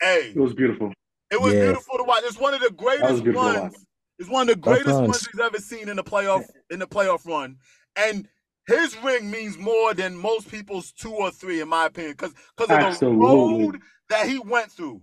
Hey, 0.00 0.32
It 0.34 0.40
was 0.40 0.54
beautiful. 0.54 0.92
it 1.30 1.40
was 1.40 1.54
Yeah. 1.54 1.62
beautiful 1.66 1.98
to 1.98 2.04
watch. 2.04 2.22
It's 2.24 2.38
one 2.38 2.54
of 2.54 2.60
the 2.60 2.70
greatest 2.70 3.22
beautiful 3.24 3.32
to 3.52 3.58
runs. 3.58 3.72
watch. 3.74 3.82
It's 4.18 4.28
one 4.28 4.48
of 4.48 4.54
the 4.56 4.60
greatest 4.60 5.00
ones 5.00 5.26
he's 5.32 5.40
ever 5.40 5.58
seen 5.58 5.88
in 5.88 5.96
the 5.96 6.04
playoff 6.04 6.44
in 6.70 6.78
the 6.78 6.86
playoff 6.86 7.26
run. 7.26 7.56
And 7.96 8.28
his 8.66 8.96
ring 9.02 9.30
means 9.30 9.58
more 9.58 9.94
than 9.94 10.16
most 10.16 10.50
people's 10.50 10.92
two 10.92 11.12
or 11.12 11.30
three, 11.30 11.60
in 11.60 11.68
my 11.68 11.86
opinion, 11.86 12.12
because 12.12 12.34
because 12.56 12.94
of 12.94 13.00
the 13.00 13.10
road 13.10 13.80
that 14.08 14.28
he 14.28 14.38
went 14.38 14.70
through. 14.70 15.00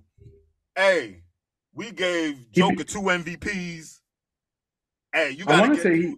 Hey, 0.75 1.23
we 1.73 1.91
gave 1.91 2.51
Joker 2.51 2.83
two 2.83 3.01
MVPs. 3.01 3.99
Hey, 5.13 5.31
you 5.31 5.45
gotta 5.45 5.61
want 5.61 5.73
get 5.73 5.83
to 5.83 5.89
say 5.89 6.01
he. 6.01 6.15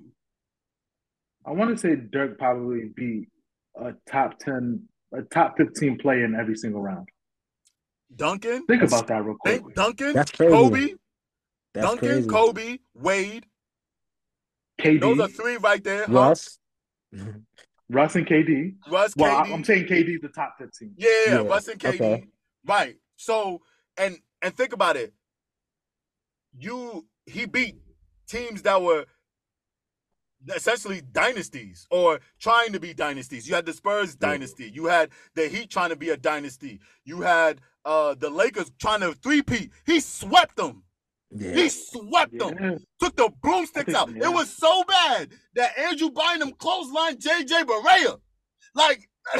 I 1.45 1.51
want 1.51 1.71
to 1.71 1.77
say 1.77 1.95
Dirk 1.95 2.37
probably 2.37 2.91
beat 2.95 3.29
a 3.75 3.93
top 4.07 4.37
ten, 4.37 4.87
a 5.11 5.23
top 5.23 5.57
fifteen 5.57 5.97
player 5.97 6.25
in 6.25 6.35
every 6.35 6.55
single 6.55 6.81
round. 6.81 7.09
Duncan. 8.15 8.65
Think 8.65 8.83
about 8.83 9.07
that 9.07 9.23
real 9.23 9.35
quick. 9.39 9.61
Think 9.61 9.73
Duncan, 9.73 10.13
That's 10.13 10.31
crazy. 10.31 10.53
Kobe, 10.53 10.93
That's 11.73 11.87
Duncan, 11.87 12.09
crazy. 12.09 12.27
Kobe, 12.27 12.77
Wade. 12.93 13.45
KD, 14.79 14.99
Those 14.99 15.19
are 15.19 15.27
three 15.27 15.57
right 15.57 15.83
there. 15.83 16.05
Huh? 16.05 16.13
Russ. 16.13 16.59
Russ, 17.89 18.15
and 18.15 18.25
KD. 18.25 18.75
Russ, 18.89 19.13
Well, 19.17 19.35
I- 19.37 19.47
KD. 19.47 19.53
I'm 19.53 19.63
saying 19.63 19.85
KD's 19.87 20.21
the 20.21 20.29
top 20.29 20.55
fifteen. 20.57 20.93
Yeah, 20.97 21.09
yeah, 21.27 21.31
Yeah, 21.41 21.47
Russ 21.47 21.67
and 21.67 21.79
KD. 21.79 21.95
okay. 21.95 22.27
Right. 22.65 22.95
So 23.17 23.61
and 23.97 24.17
and 24.41 24.55
think 24.55 24.73
about 24.73 24.95
it. 24.97 25.13
You 26.57 27.07
he 27.25 27.45
beat 27.45 27.75
teams 28.27 28.61
that 28.63 28.81
were 28.81 29.05
essentially 30.55 31.01
dynasties 31.01 31.85
or 31.91 32.19
trying 32.39 32.73
to 32.73 32.79
be 32.79 32.93
dynasties. 32.93 33.47
You 33.47 33.55
had 33.55 33.65
the 33.65 33.73
Spurs 33.73 34.17
Yeah. 34.19 34.29
dynasty. 34.29 34.69
You 34.71 34.85
had 34.85 35.11
the 35.35 35.47
Heat 35.47 35.69
trying 35.69 35.89
to 35.89 35.95
be 35.95 36.09
a 36.09 36.17
dynasty. 36.17 36.79
You 37.03 37.21
had 37.21 37.61
uh 37.85 38.15
the 38.15 38.29
Lakers 38.29 38.71
trying 38.79 39.01
to 39.01 39.13
three-peat. 39.13 39.71
He 39.85 39.99
swept 39.99 40.55
them. 40.55 40.83
Yeah. 41.33 41.53
He 41.53 41.69
swept 41.69 42.37
them. 42.37 42.55
Yeah. 42.59 42.77
Took 42.99 43.15
the 43.15 43.31
broomsticks 43.41 43.93
out. 43.93 44.09
yeah. 44.13 44.25
It 44.25 44.33
was 44.33 44.49
so 44.55 44.83
bad 44.83 45.29
that 45.55 45.77
Andrew 45.77 46.09
Bynum 46.09 46.51
clothesline 46.53 47.17
JJ 47.17 47.63
Barea. 47.63 48.19
Like, 48.75 49.09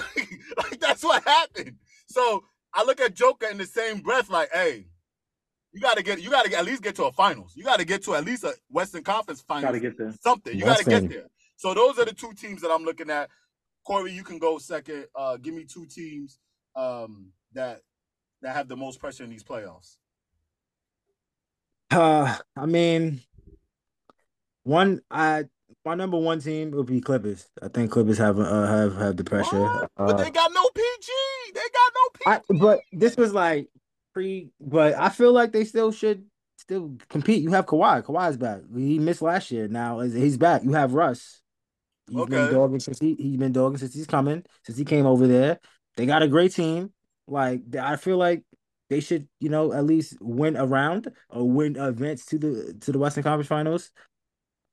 like 0.58 0.80
that's 0.80 1.04
what 1.04 1.24
happened. 1.26 1.76
So 2.08 2.44
I 2.74 2.84
look 2.84 3.00
at 3.02 3.14
Joker 3.16 3.48
in 3.48 3.58
the 3.58 3.66
same 3.66 4.00
breath, 4.00 4.30
like, 4.30 4.50
hey, 4.54 4.88
you 5.74 5.80
gotta 5.82 6.04
get 6.04 6.22
you 6.22 6.30
gotta 6.30 6.50
get, 6.50 6.60
at 6.60 6.66
least 6.66 6.84
get 6.84 6.96
to 6.96 7.06
a 7.06 7.12
finals. 7.12 7.54
You 7.56 7.64
gotta 7.64 7.86
get 7.86 8.04
to 8.06 8.16
at 8.16 8.26
least 8.26 8.44
a 8.44 8.54
Western 8.70 9.04
Conference 9.04 9.42
finals. 9.42 9.66
Gotta 9.66 9.80
get 9.80 9.98
there. 9.98 10.14
something. 10.22 10.58
You 10.58 10.66
gotta 10.66 10.84
get 10.84 11.10
there. 11.10 11.28
So 11.58 11.74
those 11.74 11.98
are 12.00 12.06
the 12.06 12.14
two 12.14 12.34
teams 12.34 12.62
that 12.62 12.72
I'm 12.72 12.84
looking 12.84 13.10
at. 13.10 13.30
Corey, 13.86 14.12
you 14.12 14.24
can 14.24 14.38
go 14.38 14.58
second. 14.58 15.06
Uh 15.16 15.38
give 15.38 15.54
me 15.54 15.66
two 15.66 15.86
teams 15.86 16.40
um 16.76 17.32
that 17.54 17.82
that 18.42 18.56
have 18.56 18.68
the 18.68 18.76
most 18.76 19.00
pressure 19.00 19.24
in 19.24 19.30
these 19.30 19.44
playoffs. 19.44 19.98
Uh, 21.92 22.38
I 22.56 22.66
mean, 22.66 23.22
one 24.64 25.02
I 25.10 25.46
my 25.84 25.96
number 25.96 26.18
one 26.18 26.40
team 26.40 26.72
would 26.72 26.86
be 26.86 27.02
Clippers. 27.02 27.48
I 27.62 27.68
think 27.68 27.92
Clippers 27.92 28.18
have 28.18 28.40
uh, 28.40 28.68
have 28.68 28.96
have 28.98 29.18
the 29.18 29.24
pressure. 29.24 29.60
What? 29.62 29.92
Uh, 29.98 30.08
but 30.08 30.18
they 30.18 30.30
got 30.30 30.52
no 30.54 30.70
PG. 30.74 31.12
They 31.54 31.60
got 31.60 31.94
no 31.96 32.32
I 32.32 32.38
PG. 32.40 32.60
but 32.60 32.80
this 32.92 33.18
was 33.18 33.34
like 33.34 33.68
pre, 34.14 34.50
but 34.60 34.94
I 34.96 35.10
feel 35.10 35.34
like 35.34 35.52
they 35.52 35.66
still 35.66 35.92
should 35.92 36.26
still 36.58 36.96
compete. 37.10 37.42
You 37.42 37.52
have 37.52 37.66
Kawhi. 37.66 38.04
Kawhi's 38.04 38.38
back. 38.38 38.62
He 38.76 39.00
missed 39.00 39.22
last 39.22 39.52
year. 39.52 39.68
Now 39.68 40.00
he's 40.00 40.38
back. 40.38 40.64
You 40.64 40.74
have 40.74 40.94
Russ. 40.94 41.42
He's 42.10 42.26
been 42.26 42.40
Okay. 42.40 42.52
dogging 42.54 42.80
since 42.80 43.00
he 43.00 43.16
he's 43.16 43.38
been 43.38 43.52
dogging 43.54 43.78
since 43.78 43.94
he's 43.94 44.08
coming 44.08 44.44
since 44.66 44.78
he 44.78 44.86
came 44.86 45.06
over 45.06 45.28
there. 45.28 45.60
They 45.98 46.06
got 46.06 46.24
a 46.24 46.28
great 46.28 46.54
team. 46.54 46.92
Like 47.28 47.62
I 47.80 47.96
feel 47.96 48.18
like 48.18 48.44
they 48.92 49.00
should, 49.00 49.26
you 49.40 49.48
know, 49.48 49.72
at 49.72 49.86
least 49.86 50.18
win 50.20 50.58
a 50.58 50.66
round 50.66 51.08
or 51.30 51.50
win 51.50 51.78
events 51.78 52.26
to 52.26 52.38
the 52.38 52.76
to 52.82 52.92
the 52.92 53.00
Western 53.00 53.24
Conference 53.24 53.48
Finals. 53.48 53.90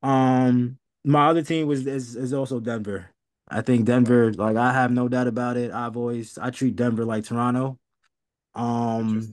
Um, 0.02 0.76
my 1.04 1.28
other 1.28 1.42
team 1.42 1.68
was 1.68 1.86
is, 1.86 2.16
is 2.16 2.32
also 2.32 2.58
Denver. 2.58 3.10
I 3.48 3.60
think 3.62 3.86
Denver, 3.86 4.32
like 4.32 4.56
I 4.56 4.72
have 4.72 4.90
no 4.90 5.06
doubt 5.08 5.28
about 5.28 5.56
it. 5.56 5.70
I've 5.70 5.96
always 5.96 6.36
I 6.36 6.50
treat 6.50 6.74
Denver 6.74 7.04
like 7.04 7.24
Toronto. 7.24 7.78
Um, 8.56 9.32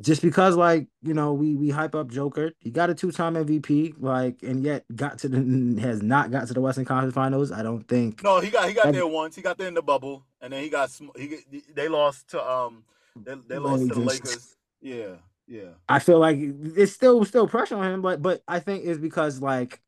just 0.00 0.22
because 0.22 0.54
like 0.54 0.86
you 1.02 1.12
know 1.12 1.32
we 1.32 1.56
we 1.56 1.70
hype 1.70 1.96
up 1.96 2.08
Joker, 2.08 2.52
he 2.60 2.70
got 2.70 2.90
a 2.90 2.94
two 2.94 3.10
time 3.10 3.34
MVP, 3.34 3.94
like 3.98 4.40
and 4.44 4.62
yet 4.62 4.84
got 4.94 5.18
to 5.18 5.28
the 5.28 5.80
has 5.80 6.00
not 6.00 6.30
got 6.30 6.46
to 6.46 6.54
the 6.54 6.60
Western 6.60 6.84
Conference 6.84 7.14
Finals. 7.14 7.50
I 7.50 7.64
don't 7.64 7.88
think. 7.88 8.22
No, 8.22 8.38
he 8.38 8.50
got 8.50 8.68
he 8.68 8.72
got 8.74 8.84
That- 8.84 8.94
there 8.94 9.06
once. 9.08 9.34
He 9.34 9.42
got 9.42 9.58
there 9.58 9.66
in 9.66 9.74
the 9.74 9.82
bubble, 9.82 10.22
and 10.40 10.52
then 10.52 10.62
he 10.62 10.68
got 10.68 10.92
sm- 10.92 11.08
he 11.16 11.38
they 11.74 11.88
lost 11.88 12.28
to 12.28 12.48
um 12.48 12.84
they, 13.24 13.34
they 13.48 13.58
lost 13.58 13.88
to 13.88 13.94
the 13.94 14.00
Lakers. 14.00 14.24
Lakers. 14.24 14.56
Yeah, 14.80 15.16
yeah. 15.46 15.70
I 15.88 15.98
feel 15.98 16.18
like 16.18 16.38
it's 16.40 16.92
still 16.92 17.24
still 17.24 17.48
pressure 17.48 17.76
on 17.76 17.90
him, 17.92 18.02
but 18.02 18.22
but 18.22 18.42
I 18.48 18.60
think 18.60 18.84
it's 18.84 18.98
because 19.00 19.40
like 19.40 19.80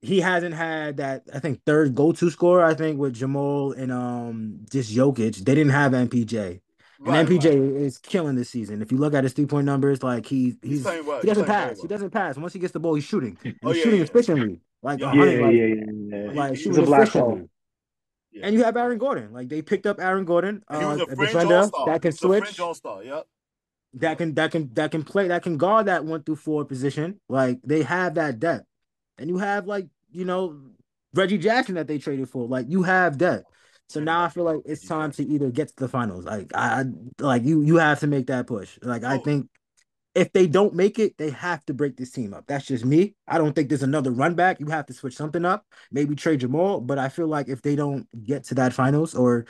he 0.00 0.20
hasn't 0.20 0.54
had 0.54 0.96
that 0.98 1.22
I 1.32 1.38
think 1.38 1.62
third 1.64 1.94
go 1.94 2.12
to 2.12 2.30
scorer. 2.30 2.64
I 2.64 2.74
think 2.74 2.98
with 2.98 3.14
Jamal 3.14 3.72
and 3.72 3.92
um 3.92 4.60
just 4.70 4.92
Jokic, 4.94 5.36
they 5.44 5.54
didn't 5.54 5.72
have 5.72 5.94
MPJ, 5.94 6.60
and 7.04 7.14
Right, 7.14 7.26
MPJ 7.26 7.44
right. 7.46 7.82
is 7.82 7.98
killing 7.98 8.36
this 8.36 8.50
season. 8.50 8.82
If 8.82 8.92
you 8.92 8.98
look 8.98 9.14
at 9.14 9.24
his 9.24 9.32
three 9.32 9.46
point 9.46 9.66
numbers, 9.66 10.02
like 10.02 10.26
he 10.26 10.56
He's 10.66 10.82
he's, 10.82 10.82
playing 10.82 11.06
well. 11.06 11.20
he 11.20 11.26
doesn't 11.26 11.44
playing 11.44 11.46
very 11.46 11.70
pass. 11.70 11.80
He 11.80 11.88
doesn't 11.88 12.10
pass. 12.10 12.36
Once 12.36 12.52
he 12.52 12.58
gets 12.58 12.72
the 12.72 12.80
ball, 12.80 12.94
he's 12.94 13.04
shooting. 13.04 13.38
And 13.44 13.56
Oh, 13.62 13.72
he's 13.72 13.78
yeah, 13.78 13.82
shooting 13.82 14.00
yeah. 14.00 14.04
efficiently, 14.04 14.60
like 14.82 15.00
Yeah. 15.00 15.12
a 15.12 15.14
Yeah, 15.14 15.24
hundred, 15.24 15.38
yeah, 15.38 15.46
like, 15.46 15.54
yeah, 15.54 15.66
yeah. 15.66 16.32
like 16.32 16.56
He's 16.56 16.60
shooting 16.62 16.78
a 16.78 16.82
black 16.82 17.02
efficiently. 17.08 17.48
Yeah. 18.32 18.46
And 18.46 18.54
you 18.54 18.64
have 18.64 18.76
Aaron 18.76 18.98
Gordon. 18.98 19.32
Like 19.32 19.48
they 19.48 19.62
picked 19.62 19.86
up 19.86 20.00
Aaron 20.00 20.24
Gordon, 20.24 20.62
And 20.68 20.80
he 20.80 20.86
was 20.88 21.00
uh, 21.00 21.04
a 21.08 21.12
a 21.12 21.16
defender 21.16 21.56
all 21.56 21.68
star. 21.68 21.86
that 21.86 22.02
can 22.02 22.12
switch. 22.12 22.58
all 22.60 22.74
star. 22.74 23.02
Yep. 23.04 23.26
that 23.94 24.18
can 24.18 24.34
that 24.34 24.50
can 24.52 24.70
that 24.74 24.90
can 24.90 25.02
play 25.04 25.28
that 25.28 25.42
can 25.42 25.58
guard 25.58 25.86
that 25.86 26.04
one 26.04 26.22
through 26.22 26.36
four 26.36 26.64
position. 26.64 27.20
Like 27.28 27.60
they 27.64 27.82
have 27.82 28.14
that 28.14 28.38
depth, 28.38 28.64
and 29.18 29.28
you 29.28 29.38
have 29.38 29.66
like 29.66 29.86
you 30.10 30.24
know 30.24 30.58
Reggie 31.14 31.38
Jackson 31.38 31.74
that 31.74 31.86
they 31.88 31.98
traded 31.98 32.28
for. 32.30 32.46
Like 32.48 32.66
you 32.68 32.82
have 32.84 33.18
depth. 33.18 33.44
So 33.90 34.00
now 34.00 34.24
I 34.24 34.30
feel 34.30 34.44
like 34.44 34.60
it's 34.64 34.86
time 34.88 35.12
to 35.12 35.22
either 35.22 35.50
get 35.50 35.68
to 35.68 35.74
the 35.76 35.88
finals. 35.88 36.24
Like 36.24 36.52
I, 36.54 36.80
I 36.80 36.84
like 37.22 37.44
you 37.44 37.60
you 37.60 37.76
have 37.76 38.00
to 38.00 38.06
make 38.06 38.28
that 38.28 38.46
push. 38.46 38.78
Like 38.82 39.04
I 39.04 39.16
Oh. 39.16 39.20
think 39.20 39.48
if 40.14 40.32
they 40.32 40.46
don't 40.46 40.74
make 40.74 40.98
it, 40.98 41.16
they 41.18 41.30
have 41.30 41.64
to 41.66 41.74
break 41.74 41.96
this 41.96 42.10
team 42.10 42.34
up. 42.34 42.44
That's 42.46 42.66
just 42.66 42.84
me. 42.84 43.14
I 43.26 43.38
don't 43.38 43.54
think 43.54 43.68
there's 43.68 43.82
another 43.82 44.10
run 44.10 44.34
back. 44.34 44.60
You 44.60 44.66
have 44.66 44.86
to 44.86 44.92
switch 44.92 45.16
something 45.16 45.44
up. 45.44 45.66
Maybe 45.90 46.14
trade 46.14 46.40
Jamal, 46.40 46.80
but 46.80 46.98
I 46.98 47.08
feel 47.08 47.28
like 47.28 47.48
if 47.48 47.62
they 47.62 47.76
don't 47.76 48.06
get 48.24 48.44
to 48.44 48.54
that 48.56 48.72
finals 48.72 49.14
or 49.14 49.46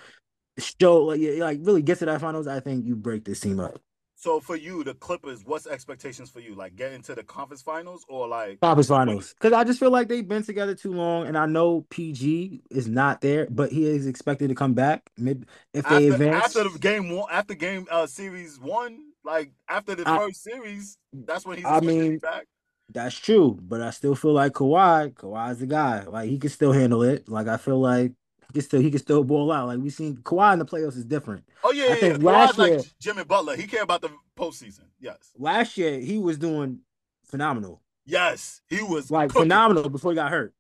show 0.59 1.05
like 1.05 1.21
like 1.39 1.59
really 1.63 1.83
get 1.83 1.99
to 1.99 2.07
that 2.07 2.21
finals, 2.21 2.47
I 2.47 2.61
think 2.61 2.87
you 2.87 2.95
break 2.95 3.25
this 3.25 3.41
team 3.41 3.59
up. 3.59 3.81
So 4.23 4.39
for 4.39 4.55
you, 4.55 4.85
the 4.85 4.95
Clippers, 4.95 5.43
what's 5.45 5.67
expectations 5.67 6.31
for 6.31 6.39
you? 6.39 6.55
Like 6.55 6.77
get 6.77 6.93
into 6.93 7.13
the 7.13 7.25
conference 7.25 7.61
finals 7.61 8.07
or 8.09 8.29
like 8.29 8.61
Conference 8.61 8.87
finals. 8.87 9.35
Because 9.35 9.53
I 9.53 9.65
just 9.65 9.81
feel 9.81 9.91
like 9.91 10.07
they've 10.07 10.27
been 10.27 10.45
together 10.45 10.77
too 10.77 10.93
long, 10.93 11.27
and 11.27 11.37
I 11.37 11.47
know 11.47 11.85
PG 11.91 12.63
is 12.71 12.87
not 12.87 13.21
there, 13.21 13.49
but 13.51 13.73
he 13.73 13.85
is 13.85 14.07
expected 14.07 14.51
to 14.51 14.55
come 14.55 14.75
back. 14.75 15.11
Maybe 15.17 15.45
if 15.75 15.89
they 15.89 16.09
after, 16.09 16.13
advance. 16.13 16.45
after 16.57 16.69
the 16.69 16.79
game 16.79 17.11
one 17.11 17.27
after 17.33 17.55
game 17.55 17.89
uh 17.91 18.07
series 18.07 18.61
one, 18.61 19.12
like 19.25 19.53
after 19.69 19.95
the 19.95 20.09
I- 20.09 20.19
first 20.19 20.43
series, 20.43 20.99
that's 21.13 21.45
when 21.47 21.57
he's 21.59 21.67
I 21.67 21.79
expected 21.79 21.89
to 21.97 22.03
be 22.03 22.09
mean, 22.11 22.19
back. 22.19 22.47
That's 22.93 23.15
true, 23.17 23.59
but 23.63 23.81
I 23.81 23.91
still 23.91 24.15
feel 24.15 24.33
like 24.35 24.53
Kawhi. 24.53 25.15
Kawhi's 25.15 25.61
the 25.61 25.67
guy. 25.67 26.03
Like 26.05 26.29
he 26.29 26.39
can 26.39 26.51
still 26.51 26.73
handle 26.73 27.03
it. 27.03 27.29
Like 27.29 27.49
I 27.49 27.57
feel 27.57 27.81
like 27.81 28.13
he 28.49 28.53
can 28.53 28.63
still 28.63 28.81
he 28.81 28.91
can 28.91 28.99
still 28.99 29.25
ball 29.25 29.51
out. 29.51 29.69
Like 29.69 29.79
we 29.79 29.89
seen 29.89 30.17
Kawhi 30.19 30.53
in 30.53 30.59
the 30.59 30.67
playoffs 30.67 30.97
is 30.97 31.05
different. 31.05 31.45
Oh 31.65 31.73
yeah, 31.73 31.85
I 31.85 31.89
yeah, 31.89 31.95
think 31.95 32.19
yeah. 32.23 32.25
last 32.31 32.53
Kawhi's 32.55 32.59
like 32.59 32.71
year- 32.73 32.81
Jimmy 33.01 33.25
Butler. 33.25 33.57
He 33.57 33.67
care 33.67 33.83
about 33.83 34.03
the 34.03 34.11
postseason. 34.37 34.85
Yes. 35.01 35.17
Last 35.39 35.79
year 35.79 35.99
he 36.01 36.19
was 36.19 36.37
doing 36.37 36.81
phenomenal. 37.25 37.81
Yes. 38.05 38.61
He 38.69 38.83
was 38.83 39.11
Like 39.11 39.31
cooking. 39.31 39.45
phenomenal 39.45 39.89
before 39.89 40.11
he 40.13 40.17
got 40.17 40.31
hurt. 40.31 40.53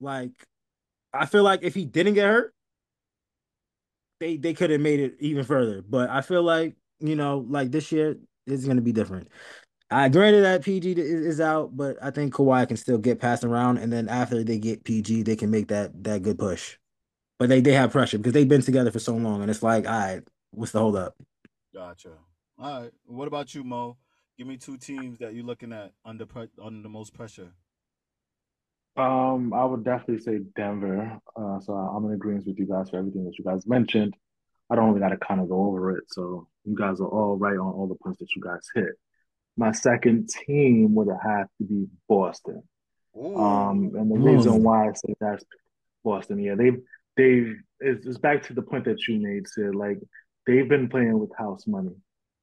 Like 0.00 0.32
I 1.12 1.26
feel 1.26 1.44
like 1.44 1.60
if 1.62 1.74
he 1.74 1.84
didn't 1.84 2.14
get 2.14 2.26
hurt, 2.26 2.52
they 4.18 4.36
they 4.36 4.54
could 4.54 4.70
have 4.70 4.80
made 4.80 4.98
it 5.00 5.16
even 5.20 5.44
further. 5.44 5.82
But 5.82 6.10
I 6.10 6.20
feel 6.22 6.42
like, 6.42 6.74
you 7.00 7.16
know, 7.16 7.44
like 7.48 7.70
this 7.70 7.90
year 7.92 8.16
is 8.46 8.66
gonna 8.66 8.80
be 8.80 8.92
different. 8.92 9.28
I 9.90 10.08
granted 10.08 10.42
that 10.42 10.62
PG 10.62 10.92
is, 10.92 10.98
is 10.98 11.40
out, 11.40 11.76
but 11.76 11.96
I 12.00 12.10
think 12.10 12.32
Kawhi 12.32 12.68
can 12.68 12.76
still 12.76 12.98
get 12.98 13.18
passed 13.18 13.42
around, 13.42 13.78
and 13.78 13.92
then 13.92 14.08
after 14.08 14.44
they 14.44 14.58
get 14.58 14.84
PG, 14.84 15.24
they 15.24 15.36
can 15.36 15.50
make 15.50 15.68
that 15.68 16.04
that 16.04 16.22
good 16.22 16.38
push. 16.38 16.76
But 17.38 17.48
they 17.48 17.60
they 17.60 17.72
have 17.72 17.90
pressure 17.90 18.18
because 18.18 18.32
they've 18.32 18.48
been 18.48 18.62
together 18.62 18.92
for 18.92 19.00
so 19.00 19.16
long, 19.16 19.42
and 19.42 19.50
it's 19.50 19.62
like, 19.62 19.86
all 19.86 19.92
right, 19.92 20.22
what's 20.52 20.72
the 20.72 20.78
hold 20.78 20.96
up? 20.96 21.16
Gotcha. 21.74 22.12
All 22.58 22.82
right. 22.82 22.90
What 23.06 23.28
about 23.28 23.54
you, 23.54 23.64
Mo? 23.64 23.96
Give 24.38 24.46
me 24.46 24.56
two 24.56 24.76
teams 24.76 25.18
that 25.18 25.34
you're 25.34 25.44
looking 25.44 25.72
at 25.72 25.92
under 26.04 26.26
pre- 26.26 26.48
under 26.62 26.82
the 26.82 26.88
most 26.88 27.12
pressure. 27.14 27.52
Um, 28.96 29.52
I 29.54 29.64
would 29.64 29.84
definitely 29.84 30.22
say 30.22 30.40
Denver. 30.56 31.18
Uh, 31.34 31.60
so 31.60 31.72
I'm 31.72 32.04
in 32.04 32.12
agreement 32.12 32.46
with 32.46 32.58
you 32.58 32.66
guys 32.66 32.90
for 32.90 32.98
everything 32.98 33.24
that 33.24 33.38
you 33.38 33.44
guys 33.44 33.66
mentioned. 33.66 34.14
I 34.68 34.76
don't 34.76 34.88
really 34.88 35.00
got 35.00 35.08
to 35.08 35.16
kind 35.16 35.40
of 35.40 35.48
go 35.48 35.64
over 35.64 35.96
it. 35.96 36.04
So 36.08 36.48
you 36.64 36.76
guys 36.76 37.00
are 37.00 37.08
all 37.08 37.36
right 37.36 37.56
on 37.56 37.72
all 37.72 37.86
the 37.86 37.94
points 37.96 38.18
that 38.20 38.28
you 38.36 38.42
guys 38.42 38.66
hit. 38.74 38.92
My 39.56 39.72
second 39.72 40.28
team 40.28 40.94
would 40.94 41.08
have 41.22 41.46
to 41.58 41.64
be 41.64 41.86
Boston. 42.08 42.62
Ooh. 43.16 43.36
Um, 43.36 43.92
and 43.96 44.10
the 44.10 44.18
reason 44.18 44.62
why 44.62 44.88
I 44.88 44.92
say 44.92 45.14
that's 45.20 45.44
Boston, 46.04 46.38
yeah, 46.38 46.54
they've 46.54 46.78
they've 47.16 47.56
it's, 47.80 48.06
it's 48.06 48.18
back 48.18 48.42
to 48.44 48.54
the 48.54 48.62
point 48.62 48.84
that 48.84 49.06
you 49.08 49.18
made, 49.18 49.48
Sid. 49.48 49.74
Like 49.74 49.98
they've 50.46 50.68
been 50.68 50.88
playing 50.88 51.18
with 51.18 51.30
house 51.36 51.66
money. 51.66 51.94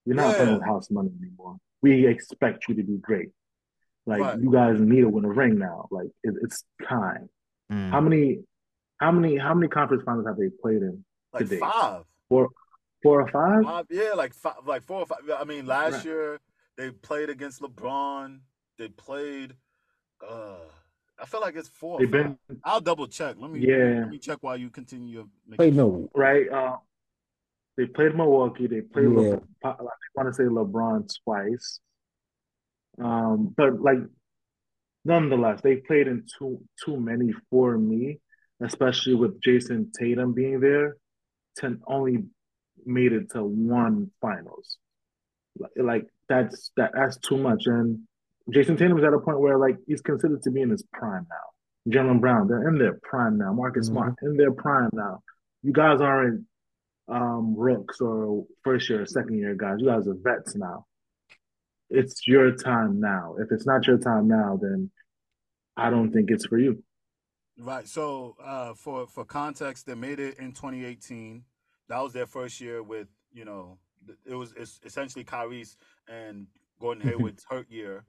You're 0.05 0.15
not 0.15 0.35
playing 0.35 0.53
with 0.53 0.63
house 0.65 0.89
money 0.91 1.11
anymore. 1.21 1.57
We 1.81 2.07
expect 2.07 2.67
you 2.67 2.75
to 2.75 2.83
be 2.83 2.97
great. 2.97 3.29
Like 4.05 4.21
Right. 4.21 4.39
you 4.39 4.51
guys 4.51 4.79
need 4.79 5.01
to 5.01 5.09
win 5.09 5.25
a 5.25 5.29
ring 5.29 5.57
now. 5.57 5.87
Like 5.91 6.07
it, 6.23 6.33
it's 6.41 6.63
time. 6.87 7.29
Mm. 7.71 7.91
How 7.91 7.99
many, 8.01 8.39
how 8.99 9.11
many, 9.11 9.37
how 9.37 9.53
many 9.53 9.67
conference 9.67 10.03
finals 10.05 10.25
have 10.27 10.37
they 10.37 10.49
played 10.49 10.81
in? 10.81 11.03
like 11.33 11.43
today. 11.43 11.59
five. 11.59 12.03
Four, 12.29 12.49
four 13.03 13.21
or 13.21 13.27
five? 13.29 13.63
Five, 13.63 13.85
yeah, 13.89 14.11
like 14.15 14.33
five, 14.33 14.55
like 14.65 14.83
four 14.83 14.99
or 15.01 15.05
five. 15.05 15.19
I 15.37 15.43
mean, 15.43 15.65
last 15.65 15.93
Right. 15.95 16.05
year 16.05 16.39
they 16.77 16.91
played 16.91 17.29
against 17.29 17.61
LeBron. 17.61 18.39
They 18.77 18.89
played. 18.89 19.55
Uh, 20.27 20.57
I 21.19 21.25
feel 21.25 21.41
like 21.41 21.55
it's 21.55 21.69
four. 21.69 21.99
They've 21.99 22.09
been 22.11 22.37
I'll 22.63 22.81
double 22.81 23.07
check. 23.07 23.35
Let 23.39 23.49
me. 23.51 23.59
Yeah. 23.59 24.01
Let 24.01 24.09
me 24.09 24.19
check 24.19 24.37
while 24.41 24.57
you 24.57 24.69
continue. 24.69 25.07
your- 25.13 25.29
making- 25.47 25.57
Play 25.57 25.71
no. 25.71 26.09
right. 26.15 26.47
Uh, 26.49 26.77
they 27.75 27.85
played 27.85 28.15
Milwaukee. 28.15 28.67
They 28.67 28.81
played. 28.81 29.05
Yeah. 29.11 29.19
Le- 29.19 29.41
I 29.63 29.75
want 30.15 30.27
to 30.29 30.33
say 30.33 30.43
LeBron 30.43 31.07
twice. 31.23 31.79
Um, 32.99 33.53
but 33.55 33.79
like, 33.81 33.99
nonetheless, 35.05 35.61
they 35.61 35.77
played 35.77 36.07
in 36.07 36.25
too 36.37 36.59
too 36.83 36.99
many 36.99 37.31
for 37.49 37.77
me, 37.77 38.19
especially 38.61 39.13
with 39.15 39.39
Jayson 39.41 39.91
Tatum 39.97 40.33
being 40.33 40.59
there. 40.59 40.97
To 41.57 41.79
only 41.87 42.23
made 42.87 43.13
it 43.13 43.31
to 43.31 43.43
one 43.43 44.09
finals. 44.21 44.77
Like, 45.59 45.71
like 45.77 46.05
that's 46.29 46.71
that 46.77 46.91
that's 46.93 47.17
too 47.17 47.37
much. 47.37 47.63
And 47.67 47.99
Jayson 48.51 48.77
Tatum 48.77 48.97
is 48.97 49.03
at 49.03 49.13
a 49.13 49.19
point 49.19 49.39
where 49.39 49.57
like 49.57 49.77
he's 49.87 50.01
considered 50.01 50.41
to 50.43 50.51
be 50.51 50.61
in 50.61 50.69
his 50.69 50.83
prime 50.93 51.27
now. 51.29 51.91
Jaylen 51.91 52.19
Brown, 52.19 52.47
they're 52.47 52.67
in 52.67 52.77
their 52.77 52.99
prime 53.01 53.37
now. 53.37 53.53
Marcus 53.53 53.89
Mhm. 53.89 53.93
Smart 53.93 54.15
in 54.21 54.37
their 54.37 54.51
prime 54.51 54.89
now. 54.93 55.21
You 55.63 55.73
guys 55.73 56.01
aren't 56.01 56.45
um 57.07 57.55
rooks 57.55 58.01
or 58.01 58.45
first 58.63 58.89
year 58.89 59.01
or 59.01 59.05
second 59.05 59.37
year 59.37 59.55
guys. 59.55 59.77
You 59.79 59.87
guys 59.87 60.07
are 60.07 60.15
vets 60.15 60.55
now. 60.55 60.85
It's 61.89 62.27
your 62.27 62.53
time 62.55 62.99
now. 62.99 63.35
If 63.39 63.51
it's 63.51 63.65
not 63.65 63.87
your 63.87 63.97
time 63.97 64.27
now, 64.27 64.59
then 64.61 64.91
I 65.77 65.89
don't 65.89 66.11
think 66.11 66.31
it's 66.31 66.45
for 66.45 66.57
you. 66.57 66.83
Right. 67.59 67.87
So, 67.87 68.35
uh, 68.43 68.73
for 68.73 69.07
for 69.07 69.25
context, 69.25 69.85
they 69.87 69.95
made 69.95 70.19
it 70.19 70.37
in 70.37 70.51
2018. 70.51 71.43
That 71.89 72.01
was 72.01 72.13
their 72.13 72.25
first 72.25 72.59
year 72.59 72.83
with 72.83 73.07
you 73.33 73.45
know 73.45 73.77
it 74.25 74.35
was 74.35 74.53
it's 74.55 74.79
essentially 74.85 75.23
Kyrie's 75.23 75.77
and 76.07 76.47
Gordon 76.79 77.03
Hayward's 77.07 77.45
hurt 77.49 77.69
year. 77.69 78.03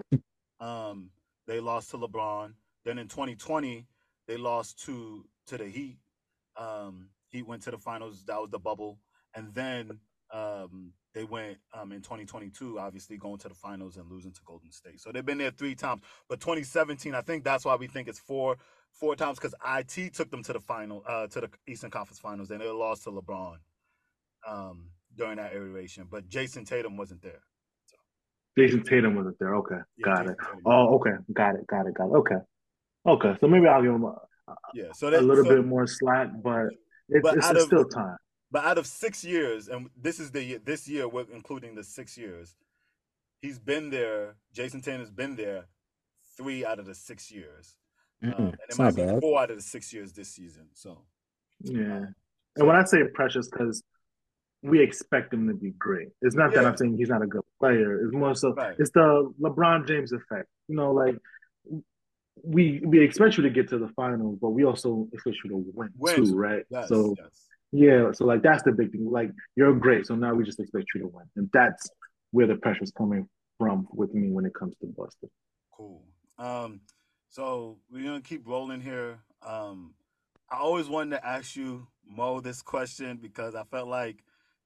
Um, 0.61 1.11
they 1.47 1.61
lost 1.61 1.91
to 1.91 1.99
LeBron. 1.99 2.55
Then 2.85 2.99
in 2.99 3.09
2020, 3.09 3.87
they 4.27 4.37
lost 4.37 4.85
to 4.85 5.25
to 5.47 5.59
the 5.59 5.67
Heat. 5.67 5.99
Um, 6.57 7.11
Heat 7.29 7.47
went 7.47 7.63
to 7.63 7.71
the 7.71 7.79
finals. 7.79 8.25
That 8.27 8.41
was 8.41 8.51
the 8.51 8.59
bubble, 8.59 8.99
and 9.35 9.53
then 9.55 10.01
um, 10.33 10.93
they 11.15 11.25
went 11.25 11.59
um, 11.73 11.93
in 11.93 12.03
2022, 12.03 12.79
obviously 12.79 13.17
going 13.17 13.39
to 13.39 13.49
the 13.49 13.55
finals 13.55 13.97
and 13.97 14.11
losing 14.11 14.33
to 14.33 14.41
Golden 14.45 14.71
State. 14.71 15.01
So 15.01 15.11
they've 15.11 15.25
been 15.25 15.39
there 15.39 15.51
three 15.51 15.75
times. 15.75 16.03
But 16.29 16.41
2017, 16.41 17.15
I 17.15 17.23
think 17.23 17.45
that's 17.45 17.65
why 17.65 17.77
we 17.77 17.87
think 17.87 18.09
it's 18.09 18.19
four 18.19 18.57
four 18.93 19.15
times 19.15 19.39
because 19.39 19.55
IT 19.67 20.15
took 20.15 20.31
them 20.31 20.43
to 20.43 20.53
the 20.53 20.61
final, 20.61 21.05
uh, 21.07 21.27
to 21.29 21.41
the 21.43 21.51
Eastern 21.67 21.91
Conference 21.91 22.19
Finals, 22.19 22.51
and 22.51 22.61
they 22.61 22.69
lost 22.69 23.05
to 23.05 23.11
LeBron 23.11 23.57
um, 24.47 24.91
during 25.17 25.37
that 25.37 25.53
iteration. 25.53 26.07
But 26.11 26.29
Jayson 26.29 26.65
Tatum 26.65 26.97
wasn't 26.97 27.23
there. 27.23 27.41
Jayson 28.59 28.83
Tatum 28.85 29.15
wasn't 29.15 29.39
there. 29.39 29.55
Okay, 29.57 29.77
Yeah, 29.97 30.05
got 30.05 30.17
Jayson 30.27 30.31
it. 30.33 30.37
Tatum. 30.45 30.61
Oh, 30.67 30.95
okay, 30.97 31.11
got 31.33 31.55
it, 31.55 31.67
got 31.67 31.87
it, 31.87 31.95
got 31.95 32.07
it. 32.07 32.15
Okay, 32.17 32.37
okay. 33.07 33.37
So 33.41 33.49
maybe 33.49 33.67
I'll 33.67 33.83
give 33.83 33.93
him 33.95 34.05
a, 34.05 34.15
yeah. 34.75 34.93
So 34.95 35.09
a 35.09 35.21
little 35.21 35.45
so- 35.45 35.57
bit 35.57 35.65
more 35.67 35.87
slack, 35.87 36.29
but 36.43 36.67
it's, 37.09 37.23
But 37.23 37.37
it's, 37.37 37.47
out 37.47 37.55
it's 37.55 37.63
of- 37.65 37.69
still 37.69 37.85
time. 37.85 38.17
But 38.51 38.65
out 38.65 38.79
of 38.79 38.87
six 38.87 39.23
years, 39.25 39.69
and 39.69 39.91
this 39.95 40.19
is 40.19 40.31
the 40.31 40.43
year, 40.43 40.59
this 40.65 40.89
year 40.89 41.07
we're 41.07 41.27
including 41.33 41.75
the 41.75 41.85
six 41.85 42.17
years, 42.17 42.57
he's 43.43 43.59
been 43.59 43.91
there. 43.91 44.37
Jayson 44.55 44.81
Tatum's 44.83 45.11
been 45.11 45.37
there 45.37 45.67
three 46.39 46.65
out 46.65 46.79
of 46.79 46.87
the 46.87 46.95
six 46.95 47.31
years, 47.31 47.77
um, 48.23 48.33
and 48.33 48.55
it 48.55 48.61
it's 48.71 48.79
might 48.79 48.85
not 48.87 48.97
be 48.97 49.03
bad. 49.03 49.21
four 49.21 49.39
out 49.39 49.51
of 49.51 49.57
the 49.59 49.63
six 49.63 49.93
years 49.93 50.13
this 50.15 50.31
season. 50.31 50.69
So 50.73 51.03
Yeah. 51.61 52.07
And 52.57 52.67
when 52.67 52.75
I 52.75 52.85
say 52.85 52.99
precious, 53.15 53.49
because 53.51 53.83
we 54.63 54.81
expect 54.83 55.33
him 55.33 55.47
to 55.49 55.55
be 55.55 55.71
great. 55.79 56.09
It's 56.23 56.35
not 56.35 56.53
that 56.55 56.65
I'm 56.67 56.77
saying 56.77 56.97
he's 56.99 57.09
not 57.09 57.23
a 57.23 57.27
good 57.27 57.43
player. 57.61 58.05
It's 58.05 58.13
more 58.15 58.35
so 58.35 58.55
Right. 58.55 58.75
it's 58.79 58.91
the 58.91 59.33
LeBron 59.41 59.87
James 59.87 60.13
effect. 60.13 60.49
You 60.69 60.77
know, 60.77 60.93
like 60.93 61.17
we 62.45 62.81
we 62.85 63.01
expect 63.01 63.37
you 63.37 63.43
to 63.45 63.51
get 63.51 63.69
to 63.69 63.79
the 63.79 63.89
finals, 63.89 64.39
but 64.41 64.51
we 64.51 64.65
also 64.65 65.09
expect 65.13 65.39
you 65.45 65.51
to 65.51 65.57
win, 65.75 65.91
Win. 65.97 66.17
too, 66.25 66.37
right? 66.37 66.65
yes, 66.71 66.89
so 66.89 67.15
yes, 67.19 67.47
yeah, 67.73 68.13
so 68.13 68.25
like 68.25 68.43
that's 68.43 68.63
the 68.63 68.73
big 68.73 68.93
thing. 68.93 69.11
Like 69.11 69.31
you're 69.57 69.75
great, 69.75 70.07
so 70.07 70.15
now 70.15 70.35
we 70.35 70.45
just 70.45 70.61
expect 70.61 70.87
you 70.95 71.03
to 71.03 71.09
win, 71.09 71.27
and 71.37 71.49
that's 71.53 71.89
where 72.31 72.47
the 72.47 72.57
pressure's 72.57 72.93
coming 72.93 73.29
from 73.59 73.89
with 73.93 74.15
me 74.15 74.31
when 74.31 74.45
it 74.45 74.55
comes 74.55 74.75
to 74.81 74.87
Boston. 74.87 75.31
cool. 75.77 76.05
Um, 76.39 76.81
so 77.29 77.79
we're 77.91 78.05
gonna 78.05 78.21
keep 78.21 78.47
rolling 78.47 78.81
here. 78.81 79.19
Um, 79.43 79.95
I 80.51 80.59
always 80.59 80.89
wanted 80.89 81.17
to 81.17 81.27
ask 81.27 81.57
you 81.57 81.87
Mo 82.09 82.41
this 82.41 82.63
question 82.63 83.19
because 83.21 83.55
I 83.57 83.65
felt 83.65 83.89
like 83.89 84.23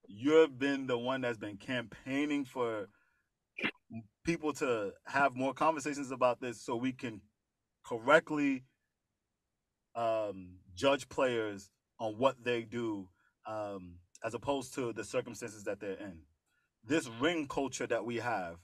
you've 0.07 0.59
been 0.59 0.87
the 0.87 0.99
one 0.99 1.21
that's 1.21 1.39
been 1.39 1.57
campaigning 1.57 2.45
for 2.45 2.89
people 4.25 4.53
to 4.53 4.93
have 5.07 5.35
more 5.35 5.53
conversations 5.53 6.11
about 6.11 6.41
this 6.41 6.61
so 6.61 6.77
we 6.77 6.93
can 6.93 7.21
correctly 7.85 8.65
um, 9.95 10.57
judge 10.75 11.09
players 11.09 11.71
on 11.99 12.15
what 12.19 12.43
they 12.45 12.63
do 12.63 13.09
um, 13.47 13.97
as 14.25 14.35
opposed 14.35 14.75
to 14.75 14.93
the 14.93 15.05
circumstances 15.05 15.65
that 15.65 15.81
they're 15.81 15.93
in. 15.93 16.19
This 16.85 17.09
ring 17.21 17.47
culture 17.47 17.87
that 17.87 18.05
we 18.05 18.17
have, 18.17 18.57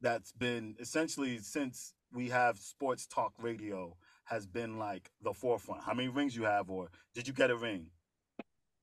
that's 0.00 0.32
been 0.32 0.76
essentially 0.78 1.38
since 1.38 1.94
we 2.12 2.28
have 2.28 2.58
sports 2.58 3.06
talk 3.06 3.32
radio, 3.40 3.96
has 4.24 4.46
been 4.46 4.78
like 4.78 5.10
the 5.22 5.32
forefront. 5.32 5.82
How 5.84 5.94
many 5.94 6.08
rings 6.08 6.36
you 6.36 6.44
have, 6.44 6.68
or 6.68 6.90
did 7.14 7.26
you 7.26 7.32
get 7.32 7.50
a 7.50 7.56
ring? 7.56 7.90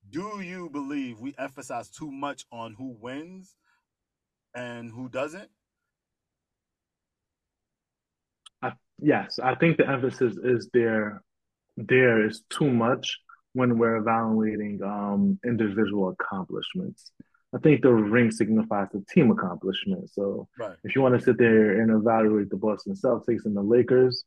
Do 0.10 0.42
you 0.42 0.70
believe 0.70 1.20
we 1.20 1.34
emphasize 1.38 1.90
too 1.90 2.12
much 2.12 2.46
on 2.52 2.74
who 2.78 2.96
wins 3.00 3.56
and 4.56 4.92
who 4.92 5.10
doesn't? 5.10 5.50
Yes, 9.00 9.38
I 9.44 9.56
think 9.56 9.78
the 9.78 9.90
emphasis 9.90 10.38
is 10.42 10.70
there. 10.74 11.22
There 11.76 12.26
is 12.26 12.44
too 12.50 12.70
much 12.70 13.20
when 13.54 13.78
we're 13.78 13.98
evaluating 13.98 14.82
um, 14.84 15.40
individual 15.46 16.16
accomplishments. 16.18 17.12
I 17.54 17.60
think 17.60 17.82
the 17.82 17.92
ring 17.92 18.32
signifies 18.32 18.88
the 18.94 19.04
team 19.14 19.30
accomplishment. 19.32 20.10
So 20.12 20.48
Right. 20.58 20.78
if 20.84 20.96
you 20.96 21.02
want 21.02 21.20
to 21.20 21.22
sit 21.22 21.38
there 21.38 21.82
and 21.82 21.92
evaluate 21.92 22.50
the 22.50 22.56
Boston 22.56 22.94
Celtics 22.94 23.46
and 23.46 23.56
the 23.56 23.62
Lakers, 23.62 24.24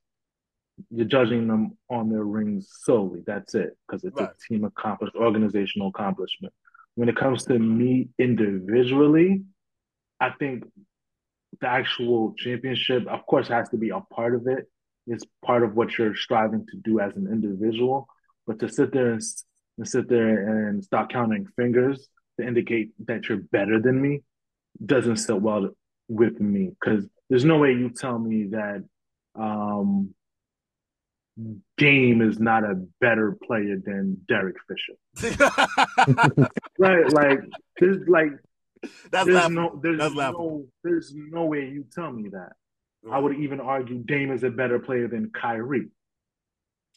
you're 0.90 1.07
judging 1.07 1.47
them 1.47 1.77
on 1.90 2.11
their 2.11 2.24
rings 2.24 2.69
solely. 2.82 3.23
That's 3.27 3.55
it, 3.55 3.77
because 3.86 4.05
it's 4.05 4.20
Right. 4.20 4.31
a 4.31 4.48
team 4.48 4.65
accomplished, 4.65 5.15
organizational 5.16 5.89
accomplishment. 5.89 6.53
When 6.94 7.09
it 7.09 7.16
comes 7.16 7.44
to 7.44 7.59
me 7.59 8.09
individually, 8.19 9.44
I 10.20 10.31
think 10.31 10.65
the 11.61 11.69
actual 11.69 12.35
championship, 12.35 13.07
of 13.07 13.24
course, 13.27 13.48
has 13.48 13.69
to 13.70 13.77
be 13.77 13.90
a 13.90 14.01
part 14.01 14.35
of 14.35 14.47
it. 14.47 14.69
It's 15.07 15.24
part 15.44 15.62
of 15.62 15.77
what 15.77 15.97
you're 15.97 16.15
striving 16.15 16.66
to 16.66 16.77
do 16.77 17.01
as 17.01 17.16
an 17.16 17.27
individual. 17.28 18.09
But 18.47 18.59
to 18.61 18.69
sit 18.69 18.93
there 18.93 19.12
and, 19.12 19.23
and 19.78 19.89
sit 19.89 20.09
there 20.09 20.69
and 20.69 20.82
start 20.82 21.12
counting 21.12 21.47
fingers 21.57 22.09
to 22.39 22.47
indicate 22.47 22.90
that 23.07 23.28
you're 23.28 23.39
better 23.39 23.81
than 23.81 24.01
me 24.01 24.23
doesn't 24.85 25.16
sit 25.16 25.40
well 25.40 25.70
with 26.09 26.40
me 26.40 26.70
because 26.78 27.07
there's 27.28 27.44
no 27.44 27.59
way 27.59 27.73
you 27.73 27.90
tell 27.90 28.19
me 28.19 28.48
that 28.48 28.85
um, 29.35 30.15
Dame 31.76 32.22
is 32.22 32.38
not 32.40 32.64
a 32.64 32.82
better 33.00 33.36
player 33.46 33.76
than 33.84 34.16
Derek 34.28 34.56
Fisher. 34.66 35.28
Right? 36.78 37.10
Like 37.12 37.40
there's 37.80 38.06
like 38.08 38.32
That's 39.10 39.26
there's 39.26 39.34
laughable. 39.34 39.54
no 39.54 39.80
there's 39.82 39.98
That's 39.98 40.14
laughable. 40.14 40.50
no 40.50 40.66
there's 40.84 41.12
no 41.14 41.44
way 41.46 41.68
you 41.68 41.84
tell 41.92 42.10
me 42.12 42.28
that. 42.30 42.52
I 43.10 43.18
would 43.18 43.36
even 43.36 43.60
argue 43.60 43.98
Dame 44.02 44.32
is 44.32 44.42
a 44.42 44.50
better 44.50 44.78
player 44.78 45.06
than 45.08 45.30
Kyrie, 45.30 45.88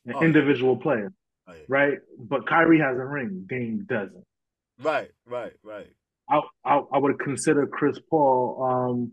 an 0.05 0.13
Oh, 0.15 0.19
yeah. 0.21 0.25
individual 0.25 0.75
player, 0.77 1.13
Oh, 1.47 1.53
yeah. 1.53 1.59
right? 1.67 1.97
But 2.17 2.47
Kyrie 2.47 2.79
has 2.79 2.97
a 2.97 3.05
ring, 3.05 3.45
Dame 3.47 3.85
doesn't. 3.87 4.25
Right, 4.81 5.09
right, 5.27 5.53
right. 5.63 5.87
I 6.29 6.41
I, 6.65 6.81
I 6.93 6.97
would 6.97 7.19
consider 7.19 7.67
Chris 7.67 7.99
Paul 8.09 8.63
um 8.63 9.11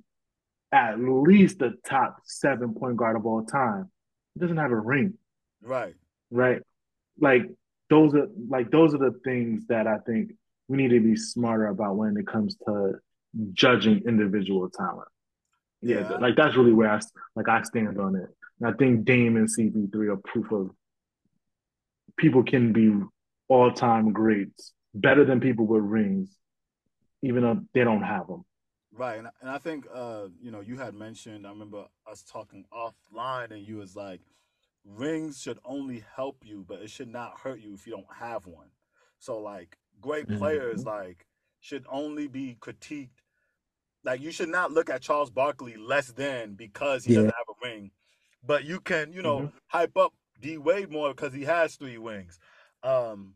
at 0.72 0.98
least 1.00 1.58
the 1.58 1.74
top 1.86 2.18
seven 2.24 2.74
point 2.74 2.96
guard 2.96 3.16
of 3.16 3.26
all 3.26 3.44
time. 3.44 3.90
He 4.36 4.40
doesn't 4.40 4.58
have 4.58 4.70
a 4.70 4.76
ring, 4.78 5.14
Right. 5.62 5.94
right? 6.30 6.60
Like 7.18 7.44
those 7.88 8.14
are 8.14 8.26
like 8.50 8.70
those 8.70 8.94
are 8.94 8.98
the 8.98 9.18
things 9.24 9.66
that 9.68 9.86
I 9.86 9.96
think 10.06 10.32
we 10.68 10.76
need 10.76 10.90
to 10.90 11.00
be 11.00 11.16
smarter 11.16 11.68
about 11.68 11.96
when 11.96 12.18
it 12.18 12.26
comes 12.26 12.54
to 12.66 12.96
judging 13.54 14.02
individual 14.06 14.68
talent. 14.68 15.08
Yeah, 15.80 16.00
Yeah. 16.10 16.16
like 16.18 16.36
that's 16.36 16.54
really 16.54 16.74
where 16.74 16.90
I 16.90 17.00
like 17.34 17.48
I 17.48 17.62
stand 17.62 17.98
on 17.98 18.14
it. 18.14 18.28
And 18.60 18.68
I 18.68 18.76
think 18.76 19.06
Dame 19.06 19.36
and 19.38 19.48
CP3 19.48 20.08
are 20.08 20.16
proof 20.18 20.52
of 20.52 20.70
people 22.18 22.42
can 22.42 22.74
be 22.74 22.94
all 23.48 23.72
time 23.72 24.12
greats, 24.12 24.74
better 24.94 25.24
than 25.24 25.40
people 25.40 25.66
with 25.66 25.82
rings, 25.82 26.36
even 27.22 27.42
though 27.42 27.60
they 27.72 27.84
don't 27.84 28.02
have 28.02 28.26
them. 28.26 28.44
Right, 28.96 29.18
and, 29.18 29.28
and 29.42 29.50
I 29.50 29.58
think 29.58 29.86
uh, 29.92 30.28
you 30.40 30.50
know 30.50 30.60
you 30.60 30.78
had 30.78 30.94
mentioned. 30.94 31.46
I 31.46 31.50
remember 31.50 31.86
us 32.10 32.22
talking 32.22 32.64
offline, 32.72 33.50
and 33.50 33.66
you 33.66 33.76
was 33.76 33.94
like, 33.94 34.20
rings 34.84 35.40
should 35.40 35.58
only 35.64 36.04
help 36.14 36.38
you, 36.44 36.64
but 36.66 36.80
it 36.80 36.90
should 36.90 37.08
not 37.08 37.40
hurt 37.40 37.60
you 37.60 37.74
if 37.74 37.86
you 37.86 37.92
don't 37.92 38.12
have 38.18 38.46
one. 38.46 38.68
So 39.18 39.38
like, 39.38 39.76
great 40.00 40.28
Mhm. 40.28 40.38
players 40.38 40.86
like 40.86 41.26
should 41.60 41.84
only 41.90 42.26
be 42.28 42.56
critiqued. 42.60 43.10
Like 44.04 44.20
you 44.22 44.32
should 44.32 44.48
not 44.48 44.72
look 44.72 44.90
at 44.90 45.02
Charles 45.02 45.30
Barkley 45.30 45.76
less 45.76 46.08
than 46.12 46.54
because 46.54 47.04
he 47.04 47.12
Yeah. 47.12 47.14
doesn't 47.14 47.34
have 47.36 47.48
a 47.50 47.66
ring, 47.66 47.90
but 48.46 48.64
you 48.64 48.80
can 48.80 49.12
you 49.12 49.22
know 49.22 49.48
Mhm. 49.48 49.52
hype 49.68 49.96
up 49.96 50.14
D 50.40 50.58
Wade 50.58 50.90
more 50.90 51.10
because 51.10 51.34
he 51.34 51.44
has 51.44 51.76
three 51.76 51.98
wings. 51.98 52.38
Um, 52.82 53.34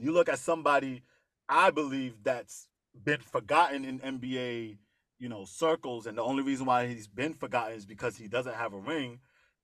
you 0.00 0.12
look 0.12 0.28
at 0.28 0.38
somebody 0.38 1.02
I 1.48 1.70
believe 1.70 2.22
that's 2.24 2.68
been 3.04 3.20
forgotten 3.20 3.84
in 3.84 3.98
NBA, 4.00 4.78
you 5.18 5.28
know, 5.28 5.44
circles, 5.44 6.06
and 6.06 6.16
the 6.18 6.22
only 6.22 6.42
reason 6.42 6.66
why 6.66 6.86
he's 6.86 7.06
been 7.08 7.34
forgotten 7.34 7.76
is 7.76 7.86
because 7.86 8.16
he 8.16 8.28
doesn't 8.28 8.54
have 8.54 8.72
a 8.72 8.78
ring, 8.78 9.20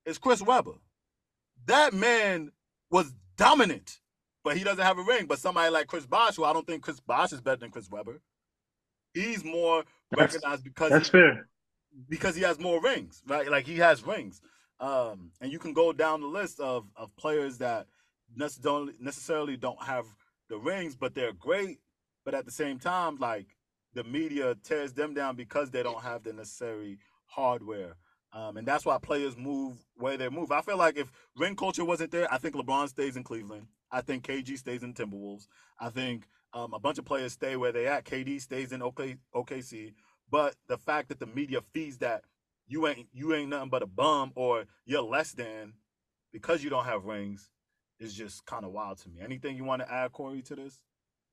is 0.06 0.18
Chris 0.18 0.42
Webber. 0.42 0.74
That 1.66 1.92
man 1.94 2.52
was 2.90 3.12
dominant, 3.36 4.00
but 4.44 4.56
he 4.56 4.64
doesn't 4.64 4.84
have 4.84 4.98
a 4.98 5.02
ring. 5.02 5.26
But 5.26 5.38
somebody 5.38 5.70
like 5.70 5.86
Chris 5.86 6.06
Bosh, 6.06 6.36
who 6.36 6.44
I 6.44 6.52
don't 6.52 6.66
think 6.66 6.82
Chris 6.82 7.00
Bosh 7.00 7.32
is 7.32 7.40
better 7.40 7.58
than 7.60 7.70
Chris 7.70 7.88
Webber, 7.90 8.20
he's 9.14 9.44
more 9.44 9.84
That's- 10.10 10.34
recognized 10.34 10.64
because 10.64 10.90
That's 10.90 11.08
he, 11.08 11.12
fair. 11.12 11.48
because 12.08 12.34
he 12.34 12.42
has 12.42 12.58
more 12.58 12.80
rings, 12.82 13.22
right? 13.26 13.48
Like 13.50 13.66
he 13.66 13.76
has 13.78 14.04
rings. 14.06 14.40
Um, 14.80 15.30
and 15.40 15.52
you 15.52 15.58
can 15.60 15.72
go 15.72 15.92
down 15.92 16.20
the 16.20 16.26
list 16.26 16.58
of 16.58 16.86
of 16.96 17.14
players 17.16 17.58
that 17.58 17.86
necessarily 18.34 18.94
necessarily 18.98 19.56
don't 19.56 19.80
have 19.82 20.06
the 20.48 20.58
rings, 20.58 20.96
but 20.96 21.14
they're 21.14 21.32
great. 21.32 21.78
But 22.24 22.34
at 22.34 22.44
the 22.44 22.50
same 22.50 22.78
time, 22.78 23.16
like 23.16 23.46
the 23.94 24.04
media 24.04 24.56
tears 24.62 24.92
them 24.92 25.14
down 25.14 25.36
because 25.36 25.70
they 25.70 25.82
don't 25.82 26.02
have 26.02 26.22
the 26.22 26.32
necessary 26.32 26.98
hardware. 27.26 27.96
Um, 28.32 28.56
and 28.56 28.66
that's 28.66 28.86
why 28.86 28.96
players 28.98 29.36
move 29.36 29.74
where 29.96 30.16
they 30.16 30.28
move. 30.30 30.52
I 30.52 30.62
feel 30.62 30.78
like 30.78 30.96
if 30.96 31.12
ring 31.36 31.54
culture 31.54 31.84
wasn't 31.84 32.12
there, 32.12 32.32
I 32.32 32.38
think 32.38 32.54
LeBron 32.54 32.88
stays 32.88 33.16
in 33.16 33.24
Cleveland. 33.24 33.66
I 33.90 34.00
think 34.00 34.24
KG 34.24 34.56
stays 34.56 34.82
in 34.82 34.94
Timberwolves. 34.94 35.48
I 35.78 35.90
think 35.90 36.26
um, 36.54 36.72
a 36.72 36.78
bunch 36.78 36.98
of 36.98 37.04
players 37.04 37.34
stay 37.34 37.56
where 37.56 37.72
they 37.72 37.86
at. 37.86 38.04
KD 38.04 38.40
stays 38.40 38.72
in 38.72 38.80
OK, 38.82 39.16
OKC. 39.34 39.92
But 40.30 40.54
the 40.66 40.78
fact 40.78 41.10
that 41.10 41.20
the 41.20 41.26
media 41.26 41.60
feeds 41.74 41.98
that 41.98 42.24
you 42.66 42.86
ain't 42.86 43.08
you 43.12 43.34
ain't 43.34 43.50
nothing 43.50 43.68
but 43.68 43.82
a 43.82 43.86
bum 43.86 44.32
or 44.34 44.64
you're 44.86 45.02
less 45.02 45.32
than 45.32 45.74
because 46.32 46.64
you 46.64 46.70
don't 46.70 46.86
have 46.86 47.04
rings 47.04 47.50
is 47.98 48.14
just 48.14 48.46
kind 48.46 48.64
of 48.64 48.72
wild 48.72 48.98
to 48.98 49.10
me. 49.10 49.20
Anything 49.22 49.56
you 49.56 49.64
want 49.64 49.82
to 49.82 49.92
add, 49.92 50.12
Corey, 50.12 50.40
to 50.42 50.56
this? 50.56 50.82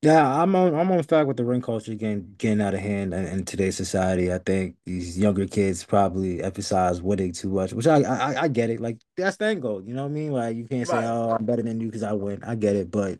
Yeah, 0.02 0.42
I'm 0.42 0.56
on 0.56 0.74
I'm 0.76 0.90
on 0.94 1.04
fact 1.04 1.28
with 1.28 1.36
the 1.36 1.44
ring 1.44 1.62
culture 1.62 1.94
getting 1.94 2.34
getting 2.38 2.62
out 2.62 2.74
of 2.74 2.80
hand 2.80 3.14
in, 3.14 3.26
in 3.26 3.44
today's 3.44 3.76
society. 3.76 4.32
I 4.32 4.38
think 4.38 4.76
these 4.86 5.20
younger 5.20 5.46
kids 5.46 5.84
probably 5.84 6.42
emphasize 6.42 7.02
winning 7.02 7.34
too 7.34 7.50
much, 7.50 7.74
which 7.74 7.86
I 7.86 8.02
I, 8.04 8.42
I 8.44 8.48
get 8.48 8.70
it. 8.70 8.80
Like 8.80 9.00
that's 9.18 9.36
the 9.36 9.56
goal. 9.56 9.84
You 9.84 9.94
know 9.94 10.04
what 10.04 10.12
I 10.12 10.14
mean? 10.14 10.32
Like 10.32 10.56
you 10.56 10.66
can't 10.68 10.88
say, 10.88 10.96
Right. 10.96 11.04
"Oh, 11.06 11.36
I'm 11.38 11.44
better 11.44 11.64
than 11.64 11.82
you 11.82 11.88
because 11.88 12.04
I 12.04 12.14
win." 12.14 12.42
I 12.46 12.56
get 12.56 12.78
it, 12.78 12.90
but 12.92 13.20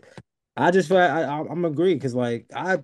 I 0.56 0.72
just 0.72 0.88
feel 0.88 0.98
I, 1.00 1.24
I 1.24 1.40
I'm 1.50 1.66
agree 1.66 1.96
because 1.96 2.16
like 2.16 2.46
I 2.56 2.78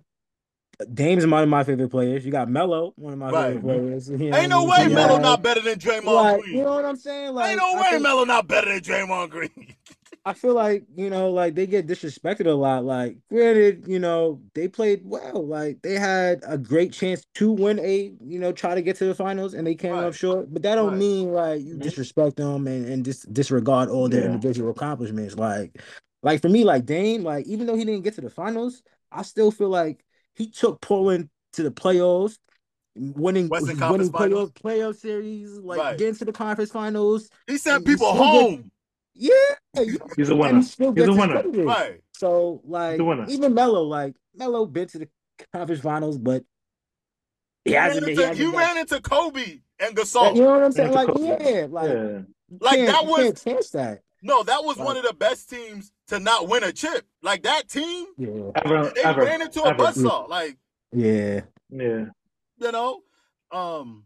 Dame's 0.94 1.26
one 1.26 1.42
of 1.44 1.48
my 1.48 1.64
favorite 1.64 1.88
players. 1.88 2.26
You 2.26 2.34
got 2.34 2.50
Melo, 2.50 2.92
one 2.98 3.14
of 3.14 3.20
my 3.20 3.30
Right. 3.30 3.54
favorite 3.54 3.62
players. 3.64 4.10
You 4.10 4.30
know 4.30 4.38
Ain't 4.38 4.50
no 4.50 4.66
way? 4.66 4.90
Melo 4.90 5.20
not 5.20 5.42
better 5.42 5.62
than 5.62 5.80
Draymond 5.80 6.04
Like, 6.06 6.42
Green. 6.42 6.58
you 6.58 6.64
know 6.66 6.74
what 6.74 6.84
I'm 6.84 6.98
saying? 6.98 7.34
Like 7.34 7.52
Ain't 7.52 7.60
no 7.60 7.76
I 7.78 7.82
way 7.82 7.90
think- 7.92 8.04
Melo 8.04 8.26
not 8.26 8.46
better 8.50 8.74
than 8.74 8.82
Draymond 8.82 9.30
Green. 9.30 9.74
I 10.28 10.34
feel 10.34 10.56
like, 10.56 10.84
you 10.96 11.10
know, 11.12 11.30
like 11.30 11.54
they 11.54 11.68
get 11.68 11.86
disrespected 11.86 12.48
a 12.48 12.52
lot. 12.52 12.84
Like, 12.84 13.18
granted, 13.30 13.84
you 13.88 14.00
know, 14.00 14.42
they 14.56 14.68
played 14.68 15.02
well. 15.06 15.46
Like 15.46 15.82
they 15.84 15.94
had 15.94 16.42
a 16.48 16.58
great 16.58 16.92
chance 16.92 17.24
to 17.36 17.52
win 17.52 17.78
a, 17.80 18.12
you 18.26 18.40
know, 18.40 18.52
try 18.52 18.74
to 18.74 18.82
get 18.82 18.96
to 18.98 19.06
the 19.06 19.14
finals 19.14 19.54
and 19.54 19.68
they 19.68 19.76
came 19.76 19.92
Right. 19.94 20.06
up 20.06 20.16
short. 20.16 20.52
But 20.52 20.64
that 20.64 20.76
don't 20.76 20.90
Right. 20.92 20.98
mean 20.98 21.32
like 21.32 21.62
you 21.64 21.76
Mhm. 21.76 21.82
disrespect 21.84 22.38
them 22.38 22.66
and, 22.66 22.88
and 22.88 23.06
dis- 23.06 23.22
disregard 23.32 23.90
all 23.90 24.10
their 24.10 24.22
Yeah. 24.22 24.28
individual 24.34 24.72
accomplishments. 24.72 25.36
Like, 25.36 25.80
like 26.24 26.42
for 26.42 26.50
me, 26.50 26.64
like 26.64 26.86
Dame, 26.88 27.24
like 27.24 27.46
even 27.46 27.68
though 27.68 27.76
he 27.76 27.86
didn't 27.86 28.04
get 28.04 28.16
to 28.16 28.22
the 28.22 28.30
finals, 28.32 28.82
I 29.12 29.22
still 29.22 29.52
feel 29.52 29.70
like 29.70 30.04
he 30.34 30.50
took 30.50 30.82
Portland 30.82 31.30
to 31.54 31.62
the 31.62 31.72
playoffs, 31.72 32.40
winning 32.96 33.48
Western 33.48 33.78
winning 33.92 34.10
playoff 34.12 34.54
playoff 34.54 34.96
series, 34.96 35.52
like 35.60 35.80
Right. 35.80 35.98
getting 36.00 36.16
to 36.16 36.26
the 36.26 36.32
conference 36.34 36.72
finals. 36.72 37.30
He 37.46 37.58
sent 37.60 37.86
people 37.86 38.08
still 38.12 38.24
get- 38.24 38.42
home. 38.42 38.72
Yeah, 39.16 39.32
yeah. 39.76 39.84
He's 40.18 40.30
a 40.30 40.34
and 40.34 40.40
winner. 40.40 40.60
He's 40.60 40.80
a 41.08 41.14
winner. 41.14 41.44
Right. 41.64 42.02
So 42.12 42.62
like 42.66 43.00
even 43.30 43.54
Melo, 43.54 43.84
like 43.84 44.16
Melo 44.36 44.66
been 44.66 44.88
to 44.90 45.00
the 45.00 45.10
conference 45.54 45.82
finals, 45.82 46.18
but 46.18 46.44
he 47.64 47.72
You 47.72 47.78
ran, 47.78 47.84
hasn't 47.88 48.06
been. 48.06 48.16
He 48.16 48.22
into, 48.24 48.28
hasn't 48.28 48.46
you 48.46 48.52
got- 48.52 48.58
ran 48.60 48.78
into 48.78 49.02
Kobe 49.02 49.60
and 49.80 49.96
Gasol. 49.96 50.36
you 50.36 50.42
know 50.44 50.52
what 50.52 50.64
I'm 50.64 50.72
saying? 50.72 50.92
Like 50.94 51.08
yeah, 51.18 51.68
like 51.70 51.90
Yeah. 51.90 51.94
you 51.94 52.26
Like, 52.60 52.80
that 52.88 53.04
you 53.04 53.10
was- 53.10 53.20
can't 53.24 53.44
chance 53.44 53.70
that. 53.72 54.02
No, 54.22 54.44
that 54.44 54.64
was 54.64 54.78
Like- 54.78 54.86
one 54.88 54.98
of 54.98 55.04
the 55.04 55.14
best 55.14 55.50
teams 55.50 55.92
to 56.08 56.20
not 56.20 56.48
win 56.50 56.64
a 56.64 56.72
chip. 56.74 57.06
Like 57.22 57.44
that 57.44 57.70
team, 57.70 58.08
Yeah, 58.18 58.52
Ever, 58.56 58.92
they 58.96 59.04
ever, 59.04 59.22
ran 59.22 59.42
into 59.42 59.62
a 59.64 59.70
ever. 59.70 59.84
buzzsaw. 59.84 60.28
Like 60.30 60.58
yeah. 60.92 61.42
Yeah. 61.70 62.06
you 62.58 62.72
know, 62.72 63.02
um. 63.52 64.04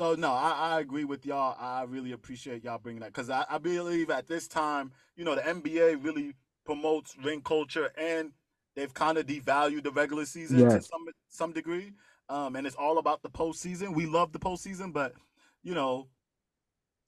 So 0.00 0.14
no, 0.14 0.32
I, 0.32 0.52
I 0.52 0.80
agree 0.80 1.04
with 1.04 1.26
y'all. 1.26 1.54
I 1.60 1.82
really 1.82 2.12
appreciate 2.12 2.64
y'all 2.64 2.78
bringing 2.78 3.00
that 3.02 3.12
because 3.12 3.28
I, 3.28 3.44
I 3.50 3.58
believe 3.58 4.08
at 4.08 4.26
this 4.26 4.48
time, 4.48 4.92
you 5.14 5.26
know, 5.26 5.34
the 5.34 5.42
NBA 5.42 6.02
really 6.02 6.32
promotes 6.64 7.18
ring 7.22 7.42
culture 7.42 7.90
and 7.98 8.32
they've 8.74 8.94
kind 8.94 9.18
of 9.18 9.26
devalued 9.26 9.82
the 9.82 9.90
regular 9.90 10.24
season 10.24 10.60
to 10.70 10.80
some 10.80 11.06
some 11.28 11.52
degree. 11.52 11.92
Um, 12.30 12.56
and 12.56 12.66
it's 12.66 12.76
all 12.76 12.96
about 12.96 13.22
the 13.22 13.28
postseason. 13.28 13.94
We 13.94 14.06
love 14.06 14.32
the 14.32 14.38
postseason, 14.38 14.90
but 14.90 15.12
you 15.62 15.74
know, 15.74 16.08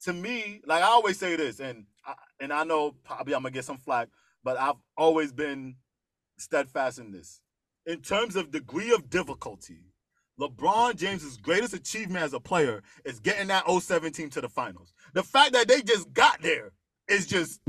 to 0.03 0.13
me, 0.13 0.61
like 0.67 0.83
I 0.83 0.87
always 0.87 1.17
say 1.17 1.35
this, 1.35 1.59
and 1.59 1.87
I, 2.05 2.13
and 2.39 2.53
I 2.53 2.63
know 2.63 2.91
probably 3.03 3.33
I'm 3.33 3.41
gonna 3.41 3.53
get 3.53 3.65
some 3.65 3.79
flack, 3.79 4.09
but 4.43 4.55
I've 4.59 4.75
always 4.95 5.33
been 5.33 5.77
steadfast 6.37 6.99
in 6.99 7.11
this. 7.11 7.41
In 7.87 8.01
terms 8.01 8.35
of 8.35 8.51
degree 8.51 8.93
of 8.93 9.09
difficulty, 9.09 9.92
LeBron 10.39 10.95
James's 10.95 11.37
greatest 11.37 11.73
achievement 11.73 12.23
as 12.23 12.33
a 12.33 12.39
player 12.39 12.81
is 13.05 13.19
getting 13.19 13.47
that 13.47 13.65
07 13.69 14.11
team 14.13 14.29
to 14.31 14.41
the 14.41 14.49
finals. 14.49 14.93
The 15.13 15.23
fact 15.23 15.53
that 15.53 15.67
they 15.67 15.81
just 15.81 16.11
got 16.13 16.41
there 16.41 16.71
is 17.07 17.25
just 17.27 17.59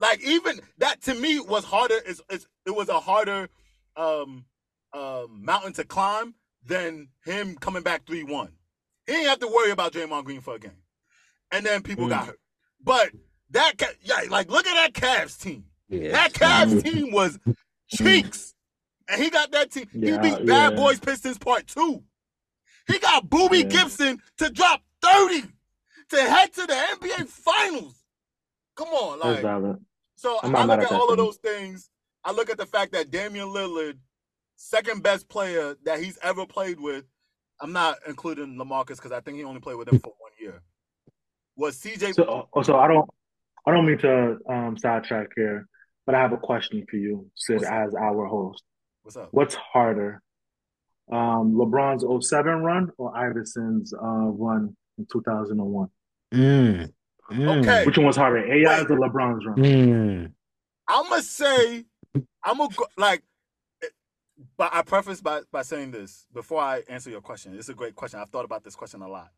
like 0.00 0.22
even 0.22 0.60
that 0.78 1.00
to 1.02 1.14
me 1.14 1.40
was 1.40 1.64
harder. 1.64 1.96
Is 2.06 2.20
it's, 2.30 2.46
it 2.66 2.74
was 2.74 2.88
a 2.88 3.00
harder 3.00 3.48
um, 3.96 4.44
um, 4.92 5.40
mountain 5.42 5.72
to 5.74 5.84
climb 5.84 6.34
than 6.64 7.08
him 7.24 7.56
coming 7.56 7.82
back 7.82 8.06
three 8.06 8.22
one. 8.24 8.52
He 9.06 9.12
didn't 9.14 9.28
have 9.28 9.38
to 9.40 9.48
worry 9.48 9.70
about 9.70 9.92
Draymond 9.92 10.24
Green 10.24 10.40
for 10.42 10.56
a 10.56 10.58
game, 10.58 10.82
and 11.50 11.64
then 11.64 11.82
people 11.82 12.06
Mm. 12.06 12.10
got 12.10 12.26
hurt. 12.26 12.40
But 12.84 13.10
that 13.50 13.74
yeah, 14.02 14.20
like 14.28 14.50
look 14.50 14.66
at 14.66 14.74
that 14.74 14.92
Cavs 14.92 15.40
team. 15.40 15.64
Yeah. 15.88 16.12
That 16.12 16.32
Cavs 16.34 16.82
team 16.84 17.10
was 17.12 17.38
cheeks. 17.88 18.54
And 19.08 19.22
he 19.22 19.30
got 19.30 19.50
that 19.52 19.70
team. 19.70 19.88
Yeah, 19.92 20.22
he 20.22 20.30
beat 20.30 20.46
Bad 20.46 20.72
yeah. 20.72 20.76
Boys 20.76 21.00
Pistons 21.00 21.38
Part 21.38 21.66
2. 21.66 22.02
He 22.88 22.98
got 22.98 23.28
Boobie 23.28 23.62
Yeah. 23.62 23.68
Gibson 23.68 24.22
to 24.38 24.50
drop 24.50 24.82
30 25.02 25.42
to 26.10 26.16
head 26.22 26.52
to 26.54 26.66
the 26.66 26.74
NBA 26.74 27.28
Finals. 27.28 27.94
Come 28.76 28.88
on, 28.88 29.18
like 29.18 29.76
so 30.16 30.38
I'm 30.42 30.54
I 30.54 30.64
look 30.64 30.80
at 30.80 30.92
all 30.92 31.10
of 31.10 31.16
those 31.16 31.36
things. 31.36 31.90
I 32.24 32.32
look 32.32 32.50
at 32.50 32.58
the 32.58 32.66
fact 32.66 32.92
that 32.92 33.10
Damian 33.10 33.48
Lillard, 33.48 33.98
second 34.56 35.02
best 35.02 35.28
player 35.28 35.76
that 35.84 36.00
he's 36.00 36.18
ever 36.22 36.44
played 36.44 36.80
with, 36.80 37.04
I'm 37.60 37.72
not 37.72 37.98
including 38.06 38.56
LaMarcus 38.56 38.96
because 38.96 39.12
I 39.12 39.20
think 39.20 39.38
he 39.38 39.44
only 39.44 39.60
played 39.60 39.76
with 39.76 39.88
him 39.88 40.00
for 40.00 40.12
one 40.18 40.32
year. 40.40 40.62
Was 41.56 41.78
CJ 41.78 42.14
So, 42.14 42.48
oh, 42.52 42.62
so 42.62 42.76
I 42.76 42.88
don't, 42.88 43.08
I 43.66 43.72
don't 43.72 43.86
mean 43.86 43.98
to 43.98 44.38
um, 44.48 44.76
sidetrack 44.76 45.28
here, 45.36 45.66
but 46.06 46.14
I 46.14 46.20
have 46.20 46.32
a 46.32 46.36
question 46.36 46.84
for 46.88 46.96
you, 46.96 47.30
Sid, 47.34 47.62
as 47.62 47.94
our 47.94 48.26
host. 48.26 48.62
What's 49.08 49.16
up? 49.16 49.28
What's 49.30 49.54
harder, 49.54 50.22
um, 51.10 51.54
LeBron's 51.54 52.28
07 52.28 52.60
run 52.60 52.92
or 52.98 53.16
Iverson's 53.16 53.94
uh, 53.94 53.96
run 54.02 54.76
in 54.98 55.06
2001? 55.10 55.88
Mm. 56.34 56.92
Mm. 57.32 57.60
Okay. 57.60 57.86
Which 57.86 57.96
one 57.96 58.06
was 58.06 58.16
harder, 58.16 58.40
AI's 58.40 58.82
or 58.82 58.98
LeBron's 58.98 59.46
run? 59.46 59.56
Mm. 59.56 60.32
I'm 60.86 61.08
gonna 61.08 61.22
say, 61.22 61.86
I'm 62.44 62.58
gonna 62.58 62.74
go, 62.76 62.86
like, 62.98 63.22
but 64.58 64.74
I 64.74 64.82
preface 64.82 65.22
by 65.22 65.40
by 65.50 65.62
saying 65.62 65.90
this 65.90 66.26
before 66.34 66.60
I 66.60 66.82
answer 66.88 67.08
your 67.08 67.22
question. 67.22 67.54
It's 67.56 67.70
a 67.70 67.74
great 67.74 67.94
question. 67.94 68.20
I've 68.20 68.28
thought 68.28 68.44
about 68.44 68.62
this 68.62 68.76
question 68.76 69.00
a 69.00 69.08
lot. 69.08 69.30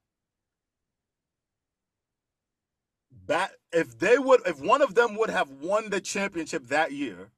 That 3.29 3.53
if 3.73 3.97
they 4.01 4.19
would, 4.19 4.41
if 4.47 4.61
one 4.61 4.83
of 4.83 4.97
them 4.97 5.17
would 5.17 5.31
have 5.31 5.49
won 5.49 5.91
the 5.91 6.01
championship 6.01 6.67
that 6.69 6.91
year, 6.91 7.31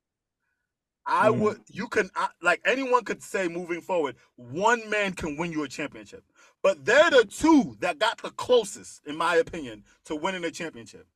I 1.07 1.29
Mhm. 1.29 1.39
would. 1.41 1.65
You 1.69 1.89
can 1.89 2.11
I- 2.15 2.31
like 2.41 2.61
anyone 2.65 3.05
could 3.05 3.23
say 3.23 3.49
moving 3.49 3.81
forward, 3.81 4.17
one 4.37 4.89
man 4.89 5.15
can 5.15 5.37
win 5.37 5.53
you 5.53 5.65
a 5.65 5.69
championship. 5.69 6.25
But 6.63 6.85
they're 6.85 7.11
the 7.11 7.25
two 7.25 7.77
that 7.81 7.99
got 7.99 8.19
the 8.23 8.31
closest, 8.31 9.05
in 9.07 9.17
my 9.17 9.37
opinion, 9.37 9.85
to 10.05 10.15
winning 10.15 10.45
a 10.45 10.51
championship. 10.51 11.09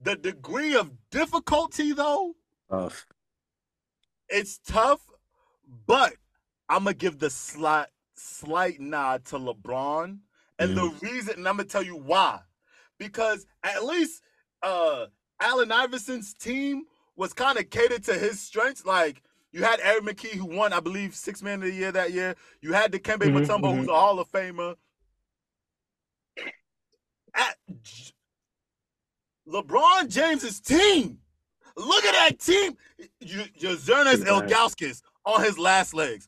The 0.00 0.16
degree 0.16 0.74
of 0.74 1.08
difficulty, 1.10 1.92
though, 1.92 2.36
Tough. 2.68 3.06
it's 4.28 4.58
tough, 4.58 5.00
but 5.86 6.16
I'm 6.68 6.84
gonna 6.84 6.94
give 6.94 7.18
the 7.18 7.30
slight 7.30 7.88
slight 8.16 8.78
nod 8.80 9.24
to 9.26 9.36
LeBron, 9.38 10.20
and 10.58 10.76
the 10.76 10.88
reason, 11.02 11.34
and 11.38 11.48
I'm 11.48 11.56
gonna 11.56 11.68
tell 11.68 11.82
you 11.82 11.96
why, 11.96 12.42
because 12.98 13.46
at 13.62 13.84
least 13.84 14.22
uh 14.62 15.06
Allen 15.40 15.72
Iverson's 15.72 16.32
team 16.34 16.86
was 17.16 17.32
kind 17.32 17.58
of 17.58 17.70
catered 17.70 18.04
to 18.04 18.14
his 18.14 18.40
strengths. 18.40 18.84
Like 18.84 19.22
you 19.52 19.62
had 19.62 19.80
Eric 19.80 20.04
McKie, 20.04 20.34
who 20.36 20.46
won, 20.46 20.72
I 20.72 20.80
believe, 20.80 21.14
six 21.14 21.42
man 21.42 21.62
of 21.62 21.68
the 21.68 21.74
year 21.74 21.92
that 21.92 22.12
year. 22.12 22.34
You 22.60 22.72
had 22.72 22.92
Dikembe 22.92 23.22
Mhm, 23.30 23.46
Mutombo, 23.46 23.76
who's 23.76 23.86
mhm. 23.86 23.90
a 23.90 23.94
Hall 24.00 24.18
of 24.18 24.28
Famer. 24.30 24.76
At 27.34 27.56
LeBron 29.48 30.08
James's 30.08 30.60
team. 30.60 31.18
Look 31.76 32.04
at 32.04 32.12
that 32.12 32.38
team. 32.38 32.76
Big 34.18 34.22
guy. 34.24 34.46
Ilgauskas 34.46 35.02
on 35.24 35.42
his 35.42 35.58
last 35.58 35.94
legs. 35.94 36.26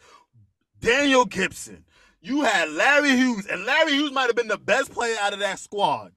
Daniel 0.81 1.25
Gibson. 1.25 1.85
You 2.21 2.43
had 2.43 2.71
Larry 2.71 3.11
Hughes, 3.17 3.47
and 3.47 3.65
Larry 3.65 3.93
Hughes 3.93 4.13
might 4.13 4.27
have 4.27 4.35
been 4.37 4.49
the 4.49 4.59
best 4.59 4.91
player 4.93 5.17
out 5.21 5.33
of 5.33 5.39
that 5.39 5.61
squad. 5.61 6.13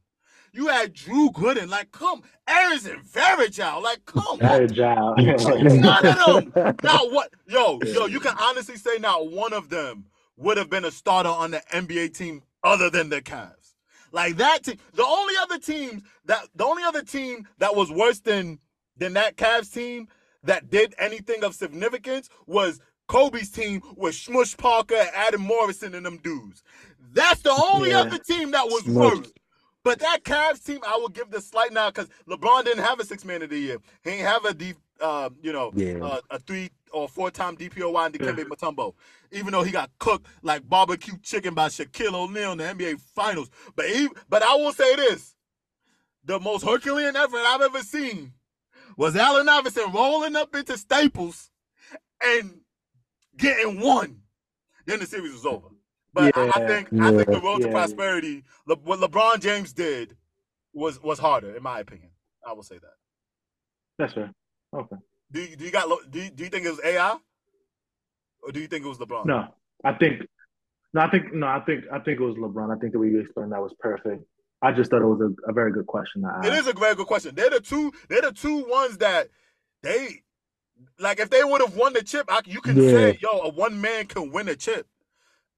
You 0.54 0.68
had 0.68 0.94
Drew 0.94 1.30
Gooden. 1.32 1.70
Like, 1.70 1.92
come, 1.92 2.24
Aaron 2.48 2.80
Varejao. 2.80 3.82
Like, 3.82 4.06
come 4.06 4.40
Hey, 4.40 4.64
on. 4.64 4.68
Jao. 4.74 5.14
None 5.16 6.06
of 6.08 6.54
them. 6.54 6.76
Not 6.84 7.12
what? 7.12 7.32
Yo, 7.48 7.80
yo, 7.86 8.06
you 8.08 8.20
can 8.20 8.36
honestly 8.40 8.78
say 8.78 8.98
not 9.00 9.32
one 9.32 9.54
of 9.54 9.70
them 9.70 10.06
would 10.38 10.58
have 10.58 10.70
been 10.70 10.86
a 10.86 10.92
starter 10.92 11.30
on 11.30 11.52
the 11.52 11.62
NBA 11.74 12.16
team 12.18 12.42
other 12.64 12.90
than 12.90 13.10
the 13.10 13.22
Cavs. 13.22 13.74
Like 14.12 14.38
that 14.38 14.64
team. 14.64 14.78
The 14.94 15.06
only 15.06 15.34
other 15.42 15.60
teams 15.60 16.02
that 16.26 16.48
the 16.56 16.66
only 16.66 16.84
other 16.84 17.04
team 17.04 17.48
that 17.60 17.76
was 17.76 17.92
worse 17.92 18.20
than 18.20 18.60
than 18.98 19.14
that 19.14 19.36
Cavs 19.38 19.72
team 19.74 20.08
that 20.44 20.70
did 20.70 20.96
anything 20.98 21.44
of 21.44 21.54
significance 21.54 22.30
was 22.48 22.80
Kobe's 23.08 23.52
team 23.52 23.82
with 23.96 24.16
Smush 24.16 24.58
Parker 24.58 24.96
and 24.96 25.10
Adam 25.14 25.42
Morrison 25.42 25.94
and 25.96 26.06
them 26.06 26.18
dudes. 26.18 26.64
That's 27.14 27.42
the 27.42 27.52
only 27.52 27.92
Yeah. 27.92 28.02
other 28.02 28.18
team 28.20 28.52
that 28.52 28.66
was 28.68 28.84
Smush. 28.84 29.18
worse. 29.18 29.32
But 29.84 30.00
that 30.00 30.24
Cavs 30.24 30.64
team, 30.64 30.80
I 30.86 30.98
will 30.98 31.10
give 31.10 31.32
the 31.32 31.42
slight 31.42 31.72
now 31.72 31.90
because 31.90 32.10
LeBron 32.28 32.66
didn't 32.66 32.84
have 32.84 33.00
a 33.00 33.06
six 33.06 33.24
man 33.24 33.42
of 33.42 33.50
the 33.50 33.58
year. 33.58 33.78
He 34.04 34.12
didn't 34.12 34.26
have 34.26 34.46
a 34.46 34.54
deep, 34.54 34.78
uh, 35.00 35.30
you 35.42 35.54
know, 35.54 35.72
Yeah. 35.74 36.04
uh, 36.04 36.22
a 36.30 36.40
three 36.40 36.70
or 36.92 37.08
four 37.08 37.32
time 37.32 37.56
DPOY 37.56 38.06
and 38.06 38.14
Dikembe 38.14 38.46
Mutombo. 38.46 38.94
Even 39.32 39.52
though 39.52 39.64
he 39.64 39.72
got 39.72 39.90
cooked 40.00 40.28
like 40.42 40.68
barbecue 40.68 41.18
chicken 41.24 41.54
by 41.54 41.68
Shaquille 41.70 42.14
O'Neal 42.14 42.54
in 42.54 42.58
the 42.58 42.64
NBA 42.66 43.00
Finals. 43.16 43.50
But 43.76 43.90
he, 43.90 44.10
but 44.28 44.44
I 44.44 44.56
will 44.56 44.74
say 44.74 44.96
this: 44.96 45.36
the 46.26 46.40
most 46.40 46.66
Herculean 46.66 47.16
effort 47.16 47.38
I've 47.40 47.62
ever 47.62 47.82
seen 47.82 48.34
was 48.98 49.16
Allen 49.16 49.48
Iverson 49.48 49.92
rolling 49.94 50.36
up 50.36 50.54
into 50.56 50.78
Staples 50.78 51.52
and 52.22 52.60
getting 53.38 53.80
one. 53.80 54.22
Then 54.86 55.00
the 55.00 55.06
series 55.06 55.32
was 55.32 55.46
over. 55.46 55.68
But 56.20 56.38
I, 56.38 56.52
I 56.56 56.60
Yeah, 56.60 56.68
think 56.68 56.90
I 57.00 57.12
think 57.12 57.28
the 57.30 57.40
yeah, 57.40 57.46
road 57.46 57.62
to 57.62 57.70
prosperity, 57.70 58.44
Le, 58.68 58.76
what 58.78 59.00
LeBron 59.00 59.40
James 59.40 59.74
did, 59.74 60.16
was 60.74 61.02
was 61.02 61.20
harder, 61.20 61.56
in 61.56 61.64
my 61.64 61.80
opinion. 61.80 62.12
I 62.46 62.54
will 62.54 62.64
say 62.64 62.78
that. 62.78 62.94
That's 63.98 64.14
fair. 64.14 64.32
Okay. 64.76 64.96
Do 65.32 65.42
you, 65.42 65.56
do 65.56 65.66
you 65.66 65.72
got 65.72 65.90
do 66.12 66.20
you, 66.22 66.30
do 66.30 66.44
you 66.44 66.50
think 66.50 66.66
it 66.66 66.72
was 66.72 66.82
AI, 66.84 67.18
or 68.44 68.52
do 68.52 68.60
you 68.60 68.68
think 68.68 68.86
it 68.86 68.88
was 68.88 68.98
LeBron? 68.98 69.26
No, 69.26 69.48
I 69.84 69.94
think. 69.94 70.22
No, 70.94 71.02
I 71.02 71.10
think. 71.10 71.34
No, 71.34 71.48
I 71.48 71.60
think. 71.62 71.86
I 71.92 72.00
think 72.00 72.20
it 72.20 72.24
was 72.24 72.36
LeBron. 72.36 72.76
I 72.76 72.80
think 72.80 72.94
the 72.94 73.00
way 73.00 73.08
you 73.08 73.20
explained 73.20 73.52
that 73.52 73.62
was 73.62 73.74
perfect. 73.80 74.24
I 74.62 74.72
just 74.74 74.92
thought 74.92 75.02
it 75.02 75.06
was 75.06 75.22
a, 75.22 75.50
a 75.50 75.54
very 75.54 75.72
good 75.72 75.88
question. 75.88 76.26
It 76.44 76.54
is 76.54 76.68
a 76.68 76.74
very 76.74 76.96
good 76.96 77.08
question. 77.08 77.36
They're 77.36 77.50
the 77.50 77.60
two. 77.62 77.94
They're 78.10 78.22
the 78.22 78.32
two 78.32 78.66
ones 78.68 78.98
that 78.98 79.30
they 79.84 80.24
like. 81.00 81.20
If 81.20 81.30
they 81.30 81.44
would 81.44 81.62
have 81.62 81.76
won 81.76 81.94
the 81.94 82.04
chip, 82.04 82.26
I, 82.30 82.42
you 82.46 82.62
can 82.62 82.76
Yeah. 82.76 82.90
say, 82.92 83.20
"Yo, 83.22 83.30
a 83.40 83.50
one 83.50 83.80
man 83.80 84.08
can 84.08 84.32
win 84.32 84.50
a 84.50 84.56
chip." 84.56 84.88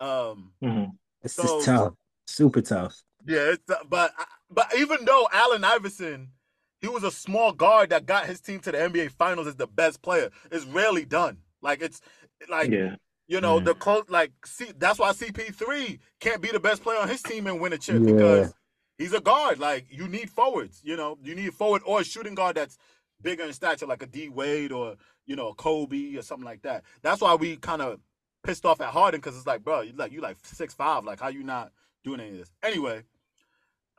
Um, 0.02 0.54
Mhm. 0.62 0.98
It's 1.22 1.36
So- 1.36 1.44
just 1.44 1.66
tough, 1.68 1.94
super 2.26 2.62
tough. 2.62 2.96
yeah, 3.26 3.52
it's, 3.54 3.70
uh, 3.70 3.84
but 3.88 4.12
but 4.50 4.68
even 4.76 5.06
though 5.06 5.30
Allen 5.32 5.64
Iverson, 5.64 6.32
he 6.80 6.88
was 6.88 7.04
a 7.04 7.12
small 7.12 7.54
guard 7.54 7.92
that 7.92 8.08
got 8.08 8.26
his 8.26 8.42
team 8.42 8.60
to 8.62 8.72
the 8.72 8.80
NBA 8.82 9.10
Finals 9.10 9.46
as 9.48 9.56
the 9.56 9.68
best 9.68 10.02
player. 10.02 10.32
It's 10.52 10.66
rarely 10.66 11.06
done. 11.06 11.38
Like 11.62 11.82
it's 11.84 12.02
like 12.50 12.72
yeah, 12.72 12.96
you 13.28 13.40
know 13.40 13.60
Yeah. 13.60 13.66
the 13.66 13.76
close. 13.76 14.06
Like 14.10 14.32
see, 14.48 14.72
that's 14.76 14.98
why 14.98 15.12
CP3 15.14 16.00
can't 16.20 16.42
be 16.42 16.50
the 16.50 16.60
best 16.60 16.82
player 16.82 16.98
on 17.00 17.08
his 17.08 17.22
team 17.22 17.46
and 17.46 17.62
win 17.62 17.72
a 17.74 17.78
chip 17.78 18.02
Yeah. 18.02 18.12
because 18.12 18.54
he's 18.98 19.14
a 19.14 19.22
guard. 19.22 19.60
Like 19.60 19.86
you 19.92 20.08
need 20.08 20.32
forwards. 20.32 20.82
You 20.84 20.98
know, 20.98 21.20
you 21.22 21.36
need 21.36 21.50
a 21.50 21.52
forward 21.52 21.84
or 21.86 22.02
a 22.02 22.04
shooting 22.04 22.34
guard 22.34 22.56
that's 22.58 22.80
bigger 23.22 23.44
in 23.44 23.54
stature, 23.54 23.86
like 23.86 24.02
a 24.02 24.08
D 24.08 24.30
Wade 24.30 24.72
or 24.72 24.96
you 25.28 25.36
know 25.36 25.50
a 25.50 25.54
Kobe 25.54 26.16
or 26.16 26.24
something 26.24 26.46
like 26.46 26.64
that. 26.64 26.84
That's 27.04 27.22
why 27.22 27.36
we 27.36 27.58
kind 27.58 27.84
of 27.84 28.00
pissed 28.44 28.66
off 28.66 28.82
at 28.82 28.90
Harden 28.90 29.20
because 29.20 29.38
it's 29.38 29.48
like, 29.48 29.64
bro, 29.64 29.82
you 29.82 29.94
like 29.94 30.12
you 30.12 30.22
like 30.22 30.38
six 30.44 30.74
five. 30.74 31.04
Like 31.04 31.20
how 31.20 31.30
you 31.30 31.44
not 31.44 31.72
doing 32.04 32.20
any 32.20 32.32
of 32.32 32.38
this? 32.38 32.52
Anyway, 32.64 33.04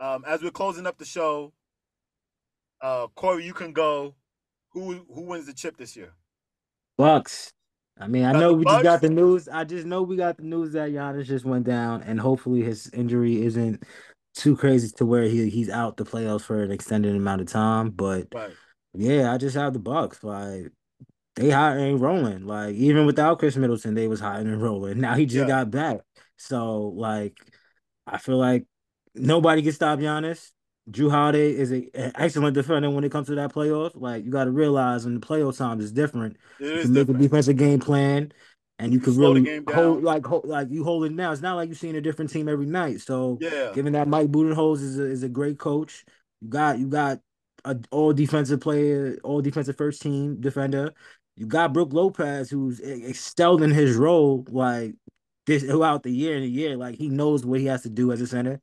um, 0.00 0.24
as 0.26 0.42
we're 0.42 0.50
closing 0.50 0.86
up 0.86 0.98
the 0.98 1.04
show, 1.04 1.52
uh, 2.80 3.06
Corey, 3.14 3.44
you 3.44 3.54
can 3.54 3.72
go. 3.72 4.14
Who 4.70 5.04
who 5.12 5.22
wins 5.22 5.46
the 5.46 5.52
chip 5.52 5.76
this 5.76 5.96
year? 5.96 6.12
Bucks. 6.96 7.52
I 8.00 8.08
mean, 8.08 8.24
I 8.24 8.32
know 8.32 8.54
we 8.54 8.64
just 8.64 8.82
got 8.82 9.02
the 9.02 9.10
news. 9.10 9.48
I 9.48 9.64
just 9.64 9.86
know 9.86 10.02
we 10.02 10.16
got 10.16 10.38
the 10.38 10.44
news 10.44 10.72
that 10.72 10.90
Giannis 10.90 11.26
just 11.26 11.44
went 11.44 11.66
down, 11.66 12.02
and 12.02 12.18
hopefully 12.18 12.62
his 12.62 12.90
injury 12.94 13.44
isn't 13.44 13.84
too 14.34 14.56
crazy 14.56 14.90
to 14.96 15.04
where 15.04 15.24
he 15.24 15.50
he's 15.50 15.68
out 15.68 15.98
the 15.98 16.04
playoffs 16.04 16.42
for 16.42 16.62
an 16.62 16.70
extended 16.70 17.14
amount 17.14 17.42
of 17.42 17.48
time. 17.48 17.90
But 17.90 18.28
Right. 18.32 18.54
yeah, 18.94 19.32
I 19.32 19.36
just 19.36 19.56
have 19.56 19.74
the 19.74 19.78
Bucks. 19.78 20.24
Like 20.24 20.72
they 21.36 21.50
hot 21.50 21.76
and 21.76 22.00
rolling. 22.00 22.46
Like 22.46 22.74
even 22.74 23.06
without 23.06 23.38
Khris 23.38 23.56
Middleton, 23.56 23.94
they 23.94 24.08
was 24.08 24.20
hot 24.20 24.40
and 24.40 24.60
rolling. 24.62 25.00
Now 25.00 25.14
he 25.14 25.26
just 25.26 25.36
Yeah. 25.36 25.46
got 25.46 25.70
back. 25.70 25.98
So 26.36 26.88
like 26.88 27.36
I 28.06 28.18
feel 28.18 28.36
like 28.38 28.66
nobody 29.14 29.62
can 29.62 29.72
stop 29.72 29.98
Giannis. 29.98 30.50
Jrue 30.90 31.10
Holiday 31.10 31.52
is 31.52 31.70
a, 31.72 31.88
an 31.94 32.12
excellent 32.16 32.54
defender 32.54 32.90
when 32.90 33.04
it 33.04 33.12
comes 33.12 33.28
to 33.28 33.36
that 33.36 33.52
playoff. 33.52 33.92
Like 33.94 34.24
you 34.24 34.30
got 34.30 34.44
to 34.44 34.50
realize 34.50 35.04
when 35.04 35.14
the 35.14 35.20
playoff 35.26 35.56
times 35.56 35.84
is 35.84 35.92
different. 35.92 36.36
It 36.58 36.66
You 36.66 36.72
is 36.72 36.82
can 36.82 36.92
make 36.92 37.08
a 37.08 37.14
defensive 37.14 37.56
game 37.56 37.78
plan, 37.78 38.32
and 38.78 38.92
you 38.92 38.98
You 38.98 39.04
can 39.04 39.16
really 39.16 39.62
hold 39.68 40.02
like 40.02 40.26
hold, 40.26 40.44
like 40.44 40.70
you 40.70 40.82
hold 40.84 41.04
it 41.04 41.12
now. 41.12 41.30
It's 41.32 41.40
not 41.42 41.54
like 41.54 41.68
you're 41.68 41.76
seeing 41.76 41.96
a 41.96 42.00
different 42.00 42.32
team 42.32 42.48
every 42.48 42.66
night. 42.66 43.00
So 43.00 43.38
Yeah. 43.40 43.70
given 43.72 43.92
that 43.92 44.08
Mike 44.08 44.28
Budenholzer 44.28 44.82
is 44.82 44.98
a, 44.98 45.04
is 45.04 45.22
a 45.22 45.28
great 45.28 45.58
coach, 45.58 46.04
you 46.40 46.48
got 46.48 46.78
you 46.80 46.88
got 46.88 47.20
a 47.64 47.78
all 47.92 48.12
defensive 48.12 48.60
player, 48.60 49.18
all 49.22 49.40
defensive 49.40 49.76
first 49.76 50.02
team 50.02 50.40
defender. 50.40 50.92
You 51.36 51.46
got 51.46 51.72
Brook 51.72 51.92
Lopez, 51.92 52.50
who's 52.50 52.80
excelled 52.80 53.62
in 53.62 53.70
his 53.70 53.96
role 53.96 54.44
like 54.50 54.94
this 55.46 55.62
throughout 55.62 56.02
the 56.02 56.10
year 56.10 56.34
and 56.34 56.44
the 56.44 56.48
year. 56.48 56.76
Like 56.76 56.96
he 56.96 57.08
knows 57.08 57.44
what 57.44 57.60
he 57.60 57.66
has 57.66 57.82
to 57.82 57.90
do 57.90 58.12
as 58.12 58.20
a 58.20 58.26
center. 58.26 58.60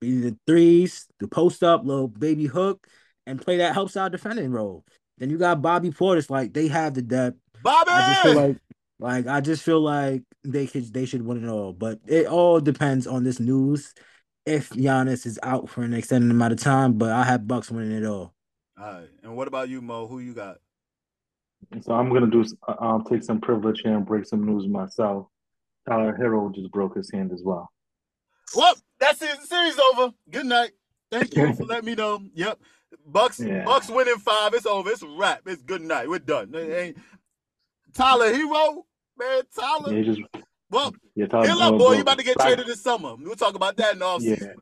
Be 0.00 0.20
the 0.20 0.36
threes, 0.46 1.06
the 1.20 1.28
post 1.28 1.62
up, 1.62 1.84
little 1.84 2.08
baby 2.08 2.46
hook, 2.46 2.86
and 3.26 3.40
play 3.40 3.58
that 3.58 3.74
helps 3.74 3.96
out 3.96 4.12
defending 4.12 4.50
role. 4.50 4.84
Then 5.18 5.30
you 5.30 5.38
got 5.38 5.62
Bobby 5.62 5.90
Portis, 5.90 6.30
like 6.30 6.52
they 6.52 6.68
have 6.68 6.94
the 6.94 7.02
depth. 7.02 7.38
Bobby. 7.62 7.90
I 7.90 8.12
just 8.12 8.22
feel 8.22 8.34
like 8.34 8.56
like 8.98 9.26
I 9.26 9.40
just 9.40 9.62
feel 9.62 9.80
like 9.80 10.22
they 10.44 10.66
could 10.66 10.92
they 10.92 11.04
should 11.04 11.22
win 11.22 11.44
it 11.44 11.48
all. 11.48 11.72
But 11.72 12.00
it 12.06 12.26
all 12.26 12.60
depends 12.60 13.06
on 13.06 13.24
this 13.24 13.40
news. 13.40 13.94
If 14.44 14.70
Giannis 14.70 15.24
is 15.24 15.38
out 15.44 15.68
for 15.68 15.82
an 15.82 15.94
extended 15.94 16.30
amount 16.30 16.52
of 16.52 16.60
time, 16.60 16.94
but 16.94 17.12
I 17.12 17.22
have 17.22 17.46
Bucks 17.46 17.70
winning 17.70 17.92
it 17.92 18.04
all. 18.04 18.34
All 18.76 18.92
right. 18.92 19.08
And 19.22 19.36
what 19.36 19.46
about 19.46 19.68
you, 19.68 19.80
Mo? 19.80 20.08
Who 20.08 20.18
you 20.18 20.34
got? 20.34 20.58
So 21.80 21.94
I'm 21.94 22.12
gonna 22.12 22.26
do 22.30 22.44
uh, 22.68 22.74
um 22.78 23.04
take 23.08 23.22
some 23.22 23.40
privilege 23.40 23.80
here 23.82 23.96
and 23.96 24.04
break 24.06 24.26
some 24.26 24.44
news 24.44 24.66
myself. 24.66 25.26
Tyler 25.88 26.16
Herro 26.18 26.54
just 26.54 26.70
broke 26.70 26.96
his 26.96 27.10
hand 27.10 27.32
as 27.32 27.42
well. 27.44 27.70
Well, 28.54 28.74
that's 29.00 29.22
it. 29.22 29.40
The 29.40 29.46
series 29.46 29.78
over. 29.78 30.12
Good 30.30 30.46
night. 30.46 30.72
Thank 31.10 31.34
you 31.36 31.54
for 31.54 31.64
letting 31.66 31.86
me 31.86 31.94
know. 31.94 32.20
Yep. 32.34 32.58
Bucks 33.06 33.40
Yeah. 33.40 33.64
Bucks 33.64 33.88
winning 33.88 34.16
five. 34.16 34.54
It's 34.54 34.66
over. 34.66 34.90
It's 34.90 35.02
a 35.02 35.08
wrap. 35.08 35.40
It's 35.46 35.62
good 35.62 35.82
night. 35.82 36.08
We're 36.08 36.18
done. 36.18 36.50
It 36.54 36.96
Tyler 37.94 38.32
Herro, 38.32 38.84
man. 39.18 39.42
Tyler. 39.58 39.94
Yeah, 39.94 40.02
just 40.02 40.20
Well, 40.70 40.94
yeah, 41.14 41.26
Tyler 41.26 41.46
heal 41.46 41.58
up, 41.62 41.78
boy. 41.78 41.94
You 41.94 42.02
about 42.02 42.18
to 42.18 42.24
get 42.24 42.38
traded 42.38 42.66
this 42.66 42.82
summer. 42.82 43.14
We'll 43.18 43.34
talk 43.34 43.54
about 43.54 43.76
that 43.76 43.94
in 43.94 43.98
the 43.98 44.18
Yeah. 44.20 44.52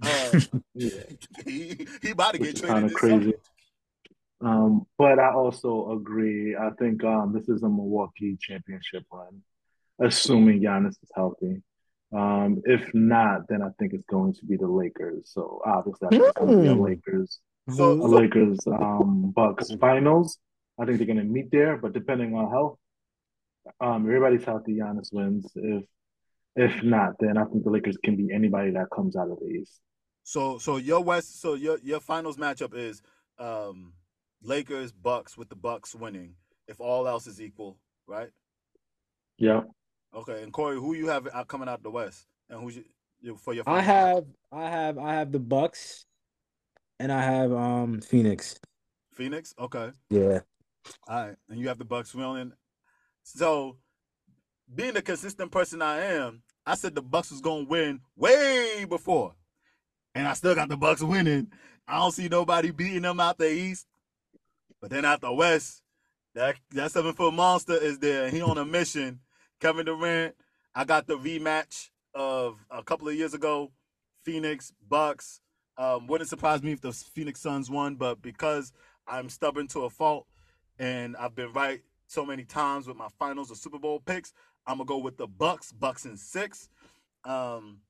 Uh, 0.00 0.40
yeah. 0.74 0.90
he, 1.44 1.86
he 2.02 2.10
about 2.10 2.34
to 2.34 2.40
which 2.40 2.54
get 2.60 2.66
traded 2.66 2.68
kind 2.68 2.84
of 2.86 2.94
crazy. 2.94 3.20
summer. 3.20 3.32
Um, 4.40 4.86
but 4.96 5.18
I 5.18 5.32
also 5.32 5.90
agree. 5.92 6.54
I 6.56 6.70
think 6.78 7.02
um, 7.04 7.32
this 7.34 7.48
is 7.48 7.62
a 7.62 7.68
Milwaukee 7.68 8.36
championship 8.40 9.04
run, 9.12 9.42
assuming 10.00 10.60
Giannis 10.62 10.90
is 11.02 11.10
healthy. 11.14 11.62
Um, 12.14 12.62
if 12.64 12.92
not, 12.94 13.48
then 13.48 13.62
I 13.62 13.68
think 13.78 13.92
it's 13.92 14.06
going 14.06 14.32
to 14.34 14.46
be 14.46 14.56
the 14.56 14.68
Lakers. 14.68 15.30
So 15.32 15.60
obviously, 15.66 16.06
I 16.06 16.10
think 16.10 16.22
it's 16.24 16.38
going 16.38 16.50
to 16.56 16.62
be 16.62 16.68
a 16.68 16.74
Hmm. 16.74 16.82
Lakers, 16.82 17.40
So- 17.70 17.92
a 17.92 18.06
Lakers, 18.06 18.58
um, 18.66 19.32
Bucks 19.34 19.72
finals. 19.74 20.38
I 20.78 20.86
think 20.86 20.98
they're 20.98 21.06
going 21.06 21.18
to 21.18 21.24
meet 21.24 21.50
there, 21.50 21.76
but 21.76 21.92
depending 21.92 22.34
on 22.34 22.48
health, 22.50 22.78
um, 23.80 24.06
everybody's 24.06 24.44
healthy. 24.44 24.76
Giannis 24.78 25.12
wins. 25.12 25.50
If 25.56 25.84
if 26.56 26.82
not, 26.82 27.14
then 27.20 27.36
I 27.36 27.44
think 27.44 27.62
the 27.64 27.70
Lakers 27.70 27.96
can 28.02 28.16
be 28.16 28.32
anybody 28.32 28.70
that 28.72 28.86
comes 28.94 29.14
out 29.16 29.30
of 29.30 29.38
the 29.40 29.46
East. 29.46 29.80
So 30.22 30.58
so 30.58 30.76
your 30.76 31.02
West 31.02 31.40
so 31.40 31.54
your 31.54 31.78
your 31.82 32.00
finals 32.00 32.36
matchup 32.36 32.74
is 32.74 33.02
um 33.38 33.92
Lakers 34.42 34.92
Bucks 34.92 35.36
with 35.36 35.48
the 35.48 35.56
Bucks 35.56 35.94
winning 35.94 36.34
if 36.66 36.80
all 36.80 37.08
else 37.08 37.26
is 37.26 37.40
equal, 37.40 37.78
right? 38.06 38.30
Yeah. 39.38 39.62
Okay, 40.14 40.42
and 40.42 40.52
Corey, 40.52 40.76
who 40.76 40.94
you 40.94 41.08
have 41.08 41.28
coming 41.48 41.68
out 41.68 41.82
the 41.82 41.90
West, 41.90 42.26
and 42.48 42.60
who's 42.60 42.76
you, 42.76 42.84
you 43.20 43.36
for 43.36 43.52
your? 43.54 43.64
I 43.66 43.82
finals? 43.82 43.86
have 43.86 44.24
I 44.52 44.70
have 44.70 44.98
I 44.98 45.14
have 45.14 45.32
the 45.32 45.38
Bucks 45.38 46.06
and 46.98 47.12
I 47.12 47.22
have 47.22 47.52
um 47.52 48.00
Phoenix. 48.00 48.58
Phoenix. 49.12 49.54
Okay, 49.58 49.90
Yeah. 50.10 50.40
all 51.08 51.26
right, 51.26 51.36
and 51.48 51.58
you 51.60 51.68
have 51.68 51.78
the 51.78 51.84
Bucks 51.84 52.14
winning. 52.14 52.52
So, 53.24 53.76
being 54.74 54.94
the 54.94 55.02
consistent 55.02 55.50
person 55.50 55.82
I 55.82 55.98
am, 56.04 56.42
I 56.64 56.74
said 56.74 56.94
the 56.94 57.02
Bucks 57.02 57.30
was 57.30 57.40
gonna 57.40 57.64
win 57.64 58.00
way 58.16 58.86
before, 58.88 59.34
and 60.14 60.26
I 60.26 60.32
still 60.34 60.54
got 60.54 60.68
the 60.68 60.76
Bucks 60.76 61.02
winning. 61.02 61.52
I 61.86 61.98
don't 61.98 62.12
see 62.12 62.28
nobody 62.28 62.70
beating 62.70 63.02
them 63.02 63.20
out 63.20 63.38
the 63.38 63.50
East, 63.52 63.86
but 64.80 64.90
then 64.90 65.04
out 65.04 65.20
the 65.20 65.32
West, 65.32 65.82
that 66.34 66.56
that 66.70 66.92
seven 66.92 67.14
foot 67.14 67.34
monster 67.34 67.74
is 67.74 67.98
there. 67.98 68.26
and 68.26 68.34
He 68.34 68.42
on 68.42 68.58
a 68.58 68.64
mission. 68.64 69.20
Kevin 69.60 69.86
Durant. 69.86 70.34
I 70.74 70.84
got 70.84 71.06
the 71.06 71.18
rematch 71.18 71.90
of 72.14 72.64
a 72.70 72.82
couple 72.82 73.08
of 73.08 73.14
years 73.14 73.34
ago, 73.34 73.72
Phoenix 74.22 74.72
Bucks. 74.88 75.40
Um, 75.76 76.06
wouldn't 76.06 76.30
surprise 76.30 76.62
me 76.62 76.72
if 76.72 76.80
the 76.80 76.92
Phoenix 76.92 77.40
Suns 77.40 77.70
won, 77.70 77.96
but 77.96 78.20
because 78.20 78.72
I'm 79.06 79.28
stubborn 79.28 79.68
to 79.68 79.84
a 79.84 79.90
fault, 79.90 80.26
and 80.78 81.16
I've 81.16 81.34
been 81.34 81.52
right 81.52 81.82
so 82.06 82.24
many 82.24 82.44
times 82.44 82.86
with 82.86 82.96
my 82.96 83.08
finals 83.18 83.50
or 83.50 83.54
Super 83.54 83.78
Bowl 83.78 84.00
picks, 84.00 84.32
I'm 84.66 84.78
gonna 84.78 84.86
go 84.86 84.98
with 84.98 85.16
the 85.16 85.26
Bucks. 85.26 85.72
Bucks 85.72 86.04
in 86.04 86.16
six. 86.16 86.68
Um, 87.24 87.80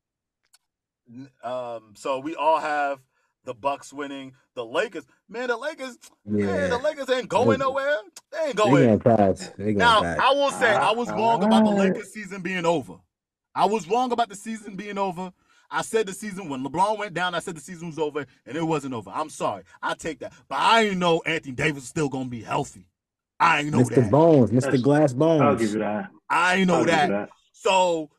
um, 1.43 1.95
so 1.95 2.19
we 2.19 2.35
all 2.35 2.61
have 2.61 3.01
the 3.49 3.55
Bucks 3.55 3.93
winning. 3.93 4.35
The 4.55 4.65
Lakers, 4.65 5.05
man, 5.29 5.49
the 5.49 5.57
Lakers, 5.57 5.99
man, 6.27 6.69
the 6.71 6.79
Lakers 6.79 7.09
ain't 7.09 7.29
going 7.29 7.59
nowhere. 7.59 7.97
They 8.31 8.39
ain't 8.49 8.57
going. 8.57 8.99
gonna 9.01 9.17
pass. 9.17 9.51
They 9.57 9.73
Now, 9.73 10.03
pass. 10.03 10.19
I 10.21 10.33
will 10.33 10.51
say 10.51 10.71
I 10.71 10.93
was 10.93 11.09
wrong 11.09 11.43
about 11.43 11.65
the. 11.65 11.71
Lakers 11.71 12.13
season 12.13 12.43
being 12.43 12.67
over. 12.67 12.97
I 13.55 13.65
was 13.65 13.89
wrong 13.89 14.13
about 14.13 14.29
the 14.29 14.37
season 14.37 14.77
being 14.77 14.99
over. 14.99 15.33
I 15.71 15.83
said 15.83 16.07
the 16.07 16.13
season 16.13 16.49
when 16.49 16.63
LeBron 16.63 16.99
went 16.99 17.15
down, 17.15 17.35
I 17.35 17.41
said 17.41 17.57
the 17.57 17.61
season 17.61 17.89
was 17.89 17.99
over, 17.99 18.27
and 18.47 18.57
it 18.57 18.63
wasn't 18.63 18.95
over. 18.95 19.11
I'm 19.11 19.31
sorry. 19.31 19.65
I 19.83 19.95
take 19.95 20.19
that. 20.21 20.33
But 20.49 20.59
I 20.59 20.85
ain't 20.85 20.99
know 20.99 21.23
Anthony 21.25 21.55
Davis 21.55 21.85
is 21.85 21.89
still 21.89 22.09
gonna 22.11 22.29
be 22.29 22.43
healthy. 22.43 22.87
I 23.41 23.61
ain't 23.61 23.71
know 23.71 23.81
Mr. 23.81 23.95
that. 23.95 24.11
Bones, 24.11 24.51
Mr. 24.51 24.61
That's- 24.63 24.83
Glass 24.83 25.13
Bones. 25.15 25.41
I'll 25.43 25.57
give 25.57 25.73
you 25.73 25.79
that. 25.79 26.11
I 26.29 26.57
ain't 26.57 26.67
know 26.69 26.81
I'll 26.81 26.85
give 26.85 26.93
you 26.93 27.01
that. 27.01 27.09
that. 27.11 27.29
So 27.53 28.11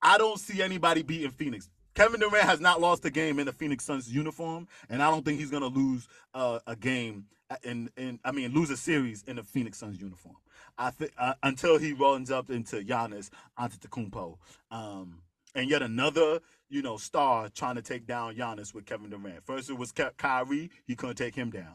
I 0.00 0.16
don't 0.16 0.38
see 0.38 0.62
anybody 0.62 1.02
beating 1.02 1.30
Phoenix. 1.32 1.68
Kevin 1.98 2.20
Durant 2.20 2.44
has 2.44 2.60
not 2.60 2.80
lost 2.80 3.04
a 3.06 3.10
game 3.10 3.40
in 3.40 3.46
the 3.46 3.52
Phoenix 3.52 3.84
Suns 3.84 4.08
uniform, 4.08 4.68
and 4.88 5.02
I 5.02 5.10
don't 5.10 5.24
think 5.24 5.40
he's 5.40 5.50
gonna 5.50 5.66
lose 5.66 6.06
uh, 6.32 6.60
a 6.64 6.76
game 6.76 7.24
in 7.64 7.90
in 7.96 8.20
I 8.24 8.30
mean 8.30 8.52
lose 8.52 8.70
a 8.70 8.76
series 8.76 9.24
in 9.24 9.34
the 9.34 9.42
Phoenix 9.42 9.78
Suns 9.78 10.00
uniform. 10.00 10.36
I 10.78 10.90
think 10.90 11.10
uh, 11.18 11.34
until 11.42 11.76
he 11.76 11.94
runs 11.94 12.30
up 12.30 12.50
into 12.50 12.84
Giannis 12.84 13.30
Antetokounmpo, 13.58 14.38
um, 14.70 15.22
and 15.56 15.68
yet 15.68 15.82
another 15.82 16.38
you 16.68 16.82
know 16.82 16.98
star 16.98 17.48
trying 17.48 17.74
to 17.74 17.82
take 17.82 18.06
down 18.06 18.36
Giannis 18.36 18.72
with 18.72 18.86
Kevin 18.86 19.10
Durant. 19.10 19.44
First 19.44 19.68
it 19.68 19.76
was 19.76 19.90
Ky- 19.90 20.04
Kyrie, 20.16 20.70
he 20.86 20.94
couldn't 20.94 21.16
take 21.16 21.34
him 21.34 21.50
down. 21.50 21.74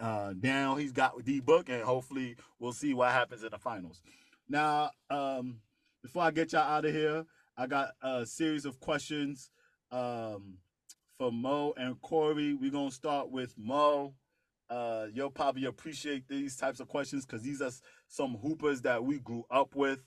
Uh, 0.00 0.34
now 0.42 0.74
he's 0.74 0.90
got 0.90 1.24
D 1.24 1.38
Book, 1.38 1.68
and 1.68 1.84
hopefully 1.84 2.34
we'll 2.58 2.72
see 2.72 2.92
what 2.92 3.12
happens 3.12 3.44
in 3.44 3.50
the 3.52 3.58
finals. 3.58 4.02
Now, 4.48 4.90
um, 5.10 5.60
before 6.02 6.24
I 6.24 6.32
get 6.32 6.54
y'all 6.54 6.62
out 6.62 6.84
of 6.84 6.92
here, 6.92 7.24
I 7.56 7.68
got 7.68 7.90
a 8.02 8.26
series 8.26 8.64
of 8.64 8.80
questions 8.80 9.52
Um, 9.92 10.58
for 11.18 11.30
Mo 11.30 11.74
and 11.76 12.00
Corey, 12.00 12.54
we're 12.54 12.70
gonna 12.70 12.90
start 12.90 13.30
with 13.30 13.54
Mo. 13.58 14.14
Uh, 14.68 15.06
you'll 15.12 15.30
probably 15.30 15.64
appreciate 15.64 16.28
these 16.28 16.56
types 16.56 16.78
of 16.80 16.88
questions 16.88 17.26
because 17.26 17.42
these 17.42 17.60
are 17.60 17.72
some 18.08 18.36
hoopers 18.36 18.80
that 18.82 19.02
we 19.02 19.18
grew 19.18 19.44
up 19.50 19.74
with. 19.74 19.98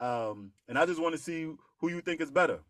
Um, 0.00 0.52
and 0.68 0.78
I 0.78 0.86
just 0.86 1.00
want 1.00 1.14
to 1.14 1.20
see 1.20 1.52
who 1.78 1.88
you 1.90 2.00
think 2.00 2.20
is 2.20 2.30
better. 2.30 2.60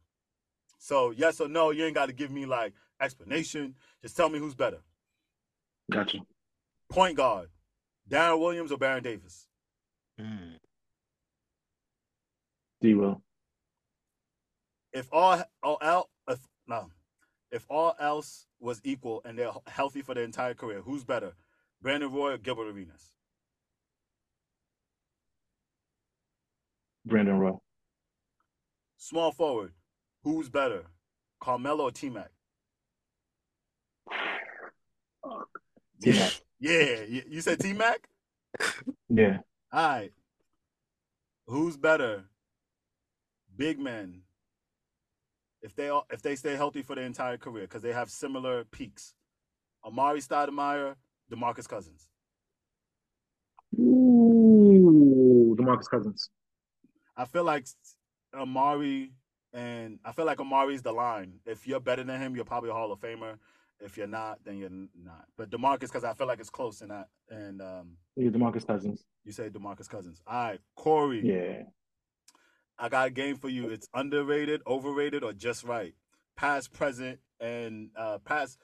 So 0.79 1.13
yes 1.13 1.41
or 1.41 1.49
no, 1.49 1.71
you 1.71 1.85
ain't 1.85 1.95
got 1.95 2.07
to 2.07 2.13
give 2.13 2.31
me 2.31 2.47
like 2.47 2.75
explanation. 3.01 3.75
Just 4.03 4.17
tell 4.17 4.29
me 4.29 4.39
who's 4.39 4.55
better. 4.55 4.79
Gotcha. 5.91 6.19
Point 6.91 7.17
guard, 7.17 7.49
Deron 8.09 8.41
Williams 8.41 8.73
or 8.73 8.79
Baron 8.79 9.03
Davis? 9.03 9.47
Mm. 10.21 10.57
D 12.81 12.95
will. 12.95 13.23
If 14.93 15.09
all 15.13 15.43
all 15.63 15.79
el, 15.83 16.11
if 16.67 16.71
no, 16.71 16.91
if 17.51 17.65
all 17.69 17.95
else 18.01 18.47
was 18.61 18.81
equal 18.85 19.23
and 19.25 19.39
they're 19.39 19.53
healthy 19.67 20.03
for 20.03 20.15
their 20.15 20.25
entire 20.25 20.55
career, 20.55 20.81
who's 20.83 21.05
better, 21.05 21.33
Brandon 21.81 22.13
Roy 22.13 22.33
or 22.33 22.39
Gilbert 22.39 22.69
Arenas? 22.69 23.13
Brandon 27.05 27.39
Roy. 27.39 27.53
Small 28.97 29.31
forward, 29.31 29.73
who's 30.25 30.49
better, 30.49 30.87
Carmelo 31.41 31.85
or 31.85 31.93
T 31.93 32.11
Mac? 32.11 32.31
T-Mac. 36.03 36.41
Yeah, 36.61 37.03
you 37.09 37.23
you 37.29 37.41
said 37.41 37.59
T 37.61 37.73
Mac. 37.73 38.09
Yeah. 39.09 39.39
All 39.73 39.89
right. 39.89 40.13
Who's 41.47 41.77
better? 41.77 42.25
Big 43.57 43.79
men. 43.79 44.23
If 45.63 45.75
they 45.75 45.89
all, 45.89 46.07
if 46.11 46.23
they 46.23 46.37
stay 46.37 46.55
healthy 46.55 46.83
for 46.83 46.95
their 46.95 47.05
entire 47.05 47.37
career, 47.37 47.65
because 47.65 47.83
they 47.83 47.93
have 47.93 48.11
similar 48.11 48.65
peaks. 48.65 49.15
Amar'e 49.85 50.19
Stoudemire, 50.27 50.95
DeMarcus 51.33 51.69
Cousins. 51.69 52.09
Ooh, 53.79 55.57
DeMarcus 55.59 55.89
Cousins. 55.91 56.31
I 57.17 57.25
feel 57.25 57.45
like 57.45 57.67
Amar'e 58.35 59.11
and 59.53 59.99
I 60.05 60.13
feel 60.13 60.27
like 60.27 60.39
Amar'e's 60.39 60.83
the 60.83 60.93
line. 60.93 61.41
If 61.47 61.67
you're 61.67 61.81
better 61.81 62.05
than 62.05 62.21
him, 62.21 62.37
you're 62.37 62.45
probably 62.45 62.71
a 62.71 62.75
Hall 62.75 62.93
of 62.93 63.01
Famer. 63.01 63.39
If 63.81 63.97
you're 63.97 64.07
not, 64.07 64.39
then 64.45 64.57
you're 64.59 64.71
not. 64.71 65.27
But 65.37 65.51
DeMarcus, 65.51 65.81
because 65.81 66.05
I 66.05 66.15
feel 66.15 66.27
like 66.27 66.41
it's 66.41 66.51
close 66.51 66.81
and 66.83 66.91
that 66.91 67.09
and 67.31 67.61
um 67.63 67.97
Yeah, 68.17 68.31
DeMarcus 68.31 68.67
Cousins. 68.67 69.05
you 69.25 69.33
say 69.33 69.49
DeMarcus 69.51 69.89
Cousins. 69.89 70.23
All 70.27 70.35
right, 70.49 70.61
Corey. 70.75 71.23
Yeah. 71.25 71.63
I 72.79 72.89
got 72.89 73.09
a 73.09 73.11
game 73.11 73.37
for 73.37 73.49
you. 73.49 73.71
It's 73.71 73.89
underrated, 73.95 74.63
overrated, 74.67 75.23
or 75.25 75.33
just 75.33 75.65
right. 75.65 75.95
Past, 76.37 76.73
present, 76.73 77.19
and 77.41 77.91
uh, 77.97 78.19
past, 78.19 78.59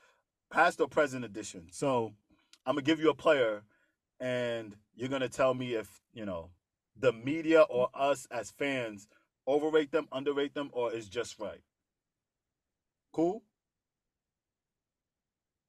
past 0.51 0.81
or 0.81 0.89
present 0.89 1.25
edition. 1.25 1.69
So 1.71 2.13
I'm 2.67 2.75
gonna 2.75 2.83
give 2.83 3.01
you 3.01 3.11
a 3.11 3.15
player, 3.15 3.63
and 4.21 4.77
you're 4.95 5.09
gonna 5.09 5.29
tell 5.31 5.55
me 5.55 5.75
if 5.75 6.03
you 6.13 6.27
know 6.27 6.51
the 6.99 7.13
media 7.13 7.63
or 7.63 7.89
us 7.95 8.27
as 8.31 8.51
fans 8.51 9.09
overrate 9.47 9.91
them, 9.93 10.09
underrate 10.13 10.55
them, 10.55 10.71
or 10.73 10.93
is 10.93 11.09
just 11.09 11.39
right. 11.39 11.63
Cool. 13.13 13.43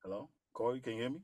Hello, 0.03 0.29
Corey. 0.53 0.81
Can 0.81 0.93
you 0.93 0.99
hear 0.99 1.09
me? 1.09 1.19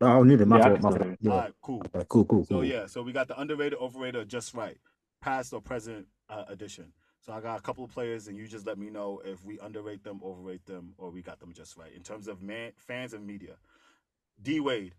Oh, 0.00 0.22
neither. 0.22 0.46
My 0.46 0.58
Yeah, 0.58 0.66
I 0.66 0.68
fault. 0.68 0.74
can 0.74 0.82
My 0.82 0.90
still 0.90 1.02
fault. 1.06 1.18
Yeah. 1.20 1.30
All 1.32 1.38
right, 1.38 1.54
cool. 1.62 1.82
Okay, 1.94 2.06
cool, 2.08 2.24
cool, 2.26 2.44
So 2.44 2.54
cool. 2.54 2.64
yeah, 2.64 2.86
so 2.86 3.02
we 3.02 3.12
got 3.12 3.28
the 3.28 3.40
underrated, 3.40 3.78
overrated, 3.80 4.16
or 4.20 4.24
just 4.24 4.54
right, 4.54 4.78
past 5.20 5.52
or 5.52 5.60
present 5.60 6.06
uh, 6.28 6.44
edition. 6.48 6.92
So 7.20 7.32
I 7.32 7.40
got 7.40 7.58
a 7.58 7.62
couple 7.62 7.84
of 7.84 7.90
players, 7.90 8.28
and 8.28 8.36
you 8.38 8.46
just 8.46 8.66
let 8.66 8.78
me 8.78 8.90
know 8.90 9.20
if 9.24 9.44
we 9.44 9.58
underrate 9.58 10.04
them, 10.04 10.20
overrate 10.22 10.64
them, 10.66 10.94
or 10.98 11.10
we 11.10 11.20
got 11.20 11.40
them 11.40 11.52
just 11.52 11.76
right 11.76 11.92
in 11.94 12.02
terms 12.02 12.28
of 12.28 12.42
man, 12.42 12.72
fans 12.76 13.12
and 13.12 13.26
media. 13.26 13.56
D 14.40 14.60
Wade, 14.60 14.94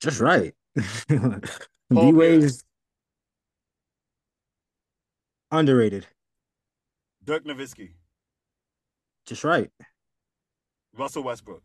Just 0.00 0.20
right. 0.20 0.54
Paul 1.08 1.40
D 1.90 2.12
Wade's 2.12 2.64
underrated. 5.50 6.06
Dirk 7.22 7.44
Nowitzki, 7.44 7.90
Just 9.26 9.44
right. 9.44 9.70
Russell 10.96 11.22
Westbrook, 11.24 11.62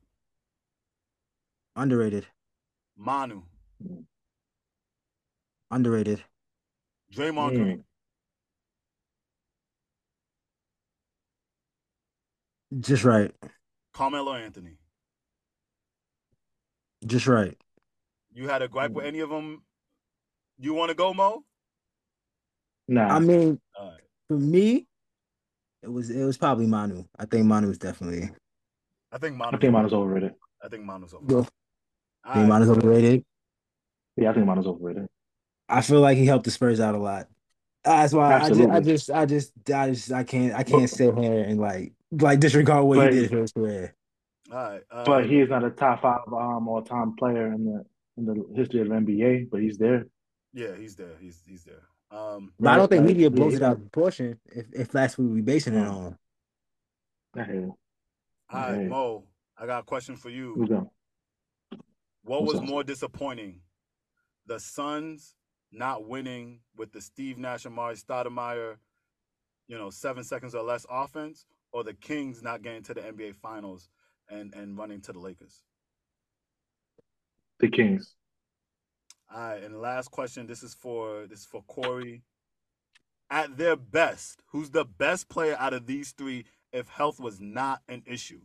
Underrated. 1.75 2.27
Manu, 2.97 3.43
Underrated. 5.71 6.23
Draymond 7.13 7.51
Mm. 7.53 7.63
Green, 7.63 7.83
Just 12.79 13.03
right. 13.03 13.33
Carmelo 13.93 14.33
Anthony. 14.33 14.77
Just 17.05 17.25
right. 17.27 17.57
You 18.31 18.47
had 18.47 18.61
a 18.61 18.67
gripe 18.67 18.91
with 18.91 19.05
any 19.05 19.19
of 19.21 19.29
them? 19.29 19.63
You 20.59 20.73
want 20.73 20.89
to 20.89 20.95
go, 20.95 21.13
Mo? 21.13 21.43
Nah. 22.87 23.15
I 23.15 23.19
mean, 23.19 23.59
All 23.79 23.91
right. 23.91 24.01
for 24.27 24.37
me, 24.37 24.87
it 25.81 25.91
was 25.91 26.09
it 26.09 26.23
was 26.23 26.37
probably 26.37 26.67
Manu. 26.67 27.05
I 27.17 27.25
think 27.25 27.45
Manu 27.45 27.69
is 27.69 27.77
definitely. 27.77 28.29
I 29.11 29.17
think 29.17 29.35
Manu. 29.35 29.57
I 29.57 29.59
think 29.59 29.73
Manu's 29.73 29.93
overrated. 29.93 30.35
I 30.63 30.67
think 30.67 30.83
Manu's 30.83 31.13
over. 31.13 31.25
I 31.25 31.37
think 31.41 31.49
right. 32.35 32.47
Manu's 32.47 32.69
overrated. 32.69 33.25
Yeah, 34.17 34.29
I 34.29 34.33
think 34.33 34.45
Manu's 34.45 34.67
overrated. 34.67 35.07
I 35.69 35.81
feel 35.81 35.99
like 36.01 36.17
he 36.17 36.25
helped 36.25 36.45
the 36.45 36.51
Spurs 36.51 36.79
out 36.79 36.95
a 36.95 36.97
lot. 36.97 37.27
That's 37.83 38.11
why 38.13 38.39
I 38.39 38.49
just, 38.49 38.61
I 38.69 38.79
just, 38.81 39.09
I 39.11 39.25
just, 39.25 39.51
I 39.71 39.89
just, 39.89 40.11
I 40.11 40.23
can't, 40.23 40.53
I 40.53 40.63
can't 40.63 40.89
sit 40.89 41.17
here 41.17 41.43
and 41.43 41.59
like, 41.59 41.93
like 42.11 42.39
disregard 42.39 42.85
what 42.85 42.95
But- 42.97 43.13
he 43.13 43.19
did 43.21 43.29
for 43.29 43.37
his 43.37 43.51
career. 43.53 43.95
All 44.51 44.57
right. 44.57 44.81
Uh, 44.91 45.05
But 45.05 45.27
he 45.27 45.39
is 45.41 45.49
not 45.49 45.63
a 45.63 45.69
top 45.69 46.01
five 46.01 46.21
um 46.33 46.67
all 46.67 46.81
time 46.81 47.15
player 47.15 47.53
in 47.53 47.65
the 47.65 47.85
in 48.17 48.25
the 48.25 48.45
history 48.55 48.81
of 48.81 48.89
the 48.89 48.95
NBA, 48.95 49.49
but 49.51 49.61
he's 49.61 49.77
there. 49.77 50.07
yeah, 50.53 50.75
he's 50.75 50.95
there. 50.95 51.15
He's 51.21 51.41
he's 51.47 51.63
there. 51.63 51.83
Um, 52.11 52.51
But 52.59 52.71
I 52.73 52.75
don't 52.77 52.87
think 52.89 53.05
media 53.05 53.27
right. 53.29 53.35
blows 53.35 53.53
it 53.53 53.61
out 53.61 53.73
of 53.73 53.79
proportion 53.91 54.39
if, 54.47 54.65
if 54.73 54.91
that's 54.91 55.17
what 55.19 55.27
we 55.27 55.41
basing 55.41 55.75
it 55.75 55.87
on. 55.87 56.17
I 57.35 57.43
hear 57.43 57.55
you. 57.55 57.77
all 58.51 58.59
right, 58.59 58.71
Right. 58.77 58.87
Mo. 58.87 59.23
I 59.55 59.67
got 59.67 59.81
a 59.81 59.83
question 59.83 60.15
for 60.15 60.29
you. 60.31 60.55
What 62.23 62.41
What's 62.41 62.53
was 62.53 62.61
up? 62.63 62.67
more 62.67 62.83
disappointing? 62.83 63.61
The 64.47 64.59
Suns 64.59 65.35
not 65.71 66.07
winning 66.07 66.59
with 66.75 66.91
the 66.91 67.01
Steve 67.01 67.37
Nash 67.37 67.65
and 67.65 67.75
Mari 67.75 67.95
Stoudemire, 67.95 68.77
you 69.67 69.77
know, 69.77 69.89
seven 69.89 70.23
seconds 70.23 70.55
or 70.55 70.63
less 70.63 70.85
offense, 70.89 71.45
or 71.71 71.83
the 71.83 71.93
Kings 71.93 72.41
not 72.41 72.61
getting 72.61 72.83
to 72.83 72.93
the 72.93 73.01
NBA 73.01 73.35
Finals 73.35 73.89
and 74.29 74.53
and 74.53 74.77
running 74.77 75.01
to 75.01 75.13
the 75.13 75.19
Lakers. 75.19 75.63
The 77.59 77.69
Kings. 77.69 78.15
All 79.33 79.41
right, 79.41 79.63
and 79.63 79.79
last 79.79 80.09
question. 80.11 80.47
This 80.47 80.63
is 80.63 80.73
for 80.73 81.27
this 81.27 81.41
is 81.41 81.45
for 81.45 81.61
Corey. 81.63 82.23
At 83.31 83.57
their 83.57 83.75
best, 83.75 84.41
who's 84.47 84.71
the 84.71 84.85
best 84.85 85.29
player 85.29 85.55
out 85.59 85.73
of 85.73 85.85
these 85.85 86.13
three 86.13 86.45
if 86.73 86.87
health 86.87 87.19
was 87.19 87.39
not 87.39 87.81
an 87.87 88.01
issue? 88.07 88.41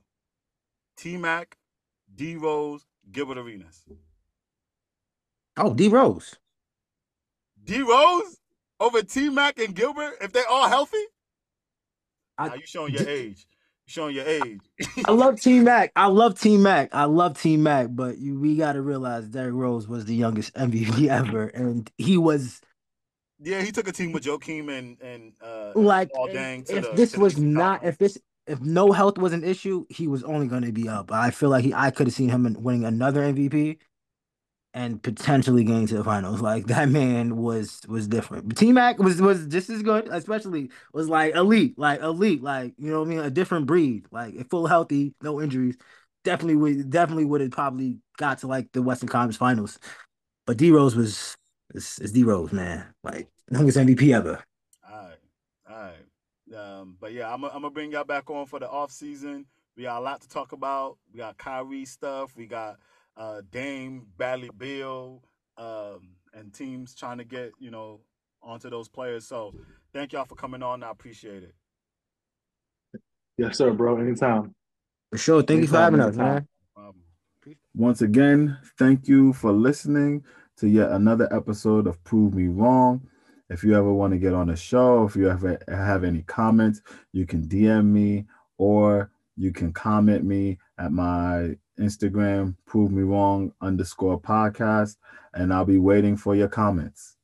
T 0.98 1.16
Mac, 1.16 1.56
D 2.14 2.36
Rose, 2.36 2.84
Gilbert 3.10 3.38
Arenas. 3.38 3.82
Oh, 5.56 5.72
D 5.72 5.88
Rose. 5.88 6.36
D 7.64 7.82
Rose 7.82 8.38
over 8.80 9.02
T 9.02 9.30
Mac 9.30 9.58
and 9.58 9.74
Gilbert 9.74 10.14
if 10.20 10.32
they're 10.32 10.48
all 10.48 10.68
healthy? 10.68 10.98
I- 12.38 12.48
Nah, 12.48 12.54
you 12.54 12.66
showing 12.66 12.92
your 12.94 13.08
age. 13.08 13.46
You 13.86 13.90
showing 13.90 14.16
your 14.16 14.26
age. 14.26 14.60
I 15.06 15.12
love 15.12 15.40
T 15.40 15.60
Mac. 15.60 15.92
I 15.94 16.06
love 16.06 16.38
T 16.40 16.56
Mac. 16.56 16.94
I 16.94 17.04
love 17.04 17.40
T 17.40 17.56
Mac, 17.56 17.88
but 17.90 18.18
you 18.18 18.38
we 18.40 18.56
got 18.56 18.72
to 18.72 18.82
realize 18.82 19.28
Derrick 19.28 19.54
Rose 19.54 19.86
was 19.86 20.04
the 20.06 20.14
youngest 20.14 20.54
MVP 20.54 21.08
ever, 21.08 21.46
and 21.48 21.90
he 21.98 22.16
was 22.18 22.60
yeah, 23.40 23.60
he 23.62 23.72
took 23.72 23.88
a 23.88 23.92
team 23.92 24.12
with 24.12 24.24
Joakim 24.24 24.70
and 24.76 25.00
and 25.00 25.32
uh 25.42 25.72
like 25.74 26.10
all 26.16 26.26
dang 26.28 26.60
if 26.68 26.82
the, 26.90 26.92
this 26.96 27.16
was 27.16 27.38
not 27.38 27.80
Conference. 27.82 27.94
if 27.94 27.98
this 27.98 28.18
if 28.46 28.60
no 28.60 28.92
health 28.92 29.16
was 29.18 29.32
an 29.32 29.42
issue, 29.44 29.86
he 29.88 30.06
was 30.08 30.22
only 30.24 30.46
going 30.46 30.62
to 30.64 30.72
be 30.72 30.88
up. 30.88 31.10
I 31.12 31.30
feel 31.30 31.48
like 31.50 31.64
he 31.64 31.72
I 31.74 31.90
could 31.90 32.06
have 32.06 32.14
seen 32.14 32.28
him 32.30 32.56
winning 32.60 32.84
another 32.84 33.22
MVP 33.22 33.78
and 34.74 35.00
potentially 35.02 35.62
getting 35.64 35.86
to 35.86 35.96
the 35.96 36.04
finals. 36.04 36.40
Like 36.42 36.66
that 36.66 36.88
man 36.90 37.36
was 37.36 37.80
was 37.88 38.08
different. 38.08 38.56
T 38.56 38.72
Mac 38.72 38.98
was 38.98 39.22
was 39.22 39.46
just 39.46 39.70
as 39.70 39.82
good, 39.82 40.08
especially 40.10 40.70
was 40.92 41.08
like 41.08 41.34
elite, 41.34 41.78
like 41.78 42.00
elite, 42.00 42.42
like 42.42 42.74
you 42.76 42.90
know 42.90 43.00
what 43.00 43.06
I 43.06 43.10
mean, 43.10 43.18
a 43.20 43.30
different 43.30 43.66
breed. 43.66 44.06
Like 44.10 44.50
full 44.50 44.66
healthy, 44.66 45.14
no 45.22 45.40
injuries, 45.40 45.76
definitely 46.24 46.56
would 46.56 46.90
definitely 46.90 47.24
would 47.24 47.40
have 47.40 47.52
probably 47.52 47.98
got 48.18 48.38
to 48.40 48.48
like 48.48 48.72
the 48.72 48.82
Western 48.82 49.08
Conference 49.08 49.36
Finals. 49.36 49.78
But 50.46 50.56
D 50.58 50.72
Rose 50.72 50.96
was 50.96 51.36
is, 51.74 52.12
D 52.12 52.24
Rose, 52.24 52.52
man. 52.52 52.84
Like 53.04 53.28
youngest 53.50 53.78
MVP 53.78 54.12
ever. 54.12 54.42
All 54.90 55.08
right, 55.08 55.18
all 55.70 55.76
right. 55.76 55.94
Um, 56.56 56.96
but 57.00 57.12
yeah, 57.12 57.32
I'm 57.32 57.42
gonna 57.42 57.70
bring 57.70 57.92
y'all 57.92 58.04
back 58.04 58.28
on 58.28 58.46
for 58.46 58.58
the 58.58 58.68
off 58.68 58.90
season. 58.90 59.46
We 59.76 59.84
got 59.84 59.98
a 59.98 60.04
lot 60.04 60.20
to 60.20 60.28
talk 60.28 60.52
about. 60.52 60.98
We 61.12 61.18
got 61.18 61.38
Kyrie 61.38 61.84
stuff. 61.84 62.36
We 62.36 62.46
got 62.46 62.78
uh, 63.16 63.42
Dame, 63.50 64.06
Bradley 64.16 64.50
Beal, 64.56 65.22
um, 65.56 66.16
and 66.32 66.52
teams 66.52 66.94
trying 66.94 67.18
to 67.18 67.24
get 67.24 67.52
you 67.58 67.70
know 67.70 68.00
onto 68.42 68.70
those 68.70 68.88
players. 68.88 69.26
So 69.26 69.54
thank 69.92 70.12
y'all 70.12 70.24
for 70.24 70.34
coming 70.34 70.62
on. 70.62 70.82
I 70.82 70.90
appreciate 70.90 71.42
it. 71.42 71.54
Yes, 73.38 73.58
sir, 73.58 73.72
bro. 73.72 73.98
Anytime. 73.98 74.54
For 75.10 75.18
sure. 75.18 75.42
Thank 75.42 75.62
you 75.62 75.68
for 75.68 75.76
having 75.76 76.00
us, 76.00 76.16
man. 76.16 76.46
Um, 76.76 76.94
once 77.74 78.02
again, 78.02 78.58
thank 78.78 79.08
you 79.08 79.32
for 79.32 79.52
listening 79.52 80.24
to 80.58 80.68
yet 80.68 80.90
another 80.90 81.32
episode 81.34 81.86
of 81.86 82.02
Prove 82.04 82.34
Me 82.34 82.46
Wrong. 82.46 83.00
If 83.50 83.62
you 83.62 83.76
ever 83.76 83.92
want 83.92 84.12
to 84.12 84.18
get 84.18 84.32
on 84.32 84.48
the 84.48 84.56
show, 84.56 85.04
if 85.04 85.16
you 85.16 85.28
ever 85.28 85.58
have 85.68 86.04
any 86.04 86.22
comments, 86.22 86.80
you 87.12 87.26
can 87.26 87.42
DM 87.42 87.86
me 87.86 88.26
or 88.56 89.10
you 89.36 89.52
can 89.52 89.72
comment 89.72 90.24
me 90.24 90.58
at 90.78 90.92
my 90.92 91.56
Instagram, 91.78 92.56
prove 92.66 92.90
me 92.90 93.02
wrong 93.02 93.52
underscore 93.60 94.20
podcast, 94.20 94.96
and 95.32 95.52
I'll 95.52 95.64
be 95.64 95.78
waiting 95.78 96.16
for 96.16 96.34
your 96.34 96.48
comments. 96.48 97.16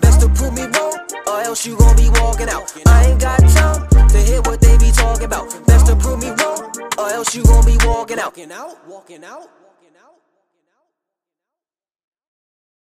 Best 0.00 0.20
to 0.20 0.28
prove 0.28 0.54
me 0.54 0.62
wrong, 0.62 0.98
or 1.26 1.40
else 1.40 1.66
you 1.66 1.76
be 1.96 2.10
walking 2.20 2.48
out. 2.48 2.72
I 2.86 3.06
ain't 3.06 3.20
got 3.20 3.38
time 3.38 4.08
to 4.08 4.18
hear 4.18 4.40
what 4.42 4.60
they 4.60 4.76
be 4.78 4.90
talking 4.92 5.24
about. 5.24 5.66
Best 5.66 5.86
to 5.86 5.96
prove 5.96 6.20
me 6.20 6.30
wrong, 6.30 6.72
or 6.98 7.10
else 7.10 7.34
you 7.34 7.42
be 7.42 7.76
walking 7.86 8.18
out. 8.18 8.36
Walking 8.36 8.52
out, 8.52 8.86
walking 8.86 9.24
out. 9.24 9.48